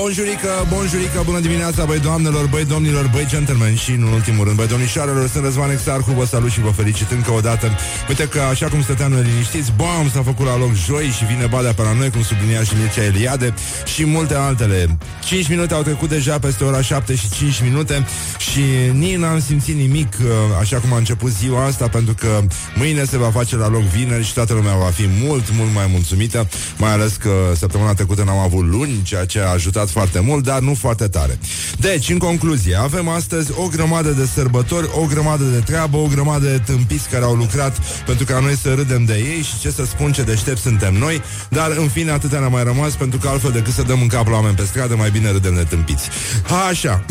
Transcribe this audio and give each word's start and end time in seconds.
Bonjurică, 0.00 0.66
bonjurică, 0.68 1.22
bună 1.24 1.40
dimineața, 1.40 1.84
băi 1.84 1.98
doamnelor, 1.98 2.46
băi 2.46 2.64
domnilor, 2.64 3.10
băi 3.12 3.26
gentlemen 3.28 3.74
și, 3.74 3.90
în 3.90 4.02
ultimul 4.02 4.44
rând, 4.44 4.56
băi 4.56 4.66
domnișoarelor, 4.66 5.28
sunt 5.28 5.44
Răzvan 5.44 5.70
Exarhu, 5.70 6.12
vă 6.12 6.24
salut 6.24 6.50
și 6.50 6.60
vă 6.60 6.70
felicit 6.70 7.10
încă 7.10 7.30
o 7.30 7.40
dată. 7.40 7.70
Uite 8.08 8.28
că, 8.28 8.40
așa 8.40 8.66
cum 8.68 8.82
stăteam 8.82 9.10
noi 9.10 9.22
liniștiți, 9.22 9.72
bam, 9.76 10.10
s-a 10.12 10.22
făcut 10.22 10.46
la 10.46 10.58
loc 10.58 10.74
joi 10.86 11.06
și 11.06 11.24
vine 11.24 11.46
badea 11.46 11.72
pe 11.72 11.82
la 11.82 11.92
noi, 11.92 12.10
cum 12.10 12.22
sublinia 12.22 12.62
și 12.62 12.72
Mircea 12.80 13.04
Eliade 13.04 13.54
și 13.94 14.04
multe 14.06 14.34
altele. 14.34 14.98
5 15.24 15.48
minute 15.48 15.74
au 15.74 15.82
trecut 15.82 16.08
deja 16.08 16.38
peste 16.38 16.64
ora 16.64 16.82
7 16.82 17.14
și 17.14 17.30
5 17.30 17.62
minute 17.62 18.06
și 18.38 18.62
nici 18.92 19.16
n-am 19.16 19.40
simțit 19.40 19.76
nimic, 19.76 20.12
uh, 20.20 20.28
așa 20.60 20.78
cum 20.78 20.92
a 20.92 20.96
început 20.96 21.30
ziua 21.30 21.64
asta, 21.64 21.88
pentru 21.88 22.14
că 22.14 22.40
mâine 22.74 23.04
se 23.04 23.18
va 23.18 23.30
face 23.30 23.56
la 23.56 23.68
loc 23.68 23.82
vineri 23.82 24.24
și 24.24 24.32
toată 24.32 24.52
lumea 24.52 24.76
va 24.76 24.90
fi 24.90 25.08
mult, 25.22 25.52
mult 25.56 25.74
mai 25.74 25.86
mulțumită, 25.90 26.48
mai 26.76 26.92
ales 26.92 27.12
că 27.12 27.30
săptămâna 27.56 27.94
trecută 27.94 28.22
n-am 28.24 28.38
avut 28.38 28.64
luni, 28.64 29.02
ceea 29.02 29.24
ce 29.24 29.40
a 29.40 29.50
ajutat 29.50 29.83
ajutat 29.84 29.90
foarte 29.90 30.20
mult, 30.20 30.44
dar 30.44 30.60
nu 30.60 30.74
foarte 30.74 31.08
tare. 31.08 31.38
Deci, 31.78 32.08
în 32.08 32.18
concluzie, 32.18 32.76
avem 32.76 33.08
astăzi 33.08 33.50
o 33.56 33.66
grămadă 33.66 34.10
de 34.10 34.28
sărbători, 34.34 34.88
o 34.92 35.06
grămadă 35.06 35.44
de 35.44 35.58
treabă, 35.58 35.96
o 35.96 36.06
grămadă 36.06 36.46
de 36.46 36.62
tâmpiți 36.66 37.08
care 37.08 37.24
au 37.24 37.34
lucrat 37.34 37.78
pentru 38.06 38.24
ca 38.24 38.38
noi 38.38 38.56
să 38.56 38.74
râdem 38.74 39.04
de 39.04 39.14
ei 39.14 39.42
și 39.42 39.58
ce 39.60 39.70
să 39.70 39.84
spun 39.84 40.12
ce 40.12 40.22
deștept 40.22 40.58
suntem 40.58 40.94
noi, 40.94 41.22
dar 41.48 41.70
în 41.70 41.88
fine 41.88 42.10
atâtea 42.10 42.38
ne-a 42.38 42.48
mai 42.48 42.64
rămas 42.64 42.92
pentru 42.94 43.18
că 43.18 43.28
altfel 43.28 43.50
decât 43.50 43.72
să 43.72 43.82
dăm 43.82 44.00
în 44.00 44.08
cap 44.08 44.26
la 44.26 44.34
oameni 44.34 44.56
pe 44.56 44.64
stradă, 44.64 44.96
mai 44.96 45.10
bine 45.10 45.30
râdem 45.30 45.54
de 45.54 45.62
tâmpiți. 45.62 46.08
Ha, 46.42 46.64
așa. 46.70 47.04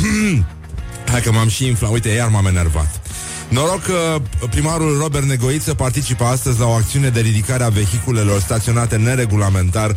Hai 1.12 1.22
că 1.22 1.32
m-am 1.32 1.50
și 1.50 1.68
inflat. 1.68 1.92
Uite, 1.92 2.10
iar 2.10 2.30
m-am 2.30 2.46
enervat. 2.46 3.02
Noroc 3.50 3.84
că 3.84 4.22
primarul 4.50 4.98
Robert 4.98 5.26
Negoiță 5.26 5.74
participă 5.74 6.24
astăzi 6.24 6.60
la 6.60 6.66
o 6.66 6.72
acțiune 6.72 7.10
de 7.10 7.20
ridicare 7.20 7.64
a 7.64 7.70
vehiculelor 7.70 8.40
staționate 8.40 8.96
neregulamentar 8.96 9.96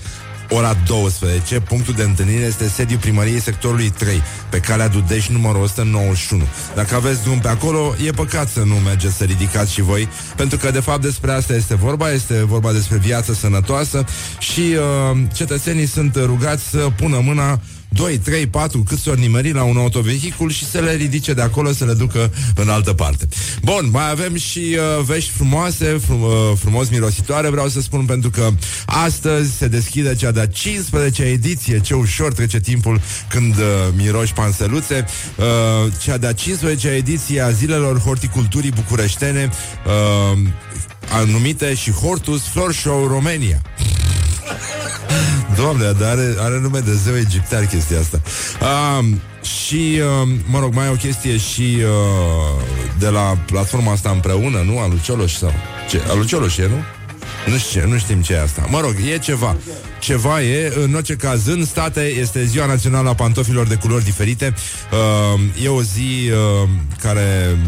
ora 0.50 0.76
12. 0.86 1.60
Punctul 1.60 1.94
de 1.94 2.02
întâlnire 2.02 2.44
este 2.44 2.68
sediul 2.68 2.98
primăriei 2.98 3.40
sectorului 3.40 3.90
3, 3.90 4.22
pe 4.48 4.58
calea 4.58 4.88
Dudeș 4.88 5.28
numărul 5.28 5.62
191. 5.62 6.42
Dacă 6.74 6.94
aveți 6.94 7.22
drum 7.22 7.38
pe 7.38 7.48
acolo, 7.48 7.94
e 8.06 8.10
păcat 8.10 8.48
să 8.48 8.62
nu 8.64 8.74
mergeți 8.74 9.16
să 9.16 9.24
ridicați 9.24 9.72
și 9.72 9.80
voi, 9.80 10.08
pentru 10.36 10.58
că 10.58 10.70
de 10.70 10.80
fapt 10.80 11.02
despre 11.02 11.32
asta 11.32 11.54
este 11.54 11.74
vorba, 11.74 12.10
este 12.10 12.44
vorba 12.44 12.72
despre 12.72 12.96
viață 12.96 13.32
sănătoasă 13.32 14.04
și 14.38 14.60
uh, 14.60 15.18
cetățenii 15.34 15.86
sunt 15.86 16.16
rugați 16.16 16.68
să 16.68 16.88
pună 16.96 17.20
mâna 17.24 17.60
2, 17.88 18.18
3, 18.18 18.46
4, 18.46 18.82
cât 18.82 18.98
s-or 18.98 19.16
nimeri 19.16 19.52
la 19.52 19.62
un 19.62 19.76
autovehicul 19.76 20.50
și 20.50 20.64
să 20.64 20.78
le 20.78 20.94
ridice 20.94 21.32
de 21.32 21.42
acolo 21.42 21.72
să 21.72 21.84
le 21.84 21.92
ducă 21.92 22.32
în 22.54 22.68
altă 22.68 22.92
parte. 22.92 23.28
Bun, 23.62 23.88
mai 23.90 24.10
avem 24.10 24.36
și 24.36 24.58
uh, 24.58 25.04
vești 25.04 25.30
frumoase, 25.30 25.84
frum, 25.84 26.22
uh, 26.22 26.30
frumos 26.58 26.88
mirositoare, 26.88 27.48
vreau 27.48 27.68
să 27.68 27.80
spun, 27.80 28.04
pentru 28.04 28.30
că 28.30 28.50
astăzi 28.86 29.56
se 29.56 29.68
deschide 29.68 30.14
cea 30.14 30.30
de-a 30.30 30.46
15 30.46 31.22
ediție, 31.22 31.80
ce 31.80 31.94
ușor 31.94 32.32
trece 32.32 32.60
timpul 32.60 33.00
când 33.28 33.56
uh, 33.56 33.64
miroși 33.96 34.32
panseluțe, 34.32 35.06
uh, 35.36 35.92
cea 36.02 36.16
de-a 36.16 36.32
15 36.32 36.88
ediție 36.88 37.40
a 37.40 37.50
zilelor 37.50 37.98
horticulturii 37.98 38.70
bucureștene, 38.70 39.50
uh, 39.86 40.38
anumite 41.10 41.74
și 41.74 41.90
Hortus 41.90 42.42
Flor 42.42 42.72
Show 42.72 43.06
Romania. 43.06 43.62
Doamne, 45.56 45.92
dar 45.98 46.10
are, 46.10 46.34
are 46.38 46.58
nume 46.60 46.78
de 46.78 46.92
zeu 46.92 47.16
egiptean 47.16 47.66
chestia 47.66 47.98
asta. 47.98 48.20
Um, 48.98 49.20
și, 49.42 50.00
uh, 50.22 50.28
mă 50.46 50.58
rog, 50.58 50.74
mai 50.74 50.86
e 50.86 50.90
o 50.90 50.94
chestie 50.94 51.36
și 51.36 51.76
uh, 51.78 52.62
de 52.98 53.08
la 53.08 53.38
platforma 53.46 53.92
asta 53.92 54.10
împreună, 54.10 54.62
nu? 54.66 54.78
A 54.78 54.86
lui 54.86 55.00
Cioloș 55.04 55.32
sau... 55.32 55.52
Ce? 55.88 56.00
A 56.10 56.14
lui 56.14 56.26
Cioloș 56.26 56.56
e, 56.56 56.66
nu? 56.68 56.82
Nu 57.52 57.58
știu, 57.58 57.88
nu 57.88 57.98
știm 57.98 58.22
ce 58.22 58.32
e 58.32 58.42
asta. 58.42 58.66
Mă 58.70 58.80
rog, 58.80 58.94
e 59.12 59.18
ceva. 59.18 59.56
Ceva 60.00 60.42
e, 60.42 60.72
în 60.84 60.94
orice 60.94 61.14
caz, 61.14 61.46
în 61.46 61.64
state 61.64 62.00
este 62.00 62.44
ziua 62.44 62.66
națională 62.66 63.08
a 63.08 63.14
pantofilor 63.14 63.66
de 63.66 63.74
culori 63.74 64.04
diferite. 64.04 64.54
Uh, 65.34 65.64
e 65.64 65.68
o 65.68 65.82
zi 65.82 66.30
uh, 66.30 66.68
care 67.02 67.58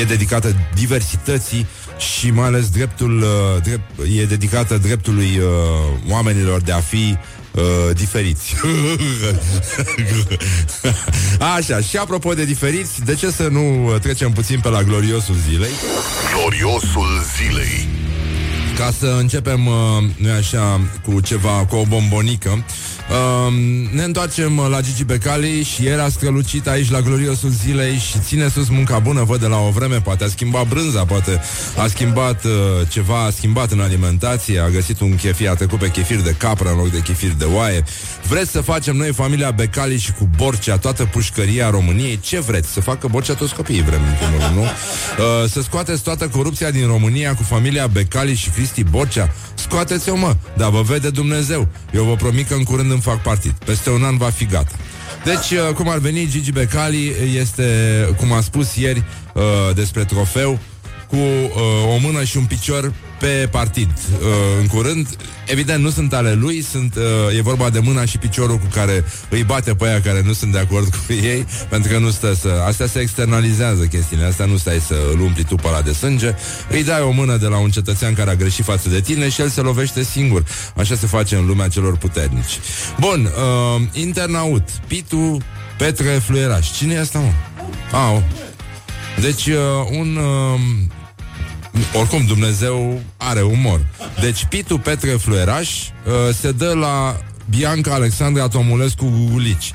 e 0.00 0.04
dedicată 0.04 0.54
diversității 0.74 1.66
și 2.00 2.30
mai 2.30 2.46
ales 2.46 2.68
dreptul 2.68 3.18
uh, 3.18 3.62
drept, 3.62 3.90
e 4.18 4.24
dedicată 4.24 4.78
dreptului 4.78 5.38
uh, 5.38 6.12
oamenilor 6.12 6.60
de 6.60 6.72
a 6.72 6.80
fi 6.80 7.16
uh, 7.54 7.62
diferiți. 7.94 8.54
Așa, 11.56 11.80
și 11.80 11.96
apropo 11.96 12.34
de 12.34 12.44
diferiți, 12.44 13.04
de 13.04 13.14
ce 13.14 13.30
să 13.30 13.48
nu 13.48 13.92
trecem 14.02 14.32
puțin 14.32 14.60
pe 14.60 14.68
la 14.68 14.82
gloriosul 14.82 15.34
zilei? 15.48 15.72
Gloriosul 16.34 17.08
zilei. 17.36 17.88
Ca 18.76 18.92
să 18.98 19.16
începem, 19.18 19.66
uh, 19.66 19.74
nu 20.16 20.30
așa, 20.30 20.80
cu 21.02 21.20
ceva, 21.20 21.50
cu 21.68 21.76
o 21.76 21.84
bombonică. 21.88 22.64
Uh, 23.10 23.52
ne 23.92 24.02
întoarcem 24.02 24.60
la 24.70 24.80
Gigi 24.80 25.04
Becali 25.04 25.62
și 25.62 25.86
era 25.86 26.08
strălucit 26.08 26.68
aici 26.68 26.90
la 26.90 27.00
gloriosul 27.00 27.48
zilei 27.48 27.96
și 27.96 28.18
ține 28.18 28.48
sus 28.48 28.68
munca 28.68 28.98
bună, 28.98 29.22
văd 29.22 29.40
de 29.40 29.46
la 29.46 29.58
o 29.58 29.70
vreme, 29.70 30.00
poate 30.00 30.24
a 30.24 30.28
schimbat 30.28 30.68
brânza, 30.68 31.04
poate 31.04 31.40
a 31.76 31.86
schimbat 31.86 32.44
uh, 32.44 32.50
ceva, 32.88 33.24
a 33.24 33.30
schimbat 33.30 33.70
în 33.70 33.80
alimentație, 33.80 34.58
a 34.58 34.68
găsit 34.68 35.00
un 35.00 35.16
chefir, 35.16 35.48
a 35.48 35.54
trecut 35.54 35.78
pe 35.78 35.90
chefir 35.90 36.20
de 36.20 36.34
capră 36.38 36.68
în 36.68 36.76
loc 36.76 36.90
de 36.90 37.00
chefir 37.00 37.32
de 37.32 37.44
oaie. 37.44 37.84
Vreți 38.28 38.50
să 38.50 38.60
facem 38.60 38.96
noi 38.96 39.12
familia 39.12 39.50
Becali 39.50 39.98
și 39.98 40.12
cu 40.12 40.28
Borcea 40.36 40.78
toată 40.78 41.04
pușcăria 41.04 41.70
României? 41.70 42.20
Ce 42.20 42.40
vreți? 42.40 42.72
Să 42.72 42.80
facă 42.80 43.08
Borcea 43.08 43.34
toți 43.34 43.54
copiii 43.54 43.82
vrem, 43.82 44.00
în 44.00 44.14
primul 44.18 44.40
rând, 44.40 44.56
nu? 44.56 44.62
Uh, 44.62 45.50
să 45.50 45.62
scoateți 45.62 46.02
toată 46.02 46.28
corupția 46.28 46.70
din 46.70 46.86
România 46.86 47.34
cu 47.34 47.42
familia 47.42 47.86
Becali 47.86 48.34
și 48.34 48.50
Cristi 48.50 48.84
Borcea? 48.84 49.32
Scoateți-o, 49.54 50.16
mă, 50.16 50.36
dar 50.56 50.70
vă 50.70 50.82
vede 50.82 51.10
Dumnezeu. 51.10 51.68
Eu 51.94 52.04
vă 52.04 52.14
promit 52.14 52.48
că 52.48 52.54
în 52.54 52.62
curând 52.62 52.90
îmi 53.04 53.14
fac 53.14 53.22
partid. 53.22 53.52
Peste 53.64 53.90
un 53.90 54.04
an 54.04 54.16
va 54.16 54.30
fi 54.30 54.46
gata. 54.46 54.76
Deci, 55.24 55.50
uh, 55.50 55.74
cum 55.74 55.88
ar 55.88 55.98
veni, 55.98 56.28
Gigi 56.28 56.52
Becali 56.52 57.14
este, 57.36 57.64
cum 58.16 58.32
a 58.32 58.40
spus 58.40 58.76
ieri 58.76 59.04
uh, 59.34 59.42
despre 59.74 60.04
trofeu, 60.04 60.58
cu 61.10 61.16
uh, 61.16 61.94
o 61.94 61.98
mână 61.98 62.24
și 62.24 62.36
un 62.36 62.44
picior 62.44 62.92
pe 63.20 63.48
partid 63.50 63.88
uh, 63.88 64.26
în 64.60 64.66
curând. 64.66 65.08
Evident, 65.46 65.82
nu 65.82 65.90
sunt 65.90 66.12
ale 66.12 66.32
lui, 66.32 66.62
sunt, 66.62 66.94
uh, 66.94 67.36
e 67.36 67.42
vorba 67.42 67.70
de 67.70 67.78
mâna 67.78 68.04
și 68.04 68.18
piciorul 68.18 68.56
cu 68.56 68.66
care 68.74 69.04
îi 69.28 69.42
bate 69.42 69.74
pe 69.74 69.88
aia 69.88 70.00
care 70.00 70.22
nu 70.24 70.32
sunt 70.32 70.52
de 70.52 70.58
acord 70.58 70.94
cu 71.06 71.12
ei, 71.12 71.46
pentru 71.68 71.92
că 71.92 71.98
nu 71.98 72.10
stă 72.10 72.34
să... 72.34 72.48
Astea 72.66 72.86
se 72.86 72.98
externalizează 72.98 73.84
chestiile, 73.84 74.24
astea 74.24 74.46
nu 74.46 74.56
stai 74.56 74.80
să 74.86 74.94
îl 75.12 75.20
umpli 75.20 75.44
tu 75.44 75.54
pe 75.54 75.66
ăla 75.66 75.82
de 75.82 75.92
sânge, 75.92 76.34
îi 76.70 76.84
dai 76.84 77.00
o 77.00 77.10
mână 77.10 77.36
de 77.36 77.46
la 77.46 77.58
un 77.58 77.70
cetățean 77.70 78.14
care 78.14 78.30
a 78.30 78.34
greșit 78.34 78.64
față 78.64 78.88
de 78.88 79.00
tine 79.00 79.28
și 79.28 79.40
el 79.40 79.48
se 79.48 79.60
lovește 79.60 80.02
singur. 80.02 80.44
Așa 80.76 80.94
se 80.94 81.06
face 81.06 81.36
în 81.36 81.46
lumea 81.46 81.68
celor 81.68 81.96
puternici. 81.96 82.58
Bun, 83.00 83.24
uh, 83.24 83.82
internaut, 83.92 84.68
Pitu 84.86 85.38
Petre 85.78 86.10
Fluieraș. 86.10 86.70
Cine 86.70 86.94
e 86.94 87.00
asta, 87.00 87.18
mă? 87.18 87.32
Au. 87.96 88.22
Deci, 89.20 89.46
uh, 89.46 89.54
un... 89.98 90.16
Uh, 90.16 90.60
oricum, 91.94 92.24
Dumnezeu 92.26 93.00
are 93.16 93.42
umor. 93.42 93.86
Deci, 94.20 94.44
Pitu 94.44 94.78
Petre 94.78 95.10
Flueraș 95.10 95.68
uh, 95.68 96.34
se 96.34 96.52
dă 96.52 96.72
la 96.72 97.20
Bianca 97.50 97.94
Alexandra 97.94 98.48
Tomulescu 98.48 99.04
Gugulici, 99.04 99.74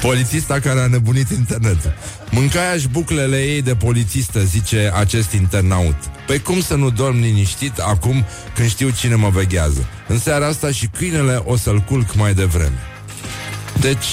polițista 0.00 0.58
care 0.58 0.80
a 0.80 0.86
nebunit 0.86 1.30
internetul. 1.30 1.94
Mâncaia-și 2.30 2.88
buclele 2.88 3.42
ei 3.42 3.62
de 3.62 3.74
polițistă, 3.74 4.44
zice 4.44 4.92
acest 4.94 5.32
internaut. 5.32 5.96
Păi 6.26 6.40
cum 6.40 6.60
să 6.60 6.74
nu 6.74 6.90
dorm 6.90 7.20
liniștit 7.20 7.78
acum 7.78 8.24
când 8.54 8.68
știu 8.68 8.90
cine 8.90 9.14
mă 9.14 9.28
veghează? 9.28 9.86
În 10.08 10.18
seara 10.18 10.46
asta 10.46 10.70
și 10.70 10.86
câinele 10.86 11.42
o 11.44 11.56
să-l 11.56 11.78
culc 11.78 12.14
mai 12.14 12.34
devreme. 12.34 12.78
Deci, 13.80 14.06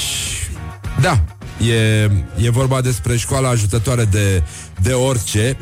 da, 1.01 1.23
e, 1.65 2.03
e 2.41 2.49
vorba 2.49 2.81
despre 2.81 3.17
școala 3.17 3.49
ajutătoare 3.49 4.05
de, 4.05 4.43
de 4.81 4.93
orice 4.93 5.57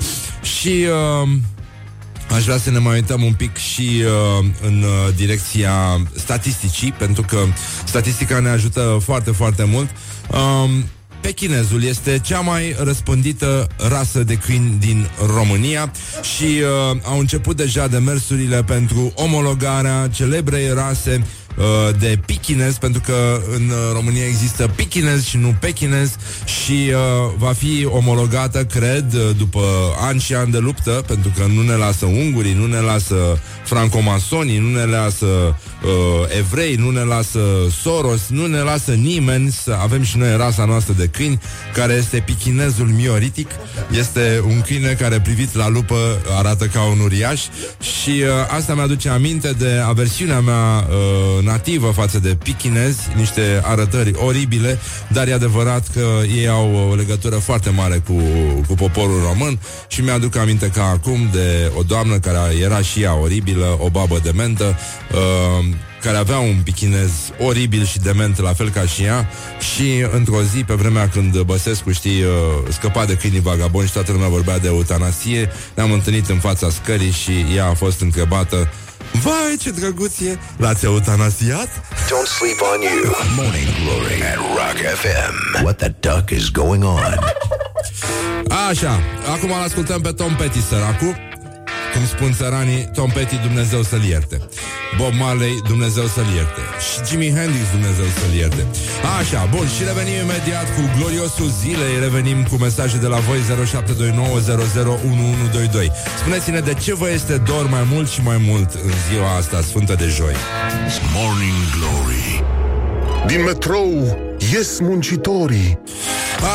și 0.48 0.86
uh, 1.22 1.30
aș 2.36 2.44
vrea 2.44 2.58
să 2.58 2.72
ne 2.72 2.78
mai 2.78 2.94
uităm 2.94 3.24
un 3.24 3.34
pic 3.34 3.58
și 3.58 4.04
uh, 4.06 4.46
în 4.62 4.84
uh, 4.84 5.14
direcția 5.16 6.02
statisticii, 6.16 6.92
pentru 6.92 7.22
că 7.22 7.38
statistica 7.86 8.40
ne 8.40 8.50
ajută 8.50 9.00
foarte, 9.04 9.32
foarte 9.32 9.64
mult. 9.64 9.90
Uh, 10.32 10.70
Pechinezul 11.22 11.84
este 11.84 12.20
cea 12.20 12.40
mai 12.40 12.76
răspândită 12.80 13.68
rasă 13.90 14.24
de 14.24 14.36
câini 14.36 14.78
din 14.80 15.10
România 15.36 15.92
și 16.36 16.44
uh, 16.44 16.98
au 17.04 17.20
început 17.20 17.56
deja 17.56 17.88
demersurile 17.88 18.64
pentru 18.64 19.12
omologarea 19.16 20.08
celebrei 20.08 20.74
rase 20.74 21.22
uh, 21.22 21.47
de 22.00 22.20
pichinez, 22.26 22.78
pentru 22.78 23.02
că 23.06 23.42
în 23.56 23.72
România 23.94 24.26
există 24.26 24.68
pichinez 24.76 25.26
și 25.26 25.38
nu 25.38 25.56
pechinez 25.60 26.16
și 26.46 26.92
uh, 26.92 27.34
va 27.38 27.54
fi 27.54 27.86
omologată, 27.86 28.66
cred, 28.66 29.14
după 29.38 29.62
ani 30.00 30.20
și 30.20 30.34
ani 30.34 30.52
de 30.52 30.58
luptă, 30.58 31.04
pentru 31.08 31.32
că 31.38 31.46
nu 31.46 31.62
ne 31.62 31.74
lasă 31.74 32.06
ungurii, 32.06 32.54
nu 32.54 32.66
ne 32.66 32.80
lasă 32.80 33.16
francomasonii, 33.64 34.58
nu 34.58 34.70
ne 34.70 34.86
lasă 34.86 35.56
uh, 35.84 36.38
evrei, 36.38 36.76
nu 36.76 36.90
ne 36.90 37.02
lasă 37.02 37.40
Soros, 37.82 38.22
nu 38.30 38.46
ne 38.46 38.60
lasă 38.60 38.92
nimeni 38.92 39.52
să 39.52 39.78
avem 39.82 40.04
și 40.04 40.18
noi 40.18 40.38
rasa 40.38 40.66
noastră 40.66 40.94
de 40.98 41.06
câini, 41.06 41.40
care 41.74 41.94
este 41.94 42.24
pichinezul 42.26 42.88
mioritic. 42.88 43.50
Este 43.92 44.44
un 44.48 44.62
câine 44.62 44.98
care 45.00 45.20
privit 45.20 45.56
la 45.56 45.70
lupă 45.70 45.96
arată 46.38 46.66
ca 46.66 46.84
un 46.84 47.00
uriaș 47.00 47.42
și 47.80 48.10
uh, 48.10 48.28
asta 48.48 48.74
mi-aduce 48.74 49.10
aminte 49.10 49.52
de 49.52 49.82
aversiunea 49.86 50.40
mea 50.40 50.88
uh, 50.90 51.44
nativă 51.44 51.92
față 51.92 52.20
de 52.20 52.38
pichinezi, 52.44 53.00
niște 53.16 53.62
arătări 53.64 54.14
oribile, 54.16 54.80
dar 55.08 55.28
e 55.28 55.34
adevărat 55.34 55.88
că 55.94 56.08
ei 56.36 56.48
au 56.48 56.90
o 56.92 56.96
legătură 56.96 57.36
foarte 57.36 57.70
mare 57.70 58.02
cu, 58.08 58.14
cu 58.68 58.74
poporul 58.74 59.22
român 59.28 59.60
și 59.88 60.02
mi-aduc 60.02 60.36
aminte 60.36 60.68
ca 60.68 60.84
acum 60.84 61.30
de 61.32 61.72
o 61.78 61.82
doamnă 61.82 62.20
care 62.20 62.56
era 62.62 62.82
și 62.82 63.02
ea 63.02 63.16
oribilă, 63.20 63.78
o 63.80 63.90
babă 63.90 64.20
de 64.24 64.32
mentă, 64.36 64.78
uh, 65.12 65.66
care 66.08 66.20
avea 66.20 66.38
un 66.38 66.62
pichinez 66.64 67.12
oribil 67.40 67.86
și 67.86 68.00
dement, 68.00 68.40
la 68.40 68.54
fel 68.54 68.70
ca 68.70 68.82
și 68.82 69.04
ea, 69.04 69.30
și 69.74 70.06
într-o 70.12 70.42
zi, 70.42 70.64
pe 70.64 70.74
vremea 70.74 71.10
când 71.10 71.42
Băsescu, 71.42 71.92
știi, 71.92 72.22
uh, 72.24 72.30
scăpa 72.70 73.06
de 73.06 73.14
câinii 73.14 73.40
vagaboni 73.40 73.88
și 73.88 73.94
toată 73.94 74.12
lumea 74.12 74.28
vorbea 74.28 74.60
de 74.60 74.68
eutanasie, 74.68 75.52
ne-am 75.74 75.92
întâlnit 75.92 76.30
în 76.30 76.38
fața 76.38 76.70
scării 76.70 77.12
și 77.12 77.46
ea 77.56 77.66
a 77.66 77.74
fost 77.74 78.02
întrebată 78.02 78.70
Vai, 79.12 79.58
ce 79.62 79.70
drăguție! 79.70 80.40
L-ați 80.58 80.86
eutanasiat? 80.86 81.70
Don't 82.10 82.30
sleep 82.38 82.62
on 82.74 82.82
you. 82.82 83.16
Morning 83.36 83.68
Glory 83.84 84.22
at 84.32 84.38
Rock 84.38 84.78
FM. 85.02 85.64
What 85.64 85.78
the 85.78 85.94
duck 86.00 86.30
is 86.30 86.50
going 86.50 86.84
on? 86.84 87.20
Așa, 88.70 89.00
acum 89.36 89.52
îl 89.52 89.64
ascultăm 89.64 90.02
pe 90.02 90.12
Tom 90.12 90.36
Petty, 90.36 90.62
săracul 90.62 91.27
cum 91.94 92.06
spun 92.06 92.32
țăranii, 92.34 92.90
Tom 92.98 93.10
Petty, 93.10 93.38
Dumnezeu 93.48 93.82
să-l 93.82 94.04
ierte. 94.14 94.38
Bob 94.98 95.14
Marley, 95.22 95.56
Dumnezeu 95.68 96.06
să-l 96.16 96.30
ierte. 96.40 96.62
Și 96.86 96.96
Jimi 97.08 97.30
Hendrix, 97.38 97.66
Dumnezeu 97.78 98.08
să-l 98.20 98.34
ierte. 98.42 98.62
Așa, 99.20 99.42
bun, 99.56 99.68
și 99.76 99.82
revenim 99.90 100.18
imediat 100.26 100.68
cu 100.76 100.82
gloriosul 100.98 101.50
zilei. 101.62 101.96
Revenim 102.06 102.40
cu 102.50 102.56
mesaje 102.56 102.98
de 102.98 103.10
la 103.14 103.20
voi 103.28 103.40
0729001122. 103.40 103.44
Spuneți-ne 106.22 106.60
de 106.70 106.74
ce 106.84 106.94
vă 107.02 107.08
este 107.10 107.36
dor 107.50 107.66
mai 107.70 107.86
mult 107.94 108.08
și 108.10 108.22
mai 108.30 108.40
mult 108.50 108.70
în 108.88 108.94
ziua 109.08 109.30
asta 109.36 109.62
sfântă 109.62 109.94
de 110.02 110.08
joi. 110.18 110.36
Morning 111.16 111.60
Glory 111.76 112.28
Din 113.28 113.42
metrou 113.44 114.18
ies 114.54 114.80
muncitorii 114.80 115.80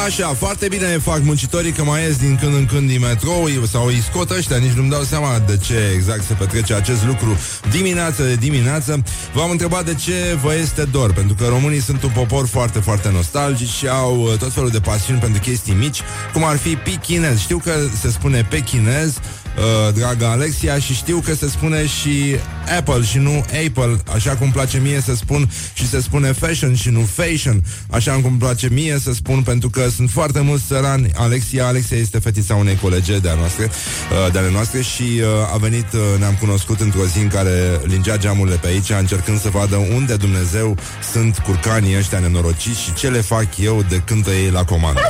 Așa, 0.07 0.29
foarte 0.29 0.69
bine 0.69 0.87
fac 0.87 1.23
muncitorii 1.23 1.73
că 1.73 1.85
mai 1.85 2.03
ies 2.03 2.17
din 2.17 2.39
când 2.41 2.55
în 2.55 2.67
când 2.67 2.89
din 2.89 3.01
metrou 3.01 3.49
sau 3.71 3.87
îi 3.87 4.03
scot 4.11 4.31
ăștia, 4.31 4.57
nici 4.57 4.73
nu-mi 4.73 4.91
dau 4.91 5.03
seama 5.03 5.39
de 5.47 5.57
ce 5.57 5.91
exact 5.95 6.25
se 6.25 6.35
petrece 6.35 6.75
acest 6.75 7.05
lucru 7.05 7.39
dimineață 7.71 8.23
de 8.23 8.35
dimineață. 8.35 9.03
V-am 9.33 9.51
întrebat 9.51 9.85
de 9.85 9.95
ce 9.95 10.39
vă 10.43 10.55
este 10.55 10.85
dor, 10.85 11.13
pentru 11.13 11.35
că 11.35 11.47
românii 11.47 11.81
sunt 11.81 12.03
un 12.03 12.11
popor 12.11 12.47
foarte, 12.47 12.79
foarte 12.79 13.11
nostalgic 13.11 13.69
și 13.69 13.89
au 13.89 14.21
uh, 14.21 14.39
tot 14.39 14.53
felul 14.53 14.71
de 14.71 14.81
pasiuni 14.81 15.21
pentru 15.21 15.41
chestii 15.41 15.73
mici, 15.73 16.01
cum 16.33 16.45
ar 16.45 16.57
fi 16.57 16.77
pichinez. 16.77 17.39
Știu 17.39 17.59
că 17.59 17.73
se 18.01 18.11
spune 18.11 18.47
pechinez, 18.51 19.19
uh, 19.57 19.95
draga 19.95 20.31
Alexia, 20.31 20.79
și 20.79 20.95
știu 20.95 21.23
că 21.25 21.35
se 21.35 21.49
spune 21.49 21.87
și 21.87 22.37
Apple 22.79 23.03
și 23.03 23.19
nu 23.19 23.45
Apple, 23.67 24.01
așa 24.15 24.37
cum 24.37 24.51
place 24.51 24.79
mie 24.79 25.01
să 25.01 25.15
spun 25.15 25.51
și 25.73 25.89
se 25.89 26.01
spune 26.01 26.33
fashion 26.33 26.75
și 26.75 26.89
nu 26.89 27.09
fashion, 27.13 27.63
așa 27.91 28.13
cum 28.13 28.37
place 28.39 28.69
mie 28.71 28.99
să 29.03 29.13
spun 29.13 29.43
pentru 29.43 29.71
că 29.71 29.89
sunt 29.89 30.11
foarte 30.11 30.41
mulți 30.41 30.65
țărani. 30.67 31.11
Alexia, 31.15 31.67
Alexia 31.67 31.97
este 31.97 32.19
fetița 32.19 32.55
unei 32.55 32.77
colege 32.77 33.19
de-a 33.19 33.35
noastre, 33.35 33.65
uh, 33.65 34.33
de 34.33 34.39
ale 34.39 34.51
noastre 34.51 34.81
și 34.81 35.03
uh, 35.03 35.55
a 35.55 35.57
venit, 35.57 35.93
uh, 35.93 36.01
ne-am 36.19 36.37
cunoscut 36.41 36.81
într-o 36.81 37.07
zi 37.07 37.19
în 37.19 37.29
care 37.29 37.81
lingea 37.85 38.17
geamurile 38.17 38.57
pe 38.57 38.67
aici, 38.67 38.91
încercând 38.91 39.41
să 39.41 39.49
vadă 39.49 39.77
unde 39.77 40.17
Dumnezeu 40.17 40.77
sunt 41.13 41.39
curcanii 41.39 41.97
ăștia 41.97 42.19
nenorociți 42.19 42.81
și 42.81 42.95
ce 42.95 43.09
le 43.09 43.21
fac 43.21 43.59
eu 43.59 43.85
de 43.89 44.03
cântă 44.05 44.31
ei 44.31 44.51
la 44.51 44.65
comandă. 44.65 45.01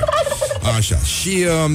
Așa, 0.76 0.98
și 0.98 1.44
uh, 1.64 1.72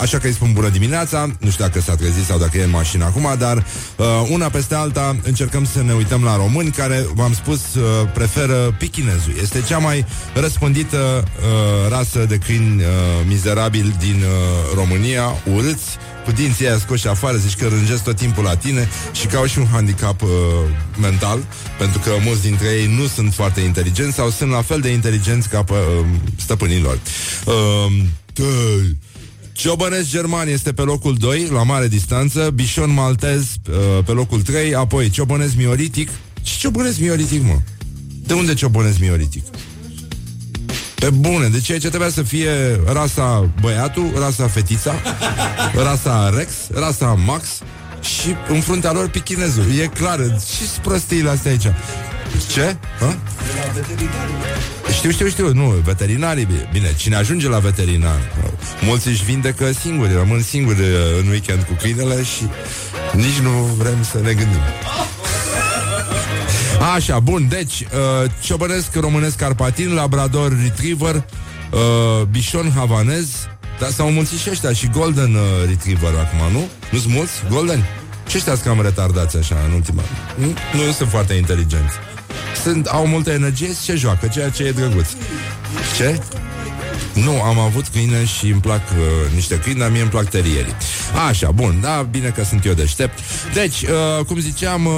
Așa 0.00 0.18
că 0.18 0.26
îi 0.26 0.32
spun 0.32 0.52
bună 0.52 0.68
dimineața 0.68 1.30
Nu 1.40 1.50
știu 1.50 1.64
dacă 1.64 1.80
s-a 1.80 1.94
trezit 1.94 2.24
sau 2.24 2.38
dacă 2.38 2.58
e 2.58 2.64
în 2.64 2.70
mașină 2.70 3.04
acum 3.04 3.34
Dar 3.38 3.56
uh, 3.96 4.06
una 4.30 4.48
peste 4.48 4.74
alta 4.74 5.16
încercăm 5.22 5.64
să 5.64 5.82
ne 5.82 5.92
uităm 5.92 6.22
la 6.22 6.36
români 6.36 6.70
Care, 6.70 7.06
v-am 7.14 7.32
spus, 7.32 7.74
uh, 7.74 7.82
preferă 8.14 8.74
pichinezul 8.78 9.32
Este 9.42 9.62
cea 9.62 9.78
mai 9.78 10.06
răspândită 10.34 11.24
uh, 11.24 11.90
rasă 11.90 12.24
de 12.24 12.36
câini 12.36 12.82
uh, 12.82 12.86
mizerabil 13.26 13.94
din 13.98 14.16
uh, 14.16 14.74
România 14.74 15.34
Urâți 15.54 15.98
cu 16.28 16.34
dinții 16.34 16.66
aia 16.66 16.78
scoși 16.78 17.08
afară, 17.08 17.36
zici 17.36 17.56
că 17.56 17.66
rângesc 17.66 18.02
tot 18.02 18.16
timpul 18.16 18.44
la 18.44 18.56
tine 18.56 18.88
și 19.12 19.26
că 19.26 19.36
au 19.36 19.46
și 19.46 19.58
un 19.58 19.66
handicap 19.66 20.22
uh, 20.22 20.28
mental, 21.00 21.38
pentru 21.78 21.98
că 21.98 22.10
mulți 22.24 22.42
dintre 22.42 22.68
ei 22.68 22.96
nu 22.98 23.06
sunt 23.06 23.34
foarte 23.34 23.60
inteligenți 23.60 24.14
sau 24.14 24.30
sunt 24.30 24.50
la 24.50 24.62
fel 24.62 24.80
de 24.80 24.88
inteligenți 24.88 25.48
ca 25.48 25.64
uh, 25.70 25.76
stăpânilor. 26.36 26.98
Uh, 27.44 27.92
Ciobănesc 29.58 30.08
German 30.08 30.48
este 30.48 30.72
pe 30.72 30.82
locul 30.82 31.14
2, 31.14 31.48
la 31.52 31.62
mare 31.62 31.88
distanță, 31.88 32.50
Bișon 32.54 32.92
Maltez 32.92 33.42
uh, 33.42 34.04
pe 34.04 34.12
locul 34.12 34.42
3, 34.42 34.74
apoi 34.74 35.10
Ciobănesc 35.10 35.56
Mioritic. 35.56 36.08
Și 36.42 36.58
Ciobănesc 36.58 36.98
Mioritic, 36.98 37.42
mă? 37.42 37.58
De 38.26 38.34
unde 38.34 38.54
Ciobănesc 38.54 38.98
Mioritic? 38.98 39.44
Pe 40.94 41.10
bune, 41.10 41.48
deci 41.48 41.64
ce 41.64 41.88
trebuia 41.88 42.08
să 42.08 42.22
fie 42.22 42.50
rasa 42.92 43.50
băiatul, 43.60 44.12
rasa 44.18 44.46
fetița, 44.46 44.94
rasa 45.84 46.32
Rex, 46.36 46.52
rasa 46.74 47.06
Max 47.12 47.48
și 48.00 48.34
în 48.48 48.60
fruntea 48.60 48.92
lor 48.92 49.08
pichinezul. 49.08 49.64
E 49.80 49.86
clar, 49.86 50.18
și 50.20 50.80
prostiile 50.82 51.30
astea 51.30 51.50
aici. 51.50 51.66
Ce? 52.52 52.76
Ha? 53.00 53.16
Știu, 54.92 55.10
știu, 55.10 55.28
știu, 55.28 55.52
nu, 55.52 55.64
veterinarii, 55.64 56.48
bine, 56.72 56.94
cine 56.96 57.16
ajunge 57.16 57.48
la 57.48 57.58
veterinar, 57.58 58.18
mulți 58.80 59.08
își 59.08 59.24
vindecă 59.24 59.72
singuri, 59.72 60.12
rămân 60.12 60.42
singuri 60.42 60.80
uh, 60.80 60.86
în 61.20 61.28
weekend 61.28 61.62
cu 61.62 61.72
câinele 61.80 62.22
și 62.22 62.42
nici 63.12 63.38
nu 63.42 63.50
vrem 63.50 64.02
să 64.10 64.18
ne 64.22 64.32
gândim. 64.32 64.60
Așa, 66.94 67.18
bun, 67.18 67.46
deci, 67.48 67.80
uh, 67.80 68.30
ciobănesc 68.42 68.94
românesc 68.94 69.36
carpatin, 69.36 69.94
labrador 69.94 70.56
retriever, 70.62 71.14
uh, 71.14 72.22
bișon 72.30 72.72
havanez, 72.76 73.26
dar 73.80 73.90
s-au 73.90 74.10
mulțit 74.10 74.38
și 74.38 74.50
ăștia 74.50 74.72
și 74.72 74.88
golden 74.88 75.34
uh, 75.34 75.40
retriever 75.66 76.14
acum, 76.14 76.52
nu? 76.52 76.68
Nu 76.90 76.98
sunt 76.98 77.12
mulți? 77.12 77.32
Golden? 77.50 77.84
Ce 78.28 78.36
ăștia 78.36 78.56
cam 78.56 78.82
retardați 78.82 79.36
așa 79.36 79.56
în 79.66 79.72
ultima? 79.72 80.02
Nu, 80.36 80.46
nu 80.46 80.92
sunt 80.92 81.08
foarte 81.08 81.34
inteligenți 81.34 81.94
sunt, 82.62 82.86
au 82.86 83.06
multă 83.06 83.30
energie 83.30 83.66
și 83.66 83.74
se 83.74 83.94
joacă, 83.94 84.26
ceea 84.26 84.48
ce 84.50 84.62
e 84.62 84.70
drăguț. 84.70 85.08
Ce? 85.96 86.20
Nu, 87.14 87.42
am 87.42 87.58
avut 87.58 87.88
câine 87.88 88.24
și 88.24 88.48
îmi 88.50 88.60
plac 88.60 88.82
uh, 88.90 89.34
niște 89.34 89.58
câini, 89.58 89.78
dar 89.78 89.90
mie 89.90 90.00
îmi 90.00 90.10
plac 90.10 90.28
terierii. 90.28 90.74
Așa, 91.28 91.50
bun, 91.50 91.78
da, 91.80 92.06
bine 92.10 92.28
că 92.28 92.44
sunt 92.44 92.64
eu 92.64 92.72
deștept. 92.72 93.18
Deci, 93.54 93.82
uh, 93.82 94.24
cum 94.24 94.38
ziceam, 94.38 94.86
uh, 94.86 94.92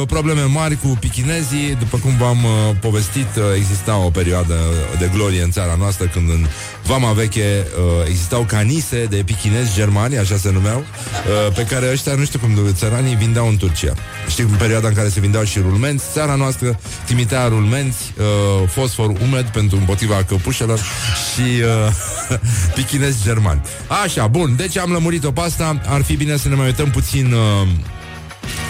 uh, 0.00 0.06
probleme 0.06 0.42
mari 0.42 0.76
cu 0.76 0.96
pichinezii. 1.00 1.76
După 1.78 1.98
cum 1.98 2.16
v-am 2.16 2.44
uh, 2.44 2.76
povestit, 2.80 3.36
uh, 3.36 3.42
exista 3.56 3.96
o 3.96 4.10
perioadă 4.10 4.54
de 4.98 5.10
glorie 5.14 5.42
în 5.42 5.50
țara 5.50 5.76
noastră 5.78 6.06
când 6.06 6.30
în 6.30 6.46
Vama 6.86 7.12
Veche 7.12 7.66
uh, 7.66 8.06
existau 8.08 8.42
canise 8.42 9.04
de 9.04 9.22
pichinezi 9.24 9.74
germani, 9.74 10.18
așa 10.18 10.36
se 10.36 10.50
numeau, 10.50 10.78
uh, 10.78 11.54
pe 11.54 11.64
care 11.64 11.90
ăștia, 11.92 12.14
nu 12.14 12.24
știu 12.24 12.38
cum, 12.38 12.50
țăranii 12.72 13.14
vindeau 13.14 13.48
în 13.48 13.56
Turcia. 13.56 13.94
Știi, 14.28 14.44
în 14.44 14.56
perioada 14.58 14.88
în 14.88 14.94
care 14.94 15.08
se 15.08 15.20
vindeau 15.20 15.44
și 15.44 15.58
rulmenți, 15.58 16.04
țara 16.12 16.34
noastră 16.34 16.78
trimitea 17.04 17.46
rulmenți, 17.46 18.12
uh, 18.18 18.68
fosfor 18.68 19.12
umed 19.22 19.46
pentru 19.46 19.76
împotriva 19.76 20.24
căpușelor 20.28 20.78
și 20.78 21.40
uh, 21.40 22.38
pichinezi 22.76 23.22
germani. 23.22 23.60
Așa, 24.04 24.26
bun, 24.26 24.56
deci 24.56 24.78
am 24.78 24.90
lămurit-o 24.90 25.30
pe 25.30 25.40
asta, 25.46 25.80
ar 25.86 26.02
fi 26.02 26.16
bine 26.16 26.36
să 26.36 26.48
ne 26.48 26.54
mai 26.54 26.66
uităm 26.66 26.90
puțin... 26.90 27.32
Uh, 27.32 27.68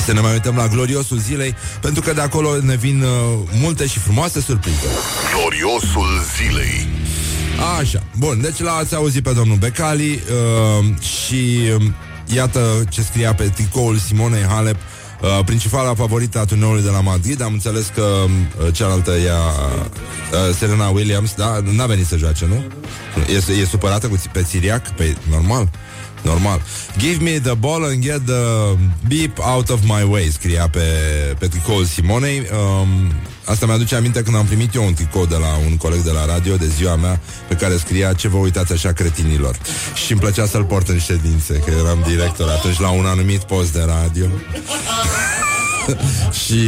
să 0.05 0.13
ne 0.13 0.21
mai 0.21 0.33
uităm 0.33 0.57
la 0.57 0.67
gloriosul 0.67 1.19
zilei, 1.19 1.55
pentru 1.81 2.03
că 2.03 2.13
de 2.13 2.21
acolo 2.21 2.61
ne 2.61 2.77
vin 2.77 3.03
uh, 3.03 3.09
multe 3.61 3.87
și 3.87 3.99
frumoase 3.99 4.41
surprize. 4.41 4.87
Gloriosul 5.35 6.23
zilei. 6.37 6.89
Așa, 7.79 8.03
bun, 8.17 8.41
deci 8.41 8.59
l-ați 8.59 8.95
auzit 8.95 9.23
pe 9.23 9.33
domnul 9.33 9.57
Becali 9.57 10.11
uh, 10.11 10.85
și 11.01 11.61
uh, 11.77 11.85
iată 12.35 12.85
ce 12.89 13.03
scria 13.03 13.35
pe 13.35 13.45
tricoul 13.45 13.97
Simonei 13.97 14.43
Halep 14.43 14.77
Uh, 15.23 15.45
principala 15.45 15.95
favorită 15.95 16.39
a 16.39 16.45
turneului 16.45 16.83
de 16.83 16.91
la 16.91 17.01
Madrid 17.01 17.43
Am 17.43 17.53
înțeles 17.53 17.91
că 17.95 18.03
uh, 18.03 18.73
cealaltă 18.73 19.11
ea 19.11 19.39
uh, 19.39 20.55
Serena 20.59 20.89
Williams 20.89 21.35
Da, 21.35 21.61
n-a 21.73 21.87
venit 21.87 22.07
să 22.07 22.17
joace, 22.17 22.47
nu? 22.47 22.65
E, 23.33 23.61
e 23.61 23.65
supărată 23.65 24.09
cu, 24.09 24.23
pe 24.33 24.45
Siriac? 24.45 24.91
Pe, 24.91 25.17
normal 25.31 25.69
Normal. 26.27 26.61
Give 26.99 27.23
me 27.23 27.39
the 27.39 27.55
ball 27.55 27.85
and 27.85 28.03
get 28.03 28.27
the 28.27 28.77
beep 29.09 29.39
out 29.39 29.69
of 29.69 29.81
my 29.83 30.11
way, 30.11 30.31
scria 30.31 30.69
pe, 30.69 30.81
pe 31.39 31.47
tricoul 31.47 31.85
Simonei. 31.85 32.39
Um, 32.39 33.13
asta 33.45 33.67
mi-aduce 33.67 33.95
aminte 33.95 34.23
când 34.23 34.37
am 34.37 34.45
primit 34.45 34.75
eu 34.75 34.85
un 34.85 34.95
tricou 34.95 35.27
de 35.27 35.37
la 35.37 35.57
un 35.67 35.77
coleg 35.77 36.01
de 36.01 36.11
la 36.11 36.27
radio 36.27 36.57
de 36.57 36.67
ziua 36.67 36.97
mea 36.97 37.21
pe 37.49 37.55
care 37.55 37.77
scria 37.77 38.13
ce 38.13 38.29
vă 38.29 38.37
uitați 38.37 38.73
așa 38.73 38.93
cretinilor. 38.93 39.57
Și 40.05 40.13
îmi 40.13 40.21
plăcea 40.21 40.47
să-l 40.47 40.65
port 40.65 40.89
în 40.89 40.99
ședințe, 40.99 41.55
că 41.55 41.73
eram 41.79 42.05
director 42.07 42.49
atunci 42.49 42.79
la 42.79 42.91
un 42.91 43.07
anumit 43.07 43.43
post 43.43 43.73
de 43.73 43.85
radio. 43.87 44.27
și 46.45 46.61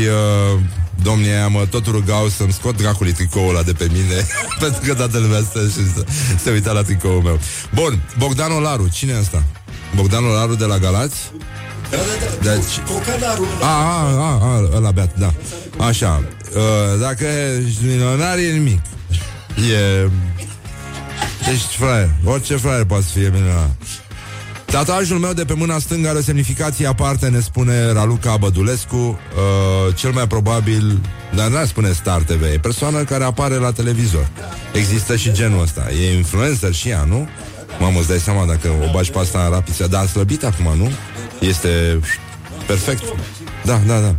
uh, 0.55 0.61
domnii 1.03 1.31
aia 1.31 1.49
mă 1.49 1.67
tot 1.71 1.87
rugau 1.87 2.29
să-mi 2.29 2.53
scot 2.53 2.77
dracului 2.77 3.13
tricoul 3.13 3.49
ăla 3.49 3.63
de 3.63 3.73
pe 3.73 3.89
mine 3.93 4.27
Pentru 4.61 4.81
că 4.87 4.95
toată 4.95 5.19
lumea 5.19 5.43
stă 5.51 5.61
și 5.61 5.93
se, 5.93 6.05
se 6.43 6.51
uita 6.51 6.73
la 6.73 6.83
tricoul 6.83 7.23
meu. 7.23 7.39
Bun, 7.75 8.03
Bogdan 8.19 8.53
Olaru, 8.53 8.89
cine 8.89 9.13
e 9.13 9.19
ăsta? 9.19 9.43
Bogdan 9.95 10.25
Olaru 10.25 10.55
de 10.55 10.65
la 10.65 10.79
Galați? 10.79 11.17
Deci... 12.43 12.81
A, 13.61 13.67
a, 13.67 14.07
a, 14.19 14.39
a, 14.43 14.69
ăla 14.75 14.91
beat, 14.91 15.19
da. 15.19 15.33
Așa 15.79 16.23
uh, 16.55 17.01
Dacă 17.01 17.25
ești 17.67 17.85
milionar 17.85 18.39
e 18.39 18.51
nimic. 18.51 18.81
E... 19.57 20.11
Ești 21.53 21.77
fraier 21.77 22.11
Orice 22.25 22.57
fraier 22.57 22.85
poate 22.85 23.03
să 23.03 23.19
fie 23.19 23.29
milionar 23.29 23.71
Tatuajul 24.71 25.19
meu 25.19 25.33
de 25.33 25.45
pe 25.45 25.55
mâna 25.55 25.79
stângă 25.79 26.09
are 26.09 26.19
o 26.19 26.21
semnificație 26.21 26.87
aparte, 26.87 27.29
ne 27.29 27.41
spune 27.41 27.93
Raluca 27.93 28.37
Bădulescu, 28.37 28.97
uh, 28.97 29.95
cel 29.95 30.11
mai 30.13 30.27
probabil, 30.27 31.01
dar 31.35 31.49
nu 31.49 31.65
spune 31.67 31.93
Star 31.93 32.23
TV, 32.23 32.43
e 32.43 32.59
persoană 32.63 33.05
care 33.05 33.25
apare 33.25 33.55
la 33.55 33.73
televizor. 33.73 34.29
Există 34.73 35.17
și 35.17 35.33
genul 35.33 35.63
ăsta. 35.63 35.87
E 36.03 36.17
influencer 36.17 36.73
și 36.73 36.89
ea, 36.89 37.05
nu? 37.05 37.29
Mamă, 37.79 37.99
îți 37.99 38.09
dai 38.09 38.19
seama 38.19 38.47
dacă 38.47 38.69
o 38.89 38.91
bagi 38.93 39.11
pe 39.11 39.19
asta 39.19 39.45
în 39.45 39.51
rapiță, 39.51 39.87
dar 39.87 40.03
a 40.03 40.07
slăbit 40.07 40.45
acum, 40.45 40.77
nu? 40.77 40.91
Este 41.41 42.01
perfect. 42.67 43.03
Da, 43.65 43.81
da, 43.87 44.01
da. 44.01 44.15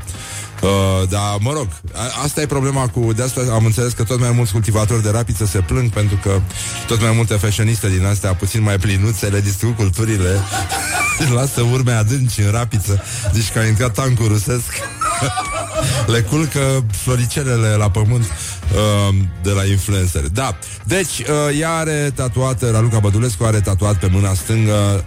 Uh, 0.62 1.10
dar, 1.10 1.38
mă 1.40 1.52
rog, 1.54 1.68
a, 1.94 2.22
asta 2.24 2.42
e 2.42 2.46
problema 2.46 2.88
cu... 2.88 3.14
De 3.14 3.24
asta 3.24 3.42
am 3.52 3.66
înțeles 3.66 3.94
că 3.94 4.04
tot 4.04 4.20
mai 4.20 4.32
mulți 4.32 4.52
cultivatori 4.52 5.04
de 5.04 5.10
rapiță 5.10 5.46
se 5.46 5.60
plâng 5.60 5.90
pentru 5.90 6.20
că 6.24 6.42
tot 6.88 7.02
mai 7.02 7.12
multe 7.16 7.34
fashioniste 7.34 7.90
din 7.90 8.06
astea 8.06 8.34
puțin 8.34 8.62
mai 8.62 8.78
plinuțe 8.78 9.28
le 9.28 9.42
distrug 9.42 9.76
culturile 9.76 10.40
lasă 11.36 11.62
urme 11.62 11.92
adânci 11.92 12.40
în 12.40 12.52
rapiță. 12.52 13.04
Deci 13.34 13.52
că 13.52 13.60
a 13.60 13.66
intrat 13.66 13.94
tancul 13.94 14.28
rusesc. 14.28 14.74
Le 16.14 16.22
culcă 16.22 16.86
floricelele 16.92 17.68
la 17.68 17.90
pământ 17.90 18.26
uh, 18.74 19.16
De 19.42 19.52
la 19.52 19.66
influencer 19.66 20.22
Da, 20.22 20.58
deci 20.84 21.20
uh, 21.20 21.60
ea 21.60 21.76
are 21.76 22.12
tatuat 22.16 22.72
Raluca 22.72 23.00
Bădulescu 23.00 23.44
are 23.44 23.60
tatuat 23.60 23.96
pe 24.00 24.08
mâna 24.12 24.34
stângă 24.34 25.06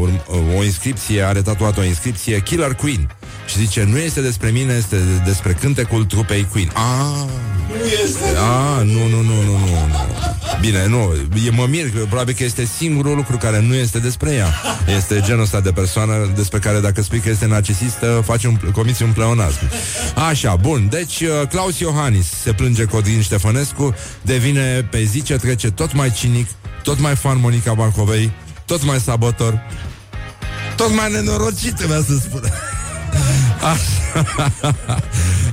uh, 0.00 0.08
uh, 0.28 0.58
O 0.58 0.64
inscripție 0.64 1.22
Are 1.22 1.42
tatuat 1.42 1.78
o 1.78 1.84
inscripție 1.84 2.40
Killer 2.42 2.74
Queen 2.74 3.10
și 3.50 3.58
zice, 3.58 3.84
nu 3.84 3.98
este 3.98 4.20
despre 4.20 4.50
mine, 4.50 4.72
este 4.72 4.96
despre 5.24 5.52
cântecul 5.52 6.04
trupei 6.04 6.46
Queen. 6.52 6.72
Ah, 6.74 7.24
nu 7.68 7.86
este. 8.04 8.24
Ah, 8.36 8.84
nu, 8.84 9.08
nu, 9.08 9.22
nu, 9.22 9.42
nu, 9.42 9.58
nu. 9.58 10.39
Bine, 10.60 10.86
nu, 10.86 11.14
e, 11.46 11.50
mă 11.50 11.66
mir, 11.68 11.90
probabil 11.90 12.34
că 12.34 12.44
este 12.44 12.64
singurul 12.76 13.16
lucru 13.16 13.36
care 13.36 13.60
nu 13.60 13.74
este 13.74 13.98
despre 13.98 14.32
ea. 14.32 14.54
Este 14.96 15.20
genul 15.24 15.42
ăsta 15.42 15.60
de 15.60 15.70
persoană 15.72 16.30
despre 16.34 16.58
care 16.58 16.80
dacă 16.80 17.02
spui 17.02 17.18
că 17.18 17.28
este 17.28 17.46
narcisistă, 17.46 18.22
faci 18.24 18.44
un, 18.44 18.56
comiți 18.72 19.02
un 19.02 19.12
pleonasm. 19.12 19.70
Așa, 20.28 20.56
bun, 20.56 20.88
deci 20.90 21.20
uh, 21.20 21.48
Claus 21.48 21.78
Iohannis 21.78 22.26
se 22.42 22.52
plânge 22.52 22.84
Codin 22.84 23.20
Ștefănescu, 23.22 23.94
devine 24.22 24.88
pe 24.90 25.02
zi 25.02 25.22
ce 25.22 25.36
trece 25.36 25.70
tot 25.70 25.92
mai 25.92 26.10
cinic, 26.10 26.48
tot 26.82 27.00
mai 27.00 27.16
fan 27.16 27.40
Monica 27.40 27.72
Bancovei, 27.72 28.32
tot 28.64 28.84
mai 28.84 29.00
sabotor, 29.00 29.60
tot 30.76 30.94
mai 30.94 31.12
nenorocit, 31.12 31.74
vreau 31.74 32.02
să 32.02 32.12
spun. 32.22 32.42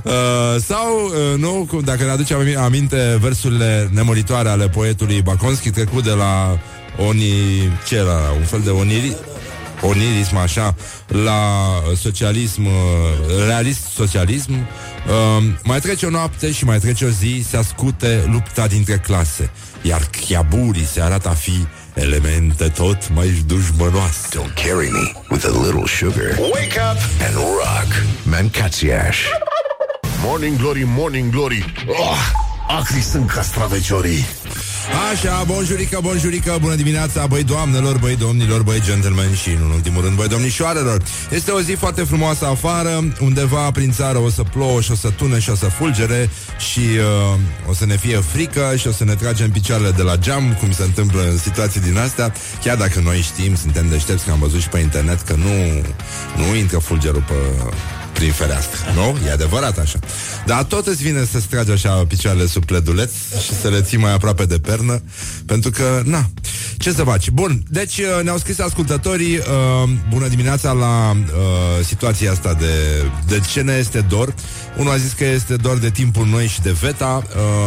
uh, 0.04 0.12
sau, 0.66 1.04
uh, 1.04 1.38
nu, 1.38 1.66
cum, 1.68 1.80
dacă 1.80 2.04
ne 2.04 2.10
aducem 2.10 2.38
aminte 2.58 3.18
versurile 3.20 3.90
nemuritoare 3.92 4.48
ale 4.48 4.68
poetului 4.68 5.22
Baconski, 5.22 5.70
trecut 5.70 6.04
de 6.04 6.12
la 6.12 6.58
Oni, 7.06 7.32
ce 7.86 7.96
era, 7.96 8.32
un 8.36 8.44
fel 8.44 8.60
de 8.60 8.70
oniri, 8.70 9.16
onirism, 9.80 10.36
așa, 10.36 10.74
la 11.06 11.40
socialism, 11.96 12.64
uh, 12.64 12.72
realist 13.46 13.80
socialism, 13.94 14.52
uh, 14.52 15.44
mai 15.62 15.80
trece 15.80 16.06
o 16.06 16.10
noapte 16.10 16.52
și 16.52 16.64
mai 16.64 16.78
trece 16.78 17.04
o 17.04 17.08
zi, 17.08 17.44
se 17.48 17.56
ascute 17.56 18.24
lupta 18.30 18.66
dintre 18.66 18.96
clase, 18.96 19.50
iar 19.82 20.10
chiaburii 20.26 20.86
se 20.86 21.00
arată 21.00 21.28
a 21.28 21.34
fi 21.34 21.66
elemente 21.94 22.68
tot 22.68 23.08
mai 23.14 23.44
dușmănoase. 23.46 24.28
Don't 24.38 24.54
carry 24.54 24.90
me 24.90 25.12
with 25.30 25.44
a 25.44 25.62
little 25.64 25.86
sugar. 25.86 26.38
Wake 26.38 26.80
up 26.92 26.98
and 27.26 27.34
rock. 27.34 28.04
Mancațiaș. 28.22 29.18
Morning 30.24 30.56
Glory, 30.56 30.84
Morning 30.86 31.30
Glory. 31.30 31.74
Oh, 31.86 32.18
Acri 32.68 33.00
sunt 33.00 33.30
castraveciorii. 33.30 34.26
Așa, 35.12 35.44
bonjurică, 35.46 35.98
bonjurică, 36.02 36.56
bună 36.60 36.74
dimineața, 36.74 37.26
băi 37.26 37.42
doamnelor, 37.42 37.98
băi 37.98 38.16
domnilor, 38.16 38.62
băi 38.62 38.80
gentlemen 38.84 39.34
și, 39.34 39.48
în 39.48 39.70
ultimul 39.70 40.02
rând, 40.02 40.16
băi 40.16 40.28
domnișoarelor. 40.28 41.02
Este 41.30 41.50
o 41.50 41.60
zi 41.60 41.72
foarte 41.72 42.02
frumoasă 42.02 42.46
afară, 42.46 43.04
undeva 43.20 43.70
prin 43.70 43.92
țară 43.92 44.18
o 44.18 44.30
să 44.30 44.42
plouă 44.42 44.80
și 44.80 44.90
o 44.90 44.94
să 44.94 45.10
tună 45.10 45.38
și 45.38 45.50
o 45.50 45.54
să 45.54 45.66
fulgere 45.66 46.30
și 46.58 46.80
uh, 46.80 47.38
o 47.68 47.74
să 47.74 47.86
ne 47.86 47.96
fie 47.96 48.16
frică 48.16 48.74
și 48.76 48.86
o 48.86 48.92
să 48.92 49.04
ne 49.04 49.14
tragem 49.14 49.50
picioarele 49.50 49.90
de 49.90 50.02
la 50.02 50.16
geam, 50.16 50.56
cum 50.60 50.72
se 50.72 50.82
întâmplă 50.82 51.22
în 51.30 51.38
situații 51.38 51.80
din 51.80 51.98
astea, 51.98 52.32
chiar 52.62 52.76
dacă 52.76 53.00
noi 53.00 53.20
știm, 53.20 53.54
suntem 53.54 53.88
deștepți, 53.88 54.24
că 54.24 54.30
am 54.30 54.38
văzut 54.38 54.60
și 54.60 54.68
pe 54.68 54.78
internet 54.78 55.20
că 55.20 55.34
nu, 55.34 55.84
nu 56.36 56.56
intră 56.56 56.78
fulgerul 56.78 57.24
pe 57.28 57.34
prin 58.18 58.32
fereastră, 58.32 58.78
nu? 58.94 59.26
E 59.26 59.32
adevărat 59.32 59.78
așa. 59.78 59.98
Dar 60.46 60.62
tot 60.62 60.86
îți 60.86 61.02
vine 61.02 61.24
să 61.30 61.40
stragi 61.40 61.70
așa 61.70 62.04
picioarele 62.08 62.46
sub 62.46 62.64
pleduleț 62.64 63.10
și 63.44 63.54
să 63.60 63.68
le 63.68 63.80
ții 63.80 63.98
mai 63.98 64.12
aproape 64.12 64.44
de 64.44 64.58
pernă, 64.58 65.02
pentru 65.46 65.70
că, 65.70 66.02
na, 66.04 66.30
ce 66.76 66.92
să 66.92 67.02
faci? 67.02 67.30
Bun, 67.30 67.62
deci 67.68 67.98
uh, 67.98 68.22
ne-au 68.22 68.38
scris 68.38 68.58
ascultătorii 68.58 69.36
uh, 69.36 69.44
bună 70.08 70.28
dimineața 70.28 70.72
la 70.72 71.10
uh, 71.10 71.84
situația 71.84 72.30
asta 72.30 72.54
de, 72.54 73.04
de 73.26 73.40
ce 73.52 73.60
ne 73.60 73.72
este 73.72 74.00
dor. 74.00 74.34
Unul 74.76 74.92
a 74.92 74.96
zis 74.96 75.12
că 75.12 75.24
este 75.24 75.56
dor 75.56 75.76
de 75.78 75.90
timpul 75.90 76.26
noi 76.26 76.46
și 76.46 76.60
de 76.60 76.70
Veta. 76.70 77.22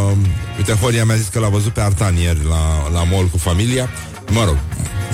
Uh, 0.09 0.17
uite, 0.57 0.73
Horia 0.73 1.05
mi-a 1.05 1.15
zis 1.15 1.27
că 1.27 1.39
l-a 1.39 1.49
văzut 1.49 1.73
pe 1.73 1.81
Artan 1.81 2.15
ieri 2.15 2.45
la, 2.49 2.89
la 2.93 3.03
mall 3.03 3.27
cu 3.27 3.37
familia. 3.37 3.89
Mă 4.29 4.43
rog, 4.45 4.57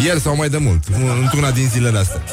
ieri 0.03 0.19
sau 0.19 0.35
mai 0.35 0.49
de 0.49 0.57
mult, 0.57 0.83
într-una 1.21 1.51
din 1.51 1.69
zilele 1.71 1.97
astea. 1.97 2.23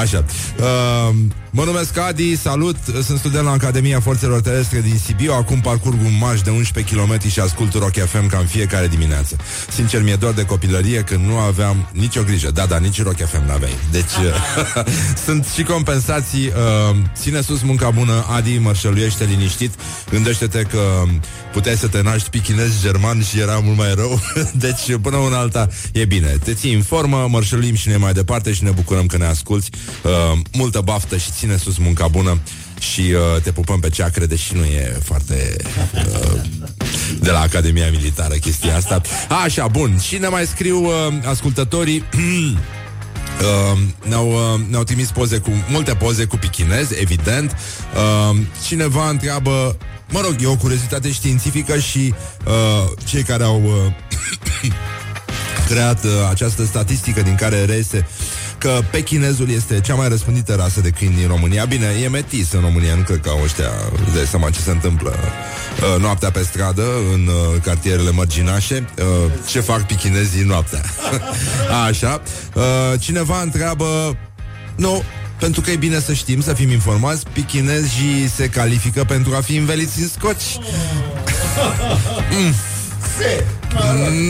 Așa. 0.00 0.24
Uh, 0.58 1.14
Mă 1.54 1.64
numesc 1.64 1.98
Adi, 1.98 2.36
salut, 2.36 2.76
sunt 3.04 3.18
student 3.18 3.44
la 3.44 3.50
Academia 3.50 4.00
Forțelor 4.00 4.40
Terestre 4.40 4.80
din 4.80 4.98
Sibiu, 5.04 5.32
acum 5.32 5.60
parcurg 5.60 6.00
un 6.04 6.16
marș 6.20 6.40
de 6.40 6.50
11 6.50 6.94
km 6.94 7.28
și 7.28 7.40
ascult 7.40 7.72
Rock 7.72 7.92
FM 7.92 8.28
ca 8.28 8.38
în 8.38 8.46
fiecare 8.46 8.88
dimineață. 8.88 9.36
Sincer, 9.70 10.02
mi-e 10.02 10.16
doar 10.16 10.32
de 10.32 10.44
copilărie 10.44 11.00
când 11.00 11.26
nu 11.26 11.38
aveam 11.38 11.88
nicio 11.92 12.22
grijă. 12.22 12.50
Da, 12.50 12.66
da, 12.66 12.78
nici 12.78 13.02
Rock 13.02 13.16
FM 13.16 13.46
n-aveai. 13.46 13.76
Deci, 13.90 14.10
sunt 15.24 15.46
și 15.54 15.62
compensații. 15.62 16.46
Uh, 16.46 16.96
ține 17.16 17.40
sus 17.40 17.62
munca 17.62 17.90
bună, 17.90 18.26
Adi, 18.30 18.58
mărșăluiește 18.58 19.24
liniștit, 19.24 19.74
gândește-te 20.10 20.62
că 20.62 21.02
puteai 21.52 21.76
să 21.76 21.88
te 21.88 22.02
naști 22.02 22.30
pichinez 22.30 22.80
german 22.80 23.22
și 23.22 23.40
era 23.40 23.58
mult 23.58 23.76
mai 23.76 23.94
rău. 23.94 24.20
deci, 24.64 24.96
până 25.02 25.16
una 25.16 25.38
alta, 25.38 25.68
e 25.92 26.04
bine. 26.04 26.36
Te 26.44 26.54
ții 26.54 26.74
în 26.74 26.82
formă, 26.82 27.26
mărșăluim 27.30 27.74
și 27.74 27.88
ne 27.88 27.96
mai 27.96 28.12
departe 28.12 28.52
și 28.52 28.62
ne 28.62 28.70
bucurăm 28.70 29.06
că 29.06 29.16
ne 29.16 29.26
asculti. 29.26 29.70
Uh, 30.02 30.38
multă 30.52 30.80
baftă 30.80 31.16
și 31.16 31.32
ține 31.42 31.56
sus 31.56 31.76
munca 31.76 32.08
bună 32.08 32.40
și 32.78 33.00
uh, 33.00 33.42
te 33.42 33.52
pupăm 33.52 33.80
pe 33.80 33.88
ceacre, 33.88 34.26
deși 34.26 34.54
nu 34.54 34.64
e 34.64 34.98
foarte 35.04 35.56
uh, 35.94 36.40
de 37.20 37.30
la 37.30 37.40
Academia 37.40 37.90
Militară 37.90 38.34
chestia 38.34 38.76
asta. 38.76 39.00
Așa, 39.44 39.66
bun. 39.66 39.98
Și 39.98 40.18
ne 40.18 40.28
mai 40.28 40.46
scriu 40.46 40.84
uh, 40.84 40.92
ascultătorii 41.24 42.04
Uh, 43.40 43.78
ne-au, 44.08 44.28
uh, 44.28 44.60
ne-au 44.68 44.82
trimis 44.82 45.10
poze 45.10 45.38
cu 45.38 45.50
multe 45.68 45.94
poze 45.94 46.24
cu 46.24 46.36
pichinezi, 46.36 46.94
evident. 47.00 47.56
Uh, 48.30 48.36
cineva 48.66 49.08
întreabă, 49.08 49.76
mă 50.10 50.20
rog, 50.20 50.36
e 50.40 50.46
o 50.46 50.56
curiozitate 50.56 51.12
științifică 51.12 51.78
și 51.78 52.14
uh, 52.46 52.90
cei 53.04 53.22
care 53.22 53.44
au 53.44 53.62
uh, 53.62 54.72
creat 55.68 56.04
uh, 56.04 56.10
această 56.30 56.64
statistică 56.64 57.22
din 57.22 57.34
care 57.34 57.64
reiese 57.64 58.06
că 58.62 58.80
pechinezul 58.90 59.50
este 59.50 59.80
cea 59.80 59.94
mai 59.94 60.08
răspândită 60.08 60.54
rasă 60.54 60.80
de 60.80 60.90
câini 60.90 61.14
din 61.14 61.26
România. 61.26 61.64
Bine, 61.64 61.86
e 62.02 62.08
metis 62.08 62.52
în 62.52 62.60
România, 62.60 62.94
nu 62.94 63.02
cred 63.02 63.20
că 63.20 63.28
au 63.28 63.40
ăștia 63.42 63.70
de 64.12 64.24
seama 64.24 64.50
ce 64.50 64.60
se 64.60 64.70
întâmplă 64.70 65.10
uh, 65.10 66.00
noaptea 66.00 66.30
pe 66.30 66.42
stradă, 66.42 66.82
în 67.12 67.26
uh, 67.26 67.60
cartierele 67.62 68.10
mărginașe. 68.10 68.88
Uh, 68.98 69.04
ce 69.46 69.60
fac 69.60 69.86
pichinezii 69.86 70.42
noaptea? 70.42 70.82
Așa. 71.88 72.22
Uh, 72.54 72.62
cineva 73.00 73.40
întreabă... 73.40 74.16
Nu, 74.76 75.02
pentru 75.38 75.60
că 75.60 75.70
e 75.70 75.76
bine 75.76 76.00
să 76.00 76.12
știm, 76.12 76.40
să 76.40 76.52
fim 76.52 76.70
informați, 76.70 77.26
pichinezii 77.32 78.30
se 78.34 78.48
califică 78.48 79.04
pentru 79.04 79.34
a 79.36 79.40
fi 79.40 79.56
înveliți 79.56 80.00
în 80.00 80.08
scoci. 80.08 80.58
mm. 82.32 82.54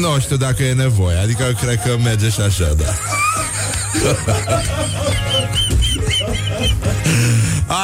Nu 0.01 0.21
știu 0.21 0.37
dacă 0.37 0.63
e 0.63 0.73
nevoie, 0.73 1.17
adică 1.17 1.57
cred 1.61 1.83
că 1.83 1.97
merge 2.03 2.29
și 2.29 2.41
așa, 2.41 2.73
da. 2.77 2.95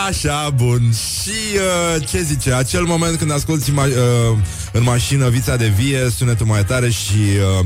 Așa, 0.09 0.51
bun. 0.55 0.93
Și 1.23 1.57
uh, 1.57 2.09
ce 2.09 2.23
zice? 2.23 2.53
Acel 2.53 2.83
moment 2.85 3.19
când 3.19 3.33
asculti 3.33 3.71
ma- 3.73 3.85
uh, 3.85 4.37
în 4.73 4.83
mașină 4.83 5.29
vița 5.29 5.57
de 5.57 5.67
vie, 5.67 6.11
sunetul 6.17 6.47
mai 6.47 6.65
tare 6.65 6.91
și 6.91 7.19
uh, 7.59 7.65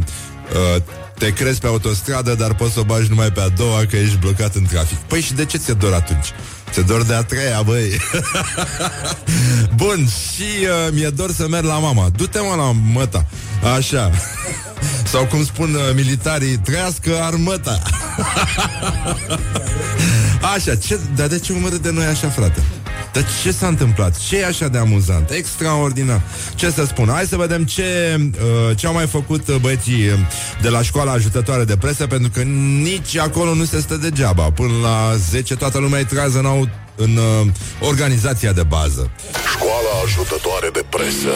uh, 0.76 0.82
te 1.18 1.32
crezi 1.32 1.60
pe 1.60 1.66
autostradă, 1.66 2.34
dar 2.34 2.54
poți 2.54 2.72
să 2.72 2.80
o 2.80 2.84
bagi 2.84 3.08
numai 3.08 3.30
pe 3.32 3.40
a 3.40 3.48
doua 3.48 3.84
că 3.90 3.96
ești 3.96 4.16
blocat 4.16 4.54
în 4.54 4.64
trafic. 4.64 4.98
Păi 4.98 5.20
și 5.20 5.32
de 5.32 5.44
ce 5.44 5.56
ți-e 5.58 5.72
dor 5.74 5.92
atunci? 5.92 6.26
Ți 6.72 6.86
dor 6.86 7.02
de 7.02 7.14
a 7.14 7.22
treia, 7.22 7.62
băi. 7.62 8.00
Bun, 9.76 10.08
și 10.08 10.42
uh, 10.42 10.92
mi-e 10.92 11.08
dor 11.08 11.32
să 11.32 11.48
merg 11.48 11.64
la 11.64 11.78
mama. 11.78 12.08
Du-te 12.16 12.38
mă 12.38 12.54
la 12.56 12.72
măta. 12.92 13.26
Așa. 13.76 14.10
Sau 15.12 15.24
cum 15.24 15.44
spun 15.44 15.74
uh, 15.74 15.80
militarii 15.94 16.58
Trăiască 16.58 17.10
armăta 17.20 17.82
Așa, 20.54 20.76
ce, 20.76 20.98
dar 21.16 21.26
de 21.26 21.38
ce 21.38 21.52
umără 21.52 21.76
de 21.76 21.90
noi 21.90 22.04
așa, 22.04 22.28
frate? 22.28 22.62
Dar 23.12 23.24
ce 23.42 23.50
s-a 23.50 23.66
întâmplat? 23.66 24.18
Ce 24.18 24.38
e 24.38 24.46
așa 24.46 24.68
de 24.68 24.78
amuzant? 24.78 25.30
Extraordinar. 25.30 26.20
Ce 26.54 26.70
să 26.70 26.84
spun? 26.84 27.08
Hai 27.08 27.24
să 27.24 27.36
vedem 27.36 27.64
ce, 27.64 28.16
uh, 28.18 28.76
ce 28.76 28.86
au 28.86 28.92
mai 28.92 29.06
făcut 29.06 29.48
uh, 29.48 29.56
băieții 29.56 30.08
uh, 30.08 30.18
de 30.62 30.68
la 30.68 30.82
școala 30.82 31.12
ajutătoare 31.12 31.64
de 31.64 31.76
presă, 31.76 32.06
pentru 32.06 32.30
că 32.34 32.42
nici 32.82 33.16
acolo 33.16 33.54
nu 33.54 33.64
se 33.64 33.80
stă 33.80 33.96
degeaba. 33.96 34.50
Până 34.50 34.72
la 34.82 35.14
10 35.30 35.56
toată 35.56 35.78
lumea 35.78 35.98
îi 35.98 36.04
trează 36.04 36.38
în, 36.38 36.46
au, 36.46 36.68
în 36.96 37.16
uh, 37.16 37.46
organizația 37.80 38.52
de 38.52 38.62
bază. 38.62 39.10
Școala 39.52 40.02
ajutătoare 40.04 40.68
de 40.72 40.84
presă. 40.88 41.34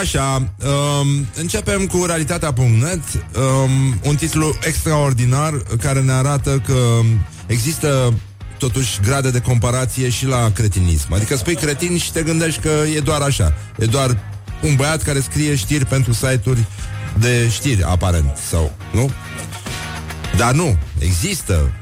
Așa, 0.00 0.52
um, 0.64 1.26
începem 1.34 1.86
cu 1.86 2.04
realitatea.net, 2.04 3.02
um, 3.14 3.98
un 4.02 4.16
titlu 4.16 4.56
extraordinar 4.66 5.62
care 5.80 6.00
ne 6.00 6.12
arată 6.12 6.62
că 6.66 7.00
există 7.46 8.14
totuși 8.58 9.00
grade 9.00 9.30
de 9.30 9.40
comparație 9.40 10.08
și 10.08 10.26
la 10.26 10.50
cretinism. 10.52 11.12
Adică 11.12 11.36
spui 11.36 11.54
cretin 11.54 11.98
și 11.98 12.12
te 12.12 12.22
gândești 12.22 12.60
că 12.60 12.70
e 12.94 13.00
doar 13.00 13.20
așa. 13.20 13.54
E 13.78 13.84
doar 13.84 14.18
un 14.62 14.74
băiat 14.74 15.02
care 15.02 15.20
scrie 15.20 15.54
știri 15.54 15.84
pentru 15.84 16.12
site-uri 16.12 16.64
de 17.18 17.48
știri, 17.50 17.82
aparent, 17.82 18.36
sau, 18.48 18.72
nu? 18.92 19.10
Dar 20.36 20.52
nu, 20.52 20.78
există 20.98 21.72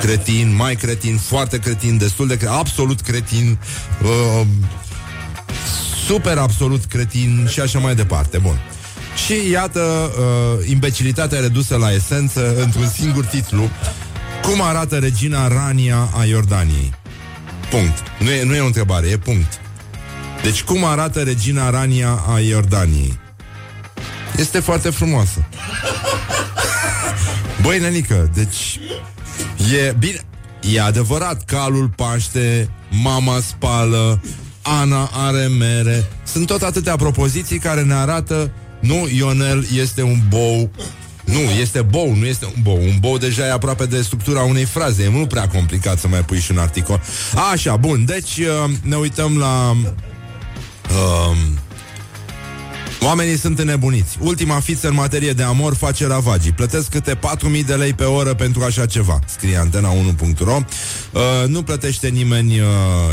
cretin, 0.00 0.54
mai 0.54 0.74
cretin, 0.74 1.16
foarte 1.16 1.58
cretin, 1.58 1.96
destul 1.96 2.26
de 2.26 2.36
cretin, 2.36 2.54
absolut 2.54 3.00
cretin, 3.00 3.58
uh, 4.02 4.46
super 6.06 6.38
absolut 6.38 6.84
cretin 6.84 7.46
și 7.50 7.60
așa 7.60 7.78
mai 7.78 7.94
departe. 7.94 8.38
Bun. 8.38 8.58
Și 9.26 9.50
iată, 9.50 9.80
uh, 9.80 10.68
imbecilitatea 10.68 11.40
redusă 11.40 11.76
la 11.76 11.92
esență 11.92 12.54
într-un 12.62 12.88
singur 12.88 13.24
titlu. 13.24 13.70
Cum 14.42 14.62
arată 14.62 14.98
regina 14.98 15.48
Rania 15.48 16.08
a 16.16 16.24
Iordaniei? 16.24 16.94
Punct. 17.70 17.98
Nu 18.18 18.30
e, 18.30 18.44
nu 18.44 18.54
e 18.54 18.60
o 18.60 18.66
întrebare, 18.66 19.06
e 19.06 19.18
punct. 19.18 19.60
Deci 20.42 20.62
cum 20.62 20.84
arată 20.84 21.22
regina 21.22 21.70
Rania 21.70 22.24
a 22.34 22.40
Iordaniei? 22.40 23.18
Este 24.36 24.60
foarte 24.60 24.90
frumoasă. 24.90 25.44
Băi, 27.62 27.78
nenică, 27.78 28.30
deci 28.34 28.80
e 29.74 29.94
bine, 29.98 30.20
e 30.72 30.80
adevărat, 30.80 31.44
calul 31.44 31.88
paște, 31.96 32.68
mama 32.90 33.40
spală, 33.40 34.20
Ana 34.66 35.10
are 35.12 35.46
mere. 35.46 36.10
Sunt 36.24 36.46
tot 36.46 36.62
atâtea 36.62 36.96
propoziții 36.96 37.58
care 37.58 37.82
ne 37.82 37.94
arată 37.94 38.50
nu, 38.80 39.08
Ionel 39.16 39.66
este 39.80 40.02
un 40.02 40.18
bou 40.28 40.70
nu, 41.24 41.38
este 41.60 41.82
bou, 41.82 42.14
nu 42.14 42.24
este 42.24 42.44
un 42.44 42.62
bou. 42.62 42.76
Un 42.76 42.96
bou 43.00 43.18
deja 43.18 43.46
e 43.46 43.52
aproape 43.52 43.86
de 43.86 44.02
structura 44.02 44.42
unei 44.42 44.64
fraze. 44.64 45.02
E 45.02 45.08
mult 45.08 45.28
prea 45.28 45.48
complicat 45.48 45.98
să 45.98 46.08
mai 46.08 46.20
pui 46.20 46.40
și 46.40 46.50
un 46.50 46.58
articol. 46.58 47.00
Așa, 47.52 47.76
bun. 47.76 48.04
Deci 48.04 48.38
uh, 48.38 48.70
ne 48.82 48.96
uităm 48.96 49.38
la... 49.38 49.76
Uh, 50.90 51.36
Oamenii 53.04 53.38
sunt 53.38 53.58
înnebuniți. 53.58 54.16
Ultima 54.20 54.60
fiță 54.60 54.88
în 54.88 54.94
materie 54.94 55.32
de 55.32 55.42
amor 55.42 55.74
face 55.74 56.06
ravagii. 56.06 56.52
Plătesc 56.52 56.88
câte 56.88 57.14
4.000 57.14 57.64
de 57.66 57.74
lei 57.74 57.92
pe 57.92 58.04
oră 58.04 58.34
pentru 58.34 58.62
așa 58.62 58.86
ceva, 58.86 59.18
scrie 59.26 59.68
antena1.ro. 59.68 60.58
Uh, 61.12 61.20
nu 61.46 61.62
plătește 61.62 62.08
nimeni 62.08 62.60
uh, 62.60 62.66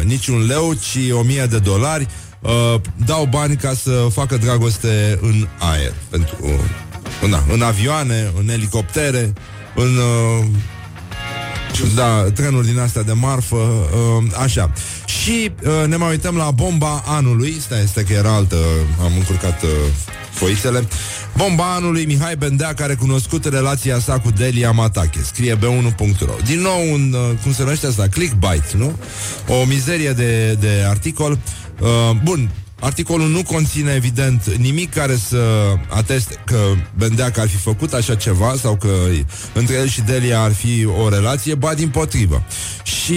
niciun 0.03 0.45
leu, 0.45 0.73
ci 0.73 0.97
1.000 1.43 1.49
de 1.49 1.59
dolari. 1.59 2.07
Uh, 2.39 2.75
dau 3.05 3.25
bani 3.25 3.55
ca 3.55 3.73
să 3.73 4.07
facă 4.11 4.37
dragoste 4.37 5.19
în 5.21 5.47
aer. 5.59 5.93
Pentru, 6.09 6.35
uh, 6.41 7.29
da, 7.29 7.43
în 7.53 7.61
avioane, 7.61 8.31
în 8.39 8.49
elicoptere, 8.49 9.33
în... 9.75 9.97
Uh, 9.97 10.45
da, 11.95 12.23
trenuri 12.33 12.67
din 12.67 12.79
astea 12.79 13.01
de 13.01 13.11
marfă, 13.11 13.55
uh, 13.55 14.23
așa. 14.41 14.71
Și 15.19 15.51
uh, 15.63 15.87
ne 15.87 15.95
mai 15.95 16.09
uităm 16.09 16.35
la 16.35 16.51
bomba 16.51 17.03
anului, 17.05 17.57
stai, 17.59 17.81
este 17.83 18.03
că 18.03 18.13
era 18.13 18.33
altă, 18.33 18.57
am 19.03 19.11
încurcat 19.17 19.63
uh, 19.63 19.69
foițele. 20.31 20.87
Bomba 21.37 21.73
anului 21.73 22.05
Mihai 22.05 22.35
Bendea, 22.35 22.73
care 22.73 22.93
a 22.93 22.97
cunoscut 22.97 23.45
relația 23.45 23.99
sa 23.99 24.19
cu 24.19 24.31
Delia 24.31 24.71
Matache. 24.71 25.19
Scrie 25.23 25.55
b1.ro. 25.55 26.33
Din 26.45 26.59
nou 26.59 26.93
un, 26.93 27.13
uh, 27.13 27.37
cum 27.43 27.53
se 27.53 27.63
numește 27.63 27.87
asta, 27.87 28.07
clickbait, 28.07 28.71
nu? 28.71 28.97
O 29.47 29.65
mizerie 29.65 30.11
de, 30.11 30.57
de 30.59 30.85
articol. 30.87 31.39
Uh, 31.81 31.87
bun, 32.23 32.49
Articolul 32.83 33.29
nu 33.29 33.43
conține, 33.43 33.93
evident, 33.93 34.55
nimic 34.55 34.93
care 34.93 35.15
să 35.15 35.73
ateste 35.87 36.35
că 36.45 36.57
Bendeac 36.97 37.37
ar 37.37 37.47
fi 37.47 37.55
făcut 37.57 37.93
așa 37.93 38.15
ceva 38.15 38.53
sau 38.61 38.75
că 38.75 38.89
între 39.53 39.75
el 39.75 39.87
și 39.87 40.01
Delia 40.01 40.41
ar 40.41 40.53
fi 40.53 40.85
o 41.03 41.09
relație, 41.09 41.55
ba 41.55 41.73
din 41.73 41.89
potrivă. 41.89 42.43
Și 42.83 43.11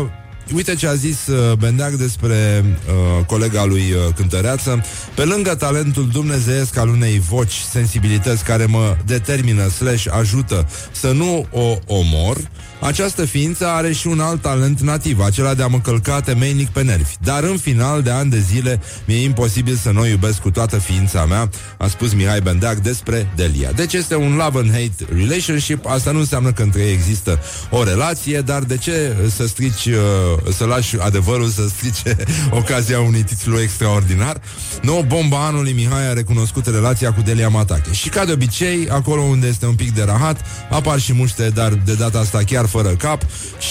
uh, 0.00 0.06
uite 0.54 0.74
ce 0.74 0.86
a 0.86 0.94
zis 0.94 1.26
uh, 1.26 1.52
Bendeac 1.52 1.90
despre 1.90 2.64
uh, 2.64 3.24
colega 3.24 3.64
lui 3.64 3.80
uh, 3.92 4.14
Cântăreață. 4.14 4.84
Pe 5.14 5.24
lângă 5.24 5.54
talentul 5.54 6.08
dumnezeiesc 6.12 6.76
al 6.76 6.88
unei 6.88 7.18
voci, 7.18 7.52
sensibilități 7.52 8.44
care 8.44 8.64
mă 8.64 8.96
determină 9.06 9.68
slash 9.68 10.06
ajută 10.10 10.68
să 10.92 11.12
nu 11.12 11.46
o 11.50 11.78
omor, 11.86 12.36
această 12.80 13.24
ființă 13.24 13.66
are 13.66 13.92
și 13.92 14.06
un 14.06 14.20
alt 14.20 14.40
talent 14.42 14.80
nativ, 14.80 15.20
acela 15.20 15.54
de 15.54 15.62
a 15.62 15.66
mă 15.66 15.80
călca 15.80 16.20
temeinic 16.20 16.68
pe 16.68 16.82
nervi. 16.82 17.14
Dar 17.22 17.42
în 17.42 17.56
final 17.56 18.02
de 18.02 18.10
ani 18.10 18.30
de 18.30 18.38
zile 18.38 18.80
mi-e 19.04 19.22
imposibil 19.22 19.74
să 19.74 19.90
nu 19.90 20.06
iubesc 20.06 20.40
cu 20.40 20.50
toată 20.50 20.78
ființa 20.78 21.24
mea, 21.24 21.50
a 21.78 21.86
spus 21.88 22.12
Mihai 22.12 22.40
Bendeac 22.40 22.76
despre 22.76 23.28
Delia. 23.36 23.70
Deci 23.72 23.92
este 23.92 24.14
un 24.14 24.36
love 24.36 24.58
and 24.58 24.70
hate 24.70 25.14
relationship, 25.16 25.86
asta 25.86 26.10
nu 26.10 26.18
înseamnă 26.18 26.52
că 26.52 26.62
între 26.62 26.80
ei 26.82 26.92
există 26.92 27.38
o 27.70 27.84
relație, 27.84 28.40
dar 28.40 28.62
de 28.62 28.76
ce 28.76 29.16
să 29.36 29.46
strici, 29.46 29.86
uh, 29.86 30.52
să 30.52 30.64
lași 30.64 31.00
adevărul 31.00 31.48
să 31.48 31.62
strice 31.68 32.16
ocazia 32.60 33.00
unui 33.00 33.22
titlu 33.22 33.60
extraordinar? 33.60 34.40
Nu, 34.82 35.04
bomba 35.06 35.46
anului 35.46 35.72
Mihai 35.72 36.08
a 36.08 36.12
recunoscut 36.12 36.66
relația 36.66 37.12
cu 37.12 37.20
Delia 37.20 37.48
Matache. 37.48 37.92
Și 37.92 38.08
ca 38.08 38.24
de 38.24 38.32
obicei, 38.32 38.88
acolo 38.88 39.20
unde 39.20 39.46
este 39.46 39.66
un 39.66 39.74
pic 39.74 39.94
de 39.94 40.02
rahat, 40.02 40.40
apar 40.70 40.98
și 40.98 41.12
muște, 41.12 41.48
dar 41.48 41.72
de 41.72 41.94
data 41.94 42.18
asta 42.18 42.38
chiar 42.46 42.66
fără 42.70 42.88
cap 42.88 43.22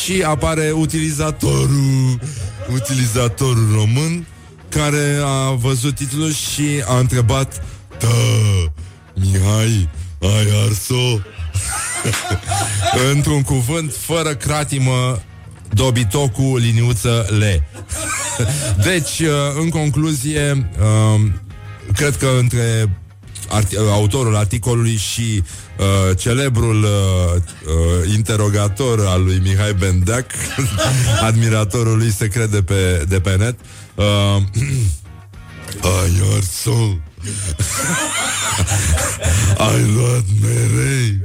și 0.03 0.21
apare 0.21 0.71
utilizatorul 0.71 2.19
utilizatorul 2.73 3.71
român 3.73 4.27
care 4.69 5.19
a 5.23 5.51
văzut 5.51 5.95
titlul 5.95 6.31
și 6.31 6.83
a 6.87 6.97
întrebat 6.97 7.63
Da, 7.99 8.07
Mihai, 9.13 9.89
ai 10.21 10.65
ars-o? 10.65 11.19
Într-un 13.13 13.41
cuvânt, 13.41 13.93
fără 13.95 14.35
cratimă, 14.35 15.21
dobitocul 15.69 16.59
liniuță 16.59 17.25
le. 17.39 17.67
deci, 18.89 19.21
în 19.61 19.69
concluzie, 19.69 20.69
um, 20.81 21.41
cred 21.93 22.17
că 22.17 22.29
între 22.39 22.89
arti- 23.49 23.77
autorul 23.91 24.35
articolului 24.35 24.95
și 24.95 25.43
uh, 25.77 26.17
celebrul 26.17 26.83
uh, 26.83 27.35
uh, 27.35 27.78
interogator 28.19 29.05
al 29.07 29.23
lui 29.23 29.39
Mihai 29.43 29.73
Bendeac, 29.73 30.25
admiratorul 31.27 31.97
lui 31.97 32.11
secret 32.11 32.51
de 32.51 32.61
pe, 32.61 33.05
de 33.07 33.19
pe 33.19 33.35
net. 33.35 33.55
Uh, 33.95 34.05
Ai 35.81 36.21
ars 36.35 36.65
Ai 39.57 39.91
luat 39.95 40.25
merei. 40.41 41.19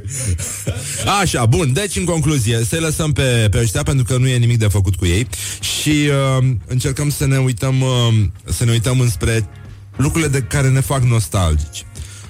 Așa, 1.21 1.47
bun, 1.47 1.73
deci 1.73 1.97
în 1.97 2.05
concluzie 2.05 2.65
Să-i 2.65 2.81
lăsăm 2.81 3.13
pe, 3.13 3.47
pe 3.51 3.59
ăștia 3.59 3.83
Pentru 3.83 4.05
că 4.05 4.17
nu 4.17 4.29
e 4.29 4.37
nimic 4.37 4.59
de 4.59 4.67
făcut 4.67 4.95
cu 4.95 5.07
ei. 5.07 5.27
Și 5.61 6.09
uh, 6.39 6.47
încercăm 6.67 7.11
să 7.11 7.27
ne 7.27 7.39
uităm 7.39 7.81
uh, 7.81 8.25
Să 8.45 8.65
ne 8.65 8.71
uităm 8.71 9.01
înspre 9.01 9.49
Lucrurile 9.97 10.31
de 10.31 10.41
care 10.41 10.69
ne 10.69 10.81
fac 10.81 11.03
nostalgici 11.03 11.85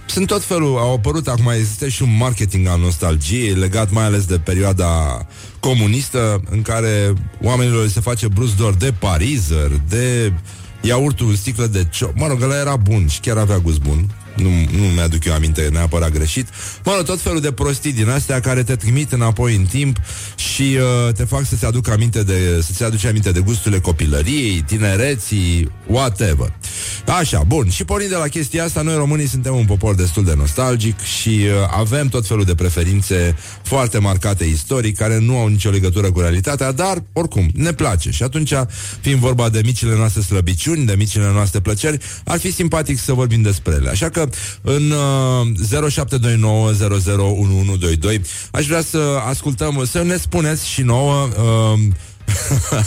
sunt 0.07 0.27
tot 0.27 0.45
felul, 0.45 0.79
au 0.79 0.93
apărut 0.93 1.29
acum, 1.29 1.49
există 1.49 1.89
și 1.89 2.03
un 2.03 2.17
marketing 2.17 2.67
al 2.67 2.81
nostalgiei, 2.81 3.55
legat 3.55 3.91
mai 3.91 4.05
ales 4.05 4.25
de 4.25 4.39
perioada 4.39 5.27
comunistă, 5.61 6.43
în 6.51 6.63
care 6.63 7.13
oamenilor 7.43 7.89
se 7.89 8.01
face 8.01 8.29
brus 8.29 8.55
doar 8.55 8.73
de 8.73 8.95
parizer, 8.99 9.71
de 9.89 10.33
iaurtul, 10.81 11.35
sticlă 11.35 11.67
de 11.67 11.87
cio... 11.91 12.11
Mă 12.15 12.27
rog, 12.27 12.43
ăla 12.43 12.59
era 12.59 12.77
bun 12.77 13.09
și 13.09 13.21
chiar 13.21 13.37
avea 13.37 13.59
gust 13.59 13.81
bun. 13.81 14.11
Nu, 14.35 14.51
nu 14.79 14.85
mi-aduc 14.95 15.25
eu 15.25 15.35
aminte 15.35 15.69
neapărat 15.73 16.11
greșit. 16.13 16.49
Mă 16.85 16.93
rog, 16.97 17.07
tot 17.07 17.21
felul 17.21 17.41
de 17.41 17.53
prostii 17.53 17.93
din 17.93 18.09
astea 18.09 18.41
care 18.41 18.63
te 18.63 18.77
trimit 18.77 19.13
înapoi 19.13 19.55
în 19.55 19.65
timp 19.65 19.97
și 20.37 20.79
uh, 21.07 21.13
te 21.15 21.25
fac 21.25 21.47
să-ți 21.47 21.65
aduc 21.65 21.89
aminte 21.89 22.23
de, 22.23 22.61
să-ți 22.63 22.85
aduci 22.85 23.05
aminte 23.05 23.33
de 23.33 23.41
gusturile 23.41 23.81
copilăriei, 23.81 24.63
tinereții, 24.67 25.71
whatever. 25.87 26.53
Așa, 27.19 27.43
bun. 27.47 27.71
Și 27.71 27.85
pornind 27.85 28.11
de 28.11 28.17
la 28.17 28.29
chestia 28.29 28.65
asta, 28.65 28.83
noi 28.83 28.95
românii 28.95 29.27
suntem 29.27 29.55
un 29.55 29.65
popor 29.65 29.95
destul 29.95 30.25
de 30.25 30.35
nostalgic 30.37 31.01
și 31.01 31.29
uh, 31.29 31.53
avem 31.71 32.09
tot 32.09 32.27
felul 32.27 32.45
de 32.45 32.55
preferințe 32.55 33.37
foarte 33.63 33.99
marcate 33.99 34.45
istoric, 34.45 34.97
care 34.97 35.19
nu 35.19 35.39
au 35.39 35.47
nicio 35.47 35.71
legătură 35.71 36.11
cu 36.11 36.21
realitatea, 36.21 36.73
dar, 36.73 37.03
oricum, 37.13 37.51
ne 37.55 37.73
place. 37.73 38.11
Și 38.11 38.23
atunci, 38.23 38.53
fiind 39.01 39.19
vorba 39.19 39.49
de 39.49 39.61
micile 39.65 39.97
noastre 39.97 40.21
slăbiciuni, 40.21 40.87
de 40.87 40.95
micile 40.97 41.31
noastre 41.33 41.61
plăceri, 41.61 41.99
ar 42.25 42.39
fi 42.39 42.53
simpatic 42.53 42.99
să 42.99 43.13
vorbim 43.13 43.43
despre 43.43 43.73
ele. 43.73 43.91
Așa 43.91 44.09
că, 44.09 44.24
în 44.63 44.91
uh, 44.91 45.47
0729001122, 48.17 48.21
aș 48.51 48.67
vrea 48.67 48.83
să 48.83 48.99
ascultăm, 49.29 49.85
să 49.91 50.03
ne 50.03 50.17
spuneți 50.17 50.69
și 50.69 50.83
nouă... 50.83 51.29
Uh, 51.39 51.79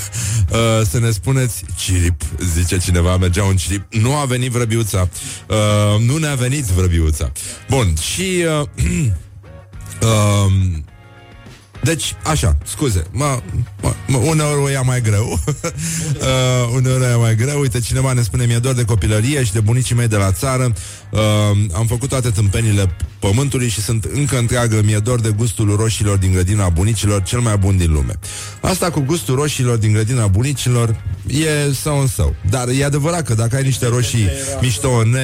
uh, 0.52 0.82
să 0.90 1.00
ne 1.00 1.12
spuneți 1.12 1.64
Cirip, 1.76 2.22
zice 2.54 2.78
cineva 2.78 3.18
Mergea 3.18 3.44
un 3.44 3.56
cirip, 3.56 3.94
nu 3.94 4.16
a 4.16 4.26
venit 4.26 4.52
vrăbiuța. 4.52 5.10
Uh, 5.48 6.00
Nu 6.06 6.18
ne-a 6.18 6.36
venit 6.36 6.64
vrăbiuța. 6.64 7.32
Bun, 7.70 7.94
și 8.14 8.46
uh, 8.60 8.68
uh, 10.02 10.52
deci, 11.84 12.16
așa, 12.24 12.58
scuze, 12.66 13.04
mă, 13.12 13.40
mă, 13.82 13.94
mă, 14.08 14.18
uneori 14.18 14.62
o 14.62 14.70
ia 14.70 14.82
mai 14.82 15.02
greu. 15.02 15.40
Uh, 16.18 16.74
Uneori 16.74 17.04
o 17.04 17.08
ia 17.08 17.18
mai 17.18 17.36
greu. 17.36 17.60
Uite, 17.60 17.80
cineva 17.80 18.14
ne 18.14 18.22
spune, 18.22 18.46
mi-e 18.46 18.58
dor 18.58 18.74
de 18.74 18.86
copilărie 18.86 19.44
și 19.44 19.54
de 19.54 19.60
bunicii 19.60 19.96
mei 19.96 20.08
de 20.08 20.16
la 20.16 20.32
țară. 20.32 20.74
Uh, 21.10 21.20
Am 21.74 21.88
făcut 21.88 22.10
toate 22.10 22.30
tâmpenile 22.30 22.96
pământului 23.20 23.70
și 23.70 23.82
sunt 23.82 24.04
încă 24.04 24.38
întreagă 24.38 24.82
Mi-e 24.84 24.98
dor 24.98 25.20
de 25.20 25.30
gustul 25.30 25.76
roșilor 25.76 26.18
din 26.18 26.32
grădina 26.32 26.70
bunicilor 26.70 27.24
Cel 27.24 27.40
mai 27.40 27.58
bun 27.58 27.78
din 27.78 27.92
lume. 27.92 28.20
Asta 28.62 28.90
cu 28.90 29.00
gustul 29.00 29.36
roșilor 29.36 29.78
din 29.78 29.92
grădina 29.92 30.28
bunicilor 30.28 31.02
E 31.28 31.74
sau 31.74 32.00
în 32.00 32.08
său 32.08 32.36
Dar 32.50 32.68
e 32.68 32.86
adevărat 32.86 33.24
că 33.24 33.34
dacă 33.34 33.56
ai 33.56 33.64
niște 33.64 33.88
roșii 33.88 34.28
mișto 34.62 35.04
ne, 35.04 35.20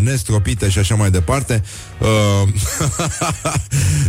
nestropite 0.00 0.68
și 0.68 0.78
așa 0.78 0.94
mai 0.94 1.10
departe 1.10 1.62
uh, 1.98 2.48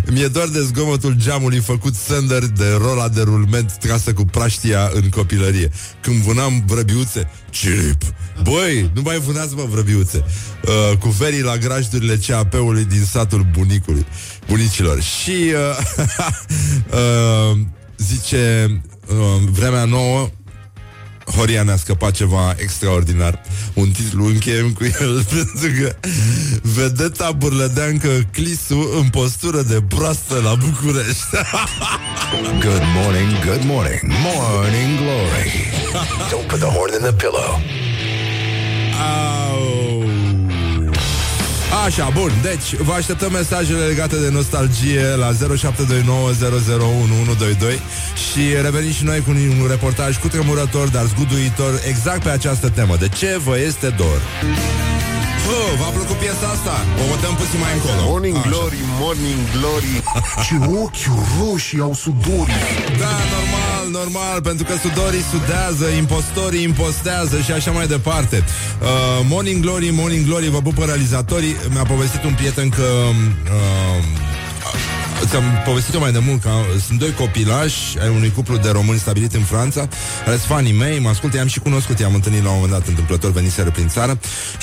Mi-e 0.13 0.27
dor 0.27 0.49
de 0.49 0.61
zgomotul 0.61 1.15
geamului 1.17 1.59
făcut 1.59 1.95
Sander 1.95 2.45
de 2.45 2.65
rola 2.77 3.09
de 3.09 3.21
rulment 3.21 3.71
trasă 3.71 4.13
cu 4.13 4.25
praștia 4.25 4.89
în 4.93 5.09
copilărie. 5.09 5.71
Când 6.01 6.15
vânam 6.15 6.63
vrăbiuțe, 6.67 7.29
cirip, 7.49 8.01
băi, 8.43 8.91
nu 8.93 9.01
mai 9.01 9.19
vânați 9.19 9.55
mă 9.55 9.65
vrăbiuțe, 9.69 10.23
uh, 10.63 10.97
cu 10.97 11.09
verii 11.09 11.41
la 11.41 11.57
grajdurile 11.57 12.19
CAP-ului 12.27 12.85
din 12.85 13.05
satul 13.33 13.47
bunicului, 13.51 14.05
bunicilor. 14.47 15.01
Și 15.01 15.31
uh, 15.31 15.77
uh, 17.51 17.57
zice, 17.97 18.81
uh, 19.07 19.41
vremea 19.51 19.85
nouă, 19.85 20.29
Horia 21.35 21.63
ne-a 21.63 21.75
scăpat 21.75 22.11
ceva 22.11 22.55
extraordinar 22.57 23.41
Un 23.73 23.91
titlu 23.91 24.25
încheiem 24.25 24.71
cu 24.71 24.83
el 24.83 25.23
Pentru 25.33 25.81
că 25.81 25.95
Vedeta 26.61 27.31
burlădeancă 27.31 28.07
Clisu 28.31 28.89
În 29.01 29.09
postură 29.09 29.61
de 29.61 29.81
proastă 29.87 30.39
la 30.43 30.55
București 30.55 31.25
Good 32.65 32.83
morning, 32.95 33.45
good 33.45 33.63
morning, 33.63 34.01
morning 34.03 34.97
glory. 34.97 35.51
Don't 36.31 36.47
put 36.47 36.59
the 36.59 36.69
horn 36.69 36.93
in 36.93 37.01
the 37.01 37.13
pillow. 37.13 37.61
Au. 38.99 39.72
Așa, 41.83 42.09
bun, 42.13 42.31
deci 42.41 42.75
vă 42.75 42.93
așteptăm 42.93 43.31
mesajele 43.31 43.85
legate 43.85 44.15
de 44.15 44.29
nostalgie 44.29 45.15
la 45.15 45.31
0729001122 45.31 45.35
și 48.31 48.39
revenim 48.61 48.91
și 48.91 49.03
noi 49.03 49.19
cu 49.19 49.29
un 49.29 49.67
reportaj 49.69 50.17
cu 50.17 50.27
tremurător, 50.27 50.87
dar 50.87 51.05
zguduitor 51.05 51.81
exact 51.87 52.23
pe 52.23 52.29
această 52.29 52.69
temă. 52.69 52.95
De 52.95 53.09
ce 53.09 53.39
vă 53.43 53.57
este 53.57 53.89
dor? 53.97 54.21
Oh, 55.51 55.71
v-a 55.79 55.89
plăcut 55.97 56.15
piesa 56.15 56.47
asta? 56.55 56.75
O 57.11 57.15
dăm 57.23 57.35
puțin 57.41 57.59
mai 57.65 57.73
încolo. 57.77 58.01
Morning 58.11 58.35
Așa. 58.37 58.49
glory, 58.49 58.79
morning 59.01 59.41
glory 59.55 59.93
Ce 60.45 60.55
ochi 60.83 61.05
roșii 61.39 61.79
au 61.87 61.93
sudorii 61.93 62.61
Da, 63.03 63.15
normal, 63.35 63.83
normal, 63.99 64.41
pentru 64.41 64.63
că 64.65 64.73
sudorii 64.85 65.25
sudează, 65.33 65.85
impostorii 66.03 66.63
impostează 66.63 67.35
și 67.45 67.51
așa 67.51 67.71
mai 67.71 67.87
departe. 67.87 68.37
Uh, 68.81 68.87
morning 69.29 69.61
Glory, 69.63 69.89
Morning 69.89 70.25
Glory, 70.25 70.49
vă 70.49 70.61
pupă 70.61 70.85
realizatorii. 70.85 71.55
Mi-a 71.73 71.83
povestit 71.83 72.23
un 72.23 72.33
prieten 72.33 72.69
că... 72.69 72.87
Uh, 73.57 74.32
Ți-am 75.25 75.43
povestit-o 75.65 75.99
mai 75.99 76.11
de 76.11 76.19
mult 76.19 76.41
că 76.41 76.49
sunt 76.85 76.99
doi 76.99 77.13
copilași 77.13 77.99
ai 78.01 78.09
unui 78.09 78.31
cuplu 78.31 78.57
de 78.57 78.69
români 78.69 78.99
stabilit 78.99 79.33
în 79.33 79.41
Franța, 79.41 79.87
care 80.25 80.35
sunt 80.37 80.47
fanii 80.47 80.73
mei, 80.73 80.99
mă 80.99 81.09
ascultă, 81.09 81.37
i-am 81.37 81.47
și 81.47 81.59
cunoscut, 81.59 81.99
i-am 81.99 82.13
întâlnit 82.13 82.43
la 82.43 82.49
un 82.49 82.55
moment 82.55 82.71
dat 82.73 82.87
întâmplător, 82.87 83.31
veniseră 83.31 83.71
prin 83.71 83.87
țară 83.87 84.19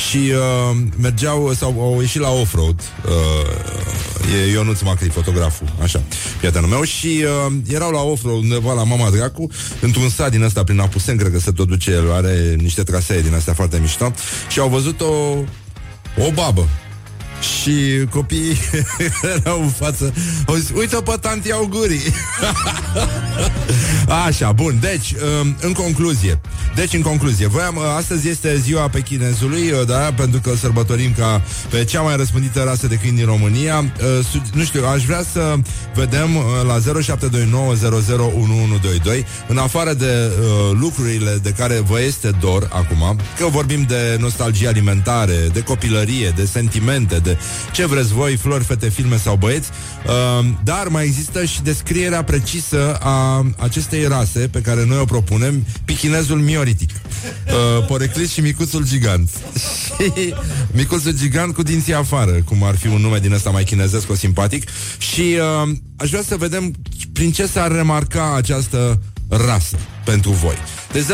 și 0.08 0.16
uh, 0.16 0.76
mergeau 1.00 1.52
sau 1.52 1.80
au 1.80 2.00
ieșit 2.00 2.20
la 2.20 2.30
off-road. 2.30 2.80
Uh, 3.06 4.46
e 4.46 4.50
Ionuț 4.50 4.80
Macri, 4.80 5.08
fotograful, 5.08 5.72
așa, 5.82 6.02
prietenul 6.38 6.68
meu 6.68 6.82
și 6.82 7.24
uh, 7.46 7.52
erau 7.68 7.90
la 7.90 8.00
off-road 8.00 8.42
undeva 8.42 8.72
la 8.72 8.84
Mama 8.84 9.10
Dracu, 9.10 9.50
într-un 9.80 10.08
sat 10.08 10.30
din 10.30 10.42
ăsta 10.42 10.64
prin 10.64 10.80
Apusen, 10.80 11.16
cred 11.16 11.32
că 11.32 11.38
se 11.38 11.50
tot 11.50 11.68
duce 11.68 11.90
el, 11.90 12.12
are 12.12 12.54
niște 12.58 12.82
trasee 12.82 13.20
din 13.20 13.34
astea 13.34 13.54
foarte 13.54 13.78
mișto 13.80 14.12
și 14.48 14.58
au 14.58 14.68
văzut 14.68 15.00
o 15.00 15.36
o 16.18 16.30
babă 16.34 16.68
și 17.40 18.04
copiii 18.10 18.56
erau 19.36 19.62
în 19.62 19.68
față. 19.68 20.12
Au 20.46 20.54
zis, 20.54 20.68
uite 20.74 20.96
pe 20.96 21.14
tanti 21.20 21.52
augurii 21.52 22.02
Așa, 24.26 24.52
bun, 24.52 24.78
deci 24.80 25.14
um, 25.42 25.56
În 25.60 25.72
concluzie. 25.72 26.40
Deci, 26.74 26.92
în 26.92 27.00
concluzie, 27.02 27.46
voiam, 27.46 27.76
uh, 27.76 27.82
astăzi 27.96 28.28
este 28.28 28.56
ziua 28.58 28.88
pe 28.88 29.00
chinezului 29.00 29.70
uh, 29.70 29.86
Da, 29.86 30.12
pentru 30.16 30.40
că 30.40 30.50
îl 30.50 30.56
sărbătorim 30.56 31.12
ca 31.18 31.42
Pe 31.70 31.84
cea 31.84 32.00
mai 32.00 32.16
răspândită 32.16 32.62
rasă 32.62 32.86
de 32.86 32.94
câini 32.94 33.16
din 33.16 33.26
România. 33.26 33.78
Uh, 33.78 34.24
su- 34.30 34.42
Nu 34.54 34.64
știu, 34.64 34.86
aș 34.86 35.04
vrea 35.04 35.22
să 35.32 35.54
Vedem 35.94 36.36
uh, 36.36 36.42
la 36.66 36.78
0729001122 37.02 37.06
În 39.48 39.58
afară 39.58 39.92
de 39.94 40.30
uh, 40.40 40.46
lucrurile 40.80 41.38
De 41.42 41.50
care 41.50 41.80
vă 41.86 42.00
este 42.00 42.30
dor 42.40 42.68
acum 42.72 43.20
Că 43.38 43.46
vorbim 43.46 43.82
de 43.88 44.16
nostalgie 44.20 44.68
alimentare 44.68 45.48
De 45.52 45.60
copilărie, 45.62 46.32
de 46.36 46.44
sentimente 46.44 47.16
De 47.16 47.29
ce 47.72 47.86
vreți 47.86 48.12
voi, 48.12 48.36
flori, 48.36 48.64
fete, 48.64 48.88
filme 48.88 49.16
sau 49.16 49.36
băieți. 49.36 49.70
Uh, 50.06 50.46
Dar 50.64 50.88
mai 50.88 51.04
există 51.04 51.44
și 51.44 51.62
descrierea 51.62 52.24
precisă 52.24 52.98
A 53.00 53.46
acestei 53.58 54.06
rase 54.06 54.48
Pe 54.48 54.60
care 54.60 54.84
noi 54.84 54.98
o 54.98 55.04
propunem 55.04 55.66
Pichinezul 55.84 56.38
mioritic. 56.38 56.90
Uh, 56.90 57.86
Poreclis 57.86 58.32
și 58.32 58.40
micuțul 58.40 58.86
gigant. 58.86 59.30
Și 60.00 60.34
micuțul 60.72 61.12
gigant 61.12 61.54
cu 61.54 61.62
dinții 61.62 61.94
afară 61.94 62.32
Cum 62.44 62.62
ar 62.62 62.76
fi 62.76 62.86
un 62.86 63.00
nume 63.00 63.18
din 63.18 63.32
ăsta 63.32 63.50
mai 63.50 63.64
chinezesc 63.64 64.10
O 64.10 64.14
simpatic. 64.14 64.68
Și 64.98 65.20
uh, 65.20 65.72
aș 65.96 66.08
vrea 66.08 66.22
să 66.22 66.36
vedem 66.36 66.74
Prin 67.12 67.32
ce 67.32 67.46
s-ar 67.46 67.72
remarca 67.72 68.34
această 68.34 69.00
rasă 69.30 69.76
pentru 70.04 70.30
voi. 70.30 70.54
De 70.92 71.06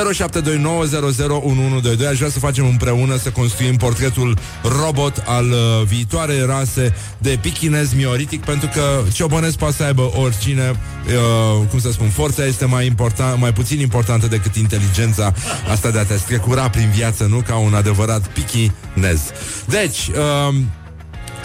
0729001122 1.96 2.08
aș 2.08 2.16
vrea 2.16 2.30
să 2.30 2.38
facem 2.38 2.66
împreună 2.66 3.16
să 3.16 3.30
construim 3.30 3.76
portretul 3.76 4.38
robot 4.62 5.22
al 5.26 5.50
uh, 5.50 5.82
viitoarei 5.86 6.46
rase 6.46 6.94
de 7.18 7.38
pichinez 7.40 7.92
mioritic 7.92 8.44
pentru 8.44 8.68
că 8.74 9.02
ciobănesc 9.12 9.56
poate 9.56 9.74
să 9.74 9.82
aibă 9.82 10.10
oricine, 10.16 10.70
uh, 10.70 11.66
cum 11.70 11.78
să 11.78 11.90
spun, 11.90 12.08
forța 12.08 12.44
este 12.44 12.64
mai, 12.64 12.86
important, 12.86 13.40
mai 13.40 13.52
puțin 13.52 13.80
importantă 13.80 14.26
decât 14.26 14.54
inteligența 14.54 15.32
asta 15.70 15.90
de 15.90 15.98
a 15.98 16.04
te 16.04 16.16
strecura 16.16 16.70
prin 16.70 16.90
viață, 16.94 17.24
nu? 17.24 17.42
Ca 17.46 17.56
un 17.56 17.74
adevărat 17.74 18.28
pichinez. 18.28 19.20
Deci, 19.66 20.08
uh, 20.08 20.54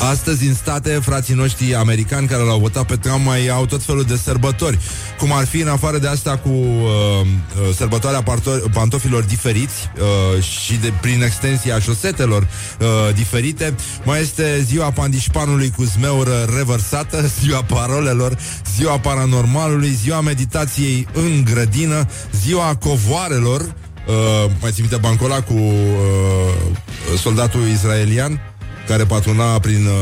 Astăzi 0.10 0.48
în 0.48 0.54
state, 0.54 0.90
frații 0.90 1.34
noștri 1.34 1.76
americani 1.76 2.28
care 2.28 2.44
l-au 2.44 2.60
votat 2.60 2.86
pe 2.86 2.96
Trump 2.96 3.26
mai 3.26 3.48
au 3.48 3.66
tot 3.66 3.84
felul 3.84 4.04
de 4.04 4.16
sărbători. 4.16 4.80
Cum 5.20 5.34
ar 5.34 5.46
fi 5.46 5.60
în 5.60 5.68
afară 5.68 5.98
de 5.98 6.08
asta 6.08 6.38
cu 6.38 6.50
uh, 6.50 6.86
uh, 7.22 7.76
sărbătoarea 7.76 8.24
parto- 8.24 8.72
pantofilor 8.74 9.24
diferiți 9.24 9.90
uh, 10.36 10.44
și 10.44 10.74
de, 10.74 10.94
prin 11.02 11.24
extensia 11.24 11.80
șosetelor 11.80 12.42
uh, 12.80 12.88
diferite, 13.16 13.76
mai 14.04 14.22
este 14.22 14.62
ziua 14.62 14.92
pandișpanului 14.92 15.72
cu 15.76 15.84
zmeură 15.84 16.50
revărsată, 16.58 17.26
ziua 17.42 17.64
parolelor, 17.64 18.38
ziua 18.76 19.00
paranormalului, 19.00 19.90
ziua 19.90 20.22
meditației 20.22 21.08
în 21.14 21.44
grădină, 21.44 22.08
ziua 22.44 22.76
covoarelor, 22.76 23.62
uh, 23.62 24.52
mai 24.62 24.72
țin 24.72 24.86
minte 24.90 25.08
Bancola 25.08 25.42
cu 25.42 25.54
uh, 25.54 27.20
soldatul 27.20 27.68
israelian, 27.68 28.51
care 28.88 29.06
patruna 29.06 29.60
prin 29.60 29.86
uh, 29.86 29.94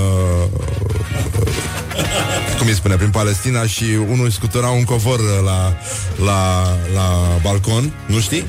uh, 0.54 0.80
cum 2.58 2.68
îi 2.68 2.74
spune, 2.74 2.96
prin 2.96 3.10
Palestina 3.10 3.65
și 3.65 3.84
unul 4.10 4.30
scutura 4.30 4.68
un 4.68 4.84
covor 4.84 5.20
la, 5.44 5.78
la, 6.26 6.63
la 6.94 7.39
balcon, 7.42 7.94
nu 8.06 8.20
știi? 8.20 8.46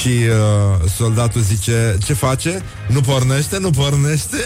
Și 0.00 0.08
uh, 0.08 0.90
soldatul 0.96 1.40
zice 1.40 1.96
Ce 2.04 2.12
face? 2.12 2.62
Nu 2.86 3.00
pornește? 3.00 3.58
Nu 3.58 3.70
pornește? 3.70 4.36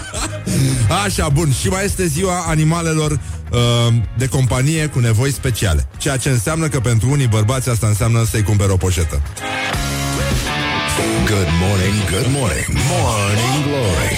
Așa, 1.04 1.28
bun 1.28 1.52
Și 1.60 1.68
mai 1.68 1.84
este 1.84 2.06
ziua 2.06 2.44
animalelor 2.48 3.10
uh, 3.10 3.94
De 4.18 4.28
companie 4.28 4.86
cu 4.86 4.98
nevoi 4.98 5.32
speciale 5.32 5.88
Ceea 5.96 6.16
ce 6.16 6.28
înseamnă 6.28 6.68
că 6.68 6.80
pentru 6.80 7.10
unii 7.10 7.26
bărbați 7.26 7.68
Asta 7.68 7.86
înseamnă 7.86 8.24
să-i 8.30 8.42
cumpere 8.42 8.72
o 8.72 8.76
poșetă 8.76 9.22
Good 11.26 11.50
morning, 11.64 11.96
good 12.14 12.30
morning. 12.38 12.68
Morning 12.94 13.56
Glory. 13.68 14.14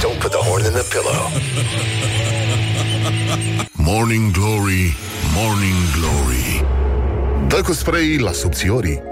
Don't 0.00 0.18
put 0.20 0.32
the 0.32 0.42
horn 0.48 0.64
in 0.66 0.72
the 0.72 0.86
pillow. 0.94 1.22
Morning 3.76 4.32
Glory, 4.32 4.94
Morning 5.34 5.80
Glory 5.96 6.64
Dă 7.48 7.60
cu 7.60 7.72
spray 7.72 8.16
la 8.16 8.32
subțiorii 8.32 9.11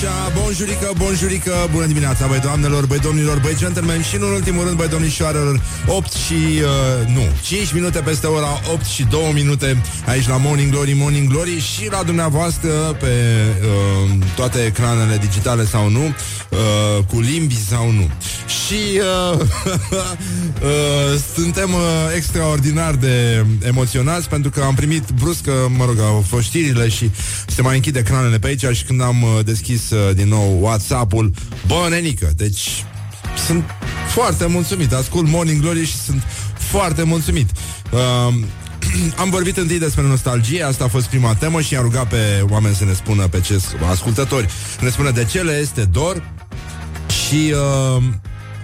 Așa, 0.00 0.32
bonjurică, 0.42 0.92
bonjurică, 0.96 1.68
bună 1.72 1.86
dimineața, 1.86 2.26
băi 2.26 2.38
doamnelor, 2.38 2.86
băi 2.86 2.98
domnilor, 2.98 3.38
băi 3.38 3.56
gentlemen 3.56 4.02
și, 4.02 4.16
în 4.16 4.22
ultimul 4.22 4.64
rând, 4.64 4.76
băi 4.76 4.88
domnișoarelor, 4.88 5.62
8 5.86 6.12
și, 6.12 6.34
uh, 6.34 7.14
nu, 7.14 7.22
5 7.42 7.72
minute 7.72 7.98
peste 7.98 8.26
ora 8.26 8.60
8 8.72 8.84
și 8.84 9.06
2 9.10 9.30
minute 9.34 9.82
aici 10.06 10.28
la 10.28 10.36
Morning 10.36 10.70
Glory, 10.70 10.92
Morning 10.92 11.28
Glory 11.28 11.60
și 11.60 11.88
la 11.90 12.02
dumneavoastră 12.02 12.70
pe 13.00 13.06
uh, 13.62 14.10
toate 14.36 14.58
ecranele 14.58 15.16
digitale 15.16 15.64
sau 15.64 15.88
nu, 15.88 16.04
uh, 16.04 17.04
cu 17.04 17.20
limbi 17.20 17.58
sau 17.68 17.90
nu. 17.90 18.10
Și 18.66 19.00
uh, 19.32 19.40
uh, 19.40 21.20
suntem 21.34 21.72
uh, 21.72 21.80
extraordinar 22.16 22.94
de 22.94 23.44
emoționați 23.62 24.28
pentru 24.28 24.50
că 24.50 24.60
am 24.60 24.74
primit 24.74 25.04
brusc, 25.20 25.44
mă 25.76 25.84
rog, 25.84 26.00
au 26.00 26.24
fost 26.28 26.44
știrile 26.44 26.88
și 26.88 27.10
se 27.46 27.62
mai 27.62 27.74
închide 27.74 27.98
ecranele 27.98 28.38
pe 28.38 28.46
aici 28.46 28.76
și 28.76 28.84
când 28.84 29.02
am 29.02 29.22
uh, 29.22 29.44
deschis 29.88 29.90
uh, 29.90 30.14
din 30.14 30.28
nou 30.28 30.58
WhatsApp-ul, 30.60 31.32
bă, 31.66 31.86
nenică, 31.90 32.30
deci 32.36 32.84
sunt 33.46 33.64
foarte 34.08 34.46
mulțumit. 34.46 34.92
Ascult 34.92 35.28
Morning 35.28 35.60
Glory 35.60 35.84
și 35.84 35.96
sunt 35.96 36.22
foarte 36.54 37.02
mulțumit. 37.02 37.50
Uh, 37.90 38.34
am 39.22 39.30
vorbit 39.30 39.56
întâi 39.56 39.78
despre 39.78 40.02
nostalgie, 40.02 40.62
asta 40.62 40.84
a 40.84 40.88
fost 40.88 41.06
prima 41.06 41.34
temă 41.34 41.60
și 41.60 41.76
am 41.76 41.82
rugat 41.82 42.08
pe 42.08 42.44
oameni 42.50 42.74
să 42.74 42.84
ne 42.84 42.92
spună 42.92 43.28
pe 43.28 43.40
ce 43.40 43.62
ascultători, 43.90 44.48
ne 44.80 44.88
spună 44.88 45.10
de 45.10 45.24
ce 45.24 45.42
le 45.42 45.58
este 45.60 45.84
dor 45.84 46.22
și 47.08 47.54
uh, 47.96 48.02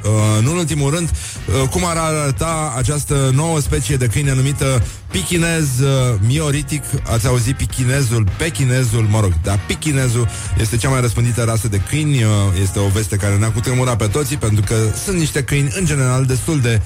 Uh, 0.05 0.11
în 0.39 0.47
ultimul 0.47 0.91
rând, 0.91 1.11
uh, 1.11 1.69
cum 1.69 1.85
ar 1.85 1.97
arăta 1.97 2.75
această 2.77 3.31
nouă 3.35 3.61
specie 3.61 3.97
de 3.97 4.07
câine 4.07 4.35
numită 4.35 4.83
pichinez 5.15 5.79
uh, 5.81 6.15
mioritic. 6.27 6.83
Ați 7.03 7.27
auzit 7.27 7.57
pichinezul, 7.57 8.27
pechinezul, 8.37 9.07
mă 9.11 9.21
rog, 9.21 9.33
dar 9.43 9.61
pichinezul 9.67 10.29
este 10.61 10.77
cea 10.77 10.89
mai 10.89 11.01
răspândită 11.01 11.43
rasă 11.43 11.69
de 11.69 11.81
câini. 11.89 12.23
Uh, 12.23 12.31
este 12.63 12.79
o 12.79 12.89
veste 12.89 13.17
care 13.17 13.37
ne-a 13.37 13.53
cutremurat 13.53 13.97
pe 13.97 14.07
toții, 14.07 14.37
pentru 14.37 14.65
că 14.67 14.75
sunt 15.05 15.19
niște 15.19 15.43
câini, 15.43 15.73
în 15.79 15.85
general, 15.85 16.25
destul 16.25 16.61
de 16.61 16.81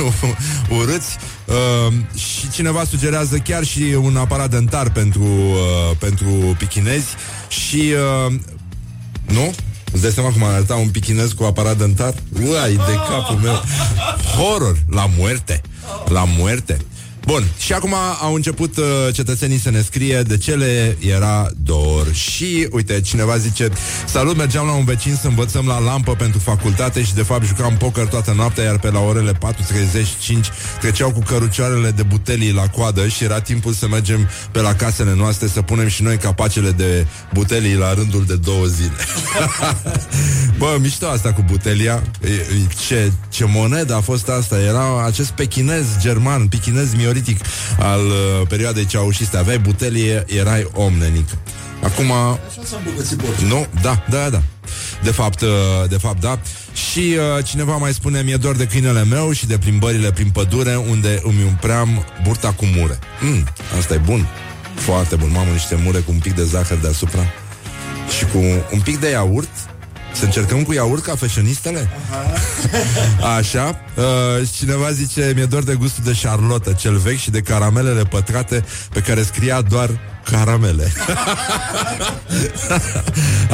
urâți. 0.78 1.16
Uh, 1.46 1.92
și 2.18 2.50
cineva 2.50 2.84
sugerează 2.84 3.36
chiar 3.36 3.64
și 3.64 3.96
un 4.02 4.16
aparat 4.16 4.50
dentar 4.50 4.90
pentru, 4.90 5.24
uh, 5.24 5.96
pentru 5.98 6.56
pichinezi 6.58 7.06
și 7.48 7.92
uh, 8.26 8.34
nu? 9.26 9.54
Îți 9.92 10.02
dai 10.02 10.10
seama 10.10 10.30
cum 10.30 10.42
arăta 10.42 10.74
un 10.74 10.88
pichinez 10.88 11.32
cu 11.32 11.44
aparat 11.44 11.76
dentar? 11.76 12.14
Uai, 12.46 12.72
de 12.72 12.94
capul 13.08 13.38
meu 13.42 13.62
Horror, 14.36 14.76
la 14.90 15.06
muerte 15.16 15.60
La 16.06 16.24
muerte 16.36 16.76
Bun, 17.26 17.44
și 17.58 17.72
acum 17.72 17.94
au 18.20 18.34
început 18.34 18.76
uh, 18.76 18.84
cetățenii 19.12 19.58
să 19.58 19.70
ne 19.70 19.80
scrie 19.80 20.22
de 20.22 20.36
ce 20.36 20.54
le 20.54 20.96
era 21.00 21.48
dor. 21.56 22.12
Și, 22.12 22.68
uite, 22.70 23.00
cineva 23.00 23.36
zice 23.36 23.68
Salut, 24.06 24.36
mergeam 24.36 24.66
la 24.66 24.72
un 24.72 24.84
vecin 24.84 25.18
să 25.20 25.26
învățăm 25.26 25.66
la 25.66 25.78
lampă 25.78 26.14
pentru 26.14 26.38
facultate 26.38 27.02
și, 27.02 27.14
de 27.14 27.22
fapt, 27.22 27.44
jucam 27.46 27.76
poker 27.76 28.06
toată 28.06 28.32
noaptea, 28.36 28.64
iar 28.64 28.78
pe 28.78 28.90
la 28.90 29.00
orele 29.00 29.32
4.35 29.32 29.38
treceau 30.80 31.10
cu 31.10 31.20
cărucioarele 31.20 31.90
de 31.90 32.02
butelii 32.02 32.52
la 32.52 32.68
coadă 32.68 33.08
și 33.08 33.24
era 33.24 33.40
timpul 33.40 33.72
să 33.72 33.88
mergem 33.88 34.28
pe 34.52 34.60
la 34.60 34.74
casele 34.74 35.14
noastre 35.14 35.48
să 35.48 35.62
punem 35.62 35.88
și 35.88 36.02
noi 36.02 36.16
capacele 36.16 36.70
de 36.70 37.06
butelii 37.32 37.76
la 37.76 37.94
rândul 37.94 38.24
de 38.24 38.36
două 38.36 38.64
zile. 38.64 38.92
Bă, 40.58 40.76
mișto 40.80 41.06
asta 41.06 41.32
cu 41.32 41.44
butelia. 41.46 42.02
Ce, 42.86 43.12
ce 43.28 43.44
monedă 43.44 43.94
a 43.94 44.00
fost 44.00 44.28
asta? 44.28 44.60
Era 44.60 45.04
acest 45.04 45.30
pechinez 45.30 45.86
german, 46.00 46.46
pechinez 46.48 46.94
miori 46.94 47.07
politic 47.08 47.40
al 47.78 48.00
uh, 48.00 48.46
perioadei 48.48 48.86
ceaușiste. 48.86 49.36
Aveai 49.36 49.58
butelie, 49.58 50.24
erai 50.26 50.68
om, 50.72 50.92
nenic. 50.92 51.28
Acum... 51.82 52.10
Așa 52.10 52.62
s-a 52.64 52.80
Nu, 53.48 53.66
da, 53.82 54.04
da, 54.10 54.30
da. 54.30 54.42
De 55.02 55.10
fapt, 55.10 55.40
uh, 55.40 55.48
de 55.88 55.96
fapt, 55.96 56.20
da. 56.20 56.38
Și 56.72 56.98
uh, 56.98 57.44
cineva 57.44 57.76
mai 57.76 57.92
spune, 57.92 58.22
mi-e 58.22 58.36
dor 58.36 58.56
de 58.56 58.66
câinele 58.66 59.04
meu 59.04 59.32
și 59.32 59.46
de 59.46 59.58
plimbările 59.58 60.12
prin 60.12 60.30
pădure 60.30 60.76
unde 60.76 61.20
îmi 61.22 61.42
umpream 61.46 62.04
burta 62.24 62.52
cu 62.52 62.64
mure. 62.64 62.98
Mm, 63.20 63.46
asta 63.78 63.94
e 63.94 64.00
bun. 64.04 64.26
Foarte 64.74 65.16
bun. 65.16 65.30
Mamă, 65.30 65.50
niște 65.52 65.80
mure 65.84 65.98
cu 65.98 66.10
un 66.12 66.18
pic 66.18 66.34
de 66.34 66.44
zahăr 66.44 66.78
deasupra 66.78 67.22
și 68.18 68.24
cu 68.24 68.38
un 68.72 68.80
pic 68.80 69.00
de 69.00 69.08
iaurt 69.08 69.48
să 70.12 70.24
încercăm 70.24 70.62
cu 70.62 70.72
iaurt 70.72 71.02
ca 71.02 71.16
fashionistele? 71.16 71.88
Așa. 73.38 73.80
Uh, 73.94 74.48
cineva 74.56 74.90
zice, 74.92 75.32
mi-e 75.34 75.44
doar 75.44 75.62
de 75.62 75.74
gustul 75.74 76.04
de 76.04 76.18
Charlotte, 76.22 76.74
cel 76.74 76.96
vechi 76.96 77.18
și 77.18 77.30
de 77.30 77.40
caramelele 77.40 78.02
pătrate 78.02 78.64
pe 78.92 79.00
care 79.00 79.22
scria 79.22 79.60
doar 79.60 79.90
caramele. 80.30 80.92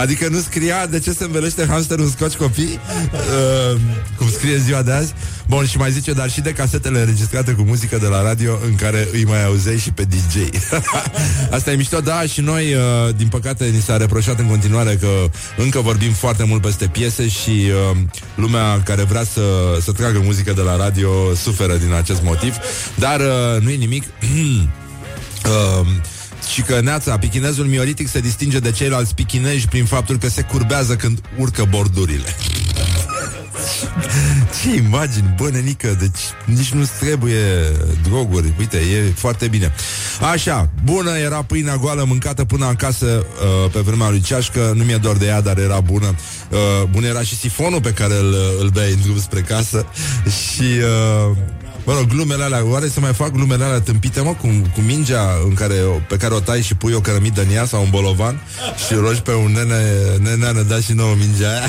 adică 0.03 0.29
nu 0.29 0.39
scria 0.39 0.87
de 0.87 0.99
ce 0.99 1.13
se 1.13 1.25
învelește 1.25 1.67
hamsterul 1.67 2.05
în 2.05 2.11
scoci 2.11 2.35
copii, 2.35 2.79
uh, 3.13 3.81
cum 4.17 4.31
scrie 4.31 4.57
ziua 4.57 4.83
de 4.83 4.93
azi. 4.93 5.15
Bun, 5.49 5.67
și 5.67 5.77
mai 5.77 5.91
zice, 5.91 6.13
dar 6.13 6.31
și 6.31 6.41
de 6.41 6.53
casetele 6.53 6.99
înregistrate 6.99 7.53
cu 7.53 7.63
muzică 7.63 7.99
de 7.99 8.07
la 8.07 8.23
radio 8.23 8.59
în 8.65 8.75
care 8.75 9.09
îi 9.13 9.25
mai 9.25 9.45
auzeai 9.45 9.79
și 9.79 9.91
pe 9.91 10.03
DJ. 10.03 10.63
Asta 11.57 11.71
e 11.71 11.77
mișto, 11.77 12.01
da, 12.01 12.23
și 12.23 12.41
noi, 12.41 12.75
uh, 12.75 13.15
din 13.17 13.29
păcate, 13.29 13.65
ni 13.65 13.81
s-a 13.81 13.97
reproșat 13.97 14.39
în 14.39 14.47
continuare 14.47 14.99
că 15.01 15.09
încă 15.57 15.81
vorbim 15.81 16.13
foarte 16.13 16.45
mult 16.45 16.63
peste 16.63 16.87
piese 16.87 17.29
și 17.29 17.71
uh, 17.91 17.97
lumea 18.35 18.83
care 18.83 19.03
vrea 19.03 19.25
să, 19.25 19.43
să 19.83 19.93
tragă 19.93 20.21
muzică 20.25 20.53
de 20.53 20.61
la 20.61 20.77
radio 20.77 21.35
suferă 21.35 21.77
din 21.77 21.93
acest 21.93 22.23
motiv, 22.23 22.57
dar 22.95 23.21
uh, 23.21 23.63
nu 23.63 23.71
e 23.71 23.75
nimic. 23.75 24.05
uh, 25.45 25.87
și 26.53 26.63
că 26.63 26.81
neața, 26.81 27.19
pichinezul 27.19 27.67
mioritic 27.67 28.09
se 28.09 28.21
distinge 28.21 28.59
de 28.59 28.71
ceilalți 28.71 29.15
pichineji 29.15 29.69
prin 29.69 29.85
faptul 29.85 30.19
că 30.19 30.29
se 30.29 30.43
curbează 30.43 30.97
când 30.97 31.21
urcă 31.39 31.67
bordurile. 31.71 32.37
Ce 34.63 34.77
imagini, 34.77 35.35
bă, 35.37 35.49
nenică, 35.53 35.97
deci 36.01 36.57
nici 36.57 36.73
nu 36.73 36.89
trebuie 37.01 37.43
droguri. 38.03 38.53
Uite, 38.59 38.77
e 38.77 39.13
foarte 39.15 39.49
bine. 39.49 39.73
Așa, 40.33 40.71
bună 40.85 41.19
era 41.19 41.43
pâinea 41.43 41.77
goală 41.77 42.05
mâncată 42.05 42.45
până 42.45 42.65
acasă 42.65 43.07
uh, 43.07 43.71
pe 43.73 43.81
vremea 43.81 44.11
lui 44.11 44.21
Ceașcă. 44.21 44.73
Nu 44.77 44.85
mi-e 44.85 44.97
doar 44.97 45.17
de 45.17 45.27
ea, 45.27 45.41
dar 45.41 45.59
era 45.59 45.81
bună. 45.81 46.15
Uh, 46.51 46.89
bun 46.91 47.05
era 47.05 47.23
și 47.23 47.37
sifonul 47.37 47.81
pe 47.81 47.93
care 47.93 48.15
îl, 48.15 48.35
îl 48.61 48.69
beai 48.69 48.93
în 48.93 49.01
drum 49.03 49.21
spre 49.21 49.41
casă. 49.41 49.87
Și... 50.53 50.67
Uh, 51.31 51.37
Mă 51.85 51.93
rog, 51.93 52.07
glumele 52.07 52.43
alea, 52.43 52.65
oare 52.65 52.89
să 52.89 53.01
mai 53.01 53.13
fac 53.13 53.31
glumele 53.31 53.65
alea 53.65 53.81
tâmpite, 53.81 54.21
mă, 54.21 54.35
cu, 54.41 54.47
cu 54.75 54.81
mingea 54.81 55.31
în 55.45 55.55
care, 55.55 55.75
pe 56.09 56.17
care 56.17 56.35
o 56.35 56.41
tai 56.41 56.63
și 56.63 56.75
pui 56.75 56.93
o 56.93 57.01
cărămidă 57.01 57.43
în 57.43 57.55
ea 57.55 57.67
sau 57.67 57.83
un 57.83 57.91
bolovan 57.91 58.41
și 58.87 58.95
rogi 58.95 59.21
pe 59.21 59.33
un 59.33 59.53
nene, 59.53 59.83
nene 60.19 60.51
ne 60.51 60.63
da 60.63 60.81
și 60.81 60.93
nouă 60.93 61.15
mingea 61.19 61.49
aia. 61.51 61.69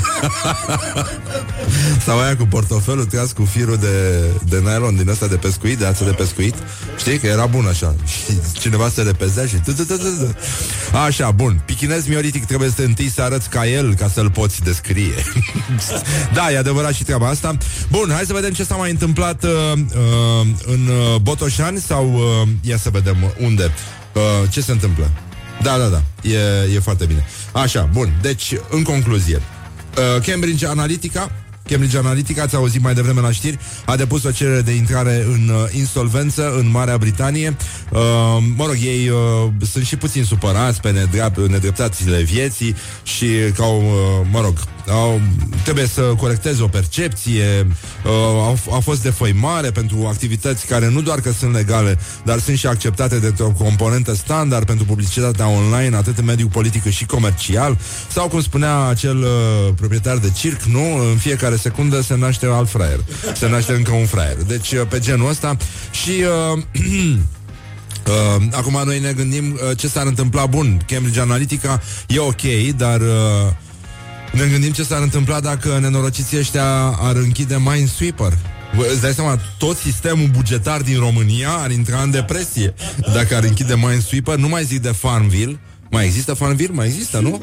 sau 2.06 2.20
aia 2.20 2.36
cu 2.36 2.44
portofelul 2.44 3.04
tras 3.04 3.32
cu 3.32 3.44
firul 3.44 3.76
de, 3.76 4.24
de 4.48 4.58
nylon 4.58 4.96
din 4.96 5.08
ăsta 5.08 5.26
de 5.26 5.36
pescuit, 5.36 5.78
de 5.78 5.86
ață 5.86 6.04
de 6.04 6.10
pescuit. 6.10 6.54
Știi 6.98 7.18
că 7.18 7.26
era 7.26 7.46
bun 7.46 7.66
așa. 7.66 7.94
Și 8.06 8.38
cineva 8.52 8.88
se 8.88 9.02
repezea 9.02 9.46
și... 9.46 9.54
Așa, 11.04 11.30
bun. 11.30 11.62
Pichinez 11.64 12.06
mioritic 12.06 12.44
trebuie 12.44 12.70
să 12.76 12.82
întâi 12.82 13.10
să 13.10 13.22
arăți 13.22 13.48
ca 13.48 13.66
el 13.66 13.94
ca 13.94 14.10
să-l 14.14 14.30
poți 14.30 14.62
descrie. 14.62 15.14
da, 16.34 16.52
e 16.52 16.58
adevărat 16.58 16.92
și 16.92 17.04
treaba 17.04 17.28
asta. 17.28 17.56
Bun, 17.90 18.10
hai 18.12 18.24
să 18.26 18.32
vedem 18.32 18.52
ce 18.52 18.64
s-a 18.64 18.74
mai 18.74 18.90
întâmplat 18.90 19.44
uh, 19.44 19.50
uh, 20.06 20.16
uh, 20.40 20.46
în 20.66 20.88
uh, 20.88 21.20
Botoșani 21.20 21.78
sau 21.78 22.12
uh, 22.14 22.48
ia 22.60 22.76
să 22.76 22.90
vedem 22.90 23.16
unde. 23.40 23.70
Uh, 24.12 24.22
ce 24.50 24.60
se 24.60 24.72
întâmplă? 24.72 25.10
Da, 25.62 25.78
da, 25.78 25.86
da. 25.86 26.02
E, 26.28 26.74
e 26.74 26.78
foarte 26.78 27.04
bine. 27.04 27.26
Așa, 27.52 27.88
bun. 27.92 28.18
Deci, 28.22 28.54
în 28.70 28.82
concluzie, 28.82 29.36
uh, 29.36 30.22
Cambridge 30.22 30.66
Analytica 30.66 31.30
Cambridge 31.68 31.98
Analytica, 31.98 32.42
ați 32.42 32.54
auzit 32.54 32.82
mai 32.82 32.94
devreme 32.94 33.20
la 33.20 33.30
știri, 33.30 33.58
a 33.86 33.96
depus 33.96 34.24
o 34.24 34.30
cerere 34.30 34.60
de 34.60 34.72
intrare 34.72 35.26
în 35.28 35.48
uh, 35.48 35.78
insolvență 35.78 36.54
în 36.58 36.70
Marea 36.70 36.98
Britanie. 36.98 37.56
Uh, 37.90 38.00
mă 38.56 38.66
rog, 38.66 38.76
ei 38.80 39.08
uh, 39.08 39.50
sunt 39.70 39.84
și 39.84 39.96
puțin 39.96 40.24
supărați 40.24 40.80
pe 40.80 40.90
nedrept, 40.90 41.48
nedreptațile 41.48 42.22
vieții 42.22 42.76
și 43.02 43.26
că 43.54 43.62
au, 43.62 43.76
uh, 43.76 44.26
mă 44.30 44.40
rog, 44.40 44.54
au, 44.90 45.20
trebuie 45.62 45.86
să 45.86 46.00
corecteze 46.00 46.62
o 46.62 46.66
percepție, 46.66 47.66
uh, 48.04 48.10
au, 48.12 48.58
au 48.70 48.80
fost 48.80 49.02
defăimare 49.02 49.70
pentru 49.70 50.06
activități 50.06 50.66
care 50.66 50.88
nu 50.88 51.00
doar 51.00 51.20
că 51.20 51.32
sunt 51.32 51.52
legale, 51.52 51.98
dar 52.24 52.38
sunt 52.38 52.58
și 52.58 52.66
acceptate 52.66 53.18
de 53.18 53.34
o 53.38 53.50
componentă 53.50 54.14
standard 54.14 54.66
pentru 54.66 54.84
publicitatea 54.84 55.48
online, 55.48 55.96
atât 55.96 56.18
în 56.18 56.24
mediul 56.24 56.48
politic 56.48 56.82
cât 56.82 56.92
și 56.92 57.06
comercial, 57.06 57.78
sau 58.12 58.28
cum 58.28 58.42
spunea 58.42 58.86
acel 58.86 59.16
uh, 59.16 59.28
proprietar 59.76 60.16
de 60.16 60.30
circ, 60.30 60.62
nu? 60.62 61.08
În 61.10 61.16
fiecare 61.16 61.55
secundă 61.56 62.00
se 62.00 62.16
naște 62.16 62.46
alt 62.46 62.68
fraier. 62.68 63.00
Se 63.34 63.48
naște 63.48 63.72
încă 63.72 63.92
un 63.92 64.06
fraier. 64.06 64.36
Deci, 64.46 64.72
uh, 64.72 64.82
pe 64.88 64.98
genul 64.98 65.28
ăsta. 65.28 65.56
Și... 65.90 66.10
Uh, 66.54 66.62
Uh, 68.06 68.42
acum 68.52 68.82
noi 68.84 68.98
ne 68.98 69.12
gândim 69.12 69.52
uh, 69.52 69.76
ce 69.76 69.88
s-ar 69.88 70.06
întâmpla 70.06 70.46
bun. 70.46 70.84
Cambridge 70.86 71.20
Analytica 71.20 71.82
e 72.06 72.18
ok, 72.18 72.42
dar 72.76 73.00
uh, 73.00 73.52
ne 74.32 74.46
gândim 74.46 74.72
ce 74.72 74.82
s-ar 74.82 75.02
întâmpla 75.02 75.40
dacă 75.40 75.78
nenorociții 75.80 76.38
ăștia 76.38 76.96
ar 76.98 77.16
închide 77.16 77.56
Minesweeper. 77.58 78.32
Bă, 78.76 78.86
Îți 78.92 79.00
dai 79.00 79.12
seama, 79.12 79.38
tot 79.58 79.76
sistemul 79.76 80.28
bugetar 80.32 80.80
din 80.80 80.98
România 80.98 81.50
ar 81.50 81.70
intra 81.70 82.02
în 82.02 82.10
depresie 82.10 82.74
dacă 83.14 83.36
ar 83.36 83.42
închide 83.42 83.74
Minesweeper, 83.74 84.36
nu 84.36 84.48
mai 84.48 84.64
zic 84.64 84.82
de 84.82 84.90
Farmville, 84.90 85.58
mai 85.90 86.04
există 86.04 86.34
Farmville? 86.34 86.72
Mai 86.74 86.86
există, 86.86 87.18
nu? 87.18 87.40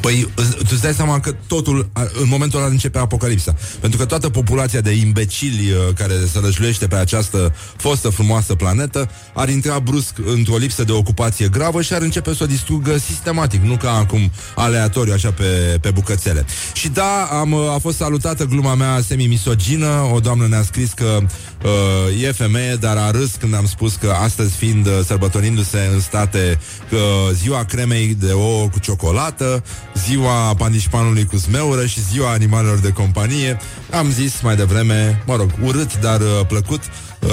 Păi, 0.00 0.28
îți- 0.34 0.50
tu 0.56 0.66
îți 0.70 0.82
dai 0.82 0.92
seama 0.94 1.20
că 1.20 1.34
totul, 1.46 1.88
a- 1.92 2.00
în 2.22 2.28
momentul 2.28 2.58
ăla 2.58 2.68
începe 2.68 2.98
apocalipsa. 2.98 3.54
Pentru 3.80 3.98
că 3.98 4.04
toată 4.04 4.28
populația 4.28 4.80
de 4.80 4.90
imbecili 4.90 5.70
uh, 5.70 5.94
care 5.94 6.14
se 6.32 6.38
răjluiește 6.42 6.86
pe 6.86 6.94
această 6.96 7.54
fostă 7.76 8.08
frumoasă 8.08 8.54
planetă 8.54 9.10
ar 9.34 9.48
intra 9.48 9.78
brusc 9.78 10.12
într-o 10.26 10.56
lipsă 10.56 10.84
de 10.84 10.92
ocupație 10.92 11.48
gravă 11.48 11.82
și 11.82 11.92
ar 11.94 12.02
începe 12.02 12.34
să 12.34 12.42
o 12.42 12.46
distrugă 12.46 12.98
sistematic, 12.98 13.62
nu 13.62 13.76
ca 13.76 13.90
acum 13.92 14.30
aleatoriu, 14.54 15.12
așa 15.12 15.30
pe, 15.32 15.78
pe 15.80 15.90
bucățele. 15.90 16.44
Și 16.72 16.88
da, 16.88 17.28
am, 17.30 17.52
uh, 17.52 17.70
a 17.74 17.78
fost 17.78 17.96
salutată 17.96 18.44
gluma 18.44 18.74
mea 18.74 19.00
semi-misogină, 19.06 20.10
o 20.12 20.20
doamnă 20.20 20.46
ne-a 20.46 20.62
scris 20.62 20.92
că 20.92 21.18
uh, 21.64 22.22
e 22.22 22.32
femeie, 22.32 22.74
dar 22.74 22.96
a 22.96 23.10
râs 23.10 23.30
când 23.38 23.54
am 23.54 23.66
spus 23.66 23.94
că 23.94 24.10
astăzi 24.10 24.56
fiind 24.56 24.86
uh, 24.86 24.92
sărbătorindu-se 25.06 25.90
în 25.92 26.00
state 26.00 26.53
că 26.88 26.98
ziua 27.32 27.64
cremei 27.64 28.16
de 28.18 28.32
ouă 28.32 28.68
cu 28.68 28.78
ciocolată, 28.78 29.64
ziua 29.94 30.54
pandișpanului 30.54 31.26
cu 31.26 31.36
smeură 31.36 31.86
și 31.86 32.04
ziua 32.12 32.30
animalelor 32.30 32.78
de 32.78 32.90
companie, 32.90 33.58
am 33.90 34.10
zis 34.10 34.40
mai 34.40 34.56
devreme, 34.56 35.22
mă 35.26 35.36
rog, 35.36 35.50
urât, 35.62 36.00
dar 36.00 36.20
uh, 36.20 36.46
plăcut, 36.48 36.80
uh, 37.20 37.30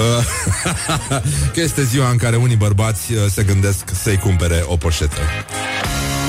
că 1.54 1.60
este 1.60 1.84
ziua 1.84 2.10
în 2.10 2.16
care 2.16 2.36
unii 2.36 2.56
bărbați 2.56 3.12
uh, 3.12 3.18
se 3.30 3.42
gândesc 3.42 3.84
să-i 4.02 4.16
cumpere 4.18 4.64
o 4.66 4.76
poșetă. 4.76 5.18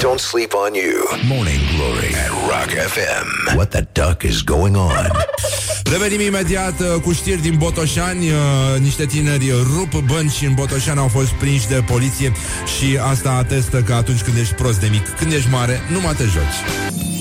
Don't 0.03 0.19
sleep 0.19 0.53
on 0.53 0.75
you. 0.75 1.07
Morning 1.27 1.61
Glory 1.75 2.11
at 2.23 2.31
Rock 2.51 2.69
FM. 2.93 3.55
What 3.55 3.69
the 3.69 3.87
duck 3.93 4.23
is 4.23 4.41
going 4.41 4.75
on? 4.75 5.11
Revenim 5.91 6.19
imediat 6.19 6.79
uh, 6.79 7.01
cu 7.01 7.13
știri 7.13 7.41
din 7.41 7.55
Botoșani 7.57 8.29
uh, 8.29 8.35
Niște 8.79 9.05
tineri 9.05 9.51
rup 9.51 10.01
bănci 10.01 10.41
în 10.41 10.53
Botoșani 10.53 10.99
Au 10.99 11.07
fost 11.07 11.31
prinși 11.31 11.67
de 11.67 11.83
poliție 11.87 12.31
Și 12.77 12.99
asta 13.09 13.31
atestă 13.31 13.81
că 13.81 13.93
atunci 13.93 14.21
când 14.21 14.37
ești 14.37 14.53
prost 14.53 14.79
de 14.79 14.87
mic 14.91 15.09
Când 15.09 15.31
ești 15.31 15.49
mare, 15.49 15.81
nu 15.91 15.99
mai 15.99 16.13
te 16.13 16.23
joci 16.23 16.59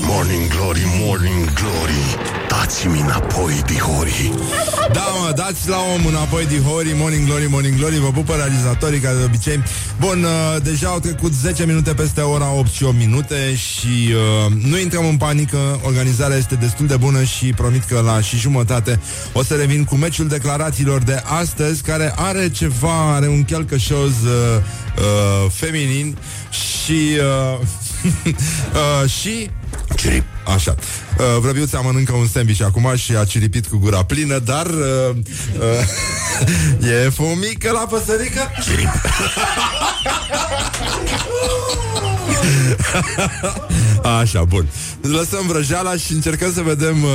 Morning 0.07 0.49
Glory, 0.49 0.83
Morning 1.01 1.53
Glory 1.53 2.41
Dați-mi 2.59 3.01
înapoi, 3.01 3.62
dihori. 3.67 4.33
Da, 4.93 5.01
mă, 5.01 5.33
dați 5.37 5.69
la 5.69 5.77
om 5.95 6.07
înapoi 6.07 6.47
Dihori, 6.47 6.95
Morning 6.97 7.27
Glory, 7.27 7.47
Morning 7.49 7.77
Glory. 7.77 7.99
Vă 7.99 8.11
pupă 8.11 8.35
realizatorii 8.35 8.99
ca 8.99 9.12
de 9.12 9.25
obicei. 9.25 9.62
Bun, 10.01 10.25
uh, 10.25 10.62
deja 10.62 10.88
au 10.88 10.99
trecut 10.99 11.33
10 11.33 11.67
minute 11.67 11.95
peste 11.95 12.21
ora 12.21 12.53
8 12.53 12.71
și 12.71 12.85
8 12.85 12.97
minute 12.97 13.55
Și 13.55 14.12
uh, 14.47 14.53
nu 14.71 14.79
intrăm 14.79 15.07
în 15.07 15.17
panică. 15.17 15.81
Organizarea 15.85 16.37
este 16.37 16.55
destul 16.55 16.87
de 16.87 16.97
bună 16.97 17.23
Și 17.23 17.53
promit 17.53 17.85
că 17.85 18.01
la 18.01 18.21
și 18.21 18.37
jumătate 18.37 19.01
O 19.33 19.43
să 19.43 19.55
revin 19.55 19.85
cu 19.85 19.95
meciul 19.95 20.29
declarațiilor 20.29 21.03
de 21.03 21.23
astăzi 21.25 21.83
Care 21.83 22.12
are 22.17 22.51
ceva, 22.51 23.15
are 23.15 23.29
un 23.29 23.45
chelcășoz 23.45 24.11
uh, 24.25 24.62
uh, 24.99 25.51
Feminin 25.51 26.17
Și 26.51 27.19
uh, 27.19 27.59
uh, 29.03 29.11
Și 29.11 29.51
Cirip. 29.97 30.25
Așa. 30.55 30.75
Uh, 31.19 31.25
Vrăbiuța 31.41 31.81
mănâncă 31.81 32.13
un 32.13 32.27
sandwich 32.27 32.63
acum 32.63 32.97
și 32.97 33.17
a 33.17 33.25
ciripit 33.25 33.67
cu 33.67 33.77
gura 33.77 34.05
plină, 34.05 34.39
dar 34.39 34.67
uh, 34.67 35.17
uh, 36.81 36.91
e 37.05 37.09
fumică 37.09 37.71
la 37.71 37.87
păsărică. 37.91 38.51
Cirip. 38.65 38.89
Așa, 44.20 44.44
bun. 44.44 44.66
Lăsăm 45.00 45.46
vrăjeala 45.46 45.96
și 45.96 46.12
încercăm 46.12 46.52
să 46.52 46.61
vedem 46.61 47.02
uh, 47.02 47.11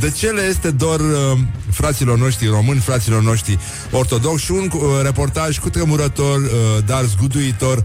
de 0.00 0.10
ce 0.10 0.30
le 0.30 0.42
este 0.42 0.70
dor 0.70 1.00
uh, 1.00 1.38
fraților 1.70 2.18
noștri 2.18 2.46
români, 2.46 2.80
fraților 2.80 3.22
noștri 3.22 3.58
ortodoxi 3.90 4.44
și 4.44 4.50
un 4.50 4.70
uh, 4.74 4.82
reportaj 5.02 5.58
cu 5.58 5.70
tremurător, 5.70 6.38
uh, 6.40 6.50
dar 6.86 7.04
zguduitor, 7.04 7.84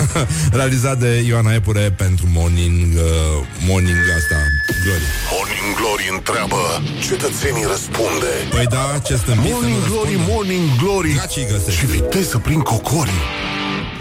realizat 0.58 0.98
de 0.98 1.24
Ioana 1.26 1.54
Epure 1.54 1.94
pentru 1.96 2.26
Morning, 2.32 2.94
uh, 2.94 3.46
morning 3.66 3.96
asta, 4.16 4.36
Glory. 4.84 5.06
Morning 5.32 5.76
Glory 5.78 6.08
întreabă 6.16 6.60
Cetățenii 7.08 7.66
răspunde 7.70 8.30
Păi 8.50 8.66
da, 8.66 8.98
ce 9.06 9.16
stâmbiți 9.16 9.48
să 9.48 9.54
nu 9.54 9.60
Morning 9.60 9.86
Glory, 9.88 10.12
răspund? 10.12 10.28
Morning 10.32 10.66
Glory 10.82 11.14
Gacii 11.14 11.46
găsesc. 11.50 11.76
Și 11.76 11.86
viteză 11.86 12.38
prin 12.38 12.60
cocorii 12.60 13.22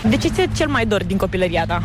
De 0.09 0.17
ce 0.17 0.27
ți-e 0.27 0.47
cel 0.55 0.67
mai 0.67 0.85
dor 0.85 1.03
din 1.03 1.17
copilăria 1.17 1.63
ta? 1.67 1.81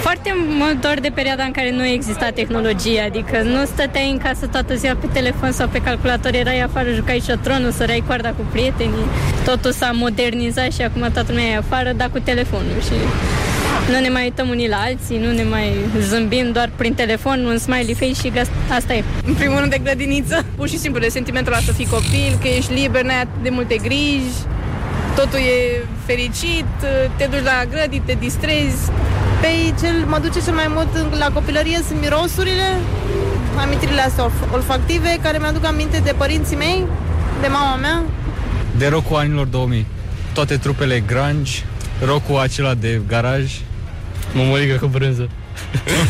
Foarte 0.00 0.34
mă 0.58 0.74
dor 0.80 0.96
de 1.00 1.10
perioada 1.14 1.42
în 1.42 1.50
care 1.50 1.70
nu 1.70 1.84
exista 1.84 2.30
tehnologie, 2.34 3.00
adică 3.00 3.42
nu 3.42 3.64
stăteai 3.64 4.10
în 4.10 4.18
casă 4.18 4.46
toată 4.46 4.74
ziua 4.74 4.94
pe 5.00 5.06
telefon 5.12 5.52
sau 5.52 5.68
pe 5.68 5.78
calculator, 5.78 6.34
erai 6.34 6.60
afară, 6.60 6.90
jucai 6.94 7.22
șotronul, 7.26 7.70
săreai 7.70 8.02
coarda 8.06 8.28
cu 8.28 8.44
prietenii. 8.52 9.06
Totul 9.44 9.72
s-a 9.72 9.90
modernizat 9.94 10.72
și 10.72 10.82
acum 10.82 11.00
toată 11.00 11.24
lumea 11.28 11.44
e 11.44 11.56
afară, 11.56 11.92
dar 11.96 12.10
cu 12.10 12.18
telefonul 12.18 12.80
și 12.84 12.92
nu 13.90 13.98
ne 14.00 14.08
mai 14.08 14.22
uităm 14.22 14.48
unii 14.48 14.68
la 14.68 14.76
alții, 14.76 15.18
nu 15.18 15.30
ne 15.32 15.42
mai 15.42 15.72
zâmbim 16.00 16.52
doar 16.52 16.70
prin 16.76 16.94
telefon, 16.94 17.44
un 17.44 17.58
smiley 17.58 17.94
face 17.94 18.12
și 18.12 18.30
gaz- 18.30 18.74
asta 18.76 18.94
e. 18.94 19.04
În 19.26 19.34
primul 19.34 19.58
rând 19.58 19.70
de 19.70 19.80
grădiniță, 19.82 20.44
pur 20.56 20.68
și 20.68 20.78
simplu 20.78 21.00
de 21.00 21.08
sentimentul 21.08 21.52
ăla 21.52 21.62
să 21.62 21.72
fii 21.72 21.86
copil, 21.86 22.38
că 22.40 22.48
ești 22.48 22.72
liber, 22.72 23.02
n-ai 23.02 23.20
atât 23.20 23.42
de 23.42 23.48
multe 23.48 23.76
griji, 23.82 24.36
totul 25.14 25.38
e 25.38 25.84
fericit, 26.06 26.64
te 27.16 27.24
duci 27.30 27.42
la 27.42 27.64
grădini, 27.70 28.02
te 28.06 28.16
distrezi. 28.18 28.90
Pe 29.40 29.48
cel, 29.80 30.04
mă 30.06 30.18
duce 30.18 30.40
cel 30.44 30.54
mai 30.54 30.66
mult 30.68 30.88
în- 30.94 31.18
la 31.18 31.30
copilărie 31.32 31.80
sunt 31.88 32.00
mirosurile, 32.00 32.68
amintirile 33.58 34.00
astea 34.00 34.24
olf- 34.24 34.52
olfactive, 34.52 35.18
care 35.22 35.38
mi-aduc 35.38 35.64
aminte 35.64 36.00
de 36.04 36.12
părinții 36.16 36.56
mei, 36.56 36.84
de 37.40 37.46
mama 37.46 37.76
mea. 37.76 38.02
de 38.78 38.86
rockul 38.88 39.16
anilor 39.16 39.46
2000. 39.46 39.86
Toate 40.32 40.56
trupele 40.56 41.00
grunge, 41.06 41.52
rockul 42.04 42.38
acela 42.38 42.74
de 42.74 43.00
garaj, 43.08 43.52
mămăligă 44.34 44.74
cu 44.80 44.86
brânză. 44.86 45.28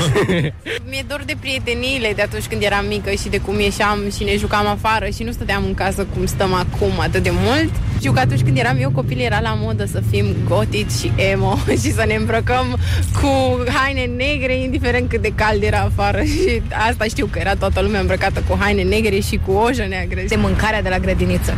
Mi-e 0.91 1.05
dor 1.09 1.23
de 1.27 1.37
prieteniile 1.41 2.13
de 2.17 2.23
atunci 2.23 2.45
când 2.47 2.63
eram 2.63 2.87
mică 2.87 3.11
și 3.11 3.29
de 3.29 3.39
cum 3.39 3.61
ieșeam 3.61 3.99
și 4.17 4.25
ne 4.25 4.37
jucam 4.37 4.67
afară 4.67 5.07
și 5.17 5.23
nu 5.23 5.33
stăteam 5.33 5.65
în 5.65 5.75
casă 5.75 6.07
cum 6.15 6.27
stăm 6.27 6.53
acum 6.55 7.01
atât 7.01 7.23
de 7.23 7.31
mult. 7.33 7.71
Știu 7.99 8.13
că 8.13 8.19
atunci 8.19 8.43
când 8.43 8.59
eram 8.59 8.77
eu 8.81 8.91
copil 8.91 9.21
era 9.21 9.41
la 9.41 9.57
modă 9.61 9.85
să 9.85 10.03
fim 10.11 10.27
gotici 10.49 10.91
și 10.91 11.13
emo 11.17 11.59
și 11.83 11.93
să 11.93 12.05
ne 12.07 12.15
îmbrăcăm 12.15 12.79
cu 13.21 13.63
haine 13.73 14.05
negre 14.05 14.57
indiferent 14.57 15.09
cât 15.09 15.23
de 15.23 15.33
cald 15.35 15.63
era 15.63 15.79
afară 15.79 16.23
și 16.35 16.63
asta 16.89 17.05
știu 17.05 17.27
că 17.27 17.39
era 17.39 17.55
toată 17.55 17.81
lumea 17.81 18.01
îmbrăcată 18.01 18.43
cu 18.49 18.57
haine 18.61 18.83
negre 18.83 19.21
și 19.21 19.41
cu 19.47 19.53
ojă 19.53 19.85
neagră. 19.89 20.21
de 20.29 20.37
mâncarea 20.37 20.83
de 20.83 20.89
la 20.89 20.99
grădiniță. 20.99 21.55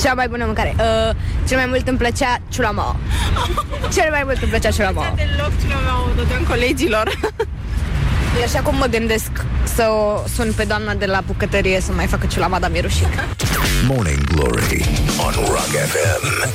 Cea 0.00 0.14
mai 0.14 0.28
bună 0.28 0.44
mâncare. 0.44 0.74
Uh, 0.78 1.16
cel 1.48 1.56
mai 1.56 1.66
mult 1.68 1.88
îmi 1.88 1.98
plăcea 1.98 2.38
ciulama. 2.48 2.96
Cel 3.94 4.06
mai 4.10 4.22
mult 4.24 4.42
îmi 4.42 4.50
plăcea 4.50 4.70
ciulama. 4.70 5.14
Deloc 5.16 5.52
ce 5.60 5.66
mea 5.66 6.02
o 6.10 6.14
dădeam 6.16 6.42
colegilor. 6.48 7.18
E 8.40 8.44
așa 8.44 8.60
cum 8.60 8.76
mă 8.76 8.86
gândesc 8.86 9.30
să 9.74 9.88
o 9.90 10.28
sun 10.28 10.52
pe 10.56 10.64
doamna 10.64 10.94
de 10.94 11.06
la 11.06 11.22
bucătărie 11.26 11.80
să 11.80 11.92
mai 11.92 12.06
facă 12.06 12.26
ciulama, 12.26 12.58
dar 12.58 12.70
mi-e 12.70 12.80
rușine. 12.80 13.08
Morning 13.88 14.24
Glory 14.24 14.84
on 15.26 15.32
Rock 15.32 15.72
FM. 15.92 16.50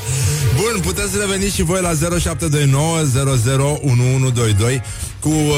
Bun, 0.56 0.82
puteți 0.82 1.18
reveni 1.20 1.50
și 1.50 1.62
voi 1.64 1.82
la 1.82 2.20
0729 2.20 2.98
001122 3.84 4.82
cu 5.20 5.30
uh, 5.30 5.54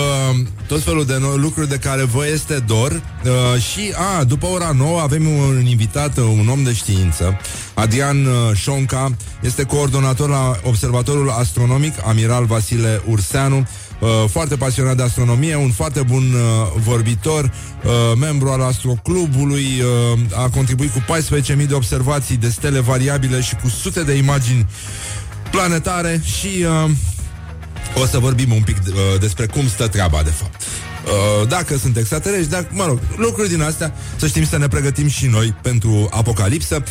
tot 0.68 0.84
felul 0.84 1.06
de 1.06 1.14
no- 1.14 1.36
lucruri 1.36 1.70
de 1.70 1.78
care 1.78 2.04
vă 2.04 2.28
este 2.28 2.60
dor. 2.68 2.92
Uh, 2.92 3.62
și, 3.62 3.94
a, 4.20 4.24
după 4.24 4.46
ora 4.46 4.72
9 4.78 5.00
avem 5.00 5.28
un 5.28 5.66
invitat, 5.66 6.18
uh, 6.18 6.24
un 6.24 6.48
om 6.50 6.64
de 6.64 6.74
știință, 6.74 7.40
Adrian 7.74 8.26
uh, 8.26 8.56
Șonca, 8.56 9.16
este 9.42 9.64
coordonator 9.64 10.30
la 10.30 10.60
Observatorul 10.64 11.30
Astronomic, 11.30 11.94
Amiral 12.06 12.46
Vasile 12.46 13.02
Urseanu, 13.10 13.68
uh, 14.00 14.10
foarte 14.30 14.56
pasionat 14.56 14.96
de 14.96 15.04
astronomie, 15.04 15.56
un 15.56 15.72
foarte 15.72 16.02
bun 16.02 16.34
uh, 16.34 16.82
vorbitor, 16.84 17.44
uh, 17.44 17.92
membru 18.20 18.50
al 18.50 18.62
astroclubului, 18.62 19.66
uh, 20.14 20.44
a 20.44 20.50
contribuit 20.50 20.92
cu 20.92 21.00
14.000 21.00 21.68
de 21.68 21.74
observații 21.74 22.38
de 22.38 22.50
stele 22.50 22.80
variabile 22.80 23.42
și 23.42 23.56
cu 23.56 23.68
sute 23.68 24.04
de 24.04 24.14
imagini 24.14 24.66
planetare 25.52 26.22
și 26.24 26.66
uh, 26.86 26.90
o 28.02 28.06
să 28.06 28.20
vorbim 28.20 28.52
un 28.52 28.62
pic 28.62 28.78
uh, 28.88 28.94
despre 29.20 29.46
cum 29.46 29.68
stă 29.68 29.88
treaba 29.88 30.22
de 30.24 30.30
fapt. 30.30 30.62
Uh, 30.62 31.48
dacă 31.48 31.78
sunt 31.78 31.98
extraterestri, 31.98 32.50
dacă, 32.50 32.68
mă 32.72 32.86
rog, 32.86 33.00
lucruri 33.16 33.50
din 33.50 33.62
astea, 33.62 33.94
să 34.16 34.28
știm 34.28 34.46
să 34.46 34.58
ne 34.58 34.68
pregătim 34.68 35.08
și 35.08 35.26
noi 35.26 35.56
pentru 35.62 36.10
apocalipsă. 36.12 36.84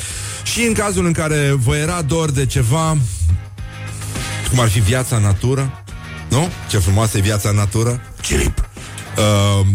Și 0.42 0.62
în 0.62 0.72
cazul 0.72 1.06
în 1.06 1.12
care 1.12 1.52
vă 1.52 1.76
era 1.76 2.02
dor 2.02 2.30
de 2.30 2.46
ceva, 2.46 2.96
cum 4.50 4.60
ar 4.60 4.68
fi 4.68 4.80
viața 4.80 5.16
în 5.16 5.22
natură, 5.22 5.84
nu? 6.28 6.48
Ce 6.68 6.78
frumoasă 6.78 7.18
e 7.18 7.20
viața 7.20 7.48
în 7.48 7.56
natură. 7.56 8.00
Cirip. 8.20 8.68
Uh, 9.16 9.66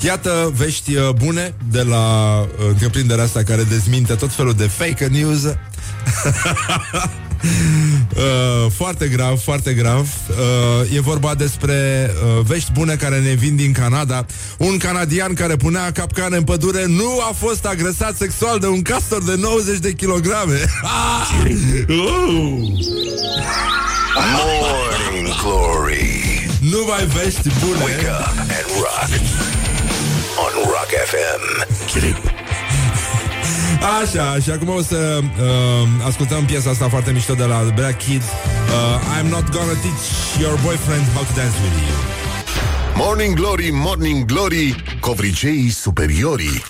Iată 0.00 0.52
vești 0.54 0.96
uh, 0.96 1.08
bune 1.10 1.54
de 1.70 1.82
la 1.82 2.36
uh, 2.40 2.46
întreprinderea 2.68 3.24
asta 3.24 3.42
care 3.42 3.62
dezminte 3.62 4.14
tot 4.14 4.32
felul 4.32 4.52
de 4.52 4.66
fake 4.66 5.06
news. 5.06 5.42
Uh, 8.16 8.70
foarte 8.76 9.08
grav, 9.08 9.38
foarte 9.38 9.72
grav. 9.72 10.08
Uh, 10.28 10.94
e 10.96 11.00
vorba 11.00 11.34
despre 11.34 12.10
uh, 12.10 12.44
vești 12.46 12.72
bune 12.72 12.94
care 12.94 13.18
ne 13.18 13.32
vin 13.32 13.56
din 13.56 13.72
Canada. 13.72 14.26
Un 14.58 14.76
canadian 14.76 15.34
care 15.34 15.56
punea 15.56 15.92
capcane 15.92 16.36
în 16.36 16.42
pădure 16.42 16.84
nu 16.86 17.20
a 17.28 17.32
fost 17.38 17.64
agresat 17.66 18.16
sexual 18.16 18.58
de 18.58 18.66
un 18.66 18.82
castor 18.82 19.22
de 19.22 19.34
90 19.38 19.78
de 19.78 19.92
kilograme. 19.92 20.60
Uh! 21.88 22.04
Morning 24.34 25.34
Glory. 25.42 26.48
nu 26.60 26.84
mai 26.86 27.06
vești 27.06 27.48
bune. 27.60 27.82
Wake 27.82 28.08
up 28.20 28.38
and 28.38 28.66
rock. 28.80 29.10
On 30.44 30.62
Rock 30.62 30.90
FM. 31.06 32.45
Așa, 34.02 34.38
și 34.42 34.50
acum 34.50 34.68
o 34.68 34.82
să 34.82 35.20
uh, 35.22 35.88
ascultăm 36.06 36.44
piesa 36.44 36.70
asta 36.70 36.88
foarte 36.88 37.10
mișto 37.10 37.34
de 37.34 37.44
la 37.44 37.56
The 37.56 37.72
Black 37.74 37.98
Kids. 37.98 38.24
Uh, 38.24 39.20
I'm 39.20 39.28
not 39.30 39.50
gonna 39.50 39.72
teach 39.72 40.38
your 40.40 40.58
boyfriend 40.62 41.04
how 41.14 41.22
to 41.24 41.32
dance 41.34 41.56
with 41.62 41.76
you. 41.88 41.96
Morning 43.04 43.34
Glory, 43.34 43.70
Morning 43.72 44.24
Glory, 44.24 44.84
covriceii 45.00 45.70
superiorii. 45.70 46.62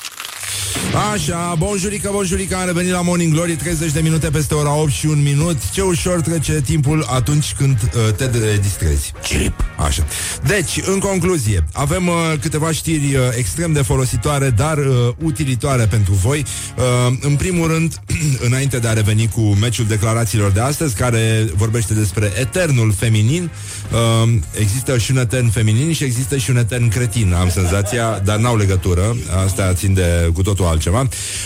Așa, 0.96 1.54
bonjurică, 1.58 2.10
bonjurică, 2.12 2.56
am 2.56 2.66
revenit 2.66 2.92
la 2.92 3.00
Morning 3.00 3.32
Glory 3.32 3.56
30 3.56 3.92
de 3.92 4.00
minute 4.00 4.30
peste 4.30 4.54
ora 4.54 4.74
8 4.74 4.90
și 4.90 5.06
un 5.06 5.22
minut. 5.22 5.70
Ce 5.70 5.82
ușor 5.82 6.20
trece 6.20 6.60
timpul 6.60 7.06
atunci 7.10 7.54
când 7.58 7.76
uh, 7.82 8.14
te 8.14 8.30
distrezi. 8.60 9.12
Cirip 9.24 9.64
Așa. 9.76 10.04
Deci, 10.46 10.80
în 10.92 10.98
concluzie, 10.98 11.64
avem 11.72 12.06
uh, 12.06 12.14
câteva 12.40 12.72
știri 12.72 13.14
uh, 13.14 13.20
extrem 13.36 13.72
de 13.72 13.82
folositoare 13.82 14.50
Dar 14.50 14.78
uh, 14.78 14.86
utilitoare 15.22 15.86
pentru 15.86 16.12
voi. 16.12 16.44
Uh, 16.76 17.16
În 17.20 17.36
primul 17.36 17.68
rând, 17.68 18.00
înainte 18.46 18.78
de 18.78 18.88
a 18.88 18.92
reveni 18.92 19.28
cu 19.28 19.40
meciul 19.40 19.86
declarațiilor 19.86 20.50
de 20.50 20.60
astăzi 20.60 20.94
Care 20.94 21.46
vorbește 21.54 21.94
despre 21.94 22.32
eternul 22.40 22.92
feminin 22.92 23.50
uh, 23.92 24.32
Există 24.60 24.98
și 24.98 25.10
un 25.10 25.18
etern 25.18 25.48
feminin 25.48 25.92
și 25.92 26.04
există 26.04 26.36
și 26.36 26.50
un 26.50 26.56
etern 26.56 26.88
cretin 26.88 27.32
Am 27.32 27.50
senzația, 27.50 28.18
dar 28.24 28.38
n-au 28.38 28.56
legătură. 28.56 29.16
Asta 29.44 29.72
țin 29.72 29.94
de 29.94 30.30
cu 30.34 30.42
totul 30.42 30.64
altceva. 30.64 30.84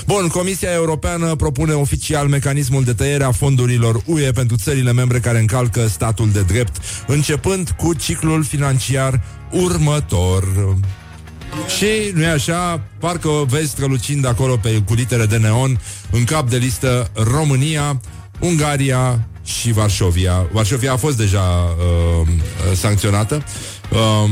Bun, 0.06 0.28
Comisia 0.28 0.72
Europeană 0.72 1.34
propune 1.34 1.72
oficial 1.72 2.28
mecanismul 2.28 2.84
de 2.84 2.92
tăiere 2.92 3.24
a 3.24 3.32
fondurilor 3.32 4.02
UE 4.06 4.30
pentru 4.30 4.56
țările 4.56 4.92
membre 4.92 5.18
care 5.18 5.38
încalcă 5.38 5.86
statul 5.88 6.30
de 6.30 6.42
drept, 6.42 6.76
începând 7.06 7.70
cu 7.70 7.94
ciclul 7.94 8.44
financiar 8.44 9.20
următor. 9.50 10.44
Și, 11.76 12.12
nu 12.14 12.22
e 12.22 12.26
așa, 12.26 12.80
parcă 12.98 13.28
vezi 13.48 13.70
strălucind 13.70 14.26
acolo 14.26 14.56
pe, 14.56 14.82
cu 14.86 14.94
litere 14.94 15.26
de 15.26 15.36
neon, 15.36 15.80
în 16.10 16.24
cap 16.24 16.48
de 16.48 16.56
listă 16.56 17.10
România, 17.14 18.00
Ungaria 18.40 19.28
și 19.44 19.72
Varșovia. 19.72 20.48
Varșovia 20.52 20.92
a 20.92 20.96
fost 20.96 21.16
deja 21.16 21.40
uh, 21.40 22.28
sancționată. 22.74 23.44
Uh, 23.90 24.30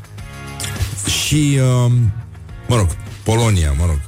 și, 1.24 1.58
uh, 1.60 1.92
mă 2.68 2.76
rog, 2.76 2.88
Polonia, 3.22 3.74
mă 3.78 3.84
rog. 3.86 3.98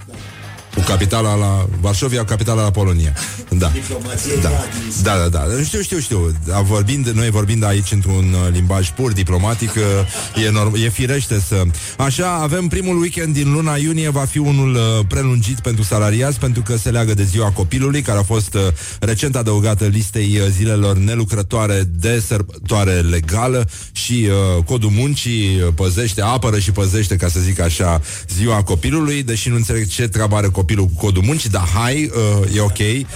Cu 0.75 0.81
capitala 0.81 1.35
la 1.35 1.69
Varșovia, 1.81 2.25
capitala 2.25 2.63
la 2.63 2.71
Polonia. 2.71 3.13
Da. 3.49 3.73
Da. 4.43 4.51
da, 5.03 5.17
da, 5.17 5.29
da. 5.29 5.63
Știu, 5.65 5.81
știu, 5.81 5.99
știu. 5.99 6.33
Da, 6.47 6.61
vorbind, 6.61 7.09
noi 7.09 7.31
vorbind 7.31 7.65
aici 7.65 7.93
într-un 7.93 8.33
uh, 8.33 8.53
limbaj 8.53 8.91
pur 8.91 9.13
diplomatic, 9.13 9.71
uh, 9.75 10.43
e, 10.45 10.51
norm- 10.51 10.85
e 10.85 10.89
firește 10.89 11.41
să... 11.49 11.63
Așa, 11.99 12.35
avem 12.35 12.67
primul 12.69 13.01
weekend 13.01 13.35
din 13.35 13.53
luna 13.53 13.77
iunie, 13.77 14.09
va 14.09 14.25
fi 14.25 14.39
unul 14.39 14.75
uh, 14.75 14.81
prelungit 15.09 15.61
pentru 15.61 15.83
salariați, 15.83 16.39
pentru 16.39 16.63
că 16.63 16.77
se 16.77 16.91
leagă 16.91 17.15
de 17.15 17.23
ziua 17.23 17.51
copilului, 17.51 18.03
care 18.03 18.19
a 18.19 18.23
fost 18.23 18.55
uh, 18.55 18.61
recent 19.01 19.37
adăugată 19.37 19.85
listei 19.85 20.39
uh, 20.39 20.47
zilelor 20.51 20.97
nelucrătoare 20.97 21.83
de 21.91 22.23
sărbătoare 22.27 22.93
legală 22.93 23.69
și 23.93 24.29
uh, 24.57 24.65
codul 24.65 24.91
muncii 24.91 25.61
uh, 25.61 25.73
păzește, 25.75 26.23
apără 26.23 26.59
și 26.59 26.71
păzește, 26.71 27.17
ca 27.17 27.29
să 27.29 27.41
zic 27.41 27.61
așa, 27.61 28.01
ziua 28.29 28.63
copilului, 28.63 29.23
deși 29.23 29.49
nu 29.49 29.55
înțeleg 29.55 29.87
ce 29.89 30.09
treabă 30.09 30.37
are 30.37 30.47
copilul 30.47 30.61
cu 30.67 30.91
codul 30.97 31.23
muncii, 31.23 31.51
dar 31.51 31.69
hai, 31.75 32.11
uh, 32.43 32.57
e 32.57 32.61
ok, 32.61 32.79
uh, 32.79 33.07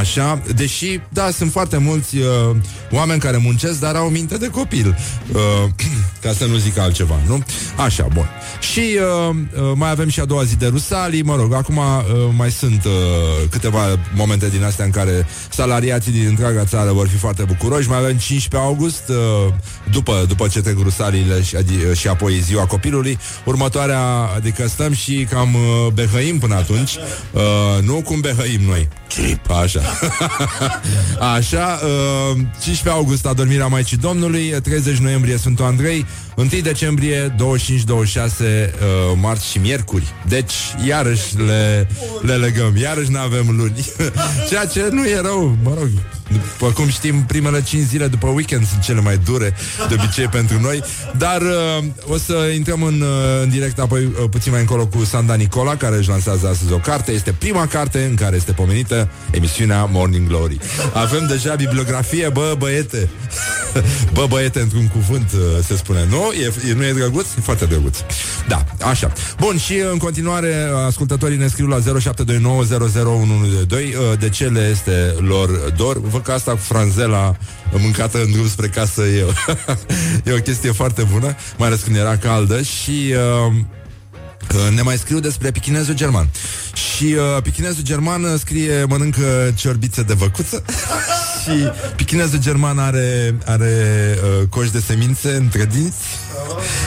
așa, 0.00 0.42
deși, 0.54 1.00
da, 1.08 1.30
sunt 1.30 1.50
foarte 1.50 1.76
mulți 1.76 2.16
uh, 2.16 2.56
oameni 2.90 3.20
care 3.20 3.36
muncesc, 3.36 3.80
dar 3.80 3.94
au 3.94 4.08
minte 4.08 4.36
de 4.36 4.48
copil, 4.48 4.96
uh, 5.32 5.40
ca 6.22 6.32
să 6.32 6.44
nu 6.44 6.56
zic 6.56 6.78
altceva, 6.78 7.20
nu? 7.26 7.42
Așa, 7.76 8.06
bun. 8.12 8.28
Și 8.72 8.98
uh, 9.28 9.36
uh, 9.56 9.72
mai 9.74 9.90
avem 9.90 10.08
și 10.08 10.20
a 10.20 10.24
doua 10.24 10.44
zi 10.44 10.56
de 10.56 10.66
Rusalii, 10.66 11.22
mă 11.22 11.36
rog, 11.36 11.54
acum 11.54 11.76
uh, 11.76 11.84
mai 12.36 12.50
sunt 12.50 12.84
uh, 12.84 12.92
câteva 13.50 13.98
momente 14.14 14.48
din 14.48 14.64
astea 14.64 14.84
în 14.84 14.90
care 14.90 15.26
salariații 15.50 16.12
din 16.12 16.26
întreaga 16.26 16.64
țară 16.64 16.92
vor 16.92 17.08
fi 17.08 17.16
foarte 17.16 17.42
bucuroși, 17.42 17.88
mai 17.88 17.98
avem 17.98 18.16
15 18.16 18.68
august, 18.68 19.08
uh, 19.08 19.52
după, 19.90 20.24
după 20.28 20.48
ce 20.48 20.60
trec 20.60 20.78
Rusaliile 20.82 21.42
și, 21.42 21.56
adi- 21.56 21.98
și 21.98 22.08
apoi 22.08 22.40
ziua 22.40 22.66
copilului, 22.66 23.18
următoarea, 23.44 24.00
adică 24.36 24.68
stăm 24.68 24.92
și 24.92 25.26
cam 25.30 25.54
uh, 25.54 25.92
behăim 25.92 26.33
până 26.38 26.54
atunci, 26.54 26.96
uh, 27.32 27.82
nu 27.82 27.94
cum 27.94 28.20
behăim 28.20 28.60
noi. 28.66 28.88
Chip, 29.08 29.50
așa. 29.50 29.80
așa, 31.36 31.80
uh, 31.82 32.36
15 32.62 32.88
august 32.88 33.26
adormirea 33.26 33.66
Maicii 33.66 33.96
Domnului, 33.96 34.60
30 34.62 34.96
noiembrie 34.96 35.36
Sfântul 35.36 35.64
Andrei, 35.64 36.06
1 36.36 36.48
decembrie, 36.62 37.28
25-26 37.28 37.36
uh, 37.38 38.66
marți 39.20 39.50
și 39.50 39.58
miercuri. 39.58 40.14
Deci, 40.28 40.52
iarăși 40.86 41.38
le, 41.46 41.88
le 42.20 42.34
legăm, 42.34 42.76
iarăși 42.76 43.10
nu 43.10 43.18
avem 43.18 43.56
luni. 43.56 43.86
Ceea 44.48 44.66
ce 44.66 44.88
nu 44.90 45.06
e 45.06 45.20
rău, 45.20 45.56
mă 45.62 45.74
rog. 45.78 45.88
După 46.58 46.72
cum 46.72 46.88
știm, 46.88 47.22
primele 47.22 47.62
5 47.62 47.86
zile 47.86 48.06
după 48.06 48.26
weekend 48.26 48.66
sunt 48.66 48.82
cele 48.82 49.00
mai 49.00 49.18
dure, 49.24 49.54
de 49.88 49.94
obicei 49.98 50.26
pentru 50.26 50.60
noi. 50.60 50.82
Dar 51.16 51.40
uh, 51.40 51.84
o 52.06 52.16
să 52.16 52.50
intrăm 52.54 52.82
în, 52.82 53.00
uh, 53.00 53.42
în 53.42 53.48
direct 53.48 53.78
apoi 53.78 54.04
uh, 54.04 54.28
puțin 54.30 54.52
mai 54.52 54.60
încolo 54.60 54.86
cu 54.86 55.04
Sanda 55.04 55.34
Nicola, 55.34 55.76
care 55.76 55.96
își 55.96 56.08
lansează 56.08 56.48
astăzi 56.48 56.72
o 56.72 56.78
carte. 56.78 57.12
Este 57.12 57.32
prima 57.32 57.66
carte 57.66 58.04
în 58.04 58.14
care 58.14 58.36
este 58.36 58.52
pomenită 58.52 59.08
emisiunea 59.30 59.84
Morning 59.84 60.28
Glory. 60.28 60.58
Avem 60.92 61.26
deja 61.26 61.54
bibliografie, 61.54 62.28
bă, 62.28 62.54
băiete. 62.58 63.08
bă, 64.14 64.26
băiete, 64.28 64.60
într-un 64.60 64.88
cuvânt 64.88 65.32
uh, 65.32 65.40
se 65.66 65.76
spune. 65.76 66.06
Nu? 66.10 66.32
E, 66.32 66.70
e, 66.70 66.74
nu 66.74 66.84
e 66.84 66.92
drăguț? 66.92 67.26
E 67.38 67.40
foarte 67.40 67.64
drăguț. 67.64 67.98
Da, 68.48 68.64
așa. 68.82 69.12
Bun, 69.40 69.58
și 69.58 69.74
în 69.92 69.98
continuare, 69.98 70.70
ascultătorii 70.86 71.36
ne 71.36 71.46
scriu 71.46 71.66
la 71.66 71.78
0729001122 71.78 71.80
uh, 71.80 71.88
de 74.18 74.28
ce 74.28 74.46
le 74.46 74.68
este 74.70 75.14
lor 75.18 75.72
dor. 75.76 76.00
Văd 76.00 76.22
că 76.24 76.32
asta 76.32 76.50
cu 76.50 76.56
franzela 76.56 77.36
mâncată 77.72 78.22
în 78.22 78.30
drum 78.30 78.48
spre 78.48 78.68
casă 78.68 79.02
e, 79.02 79.26
e 80.24 80.32
o 80.32 80.36
chestie 80.36 80.72
foarte 80.72 81.02
bună, 81.12 81.36
mai 81.58 81.68
ales 81.68 81.80
când 81.80 81.96
era 81.96 82.16
caldă 82.16 82.62
și... 82.62 83.14
Uh, 83.48 83.54
ne 84.74 84.82
mai 84.82 84.96
scriu 84.96 85.20
despre 85.20 85.50
pichinezul 85.50 85.94
german. 85.94 86.28
Și 86.74 87.04
uh, 87.04 87.42
pichinezul 87.42 87.82
german 87.82 88.24
uh, 88.24 88.38
scrie 88.38 88.84
Mănâncă 88.84 89.52
ciorbițe 89.54 90.02
de 90.02 90.12
văcuță 90.12 90.64
Și 91.42 91.70
pichinezul 91.96 92.38
german 92.38 92.78
are 92.78 93.38
Are 93.44 94.14
uh, 94.40 94.48
coș 94.48 94.70
de 94.70 94.80
semințe 94.80 95.30
Între 95.34 95.64
dinți. 95.64 96.04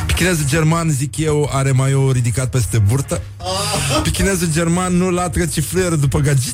Pichinezul 0.06 0.46
german, 0.48 0.90
zic 0.90 1.18
eu, 1.18 1.50
are 1.54 1.72
mai 1.72 1.94
o 1.94 2.12
ridicat 2.12 2.50
peste 2.50 2.78
burtă. 2.78 3.22
Pichinezul 4.04 4.48
german 4.52 4.98
nu 4.98 5.10
latră 5.10 5.46
ci 5.46 5.64
fluier 5.64 5.94
după 5.94 6.20
gagici 6.20 6.54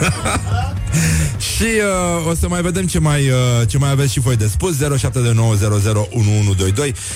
Și 1.54 1.62
uh, 1.62 2.26
o 2.30 2.34
să 2.34 2.48
mai 2.48 2.62
vedem 2.62 2.86
ce 2.86 2.98
mai, 2.98 3.28
uh, 3.28 3.36
ce 3.68 3.78
mai 3.78 3.90
aveți 3.90 4.12
și 4.12 4.20
voi 4.20 4.36
de 4.36 4.46
spus. 4.46 4.76
0729001122 4.76 4.80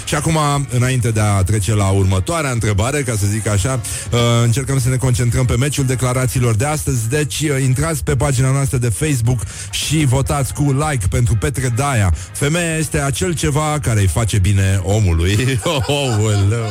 Și 0.05 0.14
acum, 0.14 0.39
înainte 0.70 1.11
de 1.11 1.20
a 1.20 1.43
trece 1.43 1.74
la 1.74 1.89
următoarea 1.89 2.51
întrebare 2.51 3.03
Ca 3.03 3.14
să 3.18 3.26
zic 3.26 3.47
așa 3.47 3.81
uh, 4.12 4.18
Încercăm 4.45 4.81
să 4.81 4.89
ne 4.89 4.97
concentrăm 4.97 5.45
pe 5.45 5.57
meciul 5.57 5.85
declarațiilor 5.85 6.55
de 6.55 6.64
astăzi. 6.64 7.09
Deci 7.09 7.41
uh, 7.41 7.62
intrați 7.62 8.05
pe 8.05 8.16
pagina 8.16 8.51
noastră 8.51 8.78
de 8.78 8.89
Facebook 8.89 9.41
Și 9.70 10.05
votați 10.05 10.55
cu 10.55 10.62
like 10.62 11.07
pentru 11.11 11.35
Petre 11.35 11.72
Daia. 11.76 12.14
Femeia 12.33 12.76
este 12.76 13.01
acel 13.01 13.35
ceva 13.35 13.78
care 13.83 14.01
îi 14.01 14.07
face 14.07 14.39
bine 14.39 14.81
omului. 14.83 15.39
Oh, 15.87 16.16
oleu 16.24 16.70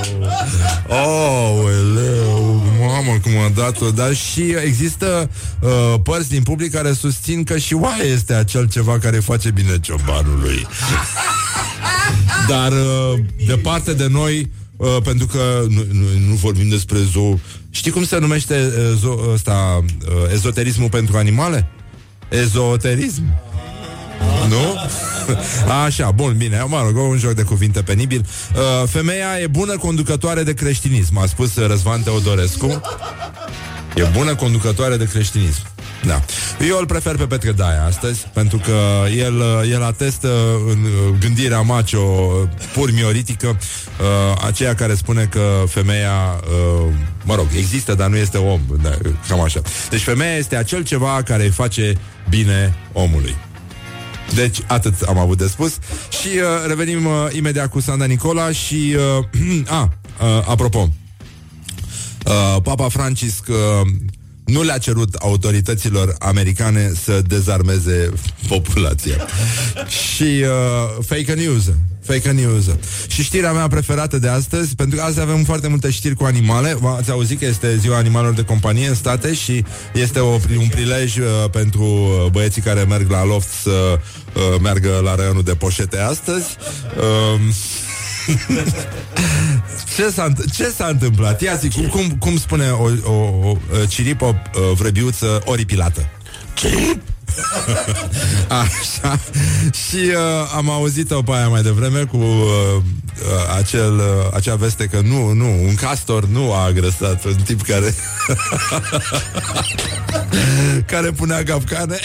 Oh, 0.87 1.63
oleu 1.63 2.63
Mamă, 2.79 3.19
cum 3.23 3.31
a 3.37 3.49
dat-o. 3.55 3.89
Dar 3.89 4.13
și 4.13 4.55
există 4.65 5.29
uh, 5.59 5.69
părți 6.03 6.29
din 6.29 6.43
public 6.43 6.71
care 6.71 6.93
susțin 6.93 7.43
că 7.49 7.57
și 7.57 7.73
oaia 7.73 8.03
este 8.03 8.33
acel 8.33 8.67
ceva 8.67 8.99
care 8.99 9.19
face 9.19 9.51
bine 9.51 9.79
ciobanului. 9.79 10.67
Dar 12.47 12.71
uh, 12.71 13.19
departe 13.47 13.93
de 13.93 14.07
noi, 14.07 14.51
uh, 14.77 14.97
pentru 15.03 15.25
că 15.25 15.65
nu, 15.67 15.85
nu, 15.91 16.05
nu 16.27 16.33
vorbim 16.33 16.69
despre 16.69 16.97
zoo. 17.11 17.39
Știi 17.69 17.91
cum 17.91 18.03
se 18.05 18.17
numește 18.17 18.71
uh, 18.77 18.97
zo, 18.99 19.17
ăsta, 19.33 19.85
uh, 19.85 20.31
ezoterismul 20.33 20.89
pentru 20.89 21.17
animale? 21.17 21.67
Ezoterism. 22.29 23.23
Nu? 24.49 24.75
Așa, 25.85 26.11
bun, 26.11 26.35
bine, 26.37 26.65
mă 26.67 26.81
rog, 26.85 27.09
un 27.09 27.17
joc 27.17 27.31
de 27.31 27.43
cuvinte 27.43 27.81
penibil. 27.81 28.25
Uh, 28.55 28.87
femeia 28.89 29.39
e 29.41 29.47
bună 29.47 29.77
conducătoare 29.77 30.43
de 30.43 30.53
creștinism, 30.53 31.17
a 31.17 31.25
spus 31.25 31.55
Răzvan 31.55 32.01
Teodorescu. 32.01 32.81
E 33.95 34.03
bună 34.03 34.35
conducătoare 34.35 34.97
de 34.97 35.07
creștinism. 35.07 35.61
Da. 36.05 36.21
Eu 36.67 36.77
îl 36.77 36.85
prefer 36.85 37.15
pe 37.15 37.27
Petre 37.27 37.51
Daia 37.51 37.85
astăzi, 37.85 38.27
pentru 38.33 38.57
că 38.57 39.05
el, 39.17 39.43
el 39.71 39.83
atestă 39.83 40.59
în 40.67 40.77
gândirea 41.19 41.61
macho 41.61 41.99
pur 42.73 42.91
mioritică, 42.93 43.47
uh, 43.47 44.41
aceea 44.45 44.75
care 44.75 44.93
spune 44.93 45.23
că 45.23 45.63
femeia, 45.67 46.39
uh, 46.43 46.93
mă 47.23 47.35
rog, 47.35 47.47
există, 47.57 47.93
dar 47.95 48.09
nu 48.09 48.17
este 48.17 48.37
om. 48.37 48.61
Da, 48.81 48.97
cam 49.27 49.41
așa. 49.41 49.61
Deci 49.89 50.01
femeia 50.01 50.35
este 50.35 50.55
acel 50.55 50.83
ceva 50.83 51.21
care 51.25 51.43
îi 51.43 51.49
face 51.49 51.97
bine 52.29 52.75
omului. 52.93 53.35
Deci, 54.35 54.57
atât 54.67 55.01
am 55.01 55.17
avut 55.17 55.37
de 55.37 55.47
spus. 55.47 55.77
Și 56.09 56.27
uh, 56.27 56.67
revenim 56.67 57.05
uh, 57.05 57.13
imediat 57.31 57.69
cu 57.69 57.79
Sanda 57.79 58.05
Nicola 58.05 58.51
și... 58.51 58.95
Uh, 59.19 59.67
a, 59.79 59.93
uh, 60.21 60.27
apropo, 60.47 60.89
uh, 62.25 62.61
Papa 62.63 62.89
Francisc 62.89 63.47
uh, 63.47 63.87
nu 64.49 64.61
le-a 64.61 64.77
cerut 64.77 65.13
autorităților 65.13 66.15
americane 66.19 66.91
să 67.03 67.21
dezarmeze 67.27 68.09
populația. 68.47 69.15
și 69.87 70.23
uh, 70.23 71.03
fake 71.05 71.33
news. 71.33 71.63
Fake 72.09 72.31
news. 72.31 72.65
Și 73.07 73.23
știrea 73.23 73.51
mea 73.51 73.67
preferată 73.67 74.19
de 74.19 74.27
astăzi, 74.27 74.75
pentru 74.75 74.97
că 74.97 75.03
azi 75.03 75.19
avem 75.19 75.43
foarte 75.43 75.67
multe 75.67 75.89
știri 75.89 76.15
cu 76.15 76.23
animale. 76.23 76.77
Ați 76.97 77.11
auzit 77.11 77.39
că 77.39 77.45
este 77.45 77.77
ziua 77.77 77.97
animalelor 77.97 78.33
de 78.33 78.43
companie 78.43 78.87
în 78.87 78.95
state 78.95 79.33
și 79.33 79.63
este 79.93 80.19
o, 80.19 80.39
un 80.59 80.67
prilej 80.69 81.17
uh, 81.17 81.25
pentru 81.51 82.09
băieții 82.31 82.61
care 82.61 82.83
merg 82.83 83.09
la 83.09 83.25
loft 83.25 83.49
să 83.61 83.99
uh, 83.99 84.59
meargă 84.61 85.01
la 85.03 85.15
raionul 85.15 85.43
de 85.43 85.53
poșete 85.53 85.97
astăzi. 85.97 86.45
Uh, 86.97 87.39
ce, 89.95 90.09
s-a, 90.09 90.33
ce 90.53 90.73
s-a 90.75 90.87
întâmplat? 90.87 91.41
Ia 91.41 91.55
zic, 91.55 91.73
cum, 91.73 91.87
cum, 91.87 92.09
cum 92.19 92.37
spune 92.37 92.69
o, 92.69 93.11
o, 93.11 93.13
o 93.13 93.57
ciripă 93.87 94.25
o 94.25 94.33
vrăbiuță 94.73 95.41
oripilată? 95.45 96.09
Cirip! 96.53 97.01
Așa 98.61 99.19
Și 99.71 99.95
uh, 99.95 100.53
am 100.55 100.69
auzit-o 100.69 101.21
pe 101.21 101.31
aia 101.31 101.47
mai 101.47 101.61
devreme 101.61 102.03
Cu 102.03 102.17
uh, 102.17 102.75
uh, 102.75 102.81
acel, 103.57 103.93
uh, 103.93 104.33
acea 104.33 104.55
veste 104.55 104.85
Că 104.85 105.01
nu, 105.03 105.31
nu, 105.31 105.63
un 105.67 105.75
castor 105.75 106.25
Nu 106.25 106.53
a 106.53 106.63
agresat 106.63 107.25
un 107.25 107.35
tip 107.35 107.61
care 107.61 107.95
Care 110.91 111.11
punea 111.11 111.43
capcane 111.43 111.99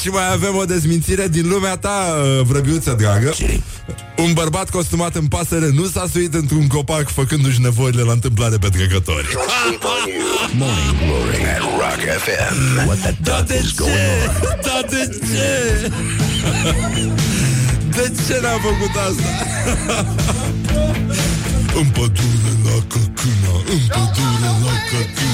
Și 0.00 0.08
mai 0.08 0.32
avem 0.32 0.56
o 0.56 0.64
dezmințire 0.64 1.28
Din 1.28 1.48
lumea 1.48 1.76
ta, 1.76 2.14
uh, 2.38 2.44
vrăbiuță 2.46 2.94
dragă 2.98 3.34
Un 4.16 4.32
bărbat 4.32 4.70
costumat 4.70 5.14
în 5.14 5.26
pasăre 5.26 5.70
Nu 5.74 5.84
s-a 5.86 6.06
suit 6.12 6.34
într-un 6.34 6.66
copac 6.66 7.08
Făcându-și 7.10 7.60
nevoile 7.60 8.02
la 8.02 8.12
întâmplare 8.12 8.56
pe 8.56 8.68
trecători 8.68 9.26
Morning 10.58 10.96
Glory 11.04 11.42
at 11.54 11.60
Rock 11.60 12.00
FM. 12.24 12.86
What 12.86 12.98
the 12.98 13.14
Da, 13.22 13.36
duck 13.36 13.46
de 13.48 13.60
is 13.64 13.74
going 13.74 13.94
ce? 13.94 14.00
on? 14.46 14.58
Da, 14.66 14.80
de 14.90 15.18
ce? 15.32 15.90
De 17.96 18.12
ce 18.26 18.38
n-a 18.42 18.56
făcut 18.68 18.94
asta? 19.08 19.28
în 21.80 21.88
pădure 21.88 22.52
la 22.64 22.76
căcâna 22.92 23.54
În 23.74 23.80
pădure 23.88 24.50
la 24.64 24.74
căcâna 24.90 25.33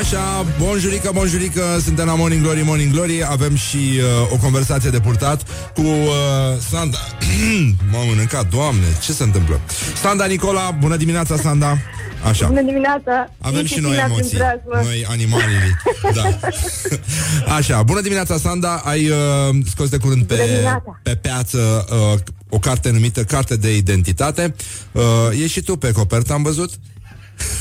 Așa, 0.00 0.46
bonjurică, 0.58 1.10
bonjurică, 1.14 1.62
suntem 1.84 2.06
la 2.06 2.14
Morning 2.14 2.42
Glory, 2.42 2.62
Morning 2.62 2.92
Glory 2.92 3.24
Avem 3.24 3.54
și 3.56 3.76
uh, 3.76 4.32
o 4.32 4.36
conversație 4.36 4.90
de 4.90 5.00
purtat 5.00 5.42
cu 5.74 5.80
uh, 5.80 6.10
Sanda 6.70 6.98
M-am 7.92 8.06
mâncat, 8.16 8.48
doamne, 8.48 8.84
ce 9.02 9.12
se 9.12 9.22
întâmplă? 9.22 9.60
Sanda 10.02 10.24
Nicola, 10.24 10.70
bună 10.70 10.96
dimineața, 10.96 11.36
Sanda 11.36 11.78
Așa, 12.28 12.46
Bună 12.46 12.62
dimineața! 12.62 13.30
avem 13.40 13.64
și 13.66 13.78
noi 13.80 13.90
Cristina 13.90 14.06
din 14.06 14.14
emoții 14.14 14.36
Preajmă. 14.36 14.80
Noi 14.88 15.04
animalii 15.08 15.56
Da 16.14 16.22
Așa, 17.56 17.82
bună 17.82 18.00
dimineața, 18.00 18.36
Sanda 18.38 18.74
Ai 18.84 19.08
uh, 19.08 19.16
scos 19.70 19.88
de 19.88 19.96
curând 19.96 20.22
Bună 20.26 20.40
pe, 20.40 20.46
dimineața. 20.46 21.00
pe 21.02 21.14
piață 21.16 21.86
uh, 22.12 22.18
O 22.48 22.58
carte 22.58 22.90
numită 22.90 23.24
Carte 23.24 23.56
de 23.56 23.76
Identitate 23.76 24.54
uh, 24.92 25.02
E 25.42 25.46
și 25.46 25.60
tu 25.60 25.76
pe 25.76 25.92
copertă, 25.92 26.32
am 26.32 26.42
văzut? 26.42 26.70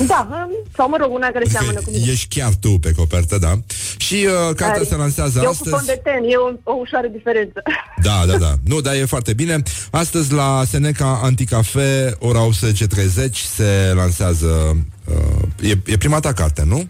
Da, 0.08 0.28
hă, 0.30 0.48
sau 0.76 0.90
mă 0.90 0.98
rog, 1.00 1.14
una 1.14 1.28
care 1.28 1.46
seamănă 1.46 1.80
cu 1.80 1.90
mine. 1.92 2.12
Ești 2.12 2.40
chiar 2.40 2.54
tu 2.60 2.70
pe 2.70 2.92
copertă, 2.92 3.38
da 3.38 3.60
Și 3.98 4.16
uh, 4.26 4.56
cartea 4.56 4.66
Are- 4.68 4.84
se 4.84 4.96
lansează 4.96 5.40
Eu 5.40 5.44
cu 5.46 5.52
astăzi 5.52 5.70
fond 5.70 5.86
de 5.86 6.00
ten, 6.04 6.24
e 6.24 6.36
o, 6.36 6.72
o 6.72 6.76
ușoară 6.80 7.08
diferență. 7.08 7.62
Da, 8.02 8.24
da, 8.28 8.38
da. 8.38 8.54
Nu, 8.72 8.82
dar 8.82 8.94
e 8.96 9.06
foarte 9.06 9.34
bine. 9.34 9.62
Astăzi 9.92 10.34
la 10.34 10.64
Seneca 10.68 11.20
Anticafe, 11.24 12.16
ora 12.20 12.48
18.30, 12.48 13.32
se 13.56 13.92
lansează... 13.96 14.78
Uh, 15.06 15.70
e, 15.70 15.78
e 15.86 15.98
prima 15.98 16.20
ta 16.20 16.34
carte, 16.34 16.64
nu? 16.66 16.88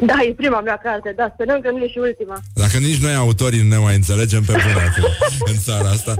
Da, 0.00 0.14
e 0.28 0.32
prima 0.32 0.60
mea 0.60 0.80
carte, 0.82 1.12
da, 1.16 1.30
sperăm 1.34 1.60
că 1.60 1.70
nu 1.70 1.78
e 1.78 1.88
și 1.88 1.98
ultima. 1.98 2.40
Dacă 2.54 2.78
nici 2.78 3.02
noi 3.02 3.14
autorii 3.14 3.62
nu 3.62 3.68
ne 3.68 3.76
mai 3.76 3.94
înțelegem 3.94 4.42
pe 4.42 4.52
bune 4.52 4.84
acum, 4.88 5.04
în 5.52 5.58
țara 5.58 5.88
asta. 5.88 6.14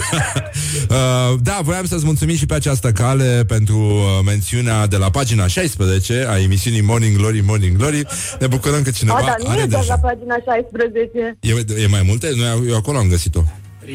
uh, 0.96 1.38
da, 1.42 1.58
voiam 1.62 1.84
să-ți 1.84 2.04
mulțumim 2.04 2.36
și 2.36 2.46
pe 2.46 2.54
această 2.54 2.92
cale 2.92 3.44
pentru 3.48 3.76
uh, 3.76 4.04
mențiunea 4.24 4.86
de 4.86 4.96
la 4.96 5.10
pagina 5.10 5.46
16 5.46 6.26
a 6.28 6.38
emisiunii 6.38 6.80
Morning 6.80 7.16
Glory, 7.16 7.40
Morning 7.40 7.76
Glory. 7.76 8.06
Ne 8.40 8.46
bucurăm 8.46 8.82
că 8.82 8.90
cineva 8.90 9.16
A, 9.16 9.22
dar 9.26 9.36
nu 9.42 9.48
are 9.48 9.60
e 9.60 9.66
doar 9.66 9.82
deja. 9.82 9.94
la 9.94 10.08
pagina 10.08 10.36
16. 10.44 11.36
E, 11.40 11.82
e 11.82 11.86
mai 11.86 12.02
multe? 12.06 12.28
Noi, 12.36 12.68
eu 12.68 12.76
acolo 12.76 12.98
am 12.98 13.08
găsit-o. 13.08 13.40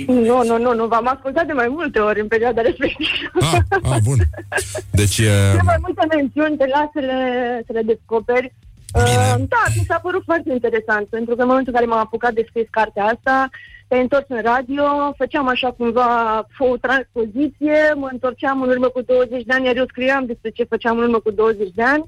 Nu, 0.07 0.43
nu, 0.43 0.57
nu, 0.57 0.73
nu, 0.73 0.85
v-am 0.87 1.07
ascultat 1.07 1.45
de 1.45 1.53
mai 1.53 1.67
multe 1.69 1.99
ori 1.99 2.19
în 2.19 2.27
perioada 2.27 2.61
respectivă. 2.61 3.37
Ah, 3.41 3.59
ah 3.91 3.97
bun. 4.03 4.17
Deci... 4.99 5.17
De 5.17 5.27
Uh, 5.55 5.61
mai 5.63 5.79
multe 5.81 6.15
mențiuni, 6.15 6.57
te 6.57 6.65
las 6.73 6.89
să 6.93 6.99
le, 6.99 7.19
să 7.65 7.71
le 7.73 7.81
descoperi. 7.81 8.53
Uh, 8.93 9.35
da, 9.47 9.63
mi 9.75 9.85
s-a 9.87 9.99
părut 9.99 10.23
foarte 10.25 10.51
interesant, 10.51 11.07
pentru 11.07 11.35
că 11.35 11.41
în 11.41 11.47
momentul 11.47 11.73
în 11.73 11.79
care 11.79 11.91
m-am 11.91 12.05
apucat 12.05 12.33
de 12.33 12.45
scris 12.49 12.67
cartea 12.69 13.03
asta, 13.05 13.49
te-ai 13.87 14.01
întors 14.01 14.25
în 14.27 14.41
radio, 14.41 14.83
făceam 15.17 15.47
așa 15.47 15.71
cumva 15.71 16.45
o 16.57 16.77
transpoziție, 16.77 17.93
mă 17.95 18.07
întorceam 18.11 18.61
în 18.61 18.69
urmă 18.69 18.87
cu 18.87 19.01
20 19.01 19.43
de 19.43 19.53
ani, 19.53 19.65
iar 19.65 19.75
eu 19.75 19.85
scriam 19.87 20.25
despre 20.25 20.49
ce 20.49 20.63
făceam 20.63 20.97
în 20.97 21.03
urmă 21.03 21.19
cu 21.19 21.31
20 21.31 21.69
de 21.73 21.83
ani. 21.83 22.03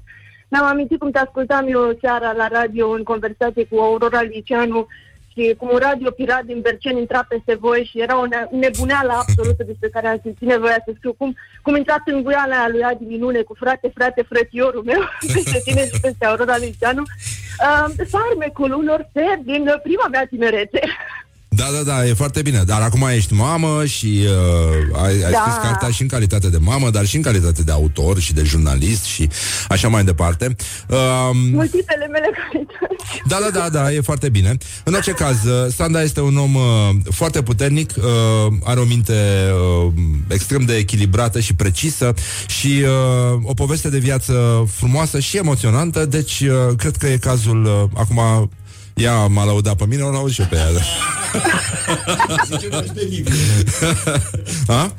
Mi-am 0.48 0.64
amintit 0.64 0.98
cum 0.98 1.10
te 1.10 1.18
ascultam 1.18 1.66
eu 1.68 1.98
seara 2.00 2.32
la 2.32 2.48
radio 2.48 2.90
în 2.90 3.02
conversație 3.02 3.64
cu 3.64 3.78
Aurora 3.78 4.22
Liceanu 4.22 4.86
și 5.32 5.54
cum 5.58 5.68
un 5.72 5.78
radio 5.78 6.10
pirat 6.10 6.44
din 6.44 6.60
Berceni 6.60 6.98
intra 7.00 7.24
peste 7.28 7.54
voi 7.54 7.88
și 7.90 8.00
era 8.00 8.18
o 8.18 8.26
ne- 8.26 8.48
nebuneală 8.50 9.12
absolută 9.12 9.62
despre 9.64 9.88
care 9.88 10.06
am 10.06 10.18
simțit 10.22 10.48
nevoia 10.48 10.82
să 10.84 10.92
scriu. 10.96 11.12
Cum, 11.12 11.36
cum 11.62 11.76
intra 11.76 11.96
tânguiala 12.04 12.56
aia 12.56 12.68
lui 12.68 12.84
Adi 12.84 13.04
Minune 13.04 13.40
cu 13.42 13.54
frate, 13.54 13.90
frate, 13.94 14.22
frățiorul 14.28 14.82
meu 14.84 15.00
peste 15.34 15.60
tine 15.64 15.84
și 15.84 16.00
peste 16.00 16.26
Aurora 16.26 16.56
Liceanu. 16.56 17.02
Uh, 17.02 18.06
farmecul 18.08 18.72
unor 18.72 19.10
seri 19.12 19.42
din 19.44 19.64
prima 19.82 20.06
mea 20.10 20.26
tinerețe. 20.26 20.80
Da, 21.54 21.64
da, 21.76 21.82
da, 21.82 22.06
e 22.06 22.12
foarte 22.14 22.42
bine. 22.42 22.62
Dar 22.66 22.80
acum 22.80 23.08
ești 23.14 23.32
mamă 23.34 23.84
și 23.84 24.20
uh, 24.94 25.02
ai, 25.02 25.12
ai 25.24 25.30
Da. 25.32 25.38
scris 25.40 25.54
cartea 25.62 25.88
și 25.90 26.02
în 26.02 26.08
calitate 26.08 26.48
de 26.48 26.56
mamă, 26.60 26.90
dar 26.90 27.06
și 27.06 27.16
în 27.16 27.22
calitate 27.22 27.62
de 27.62 27.72
autor 27.72 28.18
și 28.20 28.32
de 28.32 28.42
jurnalist 28.44 29.04
și 29.04 29.28
așa 29.68 29.88
mai 29.88 30.04
departe. 30.04 30.56
Uh, 30.88 31.30
Multiplele 31.32 32.06
mele 32.06 32.26
calități. 32.52 33.20
da, 33.28 33.38
da, 33.40 33.58
da, 33.58 33.68
da, 33.68 33.92
e 33.92 34.00
foarte 34.00 34.28
bine. 34.28 34.56
În 34.84 34.94
orice 34.94 35.10
caz, 35.10 35.44
uh, 35.44 35.72
Sanda 35.74 36.02
este 36.02 36.20
un 36.20 36.36
om 36.38 36.54
uh, 36.54 36.62
foarte 37.10 37.42
puternic, 37.42 37.90
uh, 37.96 38.52
are 38.64 38.80
o 38.80 38.84
minte 38.84 39.12
uh, 39.84 39.92
extrem 40.28 40.62
de 40.64 40.74
echilibrată 40.76 41.40
și 41.40 41.54
precisă 41.54 42.14
și 42.46 42.82
uh, 42.84 43.40
o 43.42 43.54
poveste 43.54 43.88
de 43.88 43.98
viață 43.98 44.64
frumoasă 44.72 45.20
și 45.20 45.36
emoționantă, 45.36 46.04
deci 46.06 46.40
uh, 46.40 46.76
cred 46.76 46.96
că 46.96 47.06
e 47.06 47.16
cazul 47.16 47.64
uh, 47.64 48.00
acum 48.00 48.50
ea 48.94 49.26
m-a 49.26 49.44
lăudat 49.44 49.76
pe 49.76 49.86
mine, 49.86 50.02
o 50.02 50.10
laud 50.10 50.30
și 50.30 50.40
eu 50.40 50.46
pe 50.50 50.56
ea. 50.56 50.66
Ha? 54.66 54.94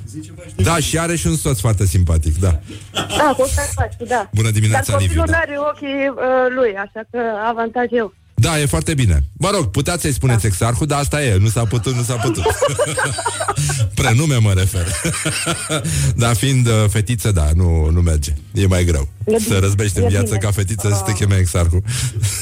Da, 0.56 0.78
și 0.80 0.98
are 1.00 1.16
și 1.16 1.28
un 1.28 1.36
soț 1.36 1.60
foarte 1.60 1.86
simpatic, 1.86 2.40
da. 2.40 2.60
Da, 2.92 3.34
cu 3.38 3.50
faci, 3.76 4.08
da. 4.08 4.30
Bună 4.34 4.50
dimineața, 4.50 4.92
Dar 4.92 5.02
Liviu, 5.02 5.20
copilul 5.22 5.40
da. 5.46 5.54
nu 5.56 5.62
are 5.62 5.70
ochii 5.72 6.08
uh, 6.10 6.56
lui, 6.56 6.74
așa 6.76 7.02
că 7.12 7.20
avantaj 7.50 7.86
eu. 7.92 8.14
Da, 8.36 8.60
e 8.60 8.66
foarte 8.66 8.94
bine. 8.94 9.24
Mă 9.38 9.50
rog, 9.54 9.66
puteți 9.70 10.02
să-i 10.02 10.14
spuneți 10.14 10.46
exarhul, 10.46 10.88
dar 10.88 11.00
asta 11.00 11.24
e, 11.24 11.38
nu 11.38 11.48
s-a 11.48 11.64
putut, 11.66 11.96
nu 11.96 12.04
s-a 12.04 12.16
putut. 12.16 12.44
Prenume 13.96 14.36
mă 14.36 14.54
refer. 14.54 14.88
dar 16.16 16.36
fiind 16.36 16.68
uh, 16.68 16.74
fetiță, 16.90 17.32
da, 17.32 17.48
nu, 17.56 17.90
nu 17.90 18.02
merge. 18.02 18.32
E 18.54 18.68
mai 18.68 18.84
greu. 18.84 19.08
E 19.26 19.40
să 19.40 19.44
bine, 19.48 19.60
răzbești 19.60 19.98
în 19.98 20.04
e 20.04 20.08
viață 20.08 20.26
bine. 20.26 20.38
ca 20.38 20.52
fetiță 20.52 20.88
să 20.90 21.02
te 21.06 21.12
Ah. 21.12 21.18
cheme 21.18 21.36
exarhul. 21.36 21.82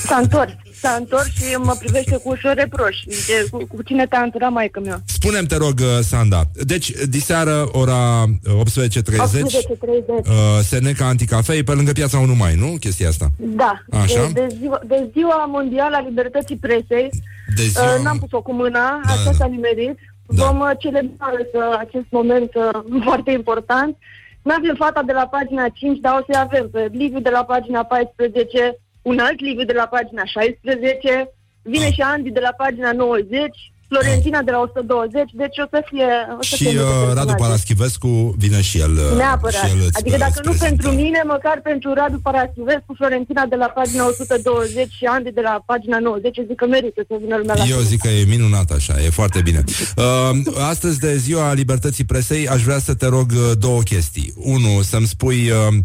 S-a 0.06 0.16
întors. 0.16 0.52
S-a 0.82 0.96
întors 1.00 1.26
și 1.26 1.56
mă 1.58 1.76
privește 1.80 2.18
cu 2.18 2.30
ușor 2.30 2.54
reproș. 2.54 2.98
De, 3.06 3.48
cu, 3.52 3.58
cu 3.76 3.82
cine 3.82 4.06
te-a 4.08 4.22
înturat 4.22 4.52
maică 4.52 4.80
mea? 4.80 5.02
Spune-mi, 5.06 5.48
te 5.48 5.58
rog, 5.58 5.80
uh, 5.80 6.00
Sanda. 6.02 6.42
Deci, 6.54 6.92
diseară, 7.10 7.70
ora 7.72 8.24
uh, 8.24 8.86
18.30, 8.86 8.88
18.30. 8.88 9.18
uh, 9.18 10.26
Seneca 10.62 11.06
Anticafei, 11.06 11.64
pe 11.64 11.72
lângă 11.72 11.92
piața 11.92 12.18
1 12.18 12.36
mai, 12.36 12.56
nu? 12.56 12.76
Chestia 12.80 13.08
asta. 13.08 13.28
Da. 13.38 13.84
Așa. 13.92 14.30
De, 14.34 14.46
de, 14.48 14.56
ziua, 14.60 14.80
de 14.88 15.10
ziua 15.14 15.46
mondială 15.46 15.96
a 15.96 16.06
libertății 16.08 16.56
presei. 16.58 17.10
De 17.56 17.64
ziua... 17.64 17.96
Uh, 17.96 18.04
n-am 18.04 18.18
pus-o 18.20 18.42
cu 18.42 18.54
mâna, 18.54 19.02
Da, 19.06 19.12
așa 19.12 19.24
da. 19.24 19.32
s-a 19.32 19.46
nimerit. 19.46 19.98
Da. 20.26 20.44
Vom 20.46 20.60
uh, 20.60 20.72
celebra 20.80 21.34
însă 21.40 21.78
acest 21.80 22.06
moment 22.10 22.52
uh, 22.56 23.02
foarte 23.08 23.32
important. 23.32 23.98
Nu 24.42 24.54
avem 24.58 24.76
fata 24.78 25.02
de 25.06 25.12
la 25.12 25.28
pagina 25.28 25.68
5, 25.74 26.00
dar 26.00 26.14
o 26.20 26.24
să 26.32 26.40
avem 26.40 26.70
pe 26.70 26.90
Liviu 26.92 27.20
de 27.20 27.30
la 27.30 27.44
pagina 27.44 27.84
14, 27.84 28.80
un 29.02 29.18
alt 29.20 29.40
Liviu 29.42 29.66
de 29.66 29.74
la 29.82 29.88
pagina 29.96 30.24
16, 30.26 31.34
vine 31.62 31.86
Ah. 31.86 31.94
și 31.94 32.02
Andy 32.02 32.30
de 32.30 32.40
la 32.48 32.54
pagina 32.64 32.92
90, 32.92 33.56
Florentina 33.92 34.42
de 34.42 34.52
la 34.52 34.60
120, 34.60 35.30
deci 35.44 35.58
o 35.66 35.68
să 35.74 35.80
fie... 35.90 36.10
O 36.40 36.44
să 36.44 36.56
Și 36.56 36.64
fie 36.64 36.72
multe 36.72 36.88
uh, 36.88 36.94
Radu 37.00 37.14
personaje. 37.14 37.44
Paraschivescu 37.44 38.36
vine 38.44 38.62
și 38.70 38.78
el. 38.86 38.92
uh, 38.92 39.18
Neapărat. 39.22 39.62
Și 39.64 39.70
el 39.74 39.80
îți, 39.88 39.98
adică 40.00 40.16
uh, 40.20 40.24
dacă 40.26 40.36
îți 40.40 40.48
nu 40.50 40.54
prezintă. 40.54 40.66
pentru 40.70 40.90
mine, 41.04 41.22
măcar 41.36 41.58
pentru 41.70 41.94
Radu 41.94 42.20
Paraschivescu, 42.28 42.92
Florentina 43.00 43.44
de 43.54 43.56
la 43.64 43.66
pagina 43.78 44.04
120 44.08 44.88
și 45.00 45.06
Andy 45.16 45.32
de 45.32 45.42
la 45.42 45.64
pagina 45.66 45.98
90, 46.00 46.38
zic 46.48 46.56
că 46.62 46.66
merită 46.76 47.02
să 47.08 47.16
vină 47.24 47.36
lumea 47.38 47.56
la 47.56 47.64
Eu 47.76 47.80
zic 47.92 48.00
că 48.02 48.08
e 48.08 48.24
minunat 48.36 48.70
așa, 48.78 48.94
e 49.06 49.10
foarte 49.20 49.40
bine. 49.48 49.64
Uh, 49.98 50.30
astăzi, 50.74 51.00
de 51.00 51.12
ziua 51.18 51.54
libertății 51.54 52.06
presei, 52.12 52.48
aș 52.48 52.62
vrea 52.64 52.80
să 52.80 52.94
te 52.94 53.08
rog 53.08 53.28
uh, 53.32 53.52
două 53.66 53.82
chestii. 53.82 54.34
Unu, 54.56 54.82
să-mi 54.82 55.08
spui 55.08 55.40
uh, 55.50 55.58
uh, 55.68 55.78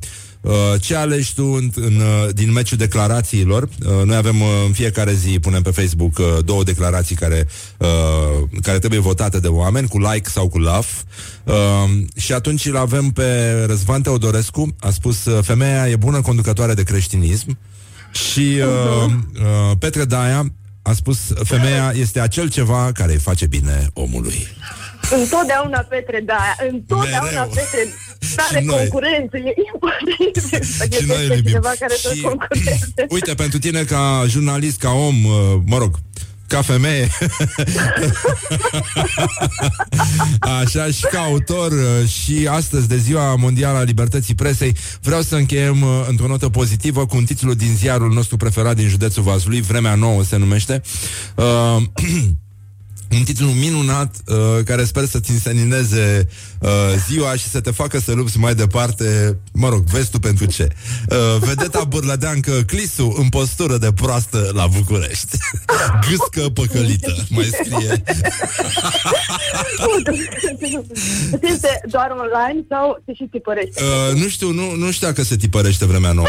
ce 0.80 0.94
alegi 0.94 1.34
tu 1.34 1.44
în, 1.44 1.70
în, 1.74 1.96
uh, 1.96 2.28
din 2.34 2.52
meciul 2.52 2.78
declarațiilor. 2.78 3.62
Uh, 3.62 4.04
noi 4.04 4.16
avem 4.16 4.40
uh, 4.40 4.48
în 4.66 4.72
fiecare 4.72 5.12
zi, 5.12 5.38
punem 5.38 5.62
pe 5.62 5.70
Facebook 5.70 6.18
uh, 6.18 6.26
două 6.44 6.64
declarații 6.64 7.16
care, 7.16 7.48
uh, 7.78 8.48
care 8.62 8.78
trebuie 8.78 9.00
votate 9.00 9.40
de 9.40 9.48
oameni, 9.48 9.88
cu 9.88 9.98
like 9.98 10.28
sau 10.28 10.48
cu 10.48 10.58
love. 10.58 10.86
Uh, 11.44 11.54
și 12.16 12.32
atunci 12.32 12.66
îl 12.66 12.76
avem 12.76 13.10
pe 13.10 13.64
Răzvan 13.66 14.02
Teodorescu, 14.02 14.76
a 14.80 14.90
spus 14.90 15.24
uh, 15.24 15.42
femeia 15.42 15.88
e 15.88 15.96
bună 15.96 16.20
conducătoare 16.20 16.74
de 16.74 16.82
creștinism. 16.82 17.58
Și 18.12 18.40
uh, 18.40 19.12
uh, 19.12 19.76
Petre 19.78 20.04
Daia 20.04 20.52
a 20.82 20.92
spus 20.92 21.18
femeia 21.44 21.92
este 21.94 22.20
acel 22.20 22.50
ceva 22.50 22.90
care 22.94 23.12
îi 23.12 23.18
face 23.18 23.46
bine 23.46 23.90
omului. 23.92 24.46
Întotdeauna 25.10 25.78
Petre, 25.78 26.22
da, 26.26 26.54
întotdeauna 26.70 27.20
Mereu. 27.30 27.48
Petre, 27.54 27.94
are 28.48 28.58
Și 28.60 28.64
noi. 28.66 28.76
concurență, 28.76 29.36
e 29.36 29.52
imposibil 29.72 30.60
să 30.76 30.86
Și 31.00 31.06
noi 31.06 31.16
îl 31.16 31.28
găsești 31.28 31.34
iubim. 31.36 31.44
cineva 31.46 31.72
care 31.78 31.94
să 31.94 32.12
Și- 32.14 32.20
concureze. 32.20 32.92
Uite, 33.16 33.34
pentru 33.34 33.58
tine 33.58 33.82
ca 33.82 34.24
jurnalist, 34.28 34.78
ca 34.78 34.90
om, 34.90 35.24
uh, 35.24 35.32
mă 35.64 35.78
rog, 35.78 35.94
ca 36.48 36.62
femeie 36.62 37.08
Așa 40.38 40.86
și 40.86 41.00
ca 41.10 41.20
autor 41.20 41.72
uh, 41.72 42.08
Și 42.08 42.46
astăzi 42.50 42.88
de 42.88 42.96
ziua 42.96 43.34
mondială 43.34 43.78
a 43.78 43.82
libertății 43.82 44.34
presei 44.34 44.76
Vreau 45.02 45.20
să 45.22 45.36
încheiem 45.36 45.82
uh, 45.82 46.04
într-o 46.08 46.26
notă 46.26 46.48
pozitivă 46.48 47.06
Cu 47.06 47.16
un 47.16 47.24
titlu 47.24 47.54
din 47.54 47.74
ziarul 47.76 48.12
nostru 48.12 48.36
preferat 48.36 48.76
Din 48.76 48.88
județul 48.88 49.22
Vaslui, 49.22 49.60
Vremea 49.60 49.94
Nouă 49.94 50.22
se 50.24 50.36
numește 50.36 50.80
uh, 51.36 51.76
un 53.10 53.22
titlu 53.22 53.46
minunat 53.46 54.14
uh, 54.26 54.64
care 54.64 54.84
sper 54.84 55.04
să 55.04 55.20
ți 55.20 55.30
însenineze 55.30 56.28
uh, 56.60 56.70
ziua 57.08 57.36
și 57.36 57.48
să 57.48 57.60
te 57.60 57.70
facă 57.70 57.98
să 57.98 58.12
lupți 58.12 58.38
mai 58.38 58.54
departe, 58.54 59.38
mă 59.52 59.68
rog, 59.68 59.84
vezi 59.84 60.10
tu 60.10 60.18
pentru 60.18 60.44
ce. 60.44 60.68
Uh, 61.08 61.16
vedeta 61.38 61.84
bârlădeancă 61.92 62.62
Clisu 62.66 63.14
în 63.18 63.28
postură 63.28 63.76
de 63.76 63.92
proastă 63.92 64.50
la 64.54 64.66
București. 64.66 65.36
Gâscă 66.08 66.48
păcălită, 66.50 67.14
mai 67.28 67.44
scrie. 67.44 68.02
Este 71.40 71.80
doar 71.90 72.10
online 72.10 72.64
sau 72.68 73.02
se 73.06 73.14
și 73.14 73.28
tipărește? 73.30 73.82
Uh, 73.82 74.20
nu 74.20 74.28
știu, 74.28 74.50
nu, 74.52 74.74
nu 74.74 74.90
știu 74.90 75.06
dacă 75.06 75.22
se 75.22 75.36
tipărește 75.36 75.86
vremea 75.86 76.12
nouă. 76.12 76.28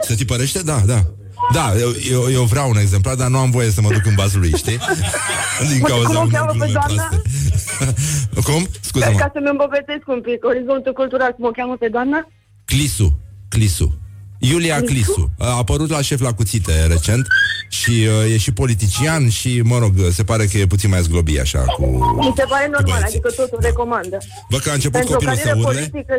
Se 0.00 0.14
tipărește? 0.14 0.62
Da, 0.62 0.82
da. 0.86 1.04
Da, 1.52 1.72
eu, 1.78 1.90
eu, 2.10 2.30
eu 2.32 2.42
vreau 2.44 2.68
un 2.70 2.76
exemplar, 2.76 3.14
dar 3.14 3.28
nu 3.28 3.38
am 3.38 3.50
voie 3.50 3.70
să 3.70 3.80
mă 3.80 3.92
duc 3.92 4.06
în 4.06 4.14
Vaslui, 4.14 4.52
știi? 4.56 4.78
Din 5.70 5.78
Mă, 5.80 5.88
cauza 5.88 6.06
cum 6.06 6.16
o 6.16 6.20
unor 6.20 6.32
cheamă 6.32 6.50
pe 6.50 6.56
glume 6.56 6.72
doamna? 6.72 7.08
proaste. 7.08 7.22
Cum? 8.52 8.68
Scuze-mă. 8.80 9.18
Ca 9.18 9.30
să-mi 9.34 9.48
îmbogățesc 9.50 10.04
un 10.06 10.20
pic 10.20 10.44
orizontul 10.44 10.92
cultural, 10.92 11.32
cum 11.36 11.44
o 11.44 11.50
cheamă 11.50 11.76
pe 11.78 11.88
doamna? 11.88 12.28
Clisu. 12.64 13.18
Clisu. 13.48 13.98
Iulia 14.38 14.80
Clisu. 14.82 15.30
A 15.38 15.56
apărut 15.56 15.90
la 15.90 16.00
șef 16.00 16.20
la 16.20 16.32
cuțite 16.32 16.86
recent 16.86 17.26
și 17.68 17.90
uh, 18.24 18.32
e 18.32 18.36
și 18.38 18.52
politician 18.52 19.28
și, 19.28 19.60
mă 19.64 19.78
rog, 19.78 19.92
se 20.10 20.24
pare 20.24 20.44
că 20.46 20.58
e 20.58 20.66
puțin 20.66 20.90
mai 20.90 21.02
zglobit 21.02 21.40
așa 21.40 21.58
cu... 21.58 21.84
Mi 22.18 22.32
se 22.36 22.44
pare 22.48 22.68
normal, 22.72 22.82
băieții. 22.82 23.04
adică 23.04 23.30
totul 23.30 23.58
recomandă. 23.62 24.18
Bă, 24.50 24.56
că 24.58 24.70
a 24.70 24.72
început 24.72 24.96
Pentru 24.98 25.12
o 25.12 25.14
copilul 25.16 25.36
să 25.36 25.42
carieră 25.42 25.68
urle. 25.68 25.80
politică... 25.80 26.14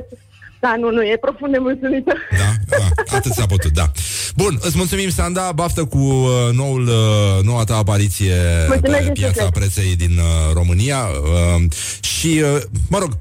Da, 0.62 0.76
nu, 0.80 0.89
nu, 0.91 1.03
e 1.03 1.18
profund 1.22 1.51
nemulțumită. 1.53 2.14
Da, 2.32 2.78
da, 2.78 3.16
atât 3.18 3.32
s-a 3.32 3.45
putut, 3.45 3.72
da. 3.72 3.91
Bun, 4.36 4.57
îți 4.62 4.78
mulțumim, 4.78 5.09
Sanda, 5.09 5.51
baftă 5.51 5.86
cu 5.86 5.97
uh, 5.97 6.49
noul, 6.53 6.88
uh, 6.88 7.43
noua 7.43 7.64
ta 7.64 7.76
apariție 7.78 8.36
Mulțumesc 8.68 8.97
pe 8.97 9.03
din 9.03 9.14
piața 9.14 9.43
suflet. 9.43 9.53
preței 9.53 9.95
din 9.95 10.18
uh, 10.18 10.53
România 10.53 10.97
uh, 10.97 11.72
și, 12.01 12.41
uh, 12.43 12.62
mă 12.89 12.97
rog, 12.97 13.12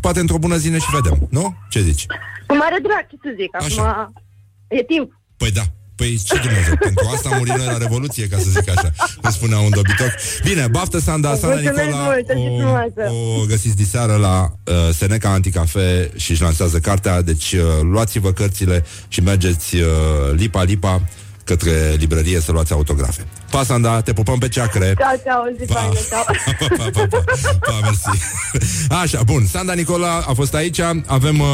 poate 0.00 0.20
într-o 0.20 0.38
bună 0.38 0.56
zi 0.56 0.68
ne 0.68 0.78
și 0.78 0.90
vedem, 0.92 1.26
nu? 1.30 1.54
Ce 1.70 1.80
zici? 1.80 2.06
Cu 2.46 2.56
mare 2.56 2.78
drag, 2.82 3.06
ce 3.10 3.16
să 3.22 3.34
zic, 3.40 3.50
acum 3.80 4.12
e 4.68 4.82
timp. 4.82 5.12
Păi 5.36 5.50
da. 5.50 5.62
Păi 5.98 6.20
ce 6.24 6.38
Dumnezeu, 6.46 6.76
pentru 6.80 7.10
asta 7.14 7.28
am 7.28 7.34
murit 7.38 7.56
noi 7.56 7.66
la 7.66 7.76
Revoluție, 7.76 8.28
ca 8.28 8.38
să 8.38 8.50
zic 8.50 8.68
așa, 8.68 8.92
cum 9.20 9.30
spunea 9.30 9.58
un 9.58 9.70
dobitoc. 9.70 10.10
Bine, 10.44 10.66
baftă 10.70 10.98
Sanda, 10.98 11.28
Sanda 11.28 11.46
Mulțumesc 11.46 11.84
Nicola, 11.84 12.04
mult, 12.04 12.26
să 12.26 12.32
fiți 12.34 12.56
frumoasă. 12.58 13.02
o, 13.10 13.40
o 13.40 13.44
găsiți 13.46 13.76
diseară 13.76 14.16
la 14.16 14.52
uh, 14.64 14.74
Seneca 14.94 15.28
Anticafe 15.30 16.10
și 16.16 16.30
își 16.30 16.42
lansează 16.42 16.78
cartea, 16.78 17.22
deci 17.22 17.52
uh, 17.52 17.60
luați-vă 17.82 18.32
cărțile 18.32 18.84
și 19.08 19.20
mergeți 19.20 19.76
uh, 19.76 19.82
lipa-lipa 20.32 21.02
către 21.48 21.94
librărie 21.98 22.40
să 22.40 22.52
luați 22.52 22.72
autografe. 22.72 23.26
Pa, 23.50 23.64
Sanda, 23.64 24.00
te 24.00 24.12
pupăm 24.12 24.38
pe 24.38 24.48
ceacre. 24.48 24.94
Ceau, 24.98 25.20
ceau, 25.24 25.54
zi 25.58 25.64
Pa. 25.64 25.74
faină, 25.74 25.98
ceau. 26.08 26.24
pa, 26.76 26.90
pa, 26.92 27.06
pa, 27.10 27.22
pa, 27.60 27.78
mersi. 27.82 28.22
Așa, 29.02 29.22
bun, 29.22 29.46
Sanda 29.46 29.72
Nicola 29.72 30.24
a 30.26 30.32
fost 30.32 30.54
aici 30.54 30.80
Avem 31.06 31.40
uh, 31.40 31.48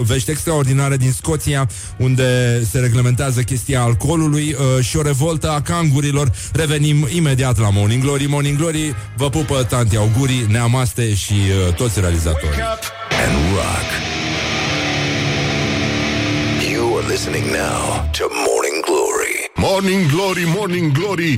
vești 0.10 0.30
extraordinare 0.30 0.96
din 0.96 1.12
Scoția 1.12 1.68
Unde 1.96 2.62
se 2.70 2.78
reglementează 2.78 3.40
chestia 3.40 3.82
alcoolului 3.82 4.56
uh, 4.58 4.84
Și 4.84 4.96
o 4.96 5.02
revoltă 5.02 5.50
a 5.50 5.62
cangurilor 5.62 6.30
Revenim 6.52 7.08
imediat 7.12 7.58
la 7.58 7.70
Morning 7.70 8.02
Glory 8.02 8.26
Morning 8.26 8.58
Glory, 8.58 8.94
vă 9.16 9.28
pupă 9.28 9.62
tanti 9.62 9.96
augurii 9.96 10.46
Neamaste 10.48 11.14
și 11.14 11.32
uh, 11.32 11.74
toți 11.74 12.00
realizatorii 12.00 12.60
and 13.22 13.54
rock. 13.54 13.88
You 16.72 16.96
are 16.96 17.06
listening 17.08 17.46
now 17.52 18.08
to 18.12 18.28
Morning 18.28 18.46
Glory. 18.46 18.59
Morning 19.62 20.06
Glory, 20.06 20.44
Morning 20.56 20.92
Glory 20.92 21.34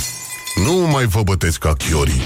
Nu 0.65 0.73
mai 0.73 1.05
vă 1.07 1.23
bătesc 1.23 1.59
ca 1.59 1.73
chiorii 1.73 2.21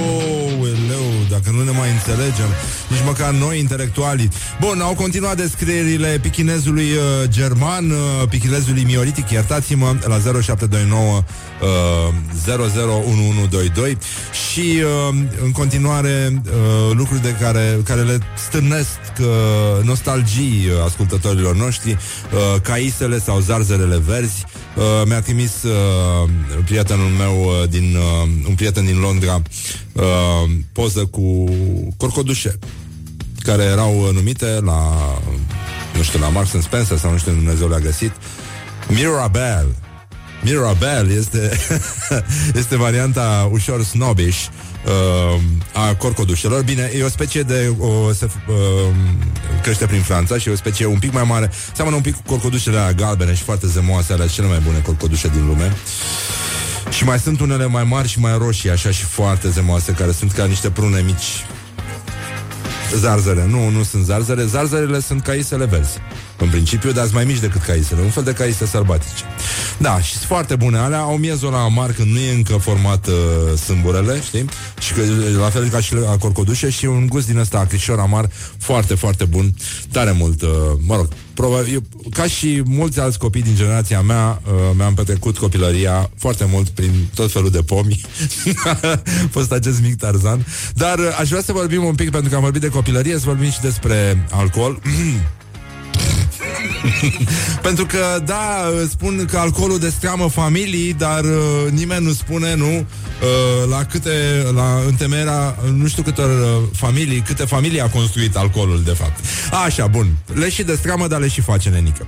Oh, 0.00 0.68
eleu, 0.68 1.06
dacă 1.28 1.42
că 1.44 1.50
nu 1.50 1.62
ne 1.62 1.70
mai 1.70 1.90
înțelegem, 1.90 2.48
nici 2.88 3.02
măcar 3.04 3.32
noi 3.32 3.58
intelectualii. 3.58 4.28
Bun, 4.60 4.80
au 4.80 4.94
continuat 4.94 5.36
descrierile 5.36 6.18
pichinezului 6.22 6.90
uh, 6.90 7.28
german, 7.28 7.90
uh, 7.90 7.98
pichinezului 8.28 8.82
mioritic, 8.82 9.30
iertați-mă, 9.30 9.96
la 10.06 10.18
0729 10.18 11.24
uh, 11.62 12.68
001122 12.74 13.98
și 14.50 14.60
uh, 14.60 15.14
în 15.42 15.50
continuare 15.50 16.42
uh, 16.44 16.94
lucruri 16.96 17.22
de 17.22 17.36
care, 17.40 17.80
care 17.84 18.00
le 18.00 18.18
stârnesc 18.48 18.98
uh, 19.20 19.26
nostalgii 19.84 20.66
uh, 20.66 20.84
ascultătorilor 20.84 21.56
noștri, 21.56 21.90
uh, 21.90 22.60
caisele 22.60 23.18
sau 23.18 23.40
zarzerele 23.40 24.02
verzi. 24.06 24.44
Uh, 24.76 25.02
mi-a 25.06 25.20
trimis 25.20 25.62
uh, 25.62 26.28
prietenul 26.64 27.08
meu 27.08 27.44
uh, 27.44 27.68
din 27.68 27.96
uh, 27.96 28.30
un 28.48 28.54
prieten 28.54 28.84
din 28.84 28.98
Londra 28.98 29.42
uh, 29.92 30.02
poză 30.72 31.06
cu 31.06 31.44
corcodușe 31.96 32.58
care 33.42 33.62
erau 33.62 34.00
uh, 34.00 34.12
numite 34.12 34.46
la 34.46 34.92
nu 35.96 36.02
știu, 36.02 36.18
la 36.18 36.28
Marks 36.28 36.50
Spencer 36.60 36.98
sau 36.98 37.10
nu 37.10 37.18
știu, 37.18 37.32
Dumnezeu 37.32 37.68
le-a 37.68 37.78
găsit 37.78 38.12
Mirabelle 38.88 39.76
Mirabelle 40.42 41.12
este, 41.14 41.58
este 42.60 42.76
varianta 42.76 43.48
ușor 43.52 43.82
snobbish 43.84 44.46
uh, 44.84 45.40
a 45.72 45.94
corcodușelor. 45.94 46.62
Bine, 46.62 46.90
e 46.98 47.02
o 47.02 47.08
specie 47.08 47.42
de... 47.42 47.74
O, 47.78 48.12
se 48.12 48.28
uh, 48.48 48.54
crește 49.62 49.86
prin 49.86 50.00
Franța 50.00 50.38
și 50.38 50.48
e 50.48 50.52
o 50.52 50.56
specie 50.56 50.86
un 50.86 50.98
pic 50.98 51.12
mai 51.12 51.24
mare. 51.24 51.50
Seamănă 51.74 51.96
un 51.96 52.02
pic 52.02 52.14
cu 52.14 52.22
corcodușele 52.26 52.78
alea 52.78 52.92
galbene 52.92 53.34
și 53.34 53.42
foarte 53.42 53.66
zemoase, 53.66 54.12
alea 54.12 54.26
cele 54.26 54.46
mai 54.46 54.58
bune 54.58 54.78
corcodușe 54.78 55.28
din 55.28 55.46
lume. 55.46 55.72
Și 56.90 57.04
mai 57.04 57.18
sunt 57.18 57.40
unele 57.40 57.66
mai 57.66 57.84
mari 57.84 58.08
și 58.08 58.18
mai 58.18 58.38
roșii, 58.38 58.70
așa 58.70 58.90
și 58.90 59.04
foarte 59.04 59.50
zemoase, 59.50 59.92
care 59.92 60.12
sunt 60.12 60.32
ca 60.32 60.44
niște 60.44 60.70
prune 60.70 61.00
mici. 61.00 61.46
Zarzăre, 62.96 63.46
nu, 63.46 63.68
nu 63.68 63.82
sunt 63.82 64.04
zarzăre. 64.04 64.44
Zarzărele 64.44 65.00
sunt 65.00 65.22
caisele 65.22 65.64
verzi. 65.64 65.98
În 66.42 66.48
principiu, 66.48 66.92
dar 66.92 67.02
sunt 67.02 67.14
mai 67.14 67.24
mici 67.24 67.38
decât 67.38 67.60
caisele. 67.60 68.00
Un 68.00 68.10
fel 68.10 68.22
de 68.22 68.32
caise 68.32 68.66
sărbatice. 68.66 69.22
Da, 69.78 70.00
și 70.00 70.12
sunt 70.12 70.24
foarte 70.24 70.56
bune 70.56 70.78
alea. 70.78 70.98
Au 70.98 71.16
miezul 71.16 71.50
la 71.50 71.58
amar 71.58 71.92
când 71.92 72.12
nu 72.12 72.18
e 72.18 72.32
încă 72.32 72.56
format 72.56 73.06
uh, 73.06 73.58
sâmburele, 73.58 74.22
știi? 74.22 74.44
Și 74.80 74.92
că, 74.92 75.00
la 75.38 75.48
fel 75.48 75.68
ca 75.68 75.80
și 75.80 75.94
la 75.94 76.16
corcodușe 76.16 76.70
și 76.70 76.84
un 76.84 77.06
gust 77.06 77.26
din 77.26 77.38
ăsta 77.38 77.58
acrișor 77.58 77.98
amar 77.98 78.28
foarte, 78.58 78.94
foarte 78.94 79.24
bun. 79.24 79.54
Tare 79.90 80.10
mult, 80.10 80.42
uh, 80.42 80.48
mă 80.86 80.96
rog, 80.96 81.08
probabil, 81.34 81.72
eu, 81.72 81.82
ca 82.10 82.26
și 82.26 82.62
mulți 82.64 83.00
alți 83.00 83.18
copii 83.18 83.42
din 83.42 83.54
generația 83.54 84.00
mea, 84.00 84.42
uh, 84.44 84.52
mi-am 84.76 84.94
petrecut 84.94 85.38
copilăria 85.38 86.10
foarte 86.16 86.48
mult 86.50 86.68
prin 86.68 87.08
tot 87.14 87.32
felul 87.32 87.50
de 87.50 87.62
pomi. 87.62 88.00
A 88.64 89.02
fost 89.36 89.52
acest 89.52 89.82
mic 89.82 89.96
tarzan. 89.96 90.46
Dar 90.74 90.98
uh, 90.98 91.16
aș 91.20 91.28
vrea 91.28 91.42
să 91.42 91.52
vorbim 91.52 91.84
un 91.84 91.94
pic, 91.94 92.10
pentru 92.10 92.30
că 92.30 92.34
am 92.36 92.42
vorbit 92.42 92.60
de 92.60 92.68
copilărie, 92.68 93.18
să 93.18 93.24
vorbim 93.24 93.50
și 93.50 93.60
despre 93.60 94.26
alcool. 94.30 94.80
Pentru 97.62 97.86
că, 97.86 98.20
da, 98.24 98.70
spun 98.88 99.26
că 99.30 99.38
alcoolul 99.38 99.78
destreamă 99.78 100.28
familii, 100.28 100.94
dar 100.94 101.24
uh, 101.24 101.70
nimeni 101.70 102.04
nu 102.04 102.12
spune, 102.12 102.54
nu, 102.54 102.76
uh, 102.76 103.68
la 103.70 103.84
câte, 103.84 104.46
la 104.54 104.80
întemeierea, 104.86 105.56
nu 105.76 105.86
știu 105.86 106.02
câte 106.02 106.22
uh, 106.22 106.28
familii, 106.72 107.20
câte 107.20 107.44
familii 107.44 107.80
a 107.80 107.88
construit 107.88 108.36
alcoolul, 108.36 108.82
de 108.84 108.90
fapt. 108.90 109.24
Așa, 109.64 109.86
bun. 109.86 110.06
Le 110.34 110.50
și 110.50 110.62
destreamă, 110.62 111.06
dar 111.06 111.20
le 111.20 111.28
și 111.28 111.40
face 111.40 111.68
nenică. 111.68 112.06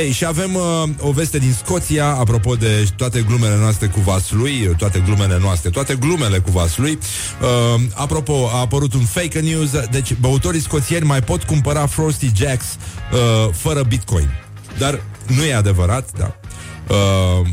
Ei, 0.00 0.12
și 0.12 0.24
avem 0.24 0.54
uh, 0.54 0.88
o 1.00 1.10
veste 1.10 1.38
din 1.38 1.54
Scoția, 1.64 2.06
apropo 2.06 2.54
de 2.54 2.88
toate 2.96 3.24
glumele 3.26 3.56
noastre 3.56 3.86
cu 3.86 4.00
Vaslui, 4.00 4.74
toate 4.76 5.02
glumele 5.04 5.38
noastre, 5.40 5.70
toate 5.70 5.94
glumele 5.94 6.38
cu 6.38 6.50
Vaslui. 6.50 6.98
Uh, 7.40 7.80
apropo, 7.94 8.50
a 8.52 8.58
apărut 8.58 8.94
un 8.94 9.04
fake 9.04 9.40
news, 9.40 9.70
deci 9.90 10.14
băutorii 10.14 10.60
scoțieni 10.60 11.04
mai 11.04 11.20
pot 11.20 11.42
cumpăra 11.42 11.86
Frosty 11.86 12.30
Jacks 12.34 12.66
uh, 13.12 13.52
fără 13.52 13.82
Bitcoin. 13.82 14.28
Dar 14.78 15.00
nu 15.26 15.44
e 15.44 15.54
adevărat, 15.54 16.08
da. 16.18 16.34
Uh, 16.88 16.96
uh, 17.40 17.46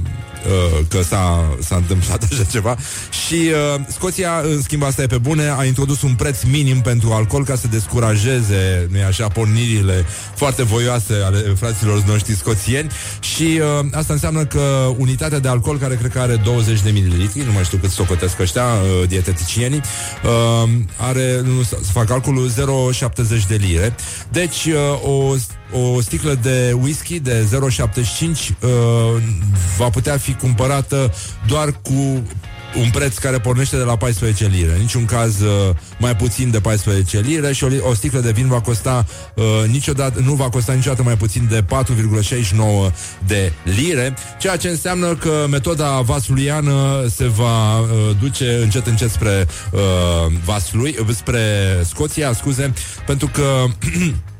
că 0.89 1.01
s-a, 1.01 1.55
s-a 1.59 1.75
întâmplat 1.75 2.23
așa 2.31 2.43
ceva 2.43 2.77
și 3.25 3.33
uh, 3.75 3.81
Scoția, 3.87 4.41
în 4.43 4.61
schimb, 4.61 4.83
asta 4.83 5.01
e 5.01 5.07
pe 5.07 5.17
bune 5.17 5.53
a 5.57 5.65
introdus 5.65 6.01
un 6.01 6.13
preț 6.13 6.43
minim 6.43 6.81
pentru 6.81 7.11
alcool 7.11 7.43
ca 7.43 7.55
să 7.55 7.67
descurajeze, 7.67 8.87
nu 8.91 8.97
așa, 9.07 9.27
pornirile 9.27 10.05
foarte 10.35 10.63
voioase 10.63 11.13
ale 11.23 11.37
fraților 11.37 12.03
noștri 12.03 12.35
scoțieni 12.35 12.89
și 13.19 13.59
uh, 13.79 13.85
asta 13.91 14.13
înseamnă 14.13 14.45
că 14.45 14.93
unitatea 14.97 15.39
de 15.39 15.47
alcool, 15.47 15.77
care 15.77 15.95
cred 15.95 16.11
că 16.11 16.19
are 16.19 16.35
20 16.35 16.81
de 16.81 16.89
mililitri, 16.89 17.45
nu 17.45 17.51
mai 17.51 17.63
știu 17.63 17.77
cât 17.77 17.89
socotesc 17.89 18.39
ăștia, 18.39 18.63
uh, 18.63 19.07
dieteticienii, 19.07 19.81
uh, 20.23 20.69
are, 20.97 21.41
nu, 21.43 21.63
să 21.63 21.77
să 21.81 21.91
fac 21.91 22.05
calculul, 22.05 22.49
0,70 22.49 23.47
de 23.47 23.55
lire. 23.55 23.95
Deci, 24.31 24.65
uh, 24.65 25.03
o 25.03 25.35
o 25.71 26.01
sticlă 26.01 26.39
de 26.41 26.75
whisky 26.81 27.19
de 27.19 27.45
0,75 27.51 28.21
uh, 28.21 28.69
va 29.77 29.89
putea 29.89 30.17
fi 30.17 30.33
cumpărată 30.33 31.13
doar 31.47 31.71
cu 31.81 32.23
un 32.79 32.89
preț 32.89 33.17
care 33.17 33.39
pornește 33.39 33.77
de 33.77 33.83
la 33.83 33.97
14 33.97 34.47
lire. 34.47 34.71
În 34.71 34.79
niciun 34.79 35.05
caz 35.05 35.39
uh, 35.39 35.75
mai 35.99 36.15
puțin 36.15 36.51
de 36.51 36.59
14 36.59 37.19
lire 37.19 37.53
și 37.53 37.63
o, 37.63 37.67
li- 37.67 37.81
o 37.89 37.93
sticlă 37.93 38.19
de 38.19 38.31
vin 38.31 38.47
va 38.47 38.61
costa 38.61 39.05
uh, 39.35 39.43
niciodată, 39.67 40.19
nu 40.19 40.33
va 40.33 40.49
costa 40.49 40.73
niciodată 40.73 41.03
mai 41.03 41.17
puțin 41.17 41.47
de 41.49 41.63
4,69 41.63 42.93
de 43.27 43.53
lire, 43.63 44.15
ceea 44.39 44.57
ce 44.57 44.67
înseamnă 44.67 45.15
că 45.15 45.45
metoda 45.49 46.01
vasluiană 46.01 47.05
se 47.15 47.27
va 47.27 47.79
uh, 47.79 47.87
duce 48.21 48.59
încet 48.61 48.87
încet 48.87 49.09
spre 49.09 49.47
uh, 49.71 49.79
Vaslui, 50.45 50.95
spre 51.09 51.39
Scoția, 51.83 52.33
scuze, 52.33 52.73
pentru 53.05 53.27
că 53.27 53.65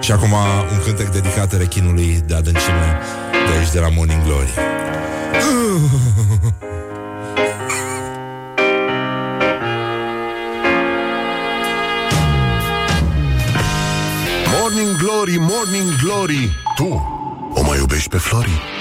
Și 0.00 0.12
acum 0.12 0.32
un 0.72 0.80
cântec 0.84 1.08
dedicat 1.08 1.56
rechinului 1.56 2.22
de 2.26 2.34
adâncime 2.34 2.98
de 3.46 3.58
aici, 3.58 3.70
de 3.70 3.78
la 3.78 3.88
Morning 3.88 4.22
Glory. 4.24 4.50
Morning 14.60 14.96
Glory, 14.96 15.36
Morning 15.38 15.96
Glory 16.02 16.50
Tu 16.76 17.18
o 17.54 17.62
mai 17.62 17.78
iubești 17.78 18.08
pe 18.08 18.16
Flori? 18.16 18.79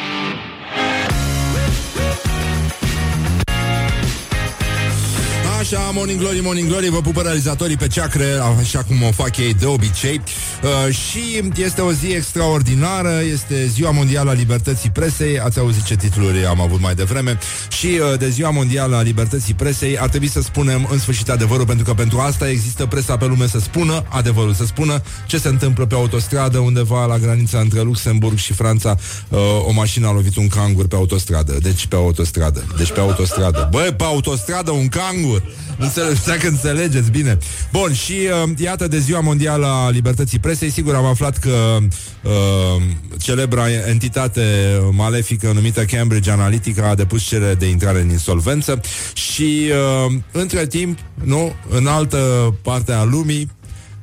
Așa, 5.72 5.92
Morning 5.94 6.20
Glory, 6.20 6.40
Morning 6.40 6.68
Glory 6.68 6.90
Vă 6.90 7.02
pupă 7.02 7.22
realizatorii 7.22 7.78
pe 7.78 7.88
ceacre 7.88 8.26
Așa 8.60 8.84
cum 8.84 9.04
o 9.04 9.12
fac 9.12 9.38
ei 9.38 9.54
de 9.54 9.66
obicei. 9.66 10.22
Uh, 10.64 10.94
Și 10.94 11.44
este 11.56 11.82
o 11.82 11.92
zi 11.92 12.08
extraordinară 12.08 13.22
Este 13.32 13.66
Ziua 13.66 13.92
Mondială 13.92 14.30
a 14.30 14.34
Libertății 14.34 14.90
Presei 14.90 15.40
Ați 15.40 15.60
auzit 15.60 15.84
ce 15.84 15.96
titluri 15.96 16.46
am 16.46 16.62
avut 16.62 16.80
mai 16.80 16.96
devreme. 16.96 17.38
Și 17.68 17.86
uh, 17.88 18.20
de 18.20 18.30
Ziua 18.30 18.50
Mondială 18.50 18.96
a 18.96 19.02
Libertății 19.02 19.54
Presei 19.54 20.00
Ar 20.00 20.10
trebui 20.10 20.30
să 20.30 20.42
spunem 20.42 20.88
în 20.92 21.00
sfârșit 21.00 21.30
adevărul 21.30 21.66
Pentru 21.66 21.86
că 21.86 21.94
pentru 21.94 22.20
asta 22.20 22.50
există 22.50 22.86
presa 22.86 23.18
pe 23.18 23.26
lume 23.26 23.48
Să 23.48 23.60
spună 23.60 24.04
adevărul, 24.08 24.54
să 24.54 24.66
spună 24.66 25.02
ce 25.28 25.38
se 25.38 25.48
întâmplă 25.48 25.86
pe 25.86 25.96
autostradă 25.96 26.58
Undeva 26.58 27.06
la 27.06 27.18
granița 27.18 27.60
între 27.60 27.82
Luxemburg 27.82 28.38
și 28.38 28.54
Franța. 28.54 28.98
Uh, 29.30 29.40
O 29.68 29.72
mașină 29.72 30.08
a 30.08 30.12
lovit 30.12 30.36
un 30.36 30.48
cangur 30.48 30.88
pe 30.88 30.96
autostradă. 30.96 31.58
Deci 31.62 31.86
pe 31.86 31.96
autostradă. 31.96 32.64
Deci 32.78 32.92
pe 32.92 33.00
autostradă. 33.00 33.68
Băi, 33.72 33.94
pe 33.98 34.04
autostradă 34.04 34.72
un 34.72 34.88
cangur 34.88 35.44
Înțeleg, 35.78 36.18
dacă 36.26 36.47
înțelegeți 36.47 37.12
bine. 37.12 37.38
Bun, 37.72 37.93
și 37.93 38.14
uh, 38.43 38.49
iată 38.57 38.88
de 38.88 38.99
ziua 38.99 39.20
mondială 39.20 39.66
a 39.66 39.89
libertății 39.89 40.39
presei, 40.39 40.70
sigur 40.70 40.95
am 40.95 41.05
aflat 41.05 41.38
că 41.38 41.78
uh, 42.24 42.82
celebra 43.18 43.66
entitate 43.88 44.43
malefică 44.91 45.51
numită 45.53 45.84
Cambridge 45.84 46.32
Analytica 46.32 46.89
a 46.89 46.95
depus 46.95 47.24
cerere 47.24 47.53
de 47.53 47.70
intrare 47.70 48.01
în 48.01 48.10
insolvență 48.10 48.82
și 49.14 49.72
uh, 50.05 50.14
între 50.32 50.68
timp, 50.68 50.99
nu, 51.24 51.53
în 51.70 51.88
altă 51.88 52.18
parte 52.62 52.91
a 52.91 53.03
lumii, 53.03 53.51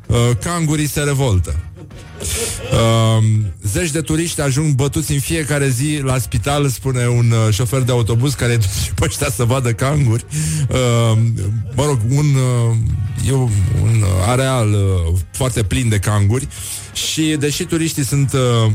uh, 0.07 0.17
cangurii 0.41 0.89
se 0.89 1.01
revoltă. 1.01 1.55
Uh, 2.73 3.25
zeci 3.63 3.91
de 3.91 4.01
turiști 4.01 4.41
ajung 4.41 4.75
bătuți 4.75 5.13
în 5.13 5.19
fiecare 5.19 5.69
zi 5.69 6.01
la 6.03 6.19
spital, 6.19 6.69
spune 6.69 7.07
un 7.07 7.31
uh, 7.31 7.55
șofer 7.55 7.81
de 7.81 7.93
autobuz 7.93 8.35
care 8.35 8.57
duce 8.57 8.93
pe 8.95 9.05
ăștia 9.05 9.31
să 9.31 9.45
vadă 9.45 9.73
canguri. 9.73 10.25
Uh, 10.69 11.19
mă 11.75 11.85
rog, 11.85 11.99
un, 12.09 12.27
uh, 12.35 12.77
e 13.29 13.33
un 13.83 14.05
areal 14.27 14.73
uh, 14.73 15.19
foarte 15.31 15.63
plin 15.63 15.89
de 15.89 15.99
canguri 15.99 16.49
și 16.93 17.37
deși 17.39 17.65
turiștii 17.65 18.05
sunt 18.05 18.33
uh, 18.33 18.73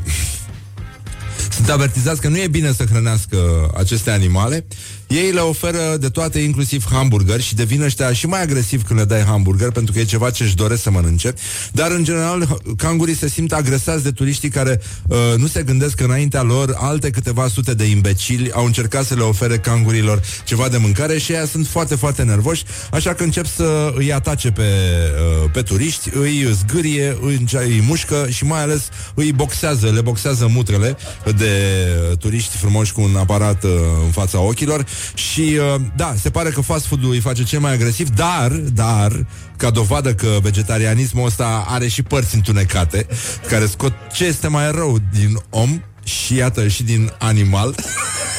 sunt 1.54 1.70
avertizați 1.70 2.22
că 2.22 2.28
nu 2.28 2.38
e 2.38 2.48
bine 2.48 2.74
să 2.74 2.86
hrănească 2.90 3.38
aceste 3.78 4.12
animale, 4.12 4.66
ei 5.08 5.32
le 5.32 5.40
oferă 5.40 5.98
de 6.00 6.10
toate, 6.10 6.40
inclusiv 6.40 6.86
hamburger 6.92 7.42
și 7.42 7.56
devin 7.56 7.82
ăștia 7.82 8.14
și 8.14 8.26
mai 8.26 8.42
agresiv 8.42 8.84
când 8.84 9.00
le 9.00 9.06
dai 9.06 9.24
hamburger, 9.24 9.72
pentru 9.72 9.94
că 9.94 10.00
e 10.00 10.04
ceva 10.04 10.30
ce 10.30 10.44
își 10.44 10.56
doresc 10.56 10.82
să 10.82 10.92
mănânce. 10.92 11.34
Dar, 11.72 11.92
în 11.92 12.04
general, 12.04 12.62
cangurii 12.78 13.16
se 13.16 13.30
simt 13.30 13.54
agresați 13.54 14.04
de 14.04 14.12
turiștii 14.12 14.50
care 14.50 14.82
uh, 15.08 15.18
nu 15.38 15.48
se 15.48 15.64
gândesc 15.64 15.96
că 15.96 16.04
înaintea 16.04 16.42
lor 16.42 16.76
alte 16.78 17.10
câteva 17.10 17.48
sute 17.48 17.74
de 17.74 17.84
imbecili 17.84 18.52
au 18.52 18.66
încercat 18.66 19.06
să 19.06 19.16
le 19.16 19.22
ofere 19.22 19.58
cangurilor 19.58 20.22
ceva 20.44 20.70
de 20.70 20.78
mâncare 20.78 21.18
și 21.18 21.32
ei 21.32 21.48
sunt 21.48 21.68
foarte, 21.68 21.96
foarte 21.96 22.24
nervoși, 22.24 22.64
așa 22.92 23.14
că 23.14 23.24
încep 23.24 23.46
să 23.46 23.94
îi 23.96 24.14
atace 24.14 24.52
pe, 24.52 24.62
uh, 24.64 25.50
pe 25.52 25.62
turiști, 25.62 26.10
îi 26.14 26.50
zgârie, 26.52 27.18
îi, 27.22 27.46
îi 27.52 27.84
mușcă 27.88 28.28
și 28.30 28.44
mai 28.44 28.62
ales 28.62 28.90
îi 29.14 29.32
boxează, 29.32 29.90
le 29.90 30.02
boxează 30.02 30.48
mutrele 30.48 30.98
de 31.42 32.16
turiști 32.20 32.58
frumoși 32.58 32.94
cu 32.94 33.02
un 33.02 33.16
aparat 33.16 33.64
uh, 33.64 33.72
în 34.06 34.12
fața 34.12 34.40
ochilor 34.40 34.86
și 35.14 35.58
uh, 35.76 35.82
da, 35.96 36.14
se 36.22 36.30
pare 36.30 36.50
că 36.50 36.62
fast 36.62 36.86
food-ul 36.86 37.12
îi 37.12 37.20
face 37.20 37.44
cel 37.44 37.60
mai 37.60 37.74
agresiv, 37.74 38.10
dar, 38.10 38.52
dar, 38.52 39.26
ca 39.58 39.70
dovadă 39.70 40.14
că 40.14 40.38
vegetarianismul 40.42 41.26
ăsta 41.26 41.66
are 41.68 41.88
și 41.88 42.02
părți 42.02 42.36
întunecate, 42.36 43.08
care 43.48 43.66
scot 43.66 43.94
ce 44.14 44.26
este 44.26 44.48
mai 44.48 44.72
rău 44.72 44.98
din 45.12 45.42
om 45.50 45.82
și 46.04 46.36
iată 46.36 46.68
și 46.68 46.84
din 46.84 47.14
animal. 47.20 47.76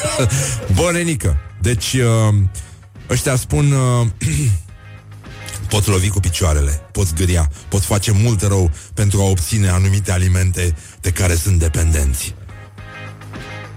Bonenică. 0.75 1.37
Deci, 1.61 1.93
uh, 1.93 2.35
ăștia 3.09 3.35
spun... 3.35 3.71
Uh, 3.71 4.07
pot 5.69 5.87
lovi 5.87 6.09
cu 6.09 6.19
picioarele, 6.19 6.71
pot 6.91 7.07
zgâria, 7.07 7.51
pot 7.67 7.81
face 7.81 8.11
mult 8.11 8.41
rău 8.41 8.71
pentru 8.93 9.21
a 9.21 9.23
obține 9.23 9.69
anumite 9.69 10.11
alimente 10.11 10.75
de 11.01 11.11
care 11.11 11.35
sunt 11.35 11.59
dependenți. 11.59 12.35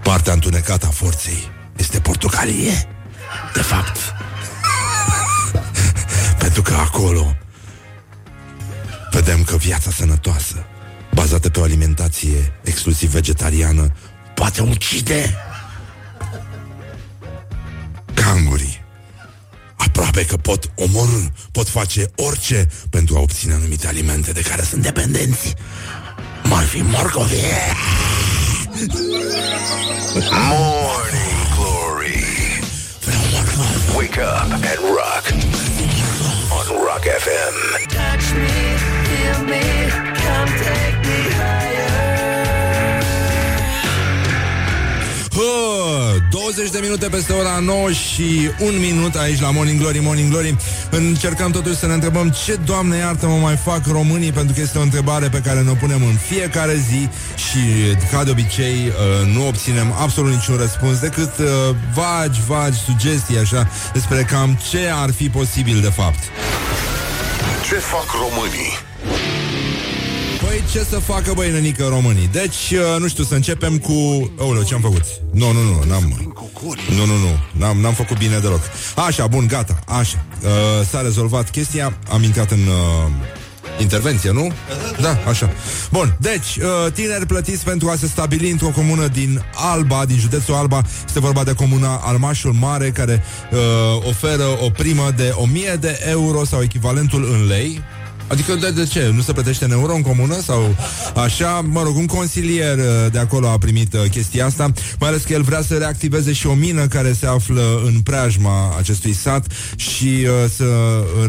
Partea 0.07 0.33
întunecată 0.33 0.85
a 0.85 0.89
forței 0.89 1.51
este 1.75 1.99
portocalie. 1.99 2.87
De 3.53 3.61
fapt. 3.61 3.97
Pentru 6.43 6.61
că 6.61 6.73
acolo 6.73 7.35
vedem 9.11 9.43
că 9.43 9.57
viața 9.57 9.91
sănătoasă, 9.91 10.65
bazată 11.13 11.49
pe 11.49 11.59
o 11.59 11.63
alimentație 11.63 12.53
exclusiv 12.63 13.09
vegetariană, 13.09 13.91
poate 14.35 14.61
ucide 14.61 15.35
cangurii. 18.13 18.81
Aproape 19.75 20.25
că 20.25 20.37
pot 20.37 20.71
omorâ, 20.75 21.23
pot 21.51 21.69
face 21.69 22.11
orice 22.15 22.67
pentru 22.89 23.15
a 23.15 23.19
obține 23.19 23.53
anumite 23.53 23.87
alimente 23.87 24.31
de 24.31 24.41
care 24.41 24.63
sunt 24.63 24.81
dependenți. 24.81 25.53
Mar 26.43 26.63
fi 26.63 26.81
morcove. 26.81 27.75
Morning 28.77 28.93
Glory. 31.55 32.21
Wake 33.97 34.19
up 34.19 34.51
and 34.51 34.79
rock. 34.95 35.25
On 36.53 36.85
Rock 36.85 37.01
FM. 37.01 37.87
Touch 37.89 38.33
me, 38.35 38.77
feel 39.07 39.39
me, 39.45 39.89
come 40.21 40.49
take 40.59 40.96
Hă, 45.37 46.17
20 46.29 46.69
de 46.69 46.79
minute 46.81 47.07
peste 47.07 47.33
ora 47.33 47.59
9 47.59 47.91
și 47.91 48.49
un 48.59 48.79
minut 48.79 49.15
aici 49.15 49.41
la 49.41 49.51
Morning 49.51 49.79
Glory, 49.79 49.99
Morning 49.99 50.31
Glory. 50.31 50.55
Încercăm 50.89 51.51
totuși 51.51 51.75
să 51.75 51.87
ne 51.87 51.93
întrebăm 51.93 52.29
ce, 52.29 52.55
Doamne 52.65 52.97
iartă, 52.97 53.27
mă 53.27 53.35
mai 53.35 53.55
fac 53.55 53.85
românii, 53.85 54.31
pentru 54.31 54.53
că 54.53 54.61
este 54.61 54.77
o 54.77 54.81
întrebare 54.81 55.29
pe 55.29 55.41
care 55.41 55.61
ne 55.61 55.69
o 55.69 55.73
punem 55.73 56.03
în 56.03 56.15
fiecare 56.15 56.75
zi 56.89 57.09
și, 57.35 57.59
ca 58.11 58.23
de 58.23 58.31
obicei, 58.31 58.87
uh, 58.87 59.33
nu 59.33 59.47
obținem 59.47 59.95
absolut 59.99 60.31
niciun 60.31 60.57
răspuns 60.57 60.99
decât 60.99 61.37
uh, 61.37 61.45
vagi, 61.93 62.41
vagi, 62.47 62.77
sugestii, 62.77 63.37
așa, 63.37 63.69
despre 63.93 64.23
cam 64.23 64.59
ce 64.69 64.89
ar 64.93 65.11
fi 65.11 65.29
posibil 65.29 65.81
de 65.81 65.89
fapt. 65.89 66.19
Ce 67.67 67.75
fac 67.75 68.05
românii? 68.11 68.85
Păi 70.57 70.65
ce 70.71 70.83
să 70.89 70.99
facă 70.99 71.33
băi 71.35 71.51
nănică 71.51 71.85
românii 71.89 72.29
Deci, 72.31 72.71
uh, 72.71 72.99
nu 72.99 73.07
știu, 73.07 73.23
să 73.23 73.35
începem 73.35 73.77
cu 73.77 73.93
Aoleu, 74.39 74.63
ce 74.63 74.73
am 74.73 74.81
făcut? 74.81 75.03
Nu, 75.31 75.51
nu, 75.51 75.61
nu, 75.61 75.83
n-am 75.87 76.33
Nu, 76.95 77.05
nu, 77.05 77.17
nu, 77.17 77.39
n-am, 77.51 77.77
n-am 77.77 77.93
făcut 77.93 78.17
bine 78.17 78.39
deloc 78.39 78.61
Așa, 79.07 79.27
bun, 79.27 79.47
gata, 79.47 79.79
așa 79.87 80.25
uh, 80.43 80.85
S-a 80.89 81.01
rezolvat 81.01 81.49
chestia, 81.49 81.97
am 82.11 82.23
intrat 82.23 82.51
în 82.51 82.59
uh, 82.59 83.11
Intervenție, 83.79 84.31
nu? 84.31 84.51
Da, 85.01 85.17
așa. 85.27 85.49
Bun, 85.91 86.17
deci, 86.19 86.55
uh, 86.55 86.91
tineri 86.93 87.25
plătiți 87.25 87.63
pentru 87.63 87.89
a 87.89 87.95
se 87.95 88.07
stabili 88.07 88.51
într-o 88.51 88.67
comună 88.67 89.07
din 89.07 89.43
Alba, 89.53 90.05
din 90.05 90.17
județul 90.17 90.53
Alba. 90.53 90.81
Este 91.05 91.19
vorba 91.19 91.43
de 91.43 91.53
comuna 91.53 91.95
Almașul 91.95 92.53
Mare, 92.53 92.89
care 92.89 93.23
uh, 93.51 94.07
oferă 94.07 94.45
o 94.65 94.69
primă 94.69 95.11
de 95.15 95.33
1000 95.35 95.77
de 95.79 95.99
euro 96.05 96.45
sau 96.45 96.61
echivalentul 96.61 97.29
în 97.31 97.47
lei. 97.47 97.81
Adică 98.27 98.55
de, 98.55 98.71
de 98.71 98.85
ce? 98.85 99.11
Nu 99.13 99.21
se 99.21 99.33
plătește 99.33 99.65
în 99.65 99.71
euro 99.71 99.93
în 99.93 100.01
comună? 100.01 100.41
Sau 100.41 100.75
așa? 101.15 101.65
Mă 101.69 101.81
rog, 101.83 101.95
un 101.95 102.05
consilier 102.05 102.77
uh, 102.77 102.83
de 103.11 103.19
acolo 103.19 103.47
a 103.47 103.57
primit 103.57 103.93
uh, 103.93 104.09
chestia 104.09 104.45
asta, 104.45 104.71
mai 104.99 105.09
ales 105.09 105.21
că 105.23 105.33
el 105.33 105.41
vrea 105.41 105.61
să 105.61 105.73
reactiveze 105.73 106.33
și 106.33 106.47
o 106.47 106.53
mină 106.53 106.87
care 106.87 107.13
se 107.13 107.25
află 107.25 107.81
în 107.85 107.99
preajma 107.99 108.75
acestui 108.77 109.13
sat 109.13 109.45
și 109.75 110.03
uh, 110.03 110.49
să 110.55 110.65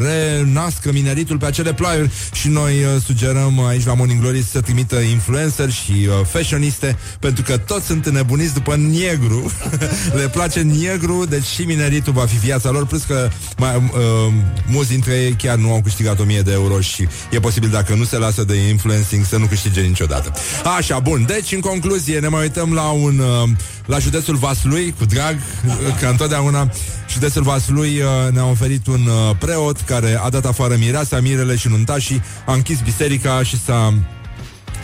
renască 0.01 0.93
mineritul 0.93 1.39
pe 1.39 1.47
acele 1.47 1.75
plaiuri 1.75 2.11
și 2.33 2.49
noi 2.49 2.73
uh, 2.73 3.03
sugerăm 3.05 3.65
aici 3.65 3.85
la 3.85 3.95
Morning 3.95 4.21
Glory 4.21 4.43
să 4.43 4.61
trimită 4.61 4.97
influencer 4.97 5.71
și 5.71 5.93
uh, 5.93 6.27
fashioniste 6.27 6.97
pentru 7.21 7.43
că 7.43 7.57
toți 7.57 7.87
sunt 7.87 8.07
înnebuniți 8.07 8.55
după 8.55 8.77
negru. 8.77 9.53
Le 10.21 10.29
place 10.29 10.61
negru, 10.61 11.25
deci 11.29 11.45
și 11.45 11.63
mineritul 11.63 12.13
va 12.13 12.27
fi 12.27 12.37
viața 12.37 12.71
lor, 12.71 12.87
plus 12.87 13.03
că 13.03 13.29
mai, 13.59 13.77
uh, 13.77 14.33
mulți 14.67 14.91
dintre 14.91 15.15
ei 15.15 15.33
chiar 15.33 15.57
nu 15.57 15.73
au 15.73 15.81
câștigat 15.83 16.19
1000 16.19 16.41
de 16.41 16.53
euro 16.53 16.81
și 16.89 17.09
e 17.31 17.41
posibil 17.41 17.69
dacă 17.69 17.95
nu 17.95 18.05
se 18.05 18.19
lasă 18.19 18.45
de 18.45 18.55
influencing 18.57 19.25
să 19.25 19.37
nu 19.37 19.47
câștige 19.47 19.81
niciodată. 19.81 20.33
Așa, 20.77 20.99
bun. 20.99 21.25
Deci, 21.27 21.53
în 21.53 21.61
concluzie, 21.61 22.19
ne 22.19 22.29
mai 22.29 22.43
uităm 22.43 22.73
la 22.73 22.91
un 22.91 23.19
uh, 23.19 23.49
la 23.87 23.99
județul 23.99 24.37
Vaslui, 24.37 24.95
cu 24.99 25.05
drag, 25.05 25.37
uh, 25.67 25.75
ca 26.01 26.09
întotdeauna 26.09 26.71
județul 27.11 27.43
Vaslui 27.43 28.01
uh, 28.01 28.33
ne-a 28.33 28.47
oferit 28.47 28.87
un 28.87 29.07
uh, 29.07 29.37
preot 29.39 29.81
care 29.81 30.21
a 30.23 30.29
dat 30.31 30.45
afară 30.45 30.77
mireasa, 30.79 31.21
mirele 31.21 31.57
și 31.57 31.69
nuntașii, 31.69 32.23
a 32.47 32.53
închis 32.53 32.81
biserica 32.81 33.43
și 33.43 33.61
s-a 33.65 33.95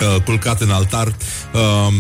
uh, 0.00 0.22
culcat 0.22 0.60
în 0.60 0.70
altar. 0.70 1.06
Uh, 1.52 1.94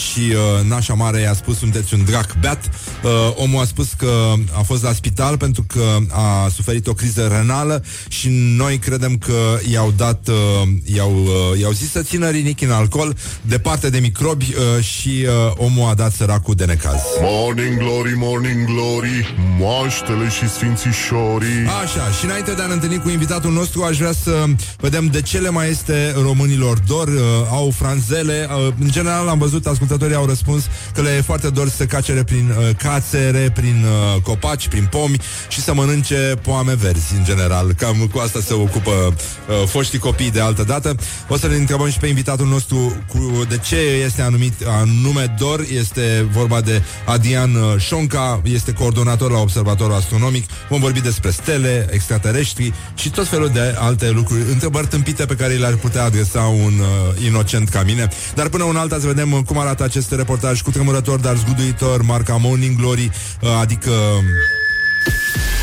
și 0.00 0.20
uh, 0.20 0.68
nașa 0.68 0.94
mare 0.94 1.20
i-a 1.20 1.34
spus 1.34 1.58
sunteți 1.58 1.94
un 1.94 2.04
drac 2.04 2.36
beat. 2.40 2.70
Uh, 3.02 3.10
omul 3.34 3.60
a 3.60 3.64
spus 3.64 3.92
că 3.92 4.32
a 4.52 4.62
fost 4.62 4.82
la 4.82 4.92
spital 4.92 5.36
pentru 5.36 5.64
că 5.66 5.96
a 6.10 6.48
suferit 6.48 6.86
o 6.86 6.92
criză 6.92 7.26
renală 7.26 7.84
și 8.08 8.28
noi 8.56 8.78
credem 8.78 9.16
că 9.16 9.58
i-au 9.70 9.92
dat, 9.96 10.28
uh, 10.28 10.68
i-au, 10.84 11.12
uh, 11.24 11.60
i-au 11.60 11.72
zis 11.72 11.90
să 11.90 12.02
țină 12.02 12.28
rinichi 12.28 12.64
în 12.64 12.70
alcool, 12.70 13.16
departe 13.42 13.90
de 13.90 13.98
microbi 13.98 14.54
uh, 14.54 14.84
și 14.84 15.26
uh, 15.26 15.52
omul 15.56 15.88
a 15.88 15.94
dat 15.94 16.12
săracul 16.12 16.54
de 16.54 16.64
necaz. 16.64 17.00
Morning 17.20 17.78
Glory, 17.78 18.12
Morning 18.16 18.64
Glory, 18.64 19.34
moaștele 19.58 20.28
și 20.28 20.48
sfințișorii. 20.48 21.66
Așa, 21.82 22.10
și 22.18 22.24
înainte 22.24 22.52
de 22.52 22.62
a 22.62 22.66
ne 22.66 22.72
întâlni 22.72 22.98
cu 22.98 23.08
invitatul 23.08 23.52
nostru, 23.52 23.82
aș 23.82 23.96
vrea 23.96 24.12
să 24.12 24.44
vedem 24.76 25.06
de 25.06 25.22
ce 25.22 25.38
le 25.38 25.50
mai 25.50 25.70
este 25.70 26.14
românilor 26.22 26.78
dor. 26.86 27.08
Uh, 27.08 27.22
au 27.50 27.70
franzele. 27.76 28.48
Uh, 28.50 28.72
în 28.80 28.90
general 28.90 29.28
am 29.28 29.38
văzut, 29.38 29.66
ascultând 29.66 29.89
ascultătorii 29.90 30.16
au 30.16 30.26
răspuns 30.26 30.64
că 30.94 31.02
le 31.02 31.10
e 31.16 31.20
foarte 31.20 31.48
dor 31.48 31.68
să 31.68 31.76
se 31.76 31.86
cacere 31.86 32.22
prin, 32.22 32.54
uh, 32.58 32.76
cațere 32.76 33.50
prin 33.54 33.84
uh, 33.84 34.22
copaci, 34.22 34.68
prin 34.68 34.86
pomi 34.90 35.16
și 35.48 35.60
să 35.60 35.74
mănânce 35.74 36.34
poame 36.42 36.74
verzi, 36.74 37.14
în 37.14 37.24
general. 37.24 37.72
Cam 37.72 38.08
cu 38.12 38.18
asta 38.18 38.40
se 38.40 38.54
ocupă 38.54 38.90
uh, 38.90 39.66
foștii 39.66 39.98
copii 39.98 40.30
de 40.30 40.40
altă 40.40 40.62
dată. 40.62 40.94
O 41.28 41.36
să 41.36 41.46
ne 41.46 41.54
întrebăm 41.54 41.90
și 41.90 41.98
pe 41.98 42.06
invitatul 42.06 42.46
nostru 42.46 43.02
cu 43.08 43.44
de 43.48 43.58
ce 43.58 43.76
este 43.76 44.22
anumit 44.22 44.54
anume 44.66 45.34
dor. 45.38 45.64
Este 45.78 46.26
vorba 46.32 46.60
de 46.60 46.82
Adian 47.04 47.54
uh, 47.54 47.78
Șonca, 47.78 48.40
este 48.44 48.72
coordonator 48.72 49.30
la 49.30 49.38
Observatorul 49.38 49.94
Astronomic. 49.94 50.50
Vom 50.68 50.80
vorbi 50.80 51.00
despre 51.00 51.30
stele, 51.30 51.88
extraterestri 51.90 52.72
și 52.94 53.10
tot 53.10 53.28
felul 53.28 53.48
de 53.48 53.74
alte 53.78 54.10
lucruri, 54.10 54.42
întrebări 54.50 54.86
tâmpite 54.86 55.24
pe 55.24 55.34
care 55.34 55.54
le-ar 55.54 55.74
putea 55.74 56.04
adresa 56.04 56.40
un 56.40 56.72
uh, 56.78 57.24
inocent 57.24 57.68
ca 57.68 57.82
mine. 57.82 58.08
Dar 58.34 58.48
până 58.48 58.64
un 58.64 58.76
alta 58.76 58.98
să 58.98 59.06
vedem 59.06 59.32
uh, 59.32 59.40
cum 59.46 59.58
arată 59.70 59.84
acest 59.84 60.12
reportaj 60.12 60.60
cu 60.60 60.70
tremurător, 60.70 61.18
dar 61.18 61.36
zguduitor, 61.36 62.02
marca 62.02 62.36
Morning 62.36 62.76
Glory, 62.76 63.10
uh, 63.40 63.48
adică... 63.60 63.90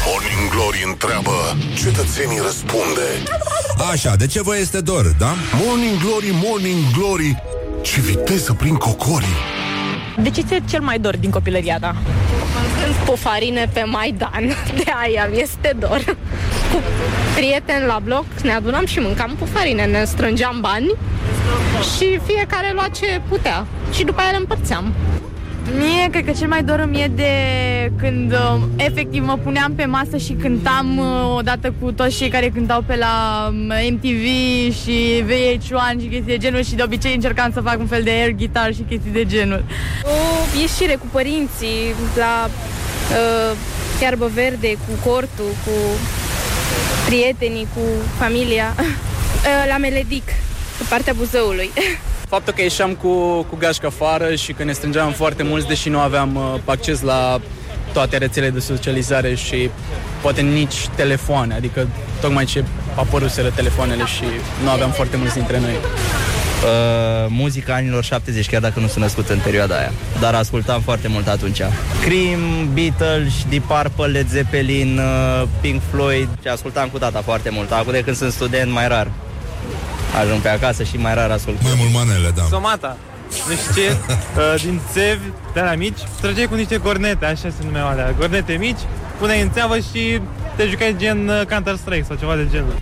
Morning 0.06 0.50
Glory 0.52 0.84
întreabă, 0.88 1.58
cetățenii 1.76 2.40
răspunde. 2.44 3.08
Așa, 3.92 4.16
de 4.16 4.28
ce 4.28 4.42
vă 4.42 4.58
este 4.58 4.82
dor, 4.82 5.16
da? 5.18 5.34
Morning 5.66 5.98
Glory, 6.04 6.30
Morning 6.44 6.84
Glory, 6.98 7.44
ce 7.82 8.00
viteză 8.00 8.54
prin 8.54 8.76
cocorii. 8.76 9.38
De 10.24 10.30
ce 10.30 10.42
ți 10.42 10.62
cel 10.70 10.82
mai 10.82 11.00
dor 11.00 11.18
din 11.18 11.30
copilăria 11.30 11.78
ta? 11.80 11.96
Mâncând 12.88 13.06
pufarine 13.06 13.70
pe 13.74 13.84
Maidan. 13.84 14.56
De 14.84 14.92
aia 15.04 15.28
mi 15.32 15.40
este 15.40 15.76
dor. 15.80 16.04
Cu 16.72 16.82
prieteni 17.36 17.86
la 17.86 18.00
bloc 18.04 18.26
Ne 18.44 18.52
adunam 18.54 18.86
și 18.86 19.00
mâncam 19.00 19.36
pufarine 19.40 19.86
Ne 19.86 20.04
strângeam 20.04 20.58
bani 20.62 20.92
Și 21.96 22.20
fiecare 22.26 22.72
lua 22.74 22.88
ce 22.88 23.22
putea. 23.30 23.66
Și 23.94 24.04
după 24.04 24.22
aia 24.22 24.32
le 24.32 24.38
împărțeam 24.38 24.94
Mie, 25.76 26.08
cred 26.12 26.26
că 26.26 26.32
cel 26.32 26.48
mai 26.48 26.64
dor 26.64 26.80
îmi 26.80 27.02
e 27.02 27.08
de 27.16 27.32
când 27.98 28.32
uh, 28.32 28.62
efectiv 28.76 29.24
mă 29.26 29.38
puneam 29.44 29.74
pe 29.74 29.86
masă 29.86 30.18
și 30.18 30.34
cântam 30.34 30.98
uh, 30.98 31.36
odată 31.38 31.74
cu 31.82 31.92
toți 31.92 32.18
cei 32.18 32.30
care 32.30 32.50
cântau 32.50 32.82
pe 32.82 32.96
la 32.96 33.48
um, 33.50 33.72
MTV 33.92 34.26
și 34.74 35.24
VH1 35.24 36.02
și 36.02 36.08
chestii 36.08 36.22
de 36.22 36.38
genul 36.38 36.64
și 36.64 36.76
de 36.76 36.84
obicei 36.84 37.14
încercam 37.14 37.52
să 37.54 37.62
fac 37.62 37.80
un 37.80 37.88
fel 37.88 38.04
de 38.04 38.10
air 38.10 38.32
guitar 38.32 38.74
și 38.74 38.86
chestii 38.90 39.12
de 39.12 39.26
genul. 39.26 39.64
O 40.04 40.60
ieșire 40.60 40.96
cu 40.96 41.06
părinții 41.12 41.94
la 42.16 42.50
uh, 42.50 43.58
iarbă 44.02 44.32
verde, 44.34 44.74
cu 44.74 45.10
cortul, 45.10 45.52
cu 45.66 45.72
prietenii, 47.06 47.68
cu 47.76 47.82
familia, 48.18 48.76
uh, 48.80 49.70
la 49.70 49.78
Meledic, 49.78 50.26
pe 50.78 50.84
partea 50.90 51.14
Buzăului. 51.14 51.70
Faptul 52.28 52.54
că 52.54 52.62
ieșeam 52.62 52.94
cu, 52.94 53.42
cu 53.50 53.56
gașca 53.60 53.88
afară 53.88 54.36
și 54.36 54.54
că 54.54 54.64
ne 54.64 54.72
strângeam 54.72 55.12
foarte 55.12 55.44
mulți, 55.44 55.68
deși 55.68 55.90
nu 55.90 56.00
aveam 56.00 56.36
uh, 56.36 56.60
acces 56.66 57.02
la 57.02 57.40
toate 57.94 58.18
rețelele 58.18 58.52
de 58.52 58.60
socializare 58.60 59.36
și 59.36 59.70
poate 60.22 60.42
nici 60.42 60.88
telefoane, 60.96 61.54
adică 61.54 61.88
tocmai 62.22 62.46
ce 62.46 62.64
apăruseră 62.96 63.50
telefoanele 63.50 64.06
și 64.06 64.24
nu 64.64 64.70
aveam 64.70 64.92
foarte 64.92 65.18
mulți 65.18 65.34
dintre 65.34 65.60
noi. 65.60 65.72
Uh, 65.72 67.26
muzica 67.30 67.74
anilor 67.74 68.04
70, 68.04 68.50
chiar 68.50 68.62
dacă 68.62 68.80
nu 68.80 68.88
sunt 68.88 69.04
născut 69.04 69.30
în 69.30 69.40
perioada 69.44 69.76
aia. 69.78 69.92
Dar 70.20 70.34
ascultam 70.34 70.82
foarte 70.82 71.08
mult 71.08 71.28
atunci. 71.28 71.62
Cream, 72.02 72.74
Beatles, 72.74 73.34
Deep 73.50 73.64
Purple, 73.64 74.06
Led 74.06 74.28
Zeppelin, 74.28 75.00
uh, 75.00 75.48
Pink 75.62 75.82
Floyd. 75.92 76.28
Și 76.42 76.48
ascultam 76.48 76.90
cu 76.90 76.98
tata 76.98 77.22
foarte 77.22 77.50
mult. 77.50 77.72
Acum 77.72 77.92
de 77.92 78.02
când 78.02 78.16
sunt 78.16 78.32
student, 78.32 78.72
mai 78.72 78.88
rar. 78.88 79.12
Ajung 80.20 80.42
pe 80.42 80.50
acasă 80.50 80.84
și 80.84 80.98
mai 80.98 81.14
rar 81.14 81.32
ascult. 81.32 81.62
Mai 81.64 81.74
mult 81.78 81.94
manele, 81.94 82.32
da. 82.36 82.44
Somata. 82.50 82.98
Nu 83.48 83.56
știu 83.56 83.82
ce, 83.82 83.88
uh, 84.38 84.62
din 84.62 84.82
țevi, 84.92 85.26
de 85.54 85.60
la 85.60 85.76
mici, 85.76 86.00
trăgeai 86.22 86.48
cu 86.48 86.56
niște 86.56 86.78
cornete, 86.78 87.26
așa 87.26 87.36
se 87.36 87.64
numeau 87.64 87.88
alea, 87.88 88.16
cornete 88.20 88.54
mici, 88.54 88.80
puneai 89.20 89.42
în 89.42 89.52
țeavă 89.52 89.78
și 89.78 90.22
te 90.58 90.68
jucai 90.70 90.96
gen 90.98 91.28
uh, 91.28 91.46
Counter-Strike 91.50 92.06
sau 92.08 92.16
ceva 92.16 92.36
de 92.36 92.48
genul. 92.52 92.76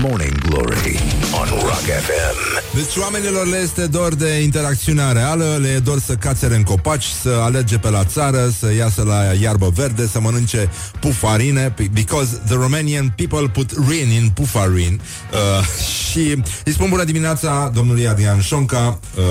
Morning 0.00 0.38
Glory 0.48 1.00
on 1.40 1.48
Rock 1.48 1.86
FM. 2.06 2.36
Deci 2.74 2.96
oamenilor 3.02 3.46
le 3.46 3.56
este 3.56 3.86
dor 3.86 4.14
de 4.14 4.28
interacțiunea 4.42 5.12
reală, 5.12 5.58
le 5.60 5.68
e 5.68 5.78
dor 5.78 6.00
să 6.00 6.14
cațere 6.14 6.54
în 6.54 6.62
copaci, 6.62 7.04
să 7.04 7.40
alerge 7.42 7.78
pe 7.78 7.90
la 7.90 8.04
țară, 8.04 8.52
să 8.58 8.72
iasă 8.74 9.02
la 9.02 9.22
iarbă 9.40 9.70
verde, 9.74 10.06
să 10.06 10.20
mănânce 10.20 10.70
pufarine, 11.00 11.74
because 11.92 12.40
the 12.46 12.54
Romanian 12.54 13.12
people 13.16 13.48
put 13.48 13.70
rin 13.88 14.10
in 14.10 14.30
pufarin. 14.34 15.00
Uh, 15.32 15.66
și 16.10 16.42
îi 16.64 16.72
spun 16.72 16.88
bună 16.88 17.04
dimineața 17.04 17.70
domnului 17.74 18.08
Adrian 18.08 18.40
Șonca. 18.40 18.98
Uh, 19.16 19.22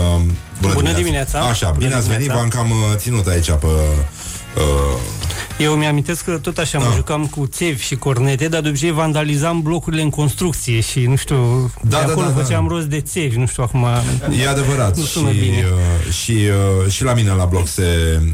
bună, 0.62 0.74
Bună 0.74 0.94
dimineața. 0.94 1.40
Așa, 1.40 1.68
Bună 1.68 1.80
bine 1.80 1.94
ați 1.94 2.08
venit, 2.08 2.28
dimineața. 2.28 2.58
v-am 2.58 2.68
cam 2.68 2.72
uh, 2.72 2.96
ținut 2.96 3.28
aici 3.28 3.52
pe... 3.52 3.66
Uh, 3.66 4.64
Eu 5.60 5.74
mi-amintesc 5.74 6.24
că 6.24 6.38
tot 6.38 6.58
așa 6.58 6.80
mă 6.80 6.92
jucam 6.96 7.26
cu 7.26 7.48
țevi 7.48 7.84
și 7.84 7.96
cornete, 7.96 8.48
dar 8.48 8.62
de 8.62 8.68
obicei 8.68 8.92
vandalizam 8.92 9.62
blocurile 9.62 10.02
în 10.02 10.10
construcție 10.10 10.80
și, 10.80 11.00
nu 11.06 11.16
știu, 11.16 11.72
Da, 11.82 11.98
de 12.00 12.06
da, 12.06 12.12
acolo 12.12 12.26
da, 12.28 12.32
da. 12.32 12.42
făceam 12.42 12.68
rost 12.68 12.86
de 12.86 13.02
țevi, 13.02 13.38
nu 13.38 13.46
știu, 13.46 13.64
acum... 13.64 13.86
E 14.42 14.48
adevărat 14.48 14.98
Nu 14.98 15.04
și, 15.04 15.10
sună 15.10 15.30
bine. 15.32 15.66
uh, 16.08 16.14
și, 16.14 16.32
uh, 16.84 16.92
și 16.92 17.04
la 17.04 17.14
mine 17.14 17.32
la 17.32 17.46
bloc 17.46 17.68
se, 17.68 17.84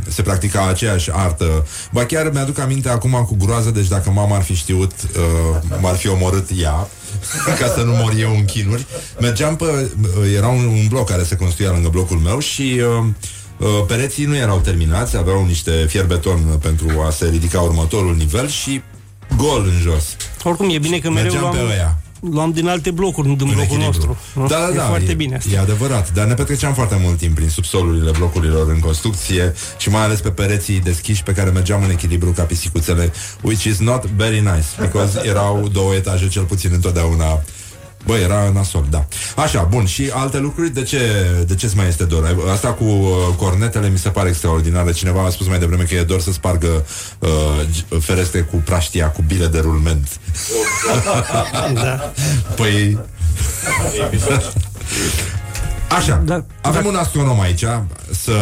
se 0.07 0.22
practica 0.22 0.67
aceeași 0.67 1.09
artă 1.13 1.67
Ba 1.91 2.05
chiar 2.05 2.32
mi-aduc 2.34 2.59
aminte 2.59 2.89
acum 2.89 3.11
cu 3.11 3.36
groază 3.45 3.72
Deci 3.72 3.88
dacă 3.88 4.09
mama 4.09 4.36
ar 4.36 4.41
fi 4.43 4.55
știut 4.55 4.91
uh, 4.91 5.78
M-ar 5.82 5.95
fi 5.95 6.07
omorât 6.07 6.49
ea 6.61 6.88
Ca 7.59 7.67
să 7.76 7.82
nu 7.86 7.91
mor 7.91 8.13
eu 8.19 8.36
în 8.36 8.45
chinuri 8.45 8.86
Mergeam 9.19 9.55
pe... 9.55 9.65
Uh, 9.65 10.34
era 10.36 10.47
un, 10.47 10.65
un 10.65 10.88
bloc 10.89 11.09
care 11.09 11.24
se 11.24 11.36
construia 11.36 11.72
lângă 11.72 11.89
blocul 11.89 12.17
meu 12.17 12.39
Și... 12.39 12.80
Uh, 12.80 12.97
uh, 12.97 13.05
Pereții 13.88 14.26
nu 14.26 14.36
erau 14.36 14.59
terminați, 14.59 15.18
aveau 15.18 15.45
niște 15.45 15.72
fier 15.89 16.05
beton 16.05 16.39
pentru 16.62 16.88
a 17.07 17.09
se 17.09 17.30
ridica 17.30 17.59
următorul 17.62 18.16
nivel 18.16 18.47
și 18.49 18.82
gol 19.38 19.64
în 19.66 19.80
jos. 19.82 20.16
Oricum, 20.43 20.70
e 20.70 20.78
bine 20.78 20.97
că 20.99 21.09
mereu 21.09 21.32
Mergeam 21.32 21.41
luam, 21.53 21.68
pe 21.68 21.74
ăia. 21.74 21.97
luam 22.32 22.51
din 22.51 22.68
alte 22.68 22.91
blocuri, 22.91 23.28
nu 23.28 23.36
din 23.36 23.47
În 23.47 23.53
blocul 23.53 23.76
echilibru. 23.76 24.07
nostru. 24.07 24.18
nu? 24.41 24.47
Da, 24.47 24.57
da, 24.59 24.70
e 24.74 24.76
da. 24.78 24.84
foarte 24.86 25.12
e, 25.12 25.14
bine 25.14 25.36
asta. 25.36 25.49
E 25.53 25.59
adevărat, 25.59 26.14
dar 26.14 26.26
ne 26.28 26.34
petreceam 26.34 26.74
foarte 26.74 26.97
mult 27.03 27.18
timp 27.18 27.36
prin 27.36 27.49
subsolurile 27.49 28.12
blocurilor 28.12 28.70
în 28.70 28.80
construcție 28.80 29.53
și 29.78 29.89
mai 29.89 30.03
ales 30.03 30.20
pe 30.20 30.30
pereții 30.30 30.80
deschiși 30.80 31.24
pe 31.24 31.32
care 31.32 31.49
mergeam 31.49 31.84
în 31.84 31.89
echilibru 31.89 32.32
ca 32.32 32.43
pisicuțele, 32.43 33.12
which 33.41 33.64
is 33.64 33.80
not 33.80 34.05
very 34.05 34.39
nice, 34.39 34.68
because 34.80 35.20
erau 35.24 35.68
două 35.72 35.93
etaje 35.93 36.28
cel 36.28 36.43
puțin 36.43 36.70
întotdeauna 36.74 37.41
Bă, 38.05 38.15
era 38.15 38.49
nasol, 38.53 38.85
da. 38.89 39.05
Așa, 39.35 39.63
bun, 39.63 39.85
și 39.85 40.09
alte 40.13 40.37
lucruri, 40.37 40.69
de 40.69 40.83
ce, 40.83 40.99
de 41.47 41.55
ce 41.55 41.71
mai 41.75 41.87
este 41.87 42.03
dor? 42.03 42.37
Asta 42.51 42.73
cu 42.73 42.83
uh, 42.83 43.35
cornetele 43.37 43.89
mi 43.89 43.97
se 43.97 44.09
pare 44.09 44.29
extraordinară. 44.29 44.91
Cineva 44.91 45.25
a 45.25 45.29
spus 45.29 45.47
mai 45.47 45.59
devreme 45.59 45.83
că 45.83 45.93
e 45.95 46.03
dor 46.03 46.21
să 46.21 46.31
spargă 46.31 46.85
uh, 47.19 47.29
g- 47.71 47.99
ferestre 48.01 48.39
cu 48.39 48.55
praștia, 48.55 49.09
cu 49.11 49.21
bile 49.27 49.47
de 49.47 49.59
rulment. 49.59 50.07
Da. 51.73 52.11
Păi... 52.55 52.97
Așa, 55.97 56.21
Da, 56.25 56.45
avem 56.61 56.85
un 56.85 56.95
astronom 56.95 57.39
aici 57.39 57.63
Să 58.23 58.33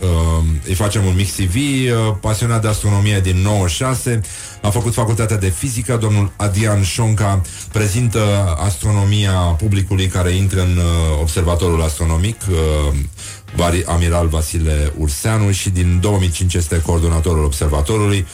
uh, 0.00 0.44
îi 0.66 0.74
facem 0.74 1.04
un 1.04 1.14
mix 1.16 1.30
CV 1.30 1.54
uh, 1.54 2.14
Pasionat 2.20 2.60
de 2.60 2.68
astronomie 2.68 3.20
din 3.20 3.36
96 3.36 4.20
A 4.62 4.70
făcut 4.70 4.94
facultatea 4.94 5.36
de 5.36 5.48
fizică. 5.48 5.96
Domnul 5.96 6.32
Adian 6.36 6.82
Șonca 6.82 7.40
Prezintă 7.72 8.20
astronomia 8.64 9.32
publicului 9.32 10.06
Care 10.06 10.30
intră 10.30 10.60
în 10.60 10.76
uh, 10.76 11.20
observatorul 11.20 11.82
astronomic 11.82 12.40
uh, 12.50 12.94
Vari, 13.54 13.84
Amiral 13.84 14.26
Vasile 14.26 14.92
Urseanu 14.98 15.50
Și 15.50 15.70
din 15.70 15.98
2005 16.00 16.54
este 16.54 16.82
coordonatorul 16.82 17.44
observatorului. 17.44 18.26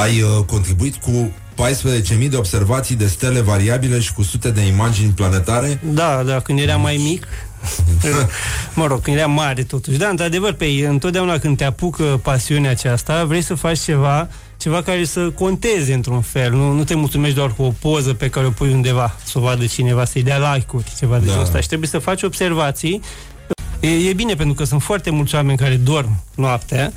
Ai 0.00 0.22
uh, 0.22 0.44
contribuit 0.46 0.96
cu 0.96 1.32
14.000 1.54 2.28
de 2.30 2.36
observații 2.36 2.94
de 2.94 3.06
stele 3.06 3.40
variabile 3.40 4.00
și 4.00 4.12
cu 4.12 4.22
sute 4.22 4.50
de 4.50 4.60
imagini 4.60 5.10
planetare. 5.10 5.80
Da, 5.84 6.22
da, 6.22 6.40
când 6.40 6.58
eram 6.58 6.80
mai 6.80 6.96
mic, 6.96 7.26
mă 8.74 8.86
rog, 8.86 9.00
când 9.00 9.16
eram 9.16 9.32
mare 9.32 9.62
totuși. 9.62 9.98
Da, 9.98 10.08
într-adevăr, 10.08 10.52
pe 10.52 10.66
întotdeauna 10.88 11.38
când 11.38 11.56
te 11.56 11.64
apucă 11.64 12.20
pasiunea 12.22 12.70
aceasta, 12.70 13.24
vrei 13.24 13.42
să 13.42 13.54
faci 13.54 13.78
ceva, 13.78 14.28
ceva 14.56 14.82
care 14.82 15.04
să 15.04 15.30
conteze 15.30 15.94
într-un 15.94 16.20
fel. 16.20 16.50
Nu, 16.52 16.72
nu 16.72 16.84
te 16.84 16.94
mulțumești 16.94 17.36
doar 17.36 17.52
cu 17.52 17.62
o 17.62 17.72
poză 17.80 18.14
pe 18.14 18.28
care 18.28 18.46
o 18.46 18.50
pui 18.50 18.72
undeva, 18.72 19.16
să 19.24 19.38
o 19.38 19.40
vadă 19.40 19.66
cineva, 19.66 20.04
să-i 20.04 20.22
dea 20.22 20.54
like-uri, 20.54 20.92
ceva 20.98 21.18
de 21.18 21.24
Da. 21.24 21.30
genul 21.30 21.44
ăsta. 21.44 21.60
Și 21.60 21.66
trebuie 21.66 21.88
să 21.88 21.98
faci 21.98 22.22
observații. 22.22 23.00
E, 23.80 23.88
e 23.88 24.12
bine 24.12 24.34
pentru 24.34 24.54
că 24.54 24.64
sunt 24.64 24.82
foarte 24.82 25.10
mulți 25.10 25.34
oameni 25.34 25.58
care 25.58 25.74
dorm 25.76 26.22
noaptea 26.34 26.92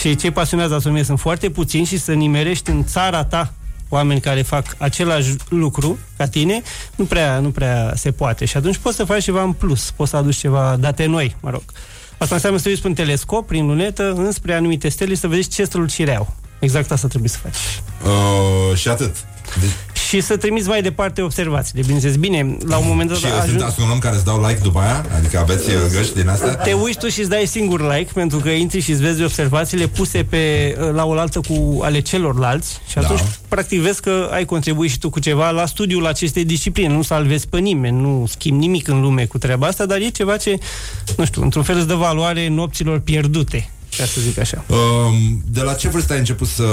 și 0.00 0.16
cei 0.16 0.30
pasionați 0.30 0.68
de 0.68 0.74
astronomie 0.74 1.04
sunt 1.04 1.20
foarte 1.20 1.50
puțini 1.50 1.84
și 1.84 1.98
să 1.98 2.12
nimerești 2.12 2.70
în 2.70 2.84
țara 2.84 3.24
ta 3.24 3.52
oameni 3.94 4.20
care 4.20 4.42
fac 4.42 4.76
același 4.78 5.34
lucru 5.48 5.98
ca 6.16 6.26
tine, 6.26 6.62
nu 6.96 7.04
prea, 7.04 7.38
nu 7.38 7.50
prea 7.50 7.92
se 7.96 8.10
poate. 8.10 8.44
Și 8.44 8.56
atunci 8.56 8.76
poți 8.76 8.96
să 8.96 9.04
faci 9.04 9.22
ceva 9.22 9.42
în 9.42 9.52
plus, 9.52 9.90
poți 9.90 10.10
să 10.10 10.16
aduci 10.16 10.36
ceva 10.36 10.76
date 10.80 11.06
noi, 11.06 11.36
mă 11.40 11.50
rog. 11.50 11.62
Asta 12.18 12.34
înseamnă 12.34 12.58
să 12.58 12.64
te 12.64 12.70
uiți 12.70 12.82
pe 12.82 12.88
un 12.88 12.94
telescop, 12.94 13.46
prin 13.46 13.66
lunetă, 13.66 14.12
înspre 14.16 14.54
anumite 14.54 14.88
stele 14.88 15.14
și 15.14 15.20
să 15.20 15.28
vezi 15.28 15.48
ce 15.48 15.64
strălucire 15.64 16.16
au. 16.16 16.34
Exact 16.58 16.90
asta 16.90 17.08
trebuie 17.08 17.30
să 17.30 17.38
faci. 17.42 17.56
Uh, 18.04 18.76
și 18.76 18.88
atât. 18.88 19.16
Deci, 19.60 19.70
Și 20.14 20.20
și 20.20 20.26
să 20.26 20.36
trimiți 20.36 20.68
mai 20.68 20.82
departe 20.82 21.22
observațiile. 21.22 21.80
Bineînțeles, 21.80 22.16
bine, 22.16 22.56
la 22.66 22.76
un 22.76 22.84
moment 22.86 23.08
dat 23.08 23.18
Și 23.18 23.26
sunt 23.48 23.62
astronom 23.62 23.98
care 23.98 24.14
îți 24.14 24.24
dau 24.24 24.46
like 24.46 24.60
după 24.62 24.78
aia? 24.78 25.04
Adică 25.16 25.38
aveți 25.38 25.70
uh, 25.70 25.76
găști 25.92 26.14
din 26.14 26.28
astea? 26.28 26.54
Te 26.54 26.72
uiți 26.72 26.98
tu 26.98 27.08
și 27.08 27.20
îți 27.20 27.28
dai 27.28 27.46
singur 27.46 27.80
like 27.94 28.10
pentru 28.14 28.38
că 28.38 28.48
intri 28.48 28.80
și 28.80 28.90
îți 28.90 29.02
vezi 29.02 29.22
observațiile 29.22 29.86
puse 29.86 30.24
pe, 30.24 30.74
la 30.92 31.04
oaltă 31.04 31.40
cu 31.48 31.80
ale 31.82 32.00
celorlalți 32.00 32.80
și 32.88 32.98
atunci 32.98 33.18
Da. 33.20 33.26
practic 33.48 33.80
vezi 33.80 34.00
că 34.00 34.28
ai 34.32 34.44
contribuit 34.44 34.90
și 34.90 34.98
tu 34.98 35.10
cu 35.10 35.18
ceva 35.18 35.50
la 35.50 35.66
studiul 35.66 36.06
acestei 36.06 36.44
discipline. 36.44 36.94
Nu 36.94 37.02
salvezi 37.02 37.48
pe 37.48 37.58
nimeni, 37.58 38.00
nu 38.00 38.24
schimbi 38.28 38.58
nimic 38.58 38.88
în 38.88 39.00
lume 39.00 39.24
cu 39.24 39.38
treaba 39.38 39.66
asta, 39.66 39.86
dar 39.86 39.98
e 39.98 40.08
ceva 40.08 40.36
ce, 40.36 40.58
nu 41.16 41.24
știu, 41.24 41.42
într-un 41.42 41.62
fel 41.62 41.76
îți 41.76 41.86
dă 41.86 41.94
valoare 41.94 42.48
nopților 42.48 42.98
pierdute, 42.98 43.70
ca 43.96 44.04
să 44.04 44.20
zic 44.20 44.38
așa. 44.38 44.64
Um, 44.68 45.42
de 45.50 45.60
la 45.60 45.74
ce 45.74 45.88
vârstă 45.88 46.12
ai 46.12 46.18
început 46.18 46.48
să 46.48 46.64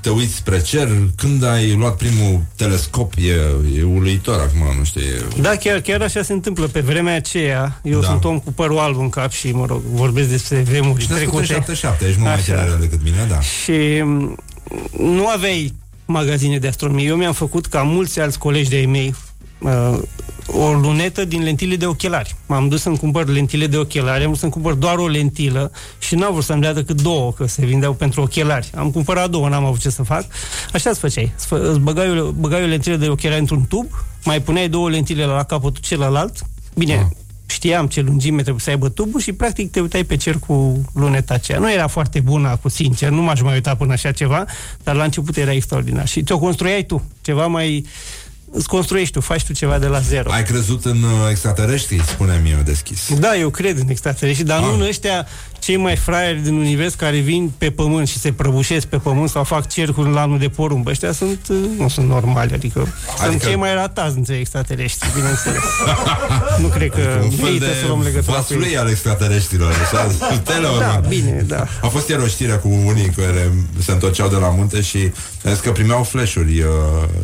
te 0.00 0.10
uiți 0.10 0.34
spre 0.34 0.60
cer? 0.62 0.88
Când 1.16 1.44
ai 1.44 1.74
luat 1.74 1.96
primul 1.96 2.40
telescop? 2.56 3.12
E, 3.16 3.32
e 3.78 3.82
uluitor 3.82 4.40
acum, 4.40 4.76
nu 4.78 4.84
știu. 4.84 5.00
E... 5.00 5.40
Da, 5.40 5.56
chiar, 5.56 5.80
chiar 5.80 6.02
așa 6.02 6.22
se 6.22 6.32
întâmplă. 6.32 6.66
Pe 6.66 6.80
vremea 6.80 7.14
aceea, 7.14 7.80
eu 7.82 8.00
Da. 8.00 8.06
da. 8.06 8.06
sunt 8.06 8.24
om 8.24 8.38
cu 8.38 8.52
părul 8.52 8.78
alb 8.78 8.98
în 8.98 9.08
cap 9.08 9.30
și, 9.30 9.50
mă 9.50 9.66
rog, 9.66 9.80
vorbesc 9.92 10.28
despre 10.28 10.60
vremuri 10.60 10.98
Ești 11.00 11.12
născut 11.12 11.38
în 11.38 11.44
trecute. 11.44 11.52
77, 11.52 12.04
ești 12.06 12.18
mult 12.20 12.30
mai 12.30 12.38
Așa. 12.40 12.62
tânăr 12.64 12.78
decât 12.78 13.02
mine, 13.04 13.26
da. 13.28 13.40
Și 13.40 14.02
m, 14.02 14.36
nu 14.98 15.26
aveai 15.28 15.74
magazine 16.06 16.58
de 16.58 16.68
astronomie. 16.68 17.06
Eu 17.06 17.16
mi-am 17.16 17.32
făcut, 17.32 17.66
ca 17.66 17.82
mulți 17.82 18.20
alți 18.20 18.38
colegi 18.38 18.70
de-ai 18.70 18.86
mei, 18.86 19.14
uh, 19.58 19.98
o 20.46 20.72
lunetă 20.72 21.24
din 21.24 21.42
lentile 21.42 21.76
de 21.76 21.86
ochelari. 21.86 22.34
M-am 22.46 22.68
dus 22.68 22.80
să-mi 22.80 22.98
cumpăr 22.98 23.28
lentile 23.28 23.66
de 23.66 23.76
ochelari, 23.76 24.20
am 24.20 24.26
vrut 24.26 24.38
să-mi 24.38 24.52
cumpăr 24.52 24.72
doar 24.72 24.96
o 24.96 25.06
lentilă 25.06 25.72
și 25.98 26.14
n-am 26.14 26.32
vrut 26.32 26.44
să-mi 26.44 26.60
dea 26.60 26.74
decât 26.74 27.02
două, 27.02 27.32
că 27.32 27.46
se 27.46 27.64
vindeau 27.66 27.92
pentru 27.92 28.20
ochelari. 28.22 28.70
Am 28.76 28.90
cumpărat 28.90 29.30
două, 29.30 29.48
n-am 29.48 29.64
avut 29.64 29.80
ce 29.80 29.90
să 29.90 30.02
fac. 30.02 30.24
Așa 30.72 30.90
îți 30.90 30.98
făceai. 30.98 31.32
Îți 31.36 31.46
fă- 31.46 31.70
Îți 31.70 31.78
băgai, 31.78 32.18
o- 32.20 32.30
băgai 32.30 32.62
o 32.62 32.66
lentilă 32.66 32.96
de 32.96 33.08
ochelari 33.08 33.40
într-un 33.40 33.64
tub, 33.68 33.86
mai 34.24 34.40
puneai 34.42 34.68
două 34.68 34.90
lentile 34.90 35.24
la 35.24 35.42
capătul 35.42 35.82
celălalt. 35.82 36.36
Bine, 36.74 37.08
știam 37.46 37.86
ce 37.86 38.00
lungime 38.00 38.40
trebuie 38.40 38.60
să 38.62 38.70
aibă 38.70 38.88
tubul 38.88 39.20
și 39.20 39.32
practic 39.32 39.70
te 39.70 39.80
uitai 39.80 40.04
pe 40.04 40.16
cer 40.16 40.38
cu 40.46 40.82
luneta 40.94 41.34
aceea. 41.34 41.58
Nu 41.58 41.72
era 41.72 41.86
foarte 41.86 42.20
bună, 42.20 42.58
cu 42.62 42.68
sincer, 42.68 43.08
nu 43.10 43.22
m-aș 43.22 43.40
mai 43.40 43.52
uita 43.54 43.74
până 43.74 43.92
așa 43.92 44.12
ceva, 44.12 44.44
dar 44.82 44.94
la 44.94 45.04
început 45.04 45.36
era 45.36 45.52
extraordinar. 45.52 46.06
Și 46.08 46.22
ți-o 46.22 46.38
construiai 46.38 46.82
tu, 46.84 47.02
ceva 47.20 47.46
mai... 47.46 47.86
Îți 48.54 48.68
construiești 48.68 49.12
tu, 49.12 49.20
faci 49.20 49.44
tu 49.44 49.52
ceva 49.52 49.78
de 49.78 49.86
la 49.86 50.00
zero. 50.00 50.32
Ai 50.32 50.42
crezut 50.42 50.84
în 50.84 51.02
uh, 51.02 51.10
extraterestri? 51.30 52.02
Spune-mi 52.06 52.50
eu 52.50 52.58
deschis. 52.64 53.18
Da, 53.18 53.36
eu 53.36 53.50
cred 53.50 53.78
în 53.78 53.88
extraterestri, 53.88 54.46
dar 54.46 54.60
nu 54.60 54.72
în 54.72 54.80
ăștia 54.80 55.26
cei 55.62 55.76
mai 55.76 55.96
fraieri 55.96 56.40
din 56.42 56.54
univers 56.54 56.94
care 56.94 57.18
vin 57.18 57.52
pe 57.58 57.70
pământ 57.70 58.08
și 58.08 58.18
se 58.18 58.32
prăbușesc 58.32 58.86
pe 58.86 58.96
pământ 58.96 59.28
sau 59.28 59.44
fac 59.44 59.68
cercuri 59.68 60.06
în 60.06 60.12
lanul 60.12 60.38
de 60.38 60.48
porumb. 60.48 60.86
Ăștia 60.86 61.12
sunt, 61.12 61.38
uh, 61.48 61.56
nu 61.78 61.88
sunt 61.88 62.08
normali, 62.08 62.52
adică, 62.52 62.78
adică... 62.78 63.26
sunt 63.28 63.42
cei 63.42 63.56
mai 63.56 63.74
ratați 63.74 64.14
dintre 64.14 64.34
extraterestri, 64.34 65.08
bineînțeles. 65.14 65.62
nu 66.58 66.66
cred 66.66 66.90
că 66.90 67.20
un 67.22 67.30
fel 67.30 67.44
merită 67.44 67.64
de 67.64 67.72
să 67.80 67.86
luăm 67.86 68.02
legătura 68.02 68.36
cu 68.36 68.46
ei. 68.52 68.58
vaslui 68.58 68.76
al 68.76 68.88
extraterestrilor, 68.88 69.72
așa, 69.72 70.06
Teleorman. 70.52 71.02
Da, 71.02 71.08
bine, 71.08 71.44
da. 71.46 71.66
A 71.82 71.86
fost 71.86 72.08
ieri 72.08 72.22
o 72.22 72.26
știre 72.26 72.52
cu 72.52 72.68
unii 72.68 73.08
care 73.16 73.52
se 73.78 73.92
întorceau 73.92 74.28
de 74.28 74.36
la 74.36 74.48
munte 74.48 74.80
și 74.80 75.12
a 75.44 75.50
zis 75.50 75.60
că 75.60 75.72
primeau 75.72 76.02
flash-uri 76.02 76.60
uh, 76.60 76.66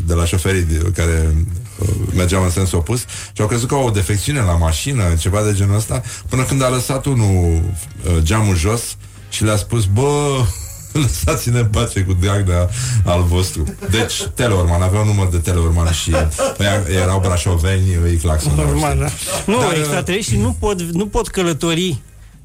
de 0.07 0.15
la 0.15 0.25
șoferii 0.25 0.63
de- 0.63 0.91
care 0.95 1.35
uh, 1.79 1.89
mergeau 2.15 2.43
în 2.43 2.51
sens 2.51 2.73
opus 2.73 3.01
și 3.33 3.41
au 3.41 3.47
crezut 3.47 3.69
că 3.69 3.75
au 3.75 3.87
o 3.87 3.91
defecțiune 3.91 4.41
la 4.41 4.53
mașină, 4.57 5.03
ceva 5.19 5.43
de 5.43 5.53
genul 5.53 5.77
ăsta, 5.77 6.03
până 6.29 6.43
când 6.43 6.63
a 6.63 6.69
lăsat 6.69 7.05
unul 7.07 7.61
uh, 8.07 8.17
geamul 8.23 8.57
jos 8.57 8.83
și 9.29 9.45
le-a 9.45 9.57
spus, 9.57 9.85
bă, 9.85 10.41
lăsați-ne 10.93 11.59
în 11.59 11.67
pace 11.67 12.01
cu 12.01 12.13
Dragnea 12.13 12.69
al 13.05 13.23
vostru. 13.23 13.65
Deci, 13.91 14.23
Teleorman, 14.35 14.83
avea 14.83 15.01
un 15.01 15.07
număr 15.07 15.29
de 15.29 15.39
Teleorman 15.39 15.93
și 15.93 16.13
ăia 16.61 16.83
erau 17.03 17.21
brașoveni, 17.21 17.95
îi 18.05 18.17
claxonau. 18.17 18.65
Normal, 18.65 18.91
știi? 18.93 19.01
da. 19.47 19.53
Nu, 19.53 19.59
Dar, 19.59 19.71
uh, 19.73 19.79
extraterestri 19.79 20.37
nu 20.37 20.57
pot, 20.59 20.81
nu 20.81 21.07
pot 21.07 21.29
călători 21.29 22.01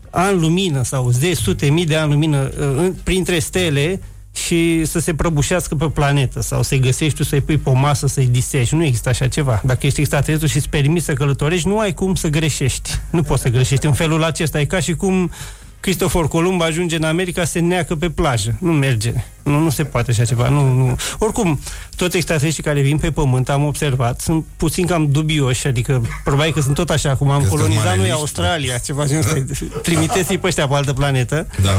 ani 0.09 0.39
lumină 0.39 0.83
sau 0.83 1.09
zeci, 1.09 1.37
sute, 1.37 1.65
mii 1.65 1.85
de 1.85 1.95
ani 1.95 2.11
lumină 2.11 2.51
uh, 2.59 2.65
în- 2.77 2.95
printre 3.03 3.39
stele 3.39 4.01
și 4.35 4.85
să 4.85 4.99
se 4.99 5.13
prăbușească 5.13 5.75
pe 5.75 5.89
planetă 5.89 6.41
sau 6.41 6.63
să-i 6.63 6.79
găsești 6.79 7.17
tu, 7.17 7.23
să-i 7.23 7.41
pui 7.41 7.57
pe 7.57 7.69
o 7.69 7.73
masă, 7.73 8.07
să-i 8.07 8.27
disești. 8.27 8.75
Nu 8.75 8.83
există 8.83 9.09
așa 9.09 9.27
ceva. 9.27 9.61
Dacă 9.65 9.85
ești 9.85 9.99
extraterestru 9.99 10.47
și 10.47 10.57
îți 10.57 10.69
permiți 10.69 11.05
să 11.05 11.13
călătorești, 11.13 11.67
nu 11.67 11.79
ai 11.79 11.93
cum 11.93 12.15
să 12.15 12.27
greșești. 12.27 12.99
Nu 13.09 13.23
poți 13.23 13.41
să 13.41 13.49
greșești 13.49 13.85
în 13.85 13.93
felul 13.93 14.23
acesta. 14.23 14.59
E 14.59 14.65
ca 14.65 14.79
și 14.79 14.93
cum 14.93 15.31
Cristofor 15.83 16.27
Columb 16.27 16.61
ajunge 16.61 16.95
în 16.95 17.03
America, 17.03 17.43
se 17.43 17.59
neacă 17.59 17.95
pe 17.95 18.09
plajă. 18.09 18.55
Nu 18.59 18.71
merge. 18.71 19.13
Nu, 19.43 19.59
nu 19.59 19.69
se 19.69 19.83
poate 19.83 20.11
așa 20.11 20.25
ceva. 20.25 20.49
Nu, 20.49 20.73
nu. 20.73 20.95
Oricum, 21.19 21.59
toți 21.95 22.15
extraterestrii 22.17 22.63
care 22.63 22.81
vin 22.81 22.97
pe 22.97 23.11
pământ, 23.11 23.49
am 23.49 23.63
observat, 23.65 24.21
sunt 24.21 24.45
puțin 24.57 24.85
cam 24.85 25.11
dubioși, 25.11 25.67
adică 25.67 26.07
probabil 26.23 26.53
că 26.53 26.61
sunt 26.61 26.75
tot 26.75 26.89
așa, 26.89 27.15
cum 27.15 27.29
am 27.29 27.41
Că 27.41 27.47
sunt 27.47 27.59
colonizat 27.59 27.83
noi 27.83 27.93
mareliști. 27.93 28.19
Australia, 28.19 28.77
ceva 28.77 29.05
genul 29.05 29.23
ăsta. 29.23 29.43
Trimiteți-i 29.81 30.37
pe 30.37 30.47
ăștia 30.47 30.67
pe 30.67 30.73
altă 30.73 30.93
planetă. 30.93 31.47
Da. 31.61 31.71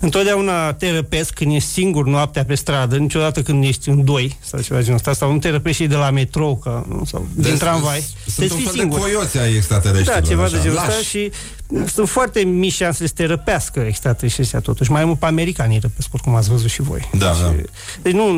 Întotdeauna 0.00 0.72
te 0.72 0.90
răpesc 0.90 1.32
când 1.32 1.54
ești 1.54 1.68
singur 1.68 2.06
noaptea 2.06 2.44
pe 2.44 2.54
stradă, 2.54 2.96
niciodată 2.96 3.42
când 3.42 3.64
ești 3.64 3.88
în 3.88 4.04
doi 4.04 4.36
sau 4.40 4.60
ceva 4.60 4.80
genul 4.80 4.94
ăsta, 4.96 5.12
sau 5.12 5.32
nu 5.32 5.38
te 5.38 5.50
răpești 5.50 5.82
și 5.82 5.88
de 5.88 5.96
la 5.96 6.10
metrou 6.10 6.56
ca, 6.56 6.86
nu, 6.88 7.04
sau 7.04 7.26
din 7.34 7.42
Deci, 7.42 7.58
tramvai. 7.58 8.04
Sunt 8.26 8.36
Deci 8.36 8.50
un 8.50 8.56
fii 8.56 8.66
fel 8.66 8.74
singur. 8.74 8.98
de 8.98 9.04
coioți 9.04 9.38
ai 9.38 9.54
extraterestrilor. 9.54 10.20
Da, 10.20 10.26
ceva 10.26 10.42
așa, 10.42 10.56
de 10.56 10.62
genul 10.62 10.76
ăsta 10.76 10.88
lași. 10.88 11.08
și 11.08 11.30
sunt 11.86 12.08
foarte 12.08 12.40
mici 12.40 12.72
șansele 12.72 13.08
să 13.08 13.14
te 13.16 13.24
răpească 13.26 13.80
extraterestrii 13.80 14.44
ăștia 14.44 14.60
totuși. 14.60 14.90
Mai 14.90 15.04
mult 15.04 15.18
pe 15.18 15.26
americanii 15.26 15.78
răpesc, 15.78 16.08
oricum 16.12 16.34
ați 16.34 16.48
văzut 16.50 16.70
și 16.70 16.82
voi. 16.82 17.10
Da, 17.18 17.26
da. 17.42 17.54
Deci 18.02 18.12
nu, 18.12 18.32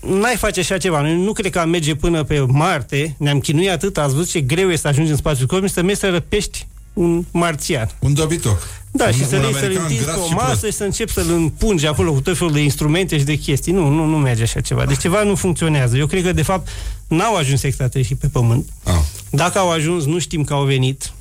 n-ai 0.00 0.36
face 0.36 0.60
așa 0.60 0.78
ceva. 0.78 1.00
Noi 1.00 1.16
nu 1.16 1.32
cred 1.32 1.52
că 1.52 1.58
am 1.58 1.68
merge 1.68 1.94
până 1.94 2.22
pe 2.24 2.40
Marte, 2.40 3.14
ne-am 3.18 3.40
chinuit 3.40 3.70
atât, 3.70 3.98
ați 3.98 4.14
văzut 4.14 4.30
ce 4.30 4.40
greu 4.40 4.70
e 4.70 4.76
să 4.76 4.88
ajungi 4.88 5.10
în 5.10 5.16
spațiul 5.16 5.46
cosmic, 5.46 5.70
să 5.70 5.82
mergi 5.82 6.00
să 6.00 6.10
răpești 6.10 6.66
un 6.92 7.24
marțian. 7.30 7.90
Un 7.98 8.14
dobitoc. 8.14 8.68
Da, 8.90 9.04
un, 9.04 9.12
și 9.12 9.26
să 9.26 9.36
un 9.36 9.42
le 9.42 9.48
să-l 9.48 9.56
american 9.56 9.82
întinzi 9.82 10.04
pe 10.04 10.10
gras 10.10 10.20
o 10.20 10.26
și 10.26 10.32
masă 10.32 10.46
prost. 10.46 10.64
și 10.64 10.72
să 10.72 10.84
începi 10.84 11.12
să-l 11.12 11.30
împungi 11.30 11.86
acolo 11.86 12.12
cu 12.12 12.20
tot 12.20 12.36
felul 12.36 12.52
de 12.52 12.60
instrumente 12.60 13.18
și 13.18 13.24
de 13.24 13.34
chestii. 13.34 13.72
Nu, 13.72 13.88
nu, 13.88 14.04
nu 14.04 14.16
merge 14.16 14.42
așa 14.42 14.60
ceva. 14.60 14.84
Deci 14.84 14.98
ceva 14.98 15.22
nu 15.22 15.34
funcționează. 15.34 15.96
Eu 15.96 16.06
cred 16.06 16.22
că, 16.22 16.32
de 16.32 16.42
fapt, 16.42 16.68
n-au 17.08 17.36
ajuns 17.36 17.62
extraterestri 17.62 18.16
pe 18.16 18.26
Pământ. 18.26 18.68
Ah. 18.84 18.94
Dacă 19.30 19.58
au 19.58 19.70
ajuns, 19.70 20.04
nu 20.04 20.18
știm 20.18 20.44
că 20.44 20.54
au 20.54 20.64
venit. 20.64 21.12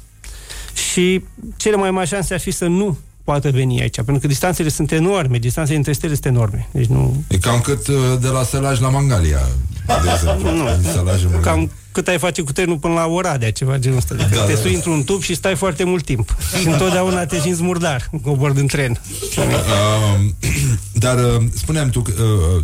Și 0.79 1.23
cele 1.57 1.75
mai 1.75 1.91
mari 1.91 2.07
șanse 2.07 2.33
ar 2.33 2.39
fi 2.39 2.51
să 2.51 2.65
nu 2.65 2.97
poată 3.23 3.49
veni 3.49 3.81
aici, 3.81 3.95
pentru 3.95 4.19
că 4.19 4.27
distanțele 4.27 4.69
sunt 4.69 4.91
enorme, 4.91 5.37
distanțele 5.37 5.77
între 5.77 5.93
stele 5.93 6.13
sunt 6.13 6.25
enorme. 6.25 6.67
Deci 6.71 6.85
nu... 6.85 7.23
E 7.27 7.37
cam 7.37 7.61
cât 7.61 7.87
uh, 7.87 7.95
de 8.21 8.27
la 8.27 8.43
Sălaj 8.43 8.79
la 8.79 8.89
Mangalia, 8.89 9.47
de 9.85 10.09
exemplu. 10.13 10.51
Nu. 10.51 10.63
Din 10.81 10.89
Sălaj 10.91 11.23
în 11.23 11.29
Mangalia. 11.31 11.51
Cam 11.51 11.71
cât 11.99 12.07
ai 12.07 12.17
face 12.17 12.41
cu 12.41 12.51
trenul 12.51 12.77
până 12.77 12.93
la 12.93 13.05
Oradea, 13.07 13.51
ceva 13.51 13.77
genul 13.77 13.97
ăsta. 13.97 14.15
Adică 14.19 14.35
Da, 14.35 14.43
te 14.43 14.53
da. 14.53 14.59
sui 14.59 14.73
într-un 14.73 15.03
tub 15.03 15.21
și 15.21 15.35
stai 15.35 15.55
foarte 15.55 15.83
mult 15.83 16.05
timp. 16.05 16.35
Și 16.61 16.67
întotdeauna 16.67 17.25
te 17.25 17.39
simți 17.39 17.61
murdar, 17.63 18.09
cobor 18.23 18.51
din 18.51 18.67
tren. 18.67 19.01
Um, 19.37 20.35
dar 21.05 21.17
uh, 21.17 21.43
spuneam 21.55 21.89
tu, 21.89 22.03
uh, 22.07 22.13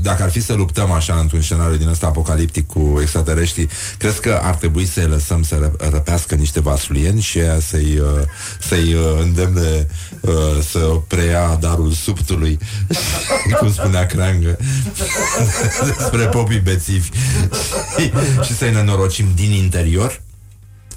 dacă 0.01 0.23
ar 0.23 0.31
fi 0.31 0.41
să 0.41 0.53
luptăm 0.53 0.91
așa 0.91 1.15
într-un 1.15 1.41
scenariu 1.41 1.77
din 1.77 1.87
ăsta 1.87 2.07
apocaliptic 2.07 2.65
cu 2.67 2.97
extraterestrii, 3.01 3.69
crezi 3.97 4.19
că 4.19 4.39
ar 4.43 4.55
trebui 4.55 4.85
să-i 4.85 5.07
lăsăm 5.07 5.43
să 5.43 5.55
ră- 5.55 5.89
răpească 5.91 6.35
niște 6.35 6.59
vasluieni 6.59 7.21
și 7.21 7.39
aia 7.39 7.59
să-i, 7.59 7.97
uh, 7.97 8.21
să-i 8.59 8.93
uh, 8.93 9.01
îndemne 9.21 9.87
uh, 10.21 10.31
să 10.69 10.79
preia 11.07 11.57
darul 11.59 11.91
subtului, 11.91 12.57
cum 13.59 13.71
spunea 13.71 14.05
Creangă, 14.05 14.57
despre 15.97 16.25
popii 16.25 16.59
bețivi, 16.59 17.09
și 18.45 18.55
să-i 18.55 18.71
nenorocim 18.71 19.24
din 19.35 19.51
interior? 19.51 20.21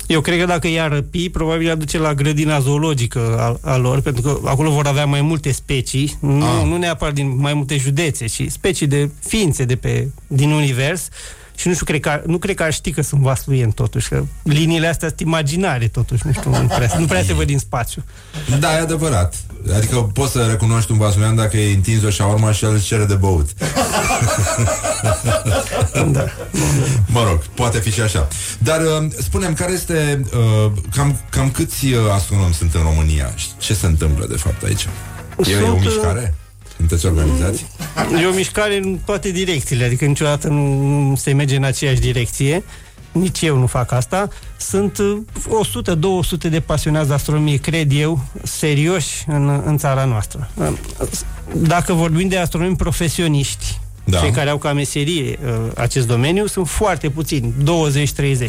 Eu 0.06 0.20
cred 0.20 0.38
că 0.38 0.44
dacă 0.44 0.68
i-ar 0.68 0.90
răpi, 0.90 1.28
probabil 1.28 1.70
ar 1.70 1.76
duce 1.76 1.98
la 1.98 2.14
grădina 2.14 2.60
zoologică 2.60 3.36
a, 3.62 3.70
a 3.70 3.76
lor, 3.76 4.00
pentru 4.00 4.22
că 4.22 4.48
acolo 4.48 4.70
vor 4.70 4.86
avea 4.86 5.06
mai 5.06 5.20
multe 5.20 5.52
specii, 5.52 6.16
nu, 6.20 6.44
Ah. 6.44 6.64
nu 6.64 6.76
neapărat 6.76 7.14
din 7.14 7.36
mai 7.40 7.54
multe 7.54 7.76
județe, 7.76 8.26
ci 8.26 8.42
specii 8.48 8.86
de 8.86 9.10
ființe 9.26 9.64
de 9.64 9.76
pe, 9.76 10.08
din 10.26 10.50
univers. 10.50 11.08
Și 11.56 11.66
nu 11.68 11.72
știu, 11.72 11.84
cred 11.86 12.00
că, 12.00 12.22
nu 12.26 12.38
cred 12.38 12.54
că 12.54 12.62
ar 12.62 12.72
ști 12.72 12.90
că 12.90 13.02
sunt 13.02 13.20
vasluieni 13.20 13.72
totuși, 13.72 14.08
că 14.08 14.24
liniile 14.42 14.86
astea 14.86 15.08
sunt 15.08 15.20
imaginare 15.20 15.88
totuși, 15.88 16.22
nu 16.26 16.32
știu, 16.32 16.50
nu 16.50 16.66
prea, 16.66 16.90
nu 16.98 17.06
prea 17.06 17.22
se 17.22 17.32
văd 17.34 17.46
din 17.46 17.58
spațiu. 17.58 18.04
Da, 18.58 18.76
e 18.76 18.80
adevărat. 18.80 19.34
Adică 19.74 19.96
poți 19.96 20.32
să 20.32 20.46
recunoști 20.50 20.92
un 20.92 20.98
vasluian 20.98 21.36
dacă 21.36 21.56
e 21.56 21.74
întins 21.74 22.02
o 22.02 22.10
șaurma 22.10 22.52
și 22.52 22.64
el 22.64 22.74
îți 22.74 22.84
cere 22.84 23.04
de 23.04 23.14
băut. 23.14 23.48
da. 26.16 26.24
Mă 27.06 27.24
rog, 27.28 27.42
poate 27.54 27.78
fi 27.78 27.90
și 27.90 28.00
așa. 28.00 28.28
Dar 28.58 28.80
uh, 28.80 29.06
spunem, 29.18 29.54
care 29.54 29.72
este 29.72 30.24
uh, 30.34 30.72
cam, 30.94 31.20
cam 31.30 31.50
câți 31.50 31.86
uh, 31.86 31.94
astronomi 32.14 32.54
sunt 32.54 32.74
în 32.74 32.82
România? 32.82 33.32
Și 33.34 33.46
Ce 33.58 33.74
se 33.74 33.86
întâmplă 33.86 34.26
de 34.26 34.36
fapt 34.36 34.62
aici? 34.62 34.88
E, 35.46 35.52
e 35.52 35.56
o 35.56 35.66
Sunt, 35.66 35.74
uh, 35.74 35.80
mișcare? 35.80 36.34
Sunteți 36.76 37.06
organizați? 37.06 37.66
E 38.22 38.26
o 38.26 38.32
mișcare 38.32 38.76
în 38.76 38.98
toate 39.04 39.30
direcțiile, 39.30 39.84
adică 39.84 40.04
niciodată 40.04 40.48
nu, 40.48 40.82
nu 40.82 41.16
se 41.16 41.32
merge 41.32 41.56
în 41.56 41.64
aceeași 41.64 42.00
direcție. 42.00 42.64
Nici 43.12 43.40
eu 43.42 43.56
nu 43.56 43.66
fac 43.66 43.92
asta. 43.92 44.28
Sunt 44.56 44.98
uh, 44.98 45.18
100-200 46.46 46.50
de 46.50 46.60
pasionați 46.60 47.08
de 47.08 47.14
astronomie, 47.14 47.56
cred 47.56 47.92
eu, 47.92 48.20
serioși 48.42 49.24
în, 49.26 49.62
în 49.64 49.76
țara 49.76 50.04
noastră. 50.04 50.50
Uh, 50.54 50.72
Dacă 51.54 51.92
vorbim 51.92 52.28
de 52.28 52.38
astronomi 52.38 52.76
profesioniști, 52.76 53.78
Da. 54.04 54.18
Cei 54.18 54.30
care 54.30 54.50
au 54.50 54.58
ca 54.58 54.72
meserie 54.72 55.38
uh, 55.44 55.70
acest 55.76 56.06
domeniu 56.06 56.46
sunt 56.46 56.68
foarte 56.68 57.08
puțini, 57.08 57.54
20-30. 57.62 58.46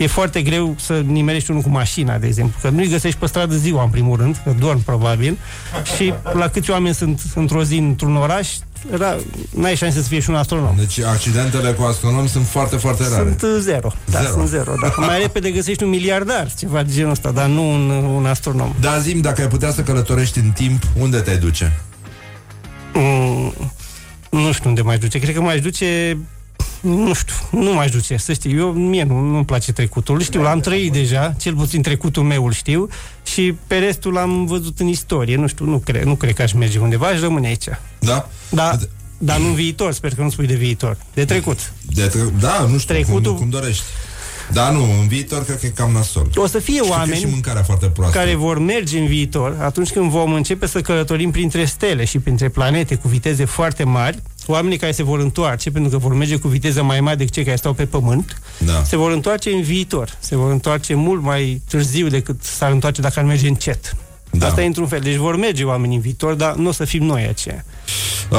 E 0.00 0.06
foarte 0.06 0.42
greu 0.42 0.74
să 0.78 1.02
nimerești 1.06 1.50
unul 1.50 1.62
cu 1.62 1.68
mașina, 1.68 2.18
de 2.18 2.26
exemplu, 2.26 2.58
că 2.62 2.68
nu-i 2.68 2.88
găsești 2.88 3.18
pe 3.18 3.26
stradă 3.26 3.54
ziua, 3.56 3.82
în 3.82 3.88
primul 3.88 4.16
rând, 4.16 4.40
că 4.44 4.54
dorm 4.58 4.82
probabil, 4.84 5.38
și 5.96 6.14
la 6.32 6.48
câți 6.48 6.70
oameni 6.70 6.94
sunt 6.94 7.20
într-o 7.34 7.62
zi 7.64 7.76
într-un 7.76 8.16
oraș, 8.16 8.48
ra- 8.92 9.20
n-ai 9.54 9.76
șanse 9.76 10.02
să 10.02 10.08
fie 10.08 10.20
și 10.20 10.30
un 10.30 10.36
astronom. 10.36 10.74
Deci 10.76 11.00
accidentele 11.00 11.70
cu 11.72 11.82
astronomi 11.82 12.28
sunt 12.28 12.46
foarte, 12.46 12.76
foarte 12.76 13.02
rare. 13.08 13.14
Sunt 13.38 13.42
uh, 13.42 13.58
zero. 13.60 13.92
Da, 14.04 14.18
Zero. 14.20 14.32
sunt 14.32 14.48
zero. 14.48 14.72
Dacă 14.82 15.00
mai 15.00 15.18
repede 15.18 15.50
găsești 15.50 15.82
un 15.82 15.88
miliardar, 15.88 16.52
ceva 16.58 16.82
de 16.82 16.92
genul 16.92 17.10
ăsta, 17.10 17.30
dar 17.30 17.46
nu 17.46 17.72
un, 17.72 17.90
un 17.90 18.26
astronom. 18.26 18.74
Da, 18.80 18.98
zim, 18.98 19.20
dacă 19.20 19.40
ai 19.40 19.48
putea 19.48 19.70
să 19.72 19.80
călătorești 19.82 20.38
în 20.38 20.50
timp, 20.50 20.82
unde 20.98 21.18
te 21.18 21.34
duce? 21.34 21.80
Mm, 22.94 23.54
nu 24.30 24.52
știu 24.52 24.68
unde 24.68 24.82
mai 24.82 24.98
duce. 24.98 25.18
Cred 25.18 25.34
că 25.34 25.40
mai 25.40 25.58
duce 25.60 26.18
nu 26.80 27.12
știu, 27.14 27.34
nu 27.50 27.72
mai 27.72 27.88
duce, 27.88 28.16
să 28.16 28.32
știi, 28.32 28.56
eu, 28.56 28.72
mie 28.72 29.02
nu, 29.02 29.18
nu-mi 29.20 29.44
place 29.44 29.72
trecutul, 29.72 30.20
știu, 30.20 30.42
l-am 30.42 30.60
trăit 30.60 30.92
deja, 30.92 31.34
cel 31.38 31.54
puțin 31.54 31.82
trecutul 31.82 32.22
meu 32.22 32.46
îl 32.46 32.52
știu 32.52 32.88
și 33.26 33.54
pe 33.66 33.78
restul 33.78 34.12
l-am 34.12 34.44
văzut 34.46 34.80
în 34.80 34.86
istorie, 34.86 35.36
nu 35.36 35.46
știu, 35.46 35.64
nu 35.64 35.78
cred, 35.78 36.02
nu 36.04 36.14
cred 36.14 36.34
că 36.34 36.42
aș 36.42 36.52
merge 36.52 36.78
undeva, 36.78 37.06
aș 37.06 37.20
rămâne 37.20 37.46
aici. 37.46 37.64
Da? 37.98 38.28
Da, 38.50 38.78
dar 39.18 39.38
nu 39.38 39.46
în 39.46 39.54
viitor, 39.54 39.92
sper 39.92 40.14
că 40.14 40.22
nu 40.22 40.30
spui 40.30 40.46
de 40.46 40.54
viitor, 40.54 40.96
de 41.14 41.24
trecut. 41.24 41.72
De 41.94 42.06
tre- 42.06 42.32
da, 42.40 42.66
nu 42.70 42.78
știu, 42.78 42.94
Trecutul- 42.94 43.22
cum, 43.32 43.40
cum 43.40 43.48
dorești. 43.50 43.82
Da, 44.52 44.70
nu, 44.70 44.82
în 45.00 45.08
viitor 45.08 45.44
cred 45.44 45.58
că 45.60 45.66
e 45.66 45.68
cam 45.68 45.90
nasol. 45.92 46.30
O 46.34 46.46
să 46.46 46.58
fie 46.58 46.74
Știu 46.74 46.84
că 46.86 46.90
e 46.92 46.96
oameni 46.98 47.18
și 47.18 47.26
mâncarea 47.26 47.62
foarte 47.62 47.86
proastă. 47.86 48.18
care 48.18 48.34
vor 48.34 48.58
merge 48.58 48.98
în 48.98 49.06
viitor, 49.06 49.56
atunci 49.60 49.90
când 49.90 50.10
vom 50.10 50.32
începe 50.32 50.66
să 50.66 50.80
călătorim 50.80 51.30
printre 51.30 51.64
stele 51.64 52.04
și 52.04 52.18
printre 52.18 52.48
planete 52.48 52.94
cu 52.94 53.08
viteze 53.08 53.44
foarte 53.44 53.84
mari, 53.84 54.18
oamenii 54.46 54.78
care 54.78 54.92
se 54.92 55.02
vor 55.02 55.18
întoarce, 55.18 55.70
pentru 55.70 55.90
că 55.90 55.98
vor 55.98 56.14
merge 56.14 56.36
cu 56.36 56.48
viteză 56.48 56.82
mai 56.82 57.00
mare 57.00 57.16
decât 57.16 57.32
cei 57.32 57.44
care 57.44 57.56
stau 57.56 57.72
pe 57.72 57.86
pământ, 57.86 58.40
Da. 58.58 58.82
se 58.84 58.96
vor 58.96 59.10
întoarce 59.12 59.50
în 59.50 59.62
viitor. 59.62 60.16
Se 60.18 60.36
vor 60.36 60.50
întoarce 60.50 60.94
mult 60.94 61.22
mai 61.22 61.62
târziu 61.68 62.08
decât 62.08 62.42
s-ar 62.42 62.70
întoarce 62.70 63.00
dacă 63.00 63.18
ar 63.18 63.24
merge 63.24 63.48
încet. 63.48 63.96
Da. 64.30 64.46
Asta 64.46 64.62
e 64.62 64.66
într-un 64.66 64.86
fel. 64.86 65.00
Deci 65.00 65.16
vor 65.16 65.36
merge 65.36 65.64
oamenii 65.64 65.96
în 65.96 66.02
viitor, 66.02 66.34
dar 66.34 66.54
nu 66.54 66.68
o 66.68 66.72
să 66.72 66.84
fim 66.84 67.02
noi 67.02 67.26
aceia. 67.28 67.64
Uh, 68.30 68.38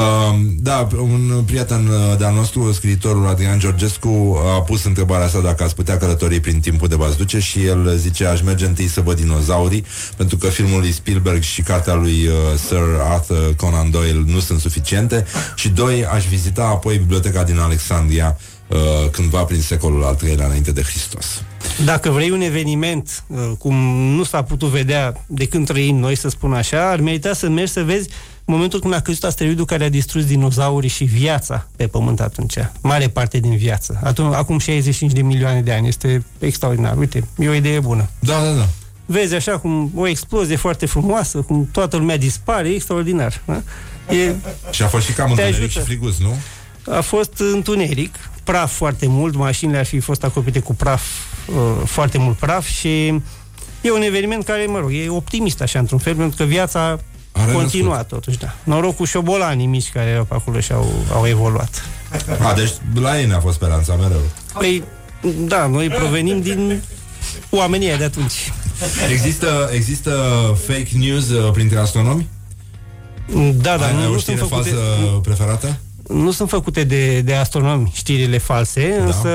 da, 0.56 0.88
un 0.96 1.42
prieten 1.46 1.86
uh, 1.86 2.18
de-al 2.18 2.34
nostru, 2.34 2.72
scriitorul 2.72 3.26
Adrian 3.26 3.58
Georgescu, 3.58 4.42
a 4.56 4.60
pus 4.60 4.84
întrebarea 4.84 5.26
asta 5.26 5.40
dacă 5.40 5.62
ați 5.62 5.74
putea 5.74 5.98
călători 5.98 6.40
prin 6.40 6.60
timpul 6.60 6.88
de 6.88 6.94
v 6.94 7.16
duce 7.16 7.38
și 7.38 7.64
el 7.64 7.96
zice 7.96 8.26
aș 8.26 8.42
merge 8.42 8.66
întâi 8.66 8.86
să 8.86 9.00
văd 9.00 9.16
dinozaurii, 9.16 9.84
pentru 10.16 10.36
că 10.36 10.46
filmul 10.46 10.80
lui 10.80 10.92
Spielberg 10.92 11.42
și 11.42 11.62
cartea 11.62 11.94
lui 11.94 12.26
uh, 12.26 12.34
Sir 12.66 13.00
Arthur 13.02 13.54
Conan 13.56 13.90
Doyle 13.90 14.22
nu 14.26 14.40
sunt 14.40 14.60
suficiente 14.60 15.24
și 15.54 15.68
doi, 15.68 16.06
aș 16.06 16.24
vizita 16.24 16.62
apoi 16.64 16.96
biblioteca 16.96 17.42
din 17.42 17.58
Alexandria 17.58 18.38
uh, 18.68 18.78
cândva 19.10 19.42
prin 19.42 19.60
secolul 19.60 20.04
al 20.04 20.18
III-lea 20.22 20.46
înainte 20.46 20.72
de 20.72 20.82
Hristos. 20.82 21.42
Dacă 21.84 22.10
vrei 22.10 22.30
un 22.30 22.40
eveniment 22.40 23.24
uh, 23.26 23.38
cum 23.58 23.74
nu 24.16 24.24
s-a 24.24 24.42
putut 24.42 24.68
vedea 24.68 25.24
de 25.26 25.46
când 25.46 25.66
trăim 25.66 25.96
noi, 25.96 26.14
să 26.16 26.28
spun 26.28 26.52
așa, 26.52 26.90
ar 26.90 27.00
merita 27.00 27.32
să 27.32 27.48
mergi 27.48 27.72
să 27.72 27.82
vezi 27.82 28.08
momentul 28.44 28.80
când 28.80 28.94
a 28.94 29.00
căzut 29.00 29.24
asteroidul 29.24 29.64
care 29.64 29.84
a 29.84 29.88
distrus 29.88 30.24
dinozaurii 30.24 30.88
și 30.90 31.04
viața 31.04 31.66
pe 31.76 31.86
Pământ 31.86 32.20
atunci. 32.20 32.54
Mare 32.82 33.08
parte 33.08 33.38
din 33.38 33.56
viață. 33.56 34.00
Atunci, 34.04 34.34
acum 34.34 34.58
65 34.58 35.12
de 35.12 35.22
milioane 35.22 35.62
de 35.62 35.72
ani. 35.72 35.88
Este 35.88 36.24
extraordinar. 36.38 36.96
Uite, 36.96 37.28
e 37.38 37.48
o 37.48 37.54
idee 37.54 37.80
bună. 37.80 38.08
Da, 38.18 38.40
da, 38.44 38.52
da. 38.52 38.68
Vezi 39.06 39.34
așa 39.34 39.58
cum 39.58 39.92
o 39.94 40.06
explozie 40.06 40.56
foarte 40.56 40.86
frumoasă, 40.86 41.38
cum 41.38 41.68
toată 41.72 41.96
lumea 41.96 42.16
dispare, 42.16 42.68
e 42.68 42.74
extraordinar. 42.74 43.40
Da? 43.44 43.62
E, 44.14 44.34
Și 44.70 44.82
a 44.82 44.86
fost 44.86 45.06
și 45.06 45.12
cam 45.12 45.24
Te 45.26 45.30
întuneric 45.30 45.56
ajută. 45.58 45.70
și 45.78 45.80
frigus, 45.86 46.18
nu? 46.18 46.34
a 46.94 47.00
fost 47.00 47.32
întuneric, 47.52 48.14
praf 48.44 48.72
foarte 48.76 49.06
mult, 49.08 49.34
mașinile 49.34 49.78
ar 49.78 49.84
fi 49.84 50.00
fost 50.00 50.24
acoperite 50.24 50.58
cu 50.60 50.74
praf, 50.74 51.02
uh, 51.46 51.54
foarte 51.84 52.18
mult 52.18 52.36
praf 52.36 52.66
și 52.66 53.06
e 53.80 53.90
un 53.94 54.02
eveniment 54.02 54.44
care, 54.44 54.66
mă 54.66 54.78
rog, 54.78 54.92
e 54.92 55.08
optimist 55.08 55.60
așa 55.60 55.78
într-un 55.78 55.98
fel, 55.98 56.14
pentru 56.14 56.36
că 56.36 56.44
viața 56.44 56.98
Are 57.32 57.52
continua 57.52 57.96
răspuns. 57.96 58.22
totuși, 58.22 58.38
da. 58.38 58.54
Noroc 58.64 58.96
cu 58.96 59.04
șobolanii 59.04 59.66
mici 59.66 59.90
care 59.90 60.10
erau 60.10 60.24
pe 60.24 60.34
acolo 60.34 60.60
și 60.60 60.72
au, 60.72 60.92
au 61.12 61.26
evoluat. 61.26 61.82
A, 62.42 62.52
deci 62.54 62.72
la 62.94 63.20
ei 63.20 63.26
ne-a 63.26 63.40
fost 63.40 63.54
speranța 63.54 63.94
mereu. 63.94 64.20
Păi, 64.58 64.82
da, 65.38 65.66
noi 65.66 65.88
provenim 65.88 66.40
din 66.40 66.82
oamenii 67.50 67.86
ăia 67.86 67.96
de 67.96 68.04
atunci. 68.04 68.52
Există, 69.10 69.70
există 69.72 70.10
fake 70.66 70.88
news 70.92 71.28
uh, 71.28 71.52
printre 71.52 71.78
astronomi? 71.78 72.28
Da, 73.54 73.76
da, 73.76 73.86
Ai, 73.86 73.92
nu, 73.92 74.00
ai 74.00 74.06
o 74.06 74.10
nu 74.10 74.18
știre 74.18 74.36
sunt 74.36 74.48
făcute... 74.48 74.68
falsă 74.70 74.84
preferată? 75.22 75.78
Nu 76.12 76.30
sunt 76.30 76.48
făcute 76.48 76.84
de, 76.84 77.20
de 77.20 77.34
astronomi 77.34 77.90
știrile 77.94 78.38
false, 78.38 78.94
da. 78.98 79.04
însă 79.04 79.28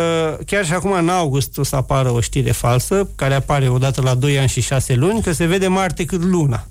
chiar 0.45 0.65
și 0.65 0.73
acum 0.73 0.91
în 0.91 1.09
august 1.09 1.57
o 1.57 1.63
să 1.63 1.75
apară 1.75 2.11
o 2.11 2.21
știre 2.21 2.51
falsă, 2.51 3.09
care 3.15 3.33
apare 3.33 3.69
odată 3.69 4.01
la 4.01 4.13
2 4.13 4.39
ani 4.39 4.49
și 4.49 4.61
6 4.61 4.95
luni, 4.95 5.21
că 5.21 5.31
se 5.31 5.45
vede 5.45 5.67
Marte 5.67 6.05
cât 6.05 6.23
Luna 6.23 6.67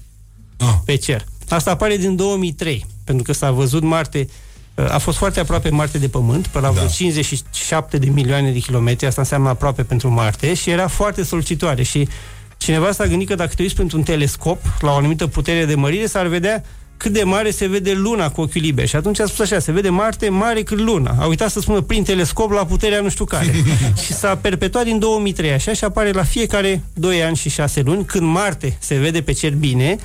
ah. 0.56 0.74
pe 0.84 0.96
cer. 0.96 1.24
Asta 1.48 1.70
apare 1.70 1.96
din 1.96 2.16
2003, 2.16 2.86
pentru 3.04 3.24
că 3.24 3.32
s-a 3.32 3.50
văzut 3.50 3.82
Marte, 3.82 4.28
a 4.74 4.98
fost 4.98 5.16
foarte 5.16 5.40
aproape 5.40 5.68
Marte 5.68 5.98
de 5.98 6.08
Pământ, 6.08 6.46
pe 6.46 6.60
la 6.60 6.70
vreo 6.70 6.84
Da. 6.84 6.90
57 6.90 7.98
de 7.98 8.06
milioane 8.06 8.50
de 8.50 8.58
kilometri, 8.58 9.06
asta 9.06 9.20
înseamnă 9.20 9.48
aproape 9.48 9.82
pentru 9.82 10.10
Marte, 10.10 10.54
și 10.54 10.70
era 10.70 10.88
foarte 10.88 11.22
solicitoare 11.22 11.82
și 11.82 12.08
cineva 12.56 12.92
s-a 12.92 13.06
gândit 13.06 13.28
că 13.28 13.34
dacă 13.34 13.52
te 13.54 13.62
uiți 13.62 13.74
pentru 13.74 13.96
un 13.96 14.02
telescop 14.02 14.62
la 14.80 14.90
o 14.90 14.94
anumită 14.94 15.26
putere 15.26 15.64
de 15.64 15.74
mărire, 15.74 16.06
s-ar 16.06 16.26
vedea 16.26 16.64
cât 16.96 17.12
de 17.12 17.22
mare 17.22 17.50
se 17.50 17.66
vede 17.66 17.92
luna 17.92 18.30
cu 18.30 18.40
ochiul 18.40 18.60
liber. 18.60 18.86
Și 18.86 18.96
atunci 18.96 19.20
a 19.20 19.26
spus 19.26 19.38
așa, 19.38 19.58
se 19.58 19.72
vede 19.72 19.88
Marte 19.88 20.28
mare 20.28 20.62
cât 20.62 20.78
luna. 20.78 21.16
A 21.18 21.26
uitat 21.26 21.50
să 21.50 21.60
spună 21.60 21.80
prin 21.80 22.04
telescop 22.04 22.50
la 22.50 22.66
puterea 22.66 23.00
nu 23.00 23.08
știu 23.08 23.24
care. 23.24 23.52
și 24.04 24.12
s-a 24.12 24.36
perpetuat 24.36 24.84
din 24.84 24.98
2003 24.98 25.52
așa 25.52 25.72
și 25.72 25.84
apare 25.84 26.10
la 26.10 26.22
fiecare 26.22 26.82
2 26.92 27.22
ani 27.22 27.36
și 27.36 27.48
6 27.48 27.80
luni, 27.80 28.04
când 28.04 28.26
Marte 28.26 28.76
se 28.80 28.94
vede 28.94 29.22
pe 29.22 29.32
cer 29.32 29.54
bine, 29.54 29.96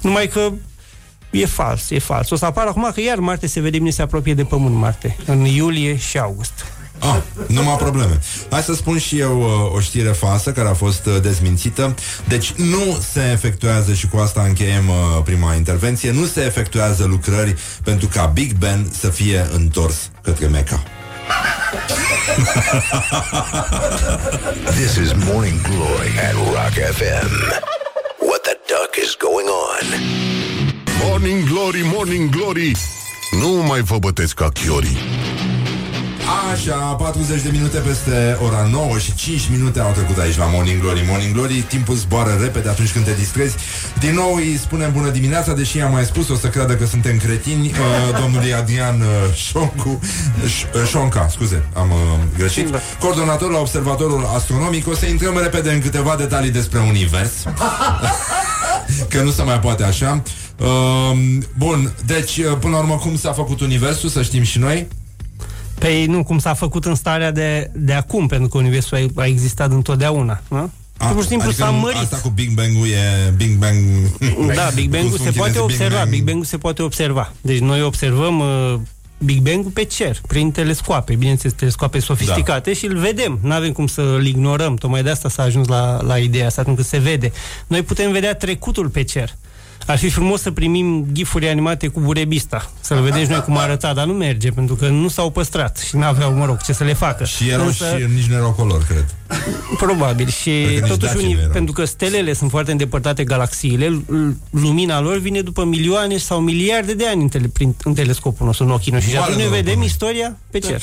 numai 0.00 0.28
că 0.28 0.52
e 1.30 1.46
fals, 1.46 1.90
e 1.90 1.98
fals. 1.98 2.30
O 2.30 2.36
să 2.36 2.44
apară 2.44 2.68
acum 2.68 2.90
că 2.94 3.00
iar 3.00 3.18
Marte 3.18 3.46
se 3.46 3.60
vede 3.60 3.78
bine, 3.78 3.90
se 3.90 4.02
apropie 4.02 4.34
de 4.34 4.44
Pământ 4.44 4.74
Marte, 4.74 5.16
în 5.26 5.44
iulie 5.44 5.96
și 5.96 6.18
august. 6.18 6.73
Ah, 6.98 7.16
numai 7.46 7.76
probleme. 7.76 8.20
Hai 8.50 8.62
să 8.62 8.74
spun 8.74 8.98
și 8.98 9.18
eu 9.18 9.40
uh, 9.42 9.74
o 9.76 9.80
știre 9.80 10.08
falsă 10.08 10.52
care 10.52 10.68
a 10.68 10.74
fost 10.74 11.06
uh, 11.06 11.20
dezmințită. 11.22 11.94
Deci 12.28 12.52
nu 12.52 12.98
se 13.12 13.30
efectuează, 13.32 13.92
și 13.92 14.08
cu 14.08 14.16
asta 14.16 14.42
încheiem 14.42 14.88
uh, 14.88 15.22
prima 15.24 15.54
intervenție, 15.54 16.10
nu 16.10 16.24
se 16.24 16.40
efectuează 16.44 17.04
lucrări 17.04 17.56
pentru 17.84 18.08
ca 18.08 18.24
Big 18.26 18.52
Ben 18.52 18.90
să 19.00 19.08
fie 19.08 19.46
întors 19.52 20.10
către 20.22 20.46
Mecca. 20.46 20.82
This 24.64 24.96
is 24.96 25.12
Morning 25.32 25.60
Glory 25.60 26.10
at 26.28 26.32
Rock 26.32 26.74
FM. 26.96 27.30
What 28.28 28.40
the 28.42 28.56
duck 28.66 28.92
is 29.04 29.16
going 29.18 29.48
on? 29.48 29.86
Morning 31.08 31.48
Glory, 31.48 31.82
Morning 31.94 32.30
Glory 32.30 32.72
Nu 33.40 33.48
mai 33.48 33.80
vă 33.80 33.98
bătesc 33.98 34.34
ca 34.34 34.48
chiorii 34.48 34.98
Așa, 36.52 36.74
40 36.74 37.42
de 37.42 37.48
minute 37.52 37.78
peste 37.78 38.38
ora 38.42 38.68
9 38.70 38.98
și 38.98 39.14
5 39.14 39.48
minute 39.50 39.80
au 39.80 39.92
trecut 39.92 40.18
aici 40.18 40.36
la 40.36 40.44
Morning 40.44 40.80
Glory. 40.80 41.04
Morning 41.08 41.34
Glory, 41.34 41.64
timpul 41.68 41.94
zboară 41.94 42.38
repede 42.40 42.68
atunci 42.68 42.92
când 42.92 43.04
te 43.04 43.12
distrezi. 43.18 43.56
Din 43.98 44.14
nou 44.14 44.34
îi 44.34 44.58
spunem 44.60 44.92
bună 44.92 45.08
dimineața, 45.08 45.52
deși 45.52 45.80
am 45.80 45.92
mai 45.92 46.04
spus, 46.04 46.28
o 46.28 46.34
să 46.34 46.46
creadă 46.46 46.74
că 46.74 46.86
suntem 46.86 47.16
cretini, 47.16 47.66
uh, 47.66 48.20
domnului 48.20 48.54
Adrian 48.54 49.00
uh, 49.00 49.34
Șoncu, 49.34 50.00
Ș- 50.46 50.74
uh, 50.74 50.88
Șonca, 50.88 51.28
scuze, 51.30 51.68
am 51.74 51.90
uh, 51.90 52.18
greșit, 52.38 52.68
coordonator 53.00 53.50
la 53.50 53.58
Observatorul 53.58 54.30
Astronomic. 54.36 54.88
O 54.88 54.94
să 54.94 55.06
intrăm 55.06 55.38
repede 55.42 55.70
în 55.70 55.80
câteva 55.80 56.14
detalii 56.16 56.50
despre 56.50 56.78
univers. 56.78 57.32
că 59.12 59.22
nu 59.22 59.30
se 59.30 59.42
mai 59.42 59.58
poate 59.58 59.84
așa. 59.84 60.22
Uh, 60.58 61.18
bun, 61.58 61.92
deci, 62.06 62.36
uh, 62.36 62.56
până 62.60 62.72
la 62.72 62.78
urmă, 62.78 62.94
cum 62.94 63.16
s-a 63.16 63.32
făcut 63.32 63.60
universul, 63.60 64.08
să 64.08 64.22
știm 64.22 64.42
și 64.42 64.58
noi? 64.58 64.86
Păi 65.84 66.06
nu, 66.06 66.24
cum 66.24 66.38
s-a 66.38 66.54
făcut 66.54 66.84
în 66.84 66.94
starea 66.94 67.30
de, 67.30 67.70
de 67.74 67.92
acum, 67.92 68.26
pentru 68.26 68.48
că 68.48 68.58
Universul 68.58 69.10
a, 69.16 69.20
a 69.20 69.26
existat 69.26 69.70
întotdeauna. 69.70 70.40
Nu? 70.48 70.70
A, 70.96 71.06
Pur 71.06 71.22
și 71.22 71.28
simplu 71.28 71.48
adică 71.48 71.64
s-a 71.64 71.70
nu- 71.70 71.76
mărit. 71.78 71.98
Asta 71.98 72.16
cu 72.16 72.28
Big 72.28 72.50
Bang-ul 72.54 72.86
e 72.86 73.30
Big 73.36 73.56
Bang... 73.58 73.76
Da, 74.54 74.70
Big 74.74 74.90
Bang-ul 74.90 75.08
Cum 75.08 75.16
se 75.16 75.22
spun 75.30 75.32
poate 75.36 75.52
chinezii, 75.52 75.60
observa. 75.60 75.96
Bang. 75.96 76.08
Big 76.10 76.22
Bang-ul 76.22 76.44
se 76.44 76.56
poate 76.58 76.82
observa. 76.82 77.32
Deci 77.40 77.58
noi 77.58 77.82
observăm 77.82 78.38
uh, 78.40 78.74
Big 79.18 79.38
Bang-ul 79.40 79.70
pe 79.70 79.84
cer, 79.84 80.20
prin 80.26 80.50
telescoape, 80.50 81.14
bineînțeles, 81.14 81.52
telescoape 81.56 81.98
sofisticate 81.98 82.70
Da. 82.70 82.76
și 82.76 82.86
îl 82.86 82.98
vedem. 82.98 83.38
Nu 83.42 83.52
avem 83.52 83.72
cum 83.72 83.86
să-l 83.86 84.26
ignorăm. 84.26 84.74
Tocmai 84.76 85.02
de 85.02 85.10
asta 85.10 85.28
s-a 85.28 85.42
ajuns 85.42 85.66
la, 85.68 86.02
la 86.02 86.18
ideea 86.18 86.46
asta, 86.46 86.62
pentru 86.62 86.82
că 86.82 86.88
se 86.88 86.98
vede. 86.98 87.32
Noi 87.66 87.82
putem 87.82 88.12
vedea 88.12 88.34
trecutul 88.34 88.88
pe 88.88 89.02
cer. 89.02 89.34
Ar 89.86 89.98
fi 89.98 90.08
frumos 90.10 90.40
să 90.40 90.50
primim 90.50 91.06
gifuri 91.12 91.48
animate 91.48 91.86
cu 91.88 92.00
burebista, 92.00 92.70
să-l 92.80 93.02
vedem 93.02 93.22
și 93.22 93.30
noi 93.30 93.40
cum 93.40 93.56
arăta, 93.56 93.92
dar 93.94 94.06
nu 94.06 94.12
merge, 94.12 94.50
pentru 94.50 94.74
că 94.74 94.88
nu 94.88 95.08
s-au 95.08 95.30
păstrat 95.30 95.78
și 95.78 95.96
n-aveau, 95.96 96.32
mă 96.32 96.44
rog, 96.44 96.60
ce 96.62 96.72
să 96.72 96.84
le 96.84 96.92
facă. 96.92 97.24
Și 97.24 97.48
erau 97.48 97.70
și 97.70 97.82
nici 98.14 98.24
nu 98.24 98.34
erau 98.34 98.50
color, 98.52 98.84
cred. 98.84 99.14
Probabil. 99.78 100.28
Și 100.28 100.50
Cred 100.50 100.78
că 100.78 100.80
nici 100.80 100.90
totuși, 100.90 101.12
Daci 101.12 101.20
nu 101.20 101.22
unii, 101.28 101.36
erau. 101.38 101.50
pentru 101.52 101.72
că 101.72 101.84
stelele 101.84 102.32
sunt 102.32 102.50
foarte 102.50 102.70
îndepărtate 102.70 103.24
galaxiile, 103.24 103.88
l- 103.88 104.36
lumina 104.50 105.00
lor 105.00 105.18
vine 105.18 105.40
după 105.40 105.64
milioane 105.64 106.16
sau 106.16 106.40
miliarde 106.40 106.94
de 106.94 107.06
ani 107.08 107.22
în, 107.22 107.28
tele, 107.28 107.46
prin, 107.52 107.74
în 107.82 107.94
telescopul 107.94 108.46
nostru, 108.46 108.64
în 108.64 108.70
ochii 108.70 108.92
noștri. 108.92 109.10
Și 109.10 109.16
Oare 109.16 109.30
atunci 109.30 109.42
noi 109.42 109.50
doar 109.50 109.60
vedem 109.60 109.72
pe 109.74 109.78
noi. 109.78 109.88
istoria 109.88 110.36
pe 110.50 110.58
cer. 110.58 110.82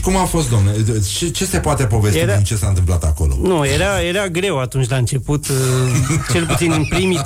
Și 0.00 0.06
cum 0.06 0.16
a 0.16 0.24
fost, 0.24 0.50
domnule? 0.50 0.76
Ce, 1.16 1.30
ce 1.30 1.44
se 1.44 1.58
poate 1.58 1.84
povesti 1.84 2.18
Era- 2.18 2.34
din 2.34 2.44
ce 2.44 2.56
s-a 2.56 2.66
întâmplat 2.68 3.04
acolo? 3.04 3.36
Nu, 3.42 3.66
era, 3.66 4.02
era 4.02 4.28
greu 4.28 4.58
atunci 4.58 4.88
la 4.88 4.96
început. 4.96 5.48
uh, 5.48 5.54
Cel 6.32 6.46
puțin 6.46 6.72
în 6.72 6.84
primii 6.84 7.20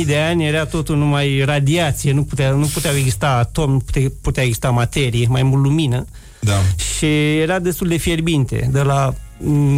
380.000 0.00 0.06
de 0.06 0.16
ani 0.16 0.46
era 0.46 0.64
totul 0.64 0.96
numai 0.96 1.42
radiație, 1.44 2.12
nu, 2.12 2.22
putea, 2.22 2.50
nu 2.50 2.66
puteau 2.66 2.94
exista 2.94 3.28
atomi, 3.28 3.72
nu 3.72 3.78
putea, 3.78 4.02
putea 4.20 4.42
exista 4.42 4.70
materie, 4.70 5.26
mai 5.28 5.42
mult 5.42 5.62
lumină. 5.62 6.04
Da. 6.40 6.62
Și 6.96 7.36
era 7.38 7.58
destul 7.58 7.88
de 7.88 7.96
fierbinte, 7.96 8.68
de 8.72 8.80
la 8.82 9.14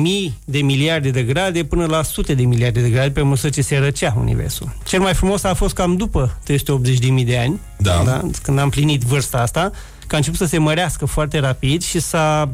mii 0.00 0.38
de 0.44 0.58
miliarde 0.58 1.10
de 1.10 1.22
grade 1.22 1.64
până 1.64 1.86
la 1.86 2.02
sute 2.02 2.34
de 2.34 2.42
miliarde 2.42 2.80
de 2.80 2.88
grade 2.90 3.10
pe 3.10 3.20
măsură 3.22 3.52
ce 3.52 3.62
se 3.62 3.76
răcea 3.78 4.16
Universul. 4.20 4.74
Cel 4.86 5.00
mai 5.00 5.14
frumos 5.14 5.42
a 5.44 5.54
fost 5.54 5.74
cam 5.74 5.96
după 5.96 6.38
380.000 6.50 7.24
de 7.24 7.38
ani, 7.38 7.60
Da. 7.78 8.02
Da, 8.04 8.20
când 8.42 8.58
am 8.58 8.68
plinit 8.68 9.02
vârsta 9.02 9.38
asta, 9.38 9.70
că 10.08 10.14
a 10.14 10.18
început 10.18 10.38
să 10.38 10.46
se 10.46 10.58
mărească 10.58 11.04
foarte 11.06 11.38
rapid 11.38 11.82
și 11.82 12.00
s-a 12.00 12.50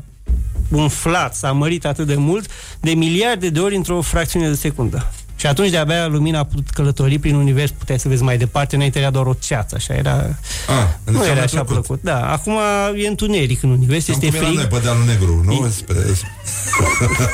umflat, 0.70 1.35
s-a 1.35 1.52
mărit 1.52 1.85
atât 1.86 2.06
de 2.06 2.14
mult, 2.14 2.51
de 2.81 2.90
miliarde 2.90 3.48
de 3.48 3.60
ori 3.60 3.76
într-o 3.76 4.01
fracțiune 4.01 4.48
de 4.48 4.55
secundă. 4.55 5.12
Și 5.36 5.47
atunci 5.47 5.70
de-abia 5.70 6.06
lumina 6.06 6.39
a 6.39 6.44
putut 6.44 6.70
călători 6.70 7.18
prin 7.18 7.35
univers, 7.35 7.70
puteai 7.70 7.98
să 7.98 8.09
vezi 8.09 8.22
mai 8.22 8.39
departe, 8.39 8.74
înainte 8.74 8.98
era 8.98 9.10
doar 9.10 9.26
o 9.26 9.35
ceață, 9.40 9.74
așa 9.78 9.94
era... 9.94 10.12
Ah, 10.12 10.86
nu 11.05 11.12
înseamnă 11.12 11.31
era 11.32 11.43
așa 11.43 11.47
trecut. 11.62 11.68
plăcut. 11.68 12.02
Da, 12.02 12.32
acum 12.32 12.59
e 12.97 13.06
întuneric 13.06 13.62
în 13.62 13.70
univers, 13.70 14.05
Cam 14.05 14.14
este 14.14 14.26
cum 14.26 14.36
era 14.36 14.44
frig. 14.47 14.59
noi 14.59 14.66
pe 14.66 14.78
dealul 14.78 15.05
negru, 15.05 15.43
nu? 15.44 15.68
Spre... 15.70 15.97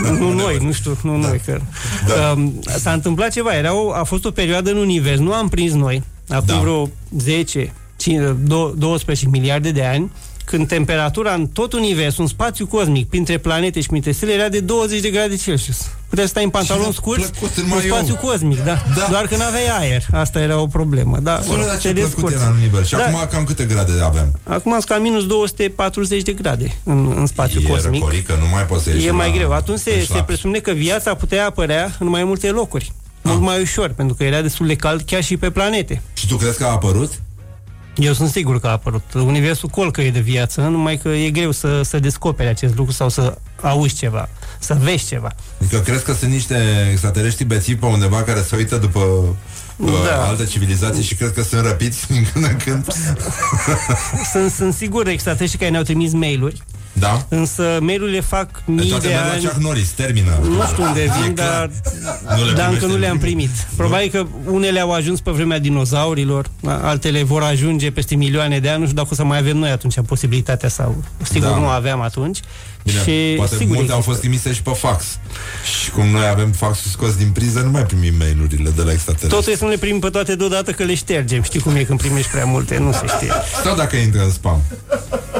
nu 0.18 0.32
noi, 0.32 0.58
nu 0.62 0.72
știu, 0.72 0.98
nu 1.02 1.20
da. 1.20 1.26
noi. 1.28 1.40
Că, 1.44 1.60
da. 2.06 2.30
um, 2.36 2.60
s-a 2.78 2.92
întâmplat 2.92 3.30
ceva, 3.32 3.54
era 3.56 3.74
o, 3.74 3.92
a 3.92 4.02
fost 4.02 4.24
o 4.24 4.30
perioadă 4.30 4.70
în 4.70 4.76
univers, 4.76 5.18
nu 5.18 5.32
am 5.32 5.48
prins 5.48 5.72
noi, 5.72 6.02
acum 6.28 6.44
Da. 6.46 6.52
da. 6.54 6.60
vreo 6.60 6.88
10, 7.18 7.44
5, 7.44 7.66
do- 7.66 7.72
12 8.76 9.28
miliarde 9.28 9.70
de 9.70 9.84
ani, 9.84 10.12
când 10.44 10.68
temperatura 10.68 11.34
în 11.34 11.46
tot 11.46 11.72
universul, 11.72 12.22
în 12.22 12.28
spațiu 12.28 12.66
cosmic, 12.66 13.08
printre 13.08 13.38
planete 13.38 13.80
și 13.80 13.88
printre 13.88 14.12
stele, 14.12 14.32
era 14.32 14.48
de 14.48 14.60
20 14.60 15.00
de 15.00 15.10
grade 15.10 15.36
Celsius. 15.36 15.76
Puteai 16.08 16.26
să 16.26 16.32
stai 16.32 16.44
în 16.44 16.50
pantaloni 16.50 16.86
Și 16.86 16.92
scurți 16.94 17.30
plăcut 17.32 17.56
în 17.56 17.62
în 17.62 17.68
maiou. 17.68 17.96
spațiu 17.96 18.14
cosmic, 18.14 18.64
da. 18.64 18.82
Da. 18.96 19.06
Doar 19.10 19.26
că 19.26 19.36
n-aveai 19.36 19.66
aer. 19.78 20.02
Asta 20.12 20.40
era 20.40 20.60
o 20.60 20.66
problemă. 20.66 21.18
Da, 21.22 21.40
Spune, 21.42 21.64
dar 21.64 21.78
ce 21.78 21.88
te 21.88 21.92
plăcut 21.94 22.12
descurci. 22.14 22.34
era 22.34 22.46
în 22.46 22.56
univers. 22.56 22.86
Și 22.86 22.94
Da. 22.94 23.04
acum 23.04 23.26
cam 23.30 23.44
câte 23.44 23.64
grade 23.64 23.92
avem? 24.04 24.38
Acum 24.44 24.72
sunt 24.72 24.84
cam 24.84 25.02
minus 25.02 25.26
240 25.26 26.22
de 26.22 26.32
grade 26.32 26.76
în, 26.84 27.12
în 27.16 27.26
spațiu 27.26 27.60
E 27.60 27.68
cosmic. 27.68 27.92
răcorică, 28.00 28.36
nu 28.40 28.48
mai 28.52 28.62
poți 28.66 28.84
să 28.84 28.90
ieși 28.90 29.06
E 29.06 29.10
mai 29.10 29.28
la- 29.30 29.34
greu. 29.36 29.52
Atunci 29.52 29.78
se, 29.78 29.90
în 29.90 29.98
se 29.98 30.04
șlap. 30.04 30.26
presupune 30.26 30.58
că 30.58 30.70
viața 30.70 31.14
putea 31.14 31.46
apărea 31.46 31.96
în 31.98 32.08
mai 32.08 32.24
multe 32.24 32.50
locuri. 32.50 32.92
Mult 33.22 33.40
mai 33.40 33.60
ușor, 33.60 33.88
pentru 33.92 34.14
că 34.14 34.24
era 34.24 34.40
destul 34.40 34.66
de 34.66 34.74
cald 34.76 35.00
chiar 35.06 35.22
și 35.22 35.36
pe 35.36 35.50
planete. 35.50 36.02
Și 36.14 36.26
tu 36.26 36.36
crezi 36.36 36.58
că 36.58 36.64
a 36.64 36.70
apărut? 36.70 37.12
Eu 37.96 38.12
sunt 38.12 38.30
sigur 38.30 38.60
că 38.60 38.66
a 38.66 38.70
apărut. 38.70 39.12
Universul 39.14 39.68
colcă 39.68 40.00
e 40.00 40.10
de 40.10 40.20
viață, 40.20 40.60
numai 40.60 40.96
că 40.96 41.08
e 41.08 41.30
greu 41.30 41.50
să, 41.50 41.82
să 41.82 41.98
descoperi 41.98 42.48
acest 42.48 42.76
lucru 42.76 42.92
sau 42.92 43.08
să 43.08 43.38
auzi 43.62 43.94
ceva, 43.94 44.28
să 44.58 44.76
vezi 44.80 45.06
ceva. 45.06 45.32
Adică 45.60 45.78
crezi 45.78 46.04
că 46.04 46.12
sunt 46.12 46.30
niște 46.30 46.88
extraterestri 46.90 47.44
bețivi 47.44 47.78
pe 47.78 47.86
undeva 47.86 48.22
care 48.22 48.42
se 48.42 48.56
uită 48.56 48.76
după 48.76 48.98
uh, 49.76 49.88
Da. 50.04 50.24
alte 50.26 50.44
civilizații 50.44 51.02
și 51.02 51.14
cred 51.14 51.32
că 51.32 51.42
sunt 51.42 51.64
răpiți 51.66 52.06
din 52.12 52.26
când 52.32 52.44
în 52.44 52.56
când? 52.56 52.86
Sunt, 54.32 54.50
sunt 54.50 54.74
sigur 54.74 55.08
extraterestri 55.08 55.58
care 55.58 55.70
ne-au 55.70 55.82
trimis 55.82 56.12
mail-uri, 56.12 56.62
Da? 56.92 57.26
însă 57.28 57.78
mail-urile 57.80 58.20
fac 58.20 58.62
mii 58.64 58.88
Toate 58.88 59.06
de 59.06 59.12
merg 59.14 59.26
la 59.26 59.32
ani. 59.32 59.42
Chuck 59.44 59.56
Norris, 59.56 59.88
termină. 59.90 60.38
Nu 60.48 60.62
știu 60.72 60.82
unde 60.82 61.00
E 61.00 61.10
vin, 61.22 61.34
clar. 61.34 61.70
dar, 62.26 62.38
Nu 62.38 62.44
le 62.44 62.52
dar 62.52 62.68
încă 62.68 62.78
primești 62.78 62.86
nu 62.86 62.92
în 62.94 63.00
le-am 63.00 63.18
primul. 63.18 63.36
primit. 63.48 63.50
Probabil 63.76 64.08
că 64.10 64.26
unele 64.50 64.80
au 64.80 64.92
ajuns 64.92 65.20
pe 65.20 65.30
vremea 65.30 65.58
dinozaurilor, 65.58 66.46
altele 66.64 67.22
vor 67.22 67.42
ajunge 67.42 67.90
peste 67.90 68.14
milioane 68.14 68.58
de 68.58 68.68
ani, 68.68 68.78
nu 68.78 68.84
știu 68.84 68.96
dacă 68.96 69.08
o 69.12 69.14
să 69.14 69.24
mai 69.24 69.38
avem 69.38 69.56
noi 69.56 69.70
atunci 69.70 69.94
posibilitatea 70.06 70.68
sau 70.68 71.04
sigur 71.22 71.48
Da. 71.48 71.56
nu 71.56 71.66
aveam 71.68 72.00
atunci. 72.00 72.40
Bine, 72.84 73.02
și 73.02 73.34
poate 73.36 73.56
sigur 73.56 73.76
multe 73.76 73.92
au 73.92 73.96
există. 73.98 74.10
fost 74.10 74.20
trimise 74.20 74.52
și 74.52 74.62
pe 74.62 74.70
fax. 74.70 75.04
Și 75.82 75.90
cum 75.90 76.06
noi 76.06 76.26
avem 76.26 76.50
faxul 76.52 76.90
scos 76.90 77.14
din 77.14 77.30
priză, 77.30 77.60
nu 77.60 77.70
mai 77.70 77.82
primim 77.82 78.14
mail-urile 78.18 78.70
de 78.76 78.82
la 78.82 78.92
extraterestri. 78.92 79.28
Totul 79.38 79.52
e 79.52 79.56
să 79.56 79.64
nu 79.64 79.70
le 79.70 79.76
primim 79.76 80.00
pe 80.00 80.08
toate 80.08 80.34
deodată 80.36 80.70
că 80.72 80.84
le 80.84 80.94
ștergem. 80.94 81.42
Știi 81.42 81.60
cum 81.60 81.74
e 81.76 81.82
când 81.82 81.98
primești 81.98 82.30
prea 82.30 82.44
multe, 82.44 82.78
nu 82.78 82.92
se 82.92 83.06
știe. 83.06 83.32
Sau 83.64 83.76
dacă 83.76 83.96
intră 83.96 84.22
în 84.22 84.30
spam. 84.30 84.62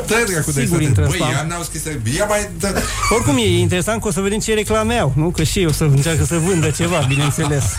Tăia 0.06 0.42
cu 0.44 0.50
de 0.50 0.60
Sigur 0.60 0.80
extraterestri. 0.80 0.84
intră 0.84 1.02
în 1.02 1.08
Băi, 1.08 1.18
spam. 1.18 1.30
ia 1.30 1.44
n-au 1.48 1.62
scris, 1.62 1.82
ia 2.16 2.24
mai... 2.24 2.50
Dă... 2.58 2.82
Oricum 3.14 3.36
e 3.36 3.58
interesant 3.58 4.02
că 4.02 4.08
o 4.08 4.10
să 4.10 4.20
vedem 4.20 4.38
ce 4.38 4.54
reclameau, 4.54 5.12
nu? 5.16 5.30
Că 5.30 5.42
și 5.42 5.60
eu 5.62 5.70
să 5.70 5.84
încearcă 5.84 6.24
să 6.24 6.36
vândă 6.36 6.70
ceva, 6.70 7.04
bineînțeles. 7.08 7.64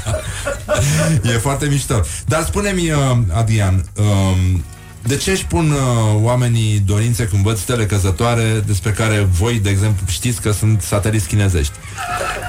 E 1.23 1.29
foarte 1.37 1.65
mișto. 1.65 2.01
Dar 2.27 2.43
spune-mi, 2.43 2.91
uh, 2.91 3.17
Adrian, 3.33 3.85
um, 3.97 4.63
de 5.03 5.15
ce 5.17 5.31
își 5.31 5.45
pun 5.45 5.71
uh, 5.71 5.77
oamenii 6.21 6.79
dorințe 6.85 7.27
când 7.27 7.43
văd 7.43 7.57
stele 7.57 7.85
căzătoare 7.85 8.63
despre 8.65 8.91
care 8.91 9.27
voi, 9.31 9.59
de 9.59 9.69
exemplu, 9.69 10.05
știți 10.09 10.41
că 10.41 10.51
sunt 10.51 10.81
sateliți 10.81 11.27
chinezești? 11.27 11.73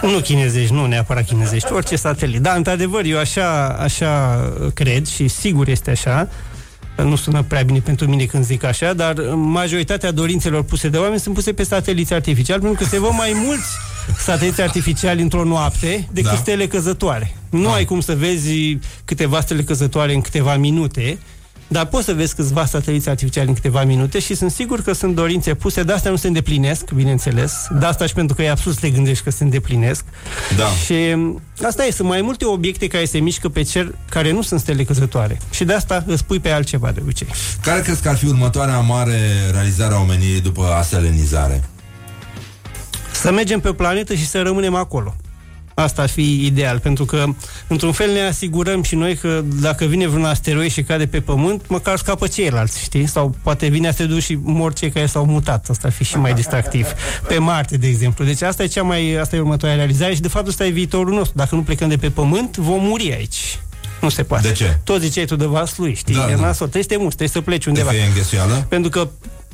Nu 0.03 0.19
chinezești, 0.20 0.73
nu 0.73 0.87
neapărat 0.87 1.24
chinezești, 1.27 1.73
orice 1.73 1.97
satelit. 1.97 2.41
Da, 2.41 2.53
într-adevăr, 2.53 3.05
eu 3.05 3.19
așa, 3.19 3.66
așa 3.69 4.41
cred 4.74 5.07
și 5.07 5.29
sigur 5.29 5.69
este 5.69 5.91
așa. 5.91 6.29
Nu 6.97 7.16
sună 7.16 7.43
prea 7.49 7.62
bine 7.62 7.79
pentru 7.79 8.09
mine 8.09 8.24
când 8.24 8.45
zic 8.45 8.65
așa, 8.65 8.93
dar 8.93 9.15
majoritatea 9.35 10.11
dorințelor 10.11 10.62
puse 10.62 10.89
de 10.89 10.97
oameni 10.99 11.20
sunt 11.20 11.35
puse 11.35 11.53
pe 11.53 11.62
sateliți 11.62 12.12
artificiali, 12.12 12.61
pentru 12.61 12.83
că 12.85 12.89
se 12.91 12.99
văd 13.01 13.11
mai 13.11 13.33
mulți 13.45 13.66
sateliți 14.19 14.61
artificiali 14.61 15.23
într-o 15.23 15.45
noapte 15.45 16.09
decât 16.12 16.31
Da. 16.31 16.37
da. 16.37 16.37
stele 16.37 16.66
căzătoare. 16.66 17.35
Nu 17.51 17.69
Ah. 17.69 17.74
ai 17.74 17.85
cum 17.85 18.01
să 18.01 18.15
vezi 18.16 18.79
câteva 19.05 19.41
stele 19.41 19.62
căzătoare 19.62 20.15
în 20.15 20.20
câteva 20.20 20.57
minute, 20.57 21.19
dar 21.73 21.86
poți 21.86 22.05
să 22.05 22.12
vezi 22.12 22.35
câțiva 22.35 22.65
sateliți 22.65 23.09
artificiali 23.09 23.49
în 23.49 23.55
câteva 23.55 23.85
minute 23.85 24.19
și 24.19 24.35
sunt 24.35 24.51
sigur 24.51 24.82
că 24.82 24.93
sunt 24.93 25.15
dorințe 25.15 25.55
puse, 25.55 25.82
de 25.82 25.93
astea 25.93 26.11
nu 26.11 26.16
se 26.16 26.27
îndeplinesc, 26.27 26.90
bineînțeles. 26.90 27.66
De 27.78 27.86
asta 27.86 28.07
și 28.07 28.15
pentru 28.15 28.36
că 28.36 28.43
e 28.43 28.51
absurd 28.51 28.74
să 28.74 28.81
te 28.81 28.90
gândești 28.90 29.24
că 29.24 29.31
se 29.31 29.44
îndeplinesc. 29.44 30.05
Da. 30.57 30.66
Și 30.85 31.15
m, 31.15 31.43
asta 31.65 31.85
e, 31.85 31.90
sunt 31.90 32.09
mai 32.09 32.23
multe 32.23 32.44
obiecte 32.44 32.86
care 32.86 33.05
se 33.05 33.19
mișcă 33.19 33.49
pe 33.49 33.62
cer 33.62 33.94
care 34.09 34.32
nu 34.32 34.43
sunt 34.43 34.61
stele 34.61 34.85
căzătoare. 34.85 35.40
Și 35.51 35.65
de 35.65 35.73
asta 35.73 36.05
îți 36.07 36.24
pui 36.24 36.40
pe 36.40 36.51
altceva 36.51 36.90
de 36.90 37.01
obicei. 37.03 37.28
Care 37.62 37.81
crezi 37.81 38.03
că 38.03 38.09
ar 38.09 38.16
fi 38.16 38.27
următoarea 38.27 38.78
mare 38.78 39.19
realizare 39.53 39.94
a 39.94 40.01
omenirii 40.01 40.40
după 40.40 40.65
aselenizare? 40.78 41.65
Să 43.12 43.32
mergem 43.32 43.61
pe 43.61 43.69
o 43.69 43.73
planetă 43.73 44.15
și 44.15 44.28
să 44.28 44.43
rămânem 44.43 44.74
acolo. 44.74 45.16
Asta 45.74 46.03
ar 46.03 46.09
fi 46.09 46.47
ideal, 46.47 46.78
pentru 46.78 47.05
că 47.05 47.24
într-un 47.66 47.93
fel 47.93 48.12
ne 48.12 48.20
asigurăm 48.20 48.82
și 48.82 48.94
noi 48.94 49.16
că 49.16 49.43
dacă 49.61 49.85
vine 49.85 50.07
vreun 50.07 50.24
asteroid 50.24 50.70
și 50.70 50.82
cade 50.82 51.07
pe 51.07 51.20
Pământ, 51.20 51.69
măcar 51.69 51.99
scapă 51.99 52.27
ceilalți, 52.27 52.82
știi? 52.82 53.07
Sau 53.07 53.35
poate 53.43 53.66
vine 53.66 53.89
asteroidul 53.89 54.20
și 54.20 54.39
mor 54.43 54.73
cei 54.73 54.90
care 54.90 55.07
s-au 55.07 55.24
mutat. 55.27 55.66
Asta 55.69 55.86
ar 55.86 55.93
fi 55.93 56.05
și 56.05 56.16
mai 56.16 56.35
distractiv. 56.35 56.86
Pe 57.28 57.39
Marte, 57.39 57.77
de 57.77 57.86
exemplu. 57.86 58.24
Deci 58.24 58.43
asta 58.43 58.62
e 58.62 58.66
cea 58.66 58.82
mai, 58.82 59.15
asta 59.15 59.36
e 59.36 59.39
următoarea 59.39 59.77
realizare 59.77 60.15
și 60.15 60.20
de 60.20 60.28
fapt 60.28 60.47
ăsta 60.47 60.66
e 60.66 60.70
viitorul 60.70 61.15
nostru. 61.15 61.32
Dacă 61.36 61.55
nu 61.55 61.62
plecăm 61.62 61.89
de 61.89 61.97
pe 61.97 62.11
Pământ, 62.11 62.57
vom 62.57 62.82
muri 62.82 63.12
aici. 63.15 63.59
Nu 64.01 64.09
se 64.09 64.23
poate. 64.23 64.49
De 64.49 64.55
ce? 64.55 64.78
Tot 64.85 65.01
ziceai 65.01 65.24
tu 65.24 65.36
de 65.36 65.44
vaslui, 65.44 65.94
știi? 65.94 66.15
Da, 66.15 66.20
Da, 66.20 66.31
e 66.31 66.35
da. 66.35 66.40
nasol. 66.40 66.69
Trebuie 66.69 66.82
să 66.82 66.89
te 66.89 66.97
muți, 66.97 67.16
trebuie 67.16 67.28
să 67.28 67.40
pleci 67.40 67.66
undeva. 67.66 67.90
Că 67.90 67.97
e 67.97 68.07
înghesuială? 68.07 68.66
Pentru 68.69 68.90
că 68.90 69.09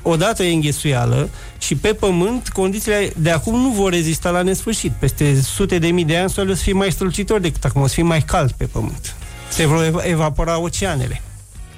odată 0.09 0.43
e 0.43 0.53
înghesuială 0.53 1.29
și 1.59 1.75
pe 1.75 1.93
pământ 1.93 2.49
condițiile 2.49 3.13
de 3.17 3.31
acum 3.31 3.61
nu 3.61 3.69
vor 3.69 3.91
rezista 3.93 4.31
la 4.31 4.43
nesfârșit. 4.43 4.93
Peste 4.99 5.41
sute 5.41 5.79
de 5.79 5.87
mii 5.89 6.05
de 6.05 6.17
ani 6.17 6.31
soarele 6.31 6.55
o 6.55 6.57
să 6.57 6.63
fie 6.63 6.73
mai 6.73 6.93
strălucitor 6.93 7.41
decât 7.41 7.65
acum, 7.65 7.83
o 7.83 7.87
să 7.87 7.95
fie 7.95 8.03
mai 8.03 8.23
cald 8.23 8.53
pe 8.53 8.65
pământ. 8.65 9.15
Se 9.49 9.67
vor 9.67 9.85
eva- 9.85 10.05
evapora 10.05 10.59
oceanele. 10.59 11.23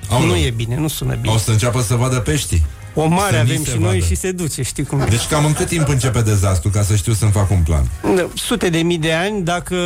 Aoleu. 0.09 0.29
Nu 0.29 0.37
e 0.37 0.51
bine, 0.51 0.77
nu 0.77 0.89
sună 0.89 1.15
bine. 1.15 1.35
O 1.35 1.39
să 1.39 1.51
înceapă 1.51 1.81
să 1.81 1.95
vadă 1.95 2.17
peștii. 2.19 2.65
O 2.95 3.07
mare 3.07 3.37
Să 3.37 3.43
ni 3.43 3.51
avem 3.51 3.65
se 3.65 3.71
și 3.71 3.77
noi 3.79 3.93
vadă. 3.99 4.05
și 4.05 4.15
se 4.15 4.33
duce, 4.33 4.63
știi 4.63 4.85
cum 4.85 5.01
e. 5.01 5.05
Deci 5.05 5.27
cam 5.27 5.45
în 5.45 5.53
cât 5.53 5.67
timp 5.67 5.89
începe 5.89 6.21
dezastru, 6.21 6.71
ca 6.71 6.83
să 6.83 6.95
știu 6.97 7.13
să-mi 7.13 7.31
fac 7.31 7.51
un 7.51 7.63
plan? 7.65 7.91
Sute 8.35 8.69
de 8.69 8.79
mii 8.79 8.99
de 8.99 9.13
ani 9.13 9.43
dacă 9.43 9.77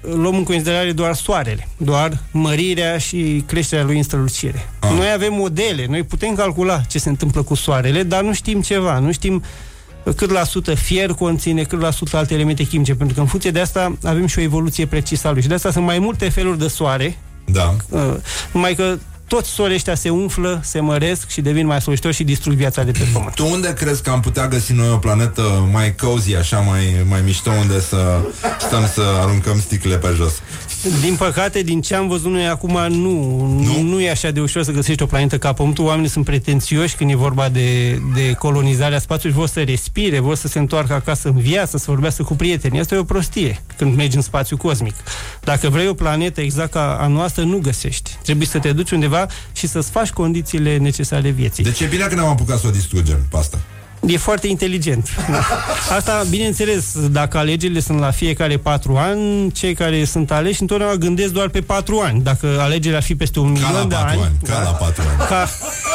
luăm 0.00 0.34
în 0.36 0.42
considerare 0.42 0.92
doar 0.92 1.14
soarele, 1.14 1.68
doar 1.76 2.18
mărirea 2.30 2.98
și 2.98 3.42
creșterea 3.46 3.84
lui 3.84 3.96
în 3.96 4.02
strălucire. 4.02 4.68
Ah. 4.78 4.90
Noi 4.96 5.10
avem 5.14 5.32
modele, 5.34 5.86
noi 5.88 6.02
putem 6.02 6.34
calcula 6.34 6.80
ce 6.80 6.98
se 6.98 7.08
întâmplă 7.08 7.42
cu 7.42 7.54
soarele, 7.54 8.02
dar 8.02 8.22
nu 8.22 8.32
știm 8.32 8.60
ceva, 8.60 8.98
nu 8.98 9.12
știm 9.12 9.42
cât 10.16 10.30
la 10.30 10.44
sută 10.44 10.74
fier 10.74 11.10
conține, 11.10 11.62
cât 11.62 11.80
la 11.80 11.90
sută 11.90 12.16
alte 12.16 12.34
elemente 12.34 12.62
chimice, 12.62 12.94
pentru 12.94 13.14
că 13.14 13.20
în 13.20 13.26
funcție 13.26 13.50
de 13.50 13.60
asta 13.60 13.96
avem 14.04 14.26
și 14.26 14.38
o 14.38 14.42
evoluție 14.42 14.86
precisă 14.86 15.28
a 15.28 15.30
lui. 15.32 15.42
Și 15.42 15.48
de 15.48 15.54
asta 15.54 15.70
sunt 15.70 15.84
mai 15.84 15.98
multe 15.98 16.28
feluri 16.28 16.58
de 16.58 16.68
soare, 16.68 17.18
Da. 17.44 17.74
uh, 17.88 18.14
numai 18.52 18.74
că 18.74 18.96
toți 19.34 19.50
sorii 19.50 19.74
ăștia 19.74 19.94
se 19.94 20.10
umflă, 20.10 20.60
se 20.62 20.80
măresc 20.80 21.28
și 21.28 21.40
devin 21.40 21.66
mai 21.66 21.80
slăjitori 21.80 22.14
și 22.14 22.24
distrug 22.24 22.54
viața 22.54 22.82
de 22.82 22.90
pe 22.90 23.08
pământ. 23.12 23.34
Tu 23.34 23.46
unde 23.46 23.72
crezi 23.72 24.02
că 24.02 24.10
am 24.10 24.20
putea 24.20 24.48
găsi 24.48 24.72
noi 24.72 24.90
o 24.90 24.96
planetă 24.96 25.68
mai 25.72 25.94
cozy, 25.94 26.34
așa, 26.34 26.58
mai, 26.58 27.04
mai 27.08 27.20
mișto, 27.24 27.50
unde 27.50 27.80
să 27.80 28.20
stăm 28.58 28.86
să 28.94 29.02
aruncăm 29.20 29.60
sticle 29.60 29.96
pe 29.96 30.12
jos? 30.16 30.32
Din 31.00 31.16
păcate, 31.16 31.62
din 31.62 31.80
ce 31.80 31.94
am 31.94 32.08
văzut 32.08 32.30
noi 32.30 32.46
acum, 32.46 32.72
nu, 32.88 33.44
nu, 33.46 33.80
nu 33.80 34.00
e 34.00 34.10
așa 34.10 34.30
de 34.30 34.40
ușor 34.40 34.62
să 34.62 34.72
găsești 34.72 35.02
o 35.02 35.06
planetă 35.06 35.38
ca 35.38 35.52
Pământul. 35.52 35.84
Oamenii 35.84 36.08
sunt 36.08 36.24
pretențioși 36.24 36.96
când 36.96 37.10
e 37.10 37.14
vorba 37.14 37.48
de, 37.48 38.00
de 38.14 38.32
colonizarea 38.32 38.98
spațiului, 38.98 39.38
vor 39.38 39.48
să 39.48 39.60
respire, 39.60 40.18
vor 40.18 40.34
să 40.34 40.48
se 40.48 40.58
întoarcă 40.58 40.92
acasă 40.92 41.28
în 41.28 41.38
viață, 41.38 41.78
să 41.78 41.84
vorbească 41.88 42.22
cu 42.22 42.34
prietenii. 42.34 42.80
Asta 42.80 42.94
e 42.94 42.98
o 42.98 43.04
prostie 43.04 43.62
când 43.76 43.96
mergi 43.96 44.16
în 44.16 44.22
spațiu 44.22 44.56
cosmic. 44.56 44.94
Dacă 45.40 45.68
vrei 45.68 45.88
o 45.88 45.94
planetă 45.94 46.40
exact 46.40 46.70
ca 46.70 46.96
a 47.00 47.06
noastră, 47.06 47.42
nu 47.42 47.58
găsești. 47.58 48.18
Trebuie 48.22 48.46
să 48.46 48.58
te 48.58 48.72
duci 48.72 48.90
undeva 48.90 49.26
și 49.52 49.66
să-ți 49.66 49.90
faci 49.90 50.10
condițiile 50.10 50.76
necesare 50.76 51.30
vieții. 51.30 51.64
Deci 51.64 51.80
e 51.80 51.86
bine 51.86 52.04
că 52.04 52.14
ne-am 52.14 52.28
apucat 52.28 52.58
să 52.58 52.66
o 52.66 52.70
distrugem 52.70 53.26
pe 53.30 53.36
asta. 53.36 53.58
E 54.06 54.16
foarte 54.16 54.46
inteligent. 54.46 55.08
Da. 55.30 55.38
Asta, 55.96 56.24
bineînțeles, 56.30 57.08
dacă 57.10 57.38
alegerile 57.38 57.80
sunt 57.80 57.98
la 57.98 58.10
fiecare 58.10 58.56
patru 58.56 58.96
ani, 58.96 59.52
cei 59.52 59.74
care 59.74 60.04
sunt 60.04 60.30
aleși 60.30 60.60
întotdeauna 60.60 60.96
gândesc 60.96 61.32
doar 61.32 61.48
pe 61.48 61.60
patru 61.60 62.00
ani. 62.04 62.22
Dacă 62.22 62.46
alegerile 62.60 62.96
ar 62.96 63.02
fi 63.02 63.14
peste 63.16 63.40
un 63.40 63.54
Ca 63.54 63.60
la 63.60 63.66
milion 63.68 63.88
de 63.88 63.94
patru 63.94 64.10
ani, 64.10 64.20
ani, 64.22 64.34
ca 64.48 64.62
la 64.62 64.70
patru 64.70 65.02
ani. 65.08 65.28
ca 65.28 65.48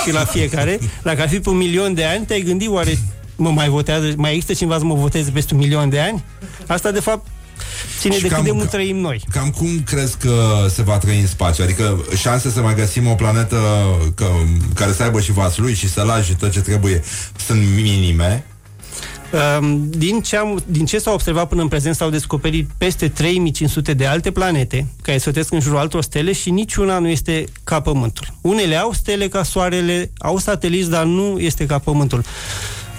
și 0.06 0.14
la 0.14 0.26
fiecare, 0.26 0.80
dacă 1.04 1.22
ar 1.22 1.30
fi 1.30 1.40
pe 1.40 1.50
un 1.50 1.58
milion 1.58 1.94
de 1.94 2.06
ani, 2.06 2.26
te-ai 2.26 2.42
gândit 2.42 2.70
oare 2.70 2.98
mă 3.36 3.50
mai 3.50 3.68
votează, 3.70 4.14
mai 4.18 4.32
există 4.32 4.54
cineva 4.54 4.78
să 4.78 4.84
mă 4.84 4.94
voteze 4.96 5.30
peste 5.32 5.54
un 5.54 5.60
milion 5.60 5.90
de 5.90 6.00
ani? 6.00 6.24
Asta, 6.68 6.92
de 6.92 7.00
fapt, 7.00 7.28
ține 8.06 8.16
Și 8.16 8.22
de 8.22 8.28
cât 8.28 8.38
cam- 8.38 8.46
de 8.46 8.52
mult 8.52 8.70
trăim 8.70 8.98
noi. 8.98 9.22
Cam 9.32 9.50
cum 9.50 9.84
crezi 9.86 10.18
că 10.18 10.66
se 10.70 10.82
va 10.82 10.98
trăi 10.98 11.20
în 11.20 11.28
spațiu? 11.28 11.64
Adică 11.64 12.06
șanse 12.18 12.50
să 12.50 12.62
mai 12.62 12.76
găsim 12.76 13.08
o 13.08 13.14
planetă 13.14 13.58
că, 14.16 14.26
care 14.74 14.92
să 14.92 15.04
aibă 15.04 15.20
și 15.20 15.32
vasul 15.32 15.64
lui 15.64 15.74
și 15.74 15.90
sălaj 15.90 16.26
și 16.26 16.36
tot 16.36 16.52
ce 16.52 16.62
trebuie 16.62 17.04
sunt 17.46 17.62
minime. 17.76 18.46
Um, 19.60 19.90
din, 19.90 20.22
ce 20.22 20.38
am, 20.38 20.64
din 20.66 20.86
ce 20.86 20.98
s-a 20.98 21.12
observat 21.12 21.48
până 21.48 21.62
în 21.62 21.68
prezent 21.68 21.96
s-au 21.96 22.10
descoperit 22.10 22.70
peste 22.78 23.08
3500 23.08 23.94
de 23.94 24.06
alte 24.06 24.32
planete 24.32 24.88
care 25.02 25.18
sfătesc 25.18 25.52
în 25.52 25.60
jurul 25.60 25.78
altor 25.78 26.04
stele 26.04 26.34
și 26.34 26.50
niciuna 26.50 27.00
nu 27.00 27.08
este 27.08 27.46
ca 27.64 27.80
Pământul. 27.80 28.28
Unele 28.42 28.76
au 28.76 28.92
stele 28.92 29.28
ca 29.28 29.44
Soarele, 29.44 30.12
au 30.18 30.38
sateliți, 30.38 30.90
dar 30.90 31.04
nu 31.04 31.40
este 31.40 31.66
ca 31.66 31.80
Pământul. 31.80 32.20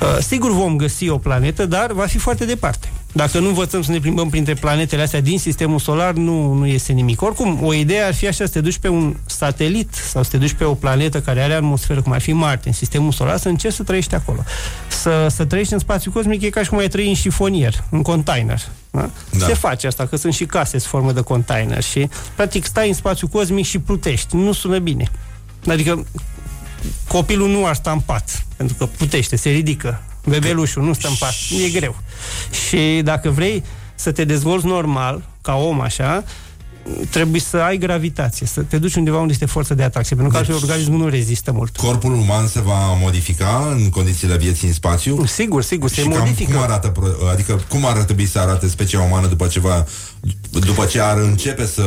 Uh, 0.00 0.16
sigur 0.20 0.52
vom 0.52 0.76
găsi 0.76 1.08
o 1.08 1.18
planetă, 1.18 1.66
dar 1.66 1.92
va 1.92 2.06
fi 2.06 2.18
foarte 2.18 2.44
departe. 2.44 2.88
Dacă 3.16 3.38
nu 3.38 3.48
învățăm 3.48 3.82
să 3.82 3.90
ne 3.90 3.98
plimbăm 3.98 4.28
printre 4.28 4.54
planetele 4.54 5.02
astea 5.02 5.20
din 5.20 5.38
sistemul 5.38 5.78
solar, 5.78 6.12
nu, 6.12 6.52
nu 6.52 6.66
iese 6.66 6.92
nimic. 6.92 7.22
Oricum, 7.22 7.58
o 7.62 7.74
idee 7.74 8.00
ar 8.00 8.14
fi 8.14 8.26
așa, 8.26 8.44
să 8.44 8.50
te 8.50 8.60
duci 8.60 8.78
pe 8.78 8.88
un 8.88 9.16
satelit 9.26 9.94
sau 9.94 10.22
să 10.22 10.30
te 10.30 10.36
duci 10.36 10.52
pe 10.52 10.64
o 10.64 10.74
planetă 10.74 11.20
care 11.20 11.42
are 11.42 11.52
atmosferă, 11.52 12.02
cum 12.02 12.12
ar 12.12 12.20
fi 12.20 12.32
Marte, 12.32 12.68
în 12.68 12.74
sistemul 12.74 13.12
solar, 13.12 13.36
să 13.38 13.48
încerci 13.48 13.74
să 13.74 13.82
trăiești 13.82 14.14
acolo. 14.14 14.44
Să, 14.88 15.26
să 15.30 15.44
trăiești 15.44 15.72
în 15.72 15.78
spațiu 15.78 16.10
cosmic 16.10 16.42
e 16.42 16.50
ca 16.50 16.62
și 16.62 16.68
cum 16.68 16.78
ai 16.78 16.88
trăi 16.88 17.08
în 17.08 17.14
șifonier, 17.14 17.84
în 17.90 18.02
container. 18.02 18.60
Da? 18.90 19.10
Da. 19.38 19.46
Se 19.46 19.54
face 19.54 19.86
asta, 19.86 20.06
că 20.06 20.16
sunt 20.16 20.34
și 20.34 20.44
case 20.44 20.78
sub 20.78 20.90
formă 20.90 21.12
de 21.12 21.20
container 21.20 21.82
și, 21.82 22.08
practic, 22.34 22.64
stai 22.64 22.88
în 22.88 22.94
spațiu 22.94 23.28
cosmic 23.28 23.64
și 23.64 23.78
plutești. 23.78 24.36
Nu 24.36 24.52
sună 24.52 24.78
bine. 24.78 25.10
Adică, 25.66 26.06
copilul 27.08 27.50
nu 27.50 27.66
ar 27.66 27.74
sta 27.74 27.90
în 27.90 28.00
pat, 28.00 28.46
pentru 28.56 28.76
că 28.76 28.86
putește, 28.86 29.36
se 29.36 29.50
ridică. 29.50 30.02
Bebelușul 30.26 30.82
nu 30.82 30.92
stă 30.92 31.08
în 31.08 31.14
pat, 31.18 31.34
e 31.64 31.70
greu. 31.70 31.96
Și 32.66 33.00
dacă 33.04 33.30
vrei 33.30 33.64
să 33.94 34.12
te 34.12 34.24
dezvolți 34.24 34.66
normal, 34.66 35.22
ca 35.42 35.54
om 35.54 35.80
așa, 35.80 36.24
trebuie 37.10 37.40
să 37.40 37.56
ai 37.56 37.76
gravitație, 37.76 38.46
să 38.46 38.60
te 38.60 38.78
duci 38.78 38.94
undeva 38.94 39.18
unde 39.18 39.32
este 39.32 39.46
forța 39.46 39.74
de 39.74 39.82
atracție, 39.82 40.16
pentru 40.16 40.32
că 40.34 40.40
Deci- 40.40 40.50
altfel 40.50 40.68
organismul 40.68 40.98
nu 41.00 41.08
rezistă 41.08 41.52
mult. 41.52 41.76
Corpul 41.76 42.12
uman 42.12 42.46
se 42.46 42.60
va 42.60 42.92
modifica 43.00 43.68
în 43.76 43.88
condițiile 43.88 44.36
vieții 44.36 44.68
în 44.68 44.74
spațiu? 44.74 45.26
Sigur, 45.26 45.62
sigur, 45.62 45.90
se 45.90 46.00
și 46.02 46.08
cam 46.08 46.18
modifică. 46.18 46.52
cum 46.52 46.62
arată, 46.62 46.88
pro- 46.88 47.28
adică 47.32 47.60
cum 47.68 47.86
ar 47.86 47.96
trebui 47.96 48.26
să 48.26 48.38
arate 48.38 48.68
specia 48.68 49.00
umană 49.00 49.26
după 49.26 49.46
ce, 49.46 49.60
va, 49.60 49.84
după 50.50 50.84
ce 50.84 51.00
ar 51.00 51.18
începe 51.18 51.66
să 51.66 51.82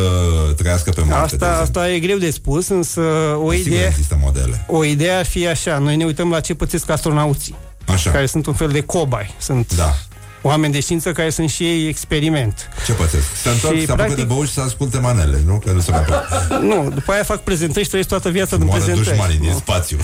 trăiască 0.57 0.91
pe 0.91 1.01
Marte? 1.01 1.35
de 1.35 1.45
Asta, 1.45 1.51
exemplu? 1.61 1.81
asta 1.81 1.91
e 1.93 1.99
greu 1.99 2.17
de 2.17 2.29
spus, 2.31 2.67
însă 2.67 3.01
o 3.43 3.51
Sigur 3.51 3.67
idee, 3.67 3.87
există 3.87 4.17
modele. 4.23 4.65
o 4.67 4.83
idee 4.83 5.11
ar 5.11 5.25
fi 5.25 5.47
așa. 5.47 5.77
Noi 5.77 5.95
ne 5.95 6.05
uităm 6.05 6.29
la 6.29 6.39
ce 6.39 6.53
pățesc 6.53 6.89
astronauții, 6.89 7.55
Așa. 7.85 8.11
care 8.11 8.25
sunt 8.25 8.45
un 8.45 8.53
fel 8.53 8.67
de 8.69 8.81
cobai. 8.81 9.35
Sunt 9.39 9.75
Da. 9.75 9.97
Oameni 10.41 10.73
de 10.73 10.79
știință 10.79 11.11
care 11.11 11.29
sunt 11.29 11.49
și 11.49 11.63
ei 11.63 11.87
experiment. 11.87 12.69
Ce 12.85 12.91
pățesc? 12.93 13.35
Se 13.41 13.49
întorc, 13.49 13.75
Și, 13.75 13.85
se 13.85 13.91
apucă 13.91 14.03
practic- 14.07 14.15
de 14.15 14.23
băuși 14.33 14.47
și 14.47 14.53
să 14.53 14.61
asculte 14.61 14.97
manele, 14.99 15.41
nu? 15.45 15.61
Că 15.65 15.71
nu 15.71 15.79
se 15.79 15.91
mai 15.91 15.99
pot. 16.01 16.23
Nu, 16.61 16.91
după 16.93 17.11
aia 17.11 17.23
fac 17.23 17.39
prezentări 17.43 17.83
și 17.83 17.87
trăiesc 17.89 18.09
toată 18.09 18.29
viața 18.29 18.55
din 18.57 18.65
Moară 18.65 18.81
prezentări. 18.83 19.09
dușmanii 19.15 19.37
din 19.39 19.49
Nu. 19.49 19.55
spațiu. 19.57 19.97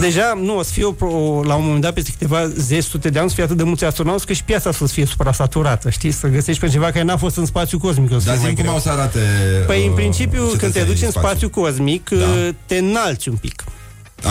Deja, 0.00 0.38
nu, 0.42 0.56
o 0.58 0.62
să 0.62 0.70
fie 0.72 0.84
o, 0.84 0.92
pro- 0.92 1.42
la 1.44 1.54
un 1.54 1.62
moment 1.64 1.80
dat, 1.82 1.92
peste 1.94 2.10
câteva 2.10 2.48
zeci, 2.48 2.84
sute 2.84 3.08
de 3.08 3.18
ani, 3.18 3.26
o 3.26 3.28
să 3.28 3.34
fie 3.34 3.44
atât 3.44 3.56
de 3.56 3.62
mulți 3.62 3.84
astronauți, 3.84 4.26
că 4.26 4.32
și 4.32 4.44
piața 4.44 4.72
să 4.72 4.86
fie 4.86 5.06
suprasaturată, 5.06 5.90
știi? 5.90 6.10
Să 6.10 6.26
găsești 6.26 6.60
pe 6.60 6.68
ceva 6.68 6.86
care 6.86 7.02
n-a 7.02 7.16
fost 7.16 7.36
în 7.36 7.46
spațiu 7.46 7.78
cosmic. 7.78 8.10
o 8.12 8.18
să 8.18 8.24
Dar 8.26 8.34
fie 8.36 8.38
zi 8.38 8.42
mai 8.44 8.52
cum 8.54 8.62
greu. 8.62 8.74
au 8.74 8.80
să 8.80 8.88
arate 8.90 9.18
Păi, 9.66 9.82
în 9.84 9.88
uh, 9.88 9.94
principiu, 9.94 10.38
când 10.38 10.50
te 10.50 10.56
cetățenii 10.66 10.86
duci 10.94 11.02
în 11.02 11.10
din 11.10 11.20
spațiu 11.20 11.48
cosmic, 11.48 12.08
Da. 12.10 12.24
te 12.66 12.76
înalți 12.76 13.28
un 13.28 13.34
pic. 13.36 13.64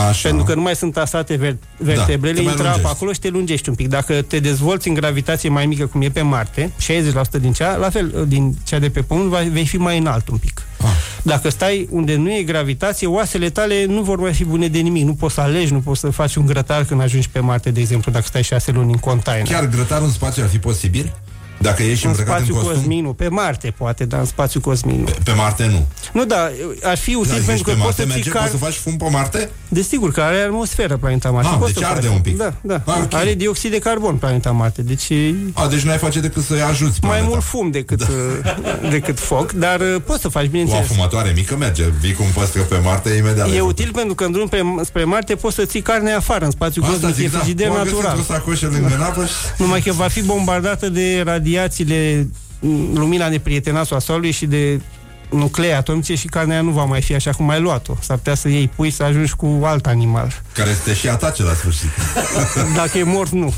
Așa. 0.10 0.28
Pentru 0.28 0.45
că 0.45 0.53
nu 0.56 0.61
mai 0.61 0.76
sunt 0.76 0.94
tasate 0.94 1.36
ver- 1.38 1.57
vertebrele, 1.78 2.36
te 2.36 2.41
mai 2.41 2.52
intră 2.52 2.68
apa 2.68 2.74
lungești. 2.74 2.95
acolo 2.95 3.14
și 3.14 3.20
te 3.20 3.30
lungești 3.30 3.70
un 3.70 3.76
pic. 3.76 3.88
Dacă 3.88 4.22
te 4.22 4.40
dezvolți 4.40 4.88
în 4.88 4.94
gravitație 4.94 5.49
mai 5.49 5.66
mică, 5.66 5.86
cum 5.86 6.02
e 6.02 6.10
pe 6.10 6.22
Marte, 6.22 6.72
60% 6.80 7.40
din 7.41 7.52
cea, 7.53 7.76
la 7.76 7.90
fel 7.90 8.26
din 8.28 8.56
cea 8.64 8.80
de 8.80 8.90
pe 8.90 9.02
Pământ, 9.02 9.30
va- 9.30 9.44
vei 9.52 9.66
fi 9.66 9.78
mai 9.78 9.98
înalt 9.98 10.28
un 10.30 10.38
pic. 10.38 10.61
Ah. 10.82 10.88
Dacă 11.24 11.49
stai 11.49 11.88
unde 11.91 12.16
nu 12.16 12.32
e 12.34 12.44
gravitație, 12.44 13.07
oasele 13.07 13.49
tale 13.49 13.86
nu 13.86 14.02
vor 14.02 14.20
mai 14.20 14.34
fi 14.34 14.44
bune 14.45 14.68
de 14.68 14.80
nimic. 14.80 15.06
Nu 15.06 15.14
poți 15.14 15.34
să 15.34 15.41
alegi, 15.41 15.72
nu 15.74 15.80
poți 15.80 15.99
să 15.99 16.10
faci 16.10 16.36
un 16.36 16.45
grătar 16.45 16.84
când 16.84 17.02
ajungi 17.02 17.30
pe 17.30 17.40
Marte, 17.40 17.72
de 17.72 17.80
exemplu, 17.80 18.11
dacă 18.11 18.26
stai 18.28 18.44
șase 18.44 18.72
luni 18.72 18.91
în 18.91 18.98
container. 18.98 19.48
Chiar 19.48 19.68
grătarul 19.68 20.06
în 20.06 20.11
spațiu 20.11 20.44
ar 20.44 20.49
fi 20.49 20.60
posibil? 20.60 21.14
Dacă 21.61 21.84
ești 21.84 22.06
în 22.06 22.10
îmbrăcat 22.11 22.40
în 22.40 22.44
spațiu 22.45 22.61
costum? 22.61 22.76
cosmic, 22.81 23.03
nu. 23.03 23.14
Pe 23.14 23.27
Marte, 23.27 23.73
poate, 23.77 24.06
dar 24.06 24.19
în 24.19 24.26
spațiu 24.26 24.60
cosmic, 24.60 24.98
nu. 24.99 25.06
Pe 25.23 25.31
Marte 25.31 25.65
nu. 25.72 25.88
Nu, 26.14 26.26
da, 26.26 26.49
ar 26.84 26.98
fi 26.98 27.15
util 27.15 27.31
Dar 27.31 27.41
pentru 27.45 27.64
pe 27.64 27.72
că 27.72 27.77
poți 27.77 27.80
Marte 27.84 28.02
să 28.02 28.07
ții 28.07 28.14
merge, 28.15 28.30
car... 28.30 28.41
poți 28.41 28.52
să 28.52 28.57
faci 28.57 28.73
fum 28.73 28.98
pe 28.98 29.06
Marte? 29.11 29.49
Desigur 29.68 30.11
că 30.11 30.22
are 30.22 30.38
atmosferă 30.38 30.98
planeta 30.98 31.30
Marte. 31.30 31.49
Ah, 31.52 31.57
Poți 31.60 31.73
deci 31.73 31.84
să 31.84 31.90
arde 31.90 32.07
faci. 32.07 32.15
un 32.15 32.22
pic. 32.22 32.38
Da, 32.38 32.53
da. 32.61 32.81
Ah, 32.86 32.98
ok. 33.03 33.14
Are 33.14 33.34
dioxid 33.34 33.72
de 33.72 33.80
carbon 33.80 34.15
planeta 34.15 34.52
Marte, 34.52 34.81
deci 34.81 35.10
e 35.10 35.34
A, 35.53 35.68
deci 35.68 35.80
nu 35.81 35.91
ai 35.91 35.98
face 35.98 36.19
decât 36.19 36.44
să-i 36.44 36.61
ajuți 36.61 36.98
mai 37.02 37.10
planeta. 37.10 37.27
mult 37.27 37.44
fum 37.44 37.72
decât, 37.72 37.99
da. 37.99 38.90
decât 38.90 39.19
foc, 39.19 39.52
dar 39.52 39.80
uh, 39.80 39.95
poți 40.06 40.22
să 40.22 40.27
faci, 40.27 40.45
O 40.45 40.48
bineînțeles. 40.49 40.84
afumatoare 40.90 41.31
mică 41.36 41.56
merge. 41.57 41.84
Vii 41.99 42.14
cu 42.14 42.23
un 42.23 42.30
păstră 42.34 42.61
pe 42.61 42.77
Marte 42.84 43.10
imediat. 43.10 43.48
E 43.48 43.52
ai 43.52 43.60
util 43.60 43.91
pentru 43.94 44.15
că 44.15 44.23
în 44.23 44.31
drum 44.31 44.48
pe, 44.48 44.61
spre 44.84 45.03
Marte 45.03 45.36
poți 45.36 45.56
să 45.56 45.65
ții 45.65 45.81
carne 45.81 46.11
afară, 46.11 46.45
în 46.45 46.52
spațiu 46.52 46.81
Asta 46.84 46.94
cosmic, 46.95 47.15
e 47.18 47.22
zic, 47.22 47.31
da. 47.31 47.38
frigider 47.38 47.69
O 47.69 47.73
găsesc 47.73 47.91
natural. 47.95 48.18
o 48.19 48.23
sacoșă 48.34 48.69
lângă 48.72 48.95
napă 48.99 49.26
și... 49.26 49.31
Numai 49.57 49.81
că 49.81 49.91
va 49.94 50.07
fi 50.07 50.22
bombardată 50.22 50.90
de 50.90 51.22
radiațiile, 51.56 52.28
m, 52.60 52.98
lumina 52.98 53.30
neprietenoasă 53.30 53.96
a 53.96 54.00
Soarelui 54.00 54.32
și 54.32 54.46
de 54.46 54.82
nuclee 55.30 55.73
atomice 55.73 56.15
și 56.15 56.27
carnea 56.27 56.61
nu 56.61 56.72
va 56.72 56.84
mai 56.84 57.01
fi 57.01 57.15
așa 57.15 57.31
cum 57.31 57.49
ai 57.49 57.60
luat-o. 57.60 57.93
S-ar 57.99 58.18
putea 58.18 58.35
să 58.35 58.49
iei 58.49 58.68
pui 58.76 58.91
să 58.91 59.03
ajungi 59.03 59.35
cu 59.35 59.60
alt 59.64 59.85
animal. 59.85 60.41
Care 60.53 60.73
să 60.73 60.80
te 60.84 60.93
și 60.93 61.07
atace 61.07 61.43
la 61.43 61.53
sfârșit. 61.53 61.89
Dacă 62.76 62.97
e 62.97 63.03
mort, 63.03 63.31
nu. 63.31 63.45
uh, 63.47 63.53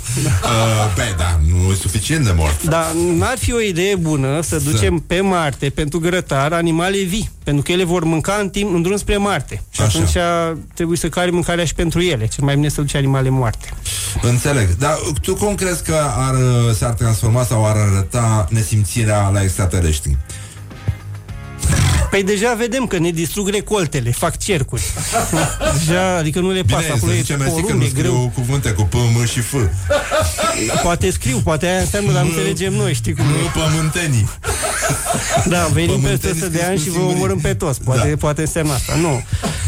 pe, 0.95 1.13
da, 1.17 1.39
nu 1.47 1.71
e 1.71 1.75
suficient 1.75 2.25
de 2.25 2.31
mort. 2.35 2.63
Dar 2.63 2.91
n-ar 3.17 3.37
fi 3.37 3.53
o 3.53 3.59
idee 3.59 3.95
bună 3.95 4.41
să 4.41 4.59
ducem 4.59 4.97
pe 5.07 5.21
Marte 5.21 5.69
pentru 5.69 5.99
grătar 5.99 6.53
animale 6.53 6.97
vii, 7.03 7.31
pentru 7.43 7.63
că 7.63 7.71
ele 7.71 7.83
vor 7.83 8.03
mânca 8.03 8.37
în 8.41 8.49
timp 8.49 8.73
în 8.73 8.81
drum 8.81 8.97
spre 8.97 9.17
Marte. 9.17 9.61
Și 9.71 9.81
Așa. 9.81 9.97
atunci 9.97 10.17
trebuie 10.73 10.97
să 10.97 11.09
cari 11.09 11.31
mâncarea 11.31 11.65
și 11.65 11.73
pentru 11.73 12.01
ele. 12.01 12.27
Cel 12.27 12.43
mai 12.43 12.55
bine 12.55 12.69
să 12.69 12.81
duci 12.81 12.95
animale 12.95 13.29
moarte. 13.29 13.69
Înțeleg. 14.21 14.75
Dar 14.75 14.97
tu 15.21 15.35
cum 15.35 15.55
crezi 15.55 15.83
că 15.83 15.95
ar, 16.15 16.33
uh, 16.33 16.75
s-ar 16.75 16.93
transforma 16.93 17.43
sau 17.43 17.65
ar 17.65 17.75
arăta 17.75 18.47
nesimțirea 18.49 19.29
la 19.29 19.41
extraterestri? 19.43 20.17
Păi 22.09 22.23
deja 22.23 22.53
vedem 22.53 22.85
că 22.85 22.97
ne 22.97 23.09
distrug 23.09 23.49
recoltele, 23.49 24.11
fac 24.11 24.37
cercuri. 24.37 24.81
Deja, 25.77 26.15
adică 26.15 26.39
nu 26.39 26.51
le 26.51 26.61
pasă. 26.61 26.81
Bine, 26.81 26.93
Acolo 26.95 27.11
să 27.11 27.17
e 27.17 27.21
zicem 27.21 27.39
mersi 27.39 27.53
că 27.55 27.61
porumb, 27.61 27.79
nu 27.79 27.85
e 27.85 27.89
greu. 27.93 28.11
scriu 28.11 28.31
cuvânte 28.33 28.69
cu 28.71 28.81
P, 28.83 28.93
M 28.93 29.25
și 29.25 29.39
F. 29.39 29.53
Poate 30.83 31.11
scriu, 31.11 31.37
poate 31.43 31.65
aia 31.67 31.79
înseamnă, 31.79 32.11
dar 32.11 32.21
nu 32.23 32.27
înțelegem 32.27 32.73
noi, 32.73 32.93
știi 32.93 33.13
cum 33.13 33.25
Nu 33.25 33.31
e. 33.35 33.51
pământenii. 33.53 34.29
Da, 35.45 35.65
venim 35.73 35.89
Pământenii 35.89 36.17
peste 36.17 36.27
100 36.27 36.47
de 36.49 36.57
scris 36.57 36.67
ani 36.67 36.75
cu 36.77 36.81
și 36.83 36.89
vă 36.89 36.93
singurii. 36.95 37.15
omorâm 37.17 37.39
pe 37.39 37.53
toți. 37.53 37.81
Poate, 37.83 38.09
Da. 38.09 38.15
poate 38.19 38.41
însemna 38.41 38.73
asta. 38.73 38.95
Nu. 38.95 39.23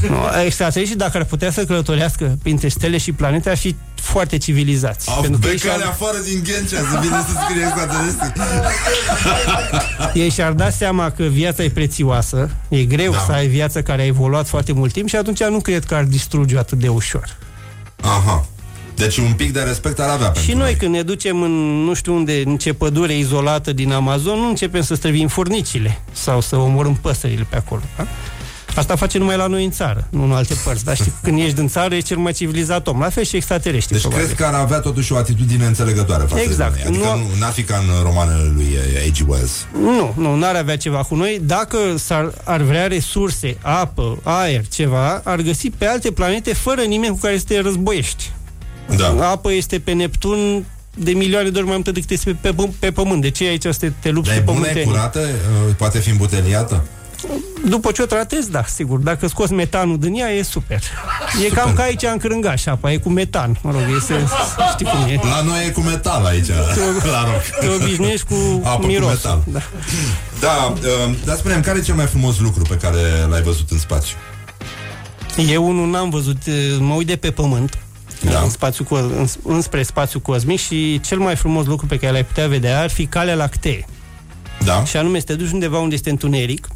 nu. 0.09 0.17
Extraterestrii, 0.45 0.99
dacă 0.99 1.17
ar 1.17 1.23
putea 1.23 1.51
să 1.51 1.63
călătorească 1.65 2.37
printre 2.43 2.67
stele 2.67 2.97
și 2.97 3.11
planete, 3.11 3.49
ar 3.49 3.57
fi 3.57 3.75
foarte 4.03 4.37
civilizați. 4.37 5.09
Au 5.09 5.21
Pentru 5.21 5.39
că 5.39 5.47
ei 5.47 5.53
becale 5.53 5.77
și-ar, 5.81 5.89
afară 5.89 6.17
din 6.29 6.43
Ghencea 6.43 6.77
Să 6.91 6.99
vină 7.01 7.25
să 7.27 7.33
scrie 7.43 7.63
extraterestri 7.63 8.31
ei 10.23 10.29
și-ar 10.29 10.51
da 10.51 10.69
seama 10.69 11.09
că 11.09 11.23
viața 11.23 11.63
e 11.63 11.69
prețioasă, 11.69 12.49
e 12.69 12.83
greu 12.83 13.11
Da. 13.11 13.19
să 13.25 13.31
ai 13.31 13.47
viață 13.47 13.81
care 13.81 14.01
a 14.01 14.05
evoluat 14.05 14.47
foarte 14.47 14.73
mult 14.73 14.93
timp 14.93 15.07
și 15.07 15.15
atunci 15.15 15.43
nu 15.43 15.59
cred 15.59 15.85
că 15.85 15.95
ar 15.95 16.03
distruge 16.03 16.57
atât 16.57 16.77
de 16.77 16.87
ușor. 16.87 17.35
Aha 18.01 18.45
Deci 18.95 19.17
un 19.17 19.33
pic 19.33 19.53
de 19.53 19.59
respect 19.61 19.99
ar 19.99 20.09
avea 20.09 20.29
pentru 20.29 20.51
Și 20.51 20.53
noi 20.57 20.75
când 20.75 20.93
ne 20.93 21.01
ducem 21.01 21.41
în 21.41 21.51
nu 21.83 21.93
știu 21.93 22.13
unde, 22.13 22.41
în 22.45 22.57
ce 22.57 22.73
pădure 22.73 23.17
izolată 23.17 23.73
din 23.73 23.91
Amazon, 23.91 24.39
nu 24.39 24.47
începem 24.47 24.81
să 24.81 24.95
străvim 24.95 25.27
furnicile 25.27 25.99
sau 26.11 26.41
să 26.41 26.55
omorâm 26.55 26.95
păsările 26.95 27.45
pe 27.49 27.55
acolo. 27.55 27.81
Da? 27.97 28.07
Asta 28.75 28.95
face 28.95 29.17
numai 29.17 29.37
la 29.37 29.47
noi 29.47 29.63
în 29.63 29.71
țară, 29.71 30.07
nu 30.09 30.23
în 30.23 30.31
alte 30.31 30.53
părți. 30.63 30.83
Dar 30.83 30.95
știi, 30.95 31.13
când 31.21 31.39
ești 31.39 31.59
în 31.59 31.67
țară, 31.67 31.95
e 31.95 31.99
cel 31.99 32.17
mai 32.17 32.31
civilizat 32.33 32.87
om. 32.87 32.99
La 32.99 33.09
fel 33.09 33.23
și 33.23 33.35
extraterestri. 33.35 33.91
Deci 33.93 34.01
probabil. 34.01 34.25
crezi 34.25 34.39
că 34.41 34.45
ar 34.47 34.53
avea 34.53 34.79
totuși 34.79 35.13
o 35.13 35.17
atitudine 35.17 35.65
înțelegătoare 35.65 36.23
față 36.27 36.41
Exact. 36.41 36.75
de 36.75 36.81
noi. 36.83 36.97
Adică 36.97 37.13
Nu- 37.15 37.17
nu, 37.33 37.39
n-ar 37.39 37.51
fi 37.51 37.63
ca 37.63 37.77
în 37.77 38.03
romanele 38.03 38.51
lui 38.55 38.77
H.G. 39.11 39.29
Wells. 39.29 39.65
Nu, 39.81 40.13
nu, 40.17 40.35
n-ar 40.35 40.55
avea 40.55 40.77
ceva 40.77 40.97
cu 41.03 41.15
noi. 41.15 41.39
Dacă 41.43 41.77
s-ar, 41.97 42.31
ar 42.43 42.61
vrea 42.61 42.87
resurse, 42.87 43.57
apă, 43.61 44.17
aer, 44.23 44.67
ceva, 44.67 45.21
ar 45.23 45.39
găsi 45.41 45.69
pe 45.69 45.85
alte 45.85 46.11
planete 46.11 46.53
fără 46.53 46.81
nimeni 46.81 47.11
cu 47.13 47.19
care 47.21 47.37
să 47.37 47.43
te 47.47 47.59
războiești. 47.61 48.31
Da. 48.97 49.29
Apă 49.29 49.51
este 49.53 49.79
pe 49.79 49.91
Neptun 49.91 50.65
de 50.95 51.11
milioane 51.11 51.49
de 51.49 51.57
ori 51.57 51.65
mai 51.67 51.75
multă 51.75 51.91
decât 51.91 52.09
este 52.09 52.37
pe, 52.41 52.49
pe, 52.53 52.69
pe 52.79 52.91
Pământ. 52.91 53.21
De 53.21 53.29
ce 53.29 53.43
aici 53.43 53.61
să 53.63 53.75
te, 53.79 53.91
te 53.99 54.09
lupți 54.09 54.29
Dar 54.29 54.39
e 54.39 54.43
cu 54.43 54.45
bună, 54.51 54.57
e 54.57 54.69
pământenii? 54.69 54.93
curată? 54.93 55.19
Uh, 55.19 55.73
Poate 55.77 55.99
fi 55.99 56.09
îmbuteliată? 56.09 56.83
După 57.65 57.91
ce 57.91 58.01
o 58.01 58.05
tratezi, 58.05 58.51
da, 58.51 58.63
sigur. 58.65 58.99
Dacă 58.99 59.27
scoți 59.27 59.53
metanul 59.53 59.99
din 59.99 60.13
ea, 60.15 60.31
e 60.31 60.41
super. 60.43 60.77
E 60.77 61.47
Super. 61.47 61.57
cam 61.57 61.73
ca 61.73 61.83
aici 61.83 62.03
în 62.03 62.17
Crângaș, 62.17 62.65
apa, 62.65 62.91
e 62.91 62.97
cu 62.97 63.09
metan. 63.09 63.57
Mă 63.61 63.71
rog, 63.71 63.81
este, 63.97 64.25
știi 64.71 64.85
cum 64.85 64.99
e. 65.09 65.19
La 65.29 65.41
noi 65.41 65.65
e 65.67 65.69
cu 65.69 65.79
metal 65.81 66.25
aici, 66.25 66.47
la 67.11 67.23
roc. 67.23 67.59
Te 67.59 67.67
obișnuiești 67.83 68.25
cu 68.25 68.35
Apă 68.63 68.85
miros. 68.85 69.05
cu 69.21 69.27
metal. 69.27 69.43
Da. 69.45 69.59
Da, 70.39 70.73
uh, 71.07 71.15
dar 71.25 71.35
spunem, 71.35 71.61
care 71.61 71.77
e 71.77 71.81
cel 71.81 71.95
mai 71.95 72.05
frumos 72.05 72.39
lucru 72.39 72.61
pe 72.69 72.75
care 72.75 72.99
l-ai 73.29 73.41
văzut 73.41 73.71
în 73.71 73.79
spațiu? 73.79 74.15
Eu 75.49 75.67
unul 75.67 75.89
n-am 75.89 76.09
văzut, 76.09 76.37
eh, 76.45 76.53
mă 76.79 76.93
uit 76.93 77.07
de 77.07 77.15
pe 77.15 77.31
pământ, 77.31 77.77
Da. 78.31 78.39
în 78.39 78.49
spațiu, 78.49 78.83
co- 78.85 79.17
în, 79.17 79.27
înspre 79.43 79.83
spațiu 79.83 80.19
cosmic 80.19 80.59
și 80.59 80.99
cel 81.05 81.17
mai 81.19 81.35
frumos 81.35 81.65
lucru 81.65 81.85
pe 81.85 81.97
care 81.97 82.11
l-ai 82.11 82.25
putea 82.25 82.47
vedea 82.47 82.81
ar 82.81 82.89
fi 82.89 83.05
calea 83.05 83.35
lactee. 83.35 83.85
Da. 84.63 84.83
Și 84.85 84.97
anume 84.97 85.19
să 85.19 85.25
te 85.25 85.35
duci 85.35 85.51
undeva 85.51 85.79
unde 85.79 85.95
este 85.95 86.09
întuneric 86.09 86.67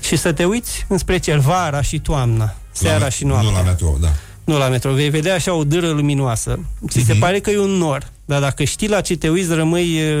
și 0.00 0.16
să 0.16 0.32
te 0.32 0.44
uiți 0.44 0.84
înspre 0.88 1.18
cer 1.18 1.38
vara 1.38 1.82
și 1.82 1.98
toamna, 1.98 2.54
seara 2.72 2.98
La- 2.98 3.08
și 3.08 3.24
noaptea. 3.24 3.50
Nu 3.50 3.56
la 3.56 3.62
metrou, 3.62 3.98
da. 4.00 4.08
Nu 4.44 4.58
la 4.58 4.68
metro, 4.68 4.92
vei 4.92 5.10
vedea 5.10 5.34
așa 5.34 5.54
o 5.54 5.64
dâră 5.64 5.88
luminoasă. 5.88 6.58
Ți 6.88 7.00
se 7.06 7.14
pare 7.14 7.40
că 7.40 7.50
e 7.50 7.58
un 7.58 7.70
nor, 7.70 8.10
dar 8.24 8.40
dacă 8.40 8.64
știi 8.64 8.88
la 8.88 9.00
ce 9.00 9.16
te 9.16 9.28
uiți, 9.28 9.52
rămâi, 9.54 9.98
eh, 9.98 10.14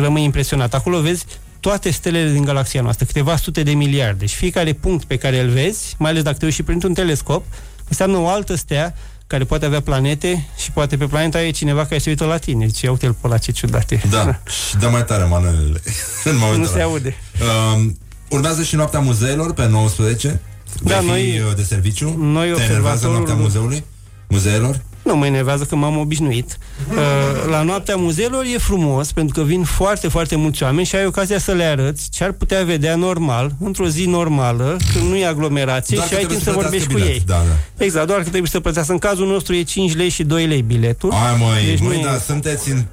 rămâi 0.00 0.22
impresionat. 0.24 0.74
Acolo 0.74 1.00
vezi 1.00 1.24
toate 1.60 1.90
stelele 1.90 2.30
din 2.32 2.44
galaxia 2.44 2.80
noastră, 2.82 3.04
câteva 3.06 3.36
sute 3.36 3.62
de 3.62 3.70
miliarde. 3.72 4.26
Și 4.26 4.36
fiecare 4.36 4.72
punct 4.72 5.04
pe 5.04 5.16
care 5.16 5.40
îl 5.40 5.48
vezi, 5.48 5.94
mai 5.98 6.10
ales 6.10 6.22
dacă 6.22 6.36
te 6.36 6.44
uiți 6.44 6.56
și 6.56 6.62
printr-un 6.62 6.94
telescop, 6.94 7.44
înseamnă 7.88 8.16
o 8.16 8.28
altă 8.28 8.54
stea 8.54 8.94
care 9.26 9.44
poate 9.44 9.64
avea 9.66 9.80
planete 9.80 10.48
și 10.62 10.70
poate 10.72 10.96
pe 10.96 11.06
planeta 11.06 11.42
e 11.42 11.50
cineva 11.50 11.84
care 11.84 11.98
se 11.98 12.08
uită 12.10 12.24
la 12.24 12.36
tine. 12.36 12.66
Zice, 12.66 12.84
ia 12.86 12.90
uite-l 12.90 13.12
pe 13.20 13.28
la 13.28 13.38
ce 13.38 13.52
ciudat 13.52 13.90
e. 13.90 14.00
Da, 14.10 14.40
și 14.68 14.76
dă 14.76 14.88
mai 14.88 15.04
tare 15.04 15.24
manelele. 15.24 15.80
în 16.24 16.36
momentul 16.36 16.60
Nu 16.60 16.66
se 16.66 16.72
ăla. 16.74 16.82
aude. 16.84 17.16
Uh, 17.40 17.90
urmează 18.30 18.62
și 18.62 18.76
noaptea 18.76 19.00
muzeelor 19.00 19.52
pe 19.52 19.66
19. 19.68 20.40
Da, 20.82 20.94
Vei 20.98 21.00
fi, 21.02 21.06
noi- 21.06 21.40
uh, 21.48 21.56
de 21.56 21.62
serviciu? 21.62 22.16
noi 22.18 22.52
Te 22.52 22.62
enervează 22.62 22.68
observatorul- 22.68 23.12
noaptea 23.16 23.34
muzeului? 23.34 23.84
Muzeelor? 24.28 24.80
Nu 25.08 25.16
mă 25.16 25.26
enervează 25.26 25.64
că 25.64 25.76
m-am 25.76 25.98
obișnuit. 25.98 26.58
Uh, 26.90 27.50
La 27.50 27.62
noaptea 27.62 27.96
muzeelor 27.96 28.44
e 28.54 28.58
frumos 28.58 29.12
pentru 29.12 29.40
că 29.40 29.46
vin 29.46 29.64
foarte, 29.64 30.08
foarte 30.08 30.36
mulți 30.36 30.62
oameni 30.62 30.86
și 30.86 30.96
ai 30.96 31.06
ocazia 31.06 31.38
să 31.38 31.52
le 31.52 31.64
arăți 31.64 32.08
ce 32.10 32.24
ar 32.24 32.32
putea 32.32 32.64
vedea 32.64 32.96
normal, 32.96 33.52
într-o 33.60 33.88
zi 33.88 34.04
normală, 34.04 34.76
când 34.92 35.08
nu 35.08 35.16
e 35.16 35.26
aglomerație 35.26 35.96
Doar 35.96 36.08
și 36.08 36.12
că 36.14 36.18
ai 36.18 36.24
trebuie 36.26 36.44
timp 36.44 36.54
să 36.54 36.60
să 36.60 36.62
vorbești 36.62 36.86
cu 36.86 36.92
plătească 36.92 37.14
ei. 37.14 37.24
bilet, 37.26 37.44
da, 37.46 37.52
da. 37.76 37.84
Exact, 37.84 38.06
doar 38.06 38.18
că 38.22 38.28
trebuie 38.28 38.50
să 38.50 38.60
plătească. 38.60 38.92
În 38.92 38.98
cazul 38.98 39.26
nostru 39.26 39.54
e 39.54 39.62
5 39.62 39.94
lei 39.96 40.08
și 40.08 40.24
2 40.24 40.46
lei 40.46 40.62
biletul. 40.62 41.10
Ai 41.10 41.36
măi, 41.38 41.64
Deci 41.66 41.80
măi, 41.80 41.88
nu 41.88 42.00
e- 42.00 42.04
dar 42.04 42.18
sunteți 42.18 42.70
în... 42.70 42.84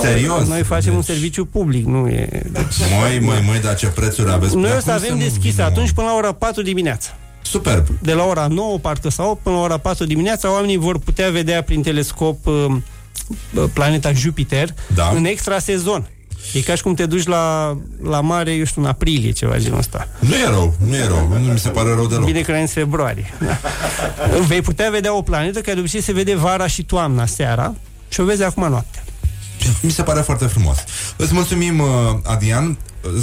Serios? 0.00 0.46
Noi 0.48 0.62
facem 0.62 0.94
un 0.94 1.02
serviciu 1.02 1.44
public, 1.44 1.86
nu 1.86 2.08
e... 2.08 2.28
Deci... 2.52 2.64
Măi, 3.00 3.18
măi, 3.20 3.42
măi, 3.46 3.60
dar 3.60 3.74
ce 3.74 3.86
prețuri 3.86 4.30
aveți? 4.30 4.54
Noi 4.54 4.68
Dar 4.68 4.76
o 4.76 4.80
să 4.80 4.84
cum 4.84 4.94
avem 4.94 5.16
nu 5.16 5.22
deschis 5.22 5.50
vină, 5.50 5.62
mă? 5.62 5.68
atunci 5.68 5.90
până 5.90 6.06
la 6.06 6.14
ora 6.14 6.32
4 6.32 6.62
dimineața. 6.62 7.10
Superb. 7.42 7.86
De 8.02 8.12
la 8.12 8.24
ora 8.24 8.46
9, 8.46 8.78
parcă 8.78 9.08
sau 9.10 9.30
8, 9.30 9.42
până 9.42 9.54
la 9.56 9.62
ora 9.62 9.76
4 9.78 10.04
dimineața, 10.04 10.52
oamenii 10.52 10.76
vor 10.76 10.98
putea 10.98 11.30
vedea 11.30 11.62
prin 11.62 11.82
telescop 11.82 12.46
uh, 12.46 12.66
uh, 13.54 13.64
planeta 13.72 14.12
Jupiter 14.12 14.74
Da. 14.94 15.12
în 15.14 15.24
extra 15.24 15.58
sezon. 15.58 16.08
E 16.52 16.60
ca 16.60 16.74
și 16.74 16.82
cum 16.82 16.94
te 16.94 17.06
duci 17.06 17.26
la, 17.26 17.76
la 18.02 18.20
mare, 18.20 18.52
eu 18.52 18.64
știu, 18.64 18.82
în 18.82 18.88
aprilie, 18.88 19.30
ceva 19.30 19.58
genul 19.58 19.78
ăsta. 19.78 20.08
Nu 20.18 20.34
e 20.34 20.46
rău, 20.48 20.74
nu 20.86 20.94
e 20.94 21.06
rău, 21.06 21.28
nu 21.28 21.52
mi 21.52 21.58
se 21.58 21.68
pare 21.68 21.94
rău 21.94 22.06
deloc. 22.06 22.24
Bine 22.24 22.40
că 22.40 22.52
în 22.52 22.66
februarie. 22.66 23.34
Da. 23.38 23.58
Vei 24.48 24.60
putea 24.60 24.90
vedea 24.90 25.16
o 25.16 25.22
planetă 25.22 25.60
care 25.60 25.74
de 25.74 25.80
obicei 25.80 26.00
se 26.00 26.12
vede 26.12 26.34
vara 26.34 26.66
și 26.66 26.82
toamna 26.84 27.26
seara 27.26 27.74
și 28.08 28.20
o 28.20 28.24
vezi 28.24 28.42
acum 28.42 28.68
noaptea. 28.68 29.02
Mi 29.80 29.90
se 29.90 30.02
pare 30.02 30.20
foarte 30.20 30.46
frumos. 30.46 30.76
Îți 31.16 31.34
mulțumim, 31.34 31.78
uh, 31.78 31.86
Adrian. 32.24 32.78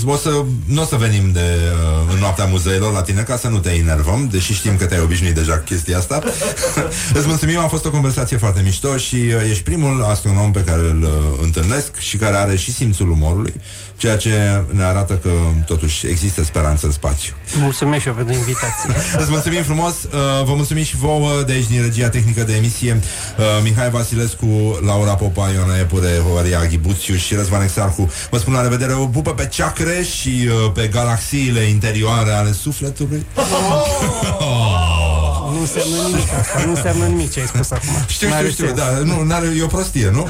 O 0.05 0.15
să, 0.15 0.43
nu 0.65 0.81
o 0.81 0.85
să 0.85 0.95
venim 0.95 1.31
de, 1.31 1.39
uh, 1.39 2.13
în 2.13 2.19
noaptea 2.19 2.45
muzeilor 2.45 2.93
la 2.93 3.01
tine 3.01 3.21
ca 3.21 3.37
să 3.37 3.47
nu 3.47 3.59
te 3.59 3.69
enervăm, 3.69 4.27
deși 4.31 4.53
știm 4.53 4.77
că 4.77 4.85
te-ai 4.85 5.01
obișnuit 5.01 5.33
deja 5.33 5.57
cu 5.57 5.63
chestia 5.63 5.97
asta. 5.97 6.21
Îți 7.17 7.27
mulțumim, 7.27 7.59
a 7.59 7.67
fost 7.67 7.85
o 7.85 7.89
conversație 7.89 8.37
foarte 8.37 8.61
mișto 8.63 8.97
și 8.97 9.15
uh, 9.15 9.49
ești 9.49 9.63
primul 9.63 10.03
astronom 10.03 10.51
pe 10.51 10.63
care 10.63 10.81
îl 10.81 11.03
uh, 11.03 11.39
întâlnesc 11.41 11.97
și 11.97 12.17
care 12.17 12.35
are 12.35 12.55
și 12.55 12.73
simțul 12.73 13.11
umorului, 13.11 13.53
ceea 13.97 14.17
ce 14.17 14.63
ne 14.71 14.83
arată 14.83 15.13
că 15.13 15.29
totuși 15.65 16.07
există 16.07 16.43
speranță 16.43 16.85
în 16.85 16.91
spațiu. 16.91 17.33
Mulțumesc 17.59 18.01
și 18.01 18.07
eu 18.07 18.13
pentru 18.13 18.33
invitație. 18.33 18.89
Îți 19.21 19.29
mulțumim 19.29 19.63
frumos, 19.63 19.93
uh, 20.03 20.43
vă 20.45 20.53
mulțumim 20.55 20.83
și 20.83 20.95
vouă 20.95 21.41
de 21.45 21.51
aici 21.51 21.67
din 21.67 21.81
regia 21.81 22.09
tehnică 22.09 22.43
de 22.43 22.55
emisie. 22.55 22.99
Uh, 23.37 23.45
Mihai 23.63 23.89
Vasilescu, 23.89 24.79
Laura 24.85 25.15
Popa, 25.15 25.49
Ioana 25.49 25.77
Epure, 25.77 26.21
Horia 26.33 26.65
Ghibuțiu 26.65 27.15
și 27.15 27.35
Răzvan 27.35 27.61
Exarhu. 27.61 28.11
Vă 28.29 28.37
spun 28.37 28.53
la 28.53 28.61
revedere, 28.61 28.93
o 28.93 29.05
pupă 29.05 29.33
pe 29.33 29.47
ceacre 29.47 30.03
și 30.03 30.47
uh, 30.47 30.71
pe 30.73 30.87
galaxiile 30.87 31.59
interioare 31.59 32.31
ale 32.31 32.51
sufletului 32.51 33.25
Nu 35.53 35.59
înseamnă 35.59 35.95
nimic 36.07 36.33
asta, 36.39 36.63
nu 36.65 36.71
înseamnă 36.71 37.05
nimic 37.05 37.31
ce 37.31 37.39
ai 37.39 37.45
spus 37.47 37.71
acum. 37.71 37.89
Știu, 38.07 38.29
N-are 38.29 38.49
știu, 38.49 38.65
știu, 38.65 38.75
sens. 38.77 38.79
da, 38.79 39.13
nu, 39.13 39.23
n-are, 39.23 39.47
e 39.57 39.63
o 39.63 39.67
prostie, 39.67 40.09
nu? 40.09 40.27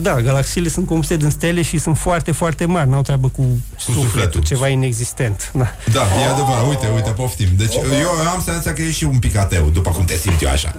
Da, 0.00 0.20
galaxiile 0.20 0.68
sunt 0.68 0.86
compuse 0.86 1.16
din 1.16 1.30
stele 1.30 1.62
și 1.62 1.78
sunt 1.78 1.98
foarte, 1.98 2.32
foarte 2.32 2.64
mari. 2.64 2.88
N-au 2.88 3.02
treabă 3.02 3.28
cu, 3.28 3.42
sufletul, 3.76 4.02
sufletul. 4.02 4.42
ceva 4.42 4.68
inexistent. 4.68 5.50
Da. 5.54 5.66
Da, 5.92 6.00
e 6.00 6.26
adevărat, 6.32 6.68
uite, 6.68 6.90
uite, 6.94 7.10
poftim 7.10 7.48
Deci 7.56 7.74
eu 7.74 8.08
am 8.34 8.42
senzația 8.44 8.72
că 8.72 8.82
e 8.82 8.90
și 8.90 9.04
un 9.04 9.18
pic 9.18 9.36
ateu 9.36 9.68
După 9.72 9.90
cum 9.90 10.04
te 10.04 10.16
simți 10.16 10.44
eu 10.44 10.50
așa 10.50 10.74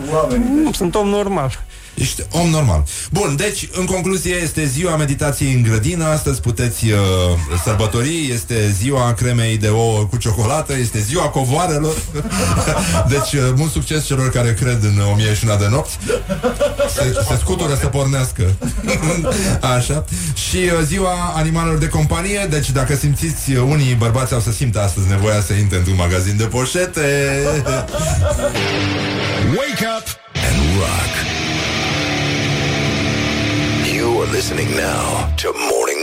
Nu, 0.64 0.72
sunt 0.74 0.96
om 0.96 1.08
normal. 1.08 1.64
Ești 2.00 2.24
om 2.30 2.50
normal. 2.50 2.84
Bun, 3.12 3.36
deci, 3.36 3.70
în 3.72 3.86
concluzie, 3.86 4.36
este 4.36 4.66
ziua 4.66 4.96
meditației 4.96 5.54
în 5.54 5.62
grădină. 5.62 6.06
Astăzi 6.06 6.42
puteți 6.42 6.86
uh, 6.86 6.98
sărbători. 7.64 8.30
Este 8.34 8.72
ziua 8.72 9.14
cremei 9.14 9.58
de 9.58 9.68
ouă 9.68 10.04
cu 10.04 10.18
ciocolată. 10.18 10.78
Este 10.78 11.00
ziua 11.00 11.24
covoarelor. 11.24 11.96
deci, 13.14 13.34
uh, 13.34 13.54
mult 13.56 13.72
succes 13.72 14.06
celor 14.06 14.30
care 14.30 14.54
cred 14.54 14.84
în 14.84 15.00
1001 15.12 15.58
de 15.58 15.68
nopți. 15.70 15.98
Se, 16.94 17.14
se 17.28 17.38
scutură 17.40 17.78
să 17.80 17.88
pornească. 17.88 18.56
Așa. 19.78 20.06
Și 20.50 20.58
uh, 20.58 20.86
ziua 20.86 21.34
animalelor 21.36 21.78
de 21.78 21.88
companie. 21.88 22.48
Deci, 22.50 22.72
dacă 22.72 22.96
simțiți, 22.96 23.52
uh, 23.52 23.64
unii 23.68 23.94
bărbați 23.94 24.34
au 24.34 24.40
să 24.40 24.52
simtă 24.52 24.82
astăzi 24.82 25.08
nevoia 25.08 25.42
să 25.42 25.54
intre 25.54 25.78
într-un 25.78 25.96
magazin 25.96 26.38
de 26.38 26.46
poșete. 26.46 27.04
Wake 29.58 29.86
up 29.98 30.08
and 30.34 30.78
rock. 30.78 31.59
You 34.20 34.26
are 34.26 34.32
listening 34.34 34.70
now 34.72 35.34
to 35.38 35.54
Morning 35.54 35.99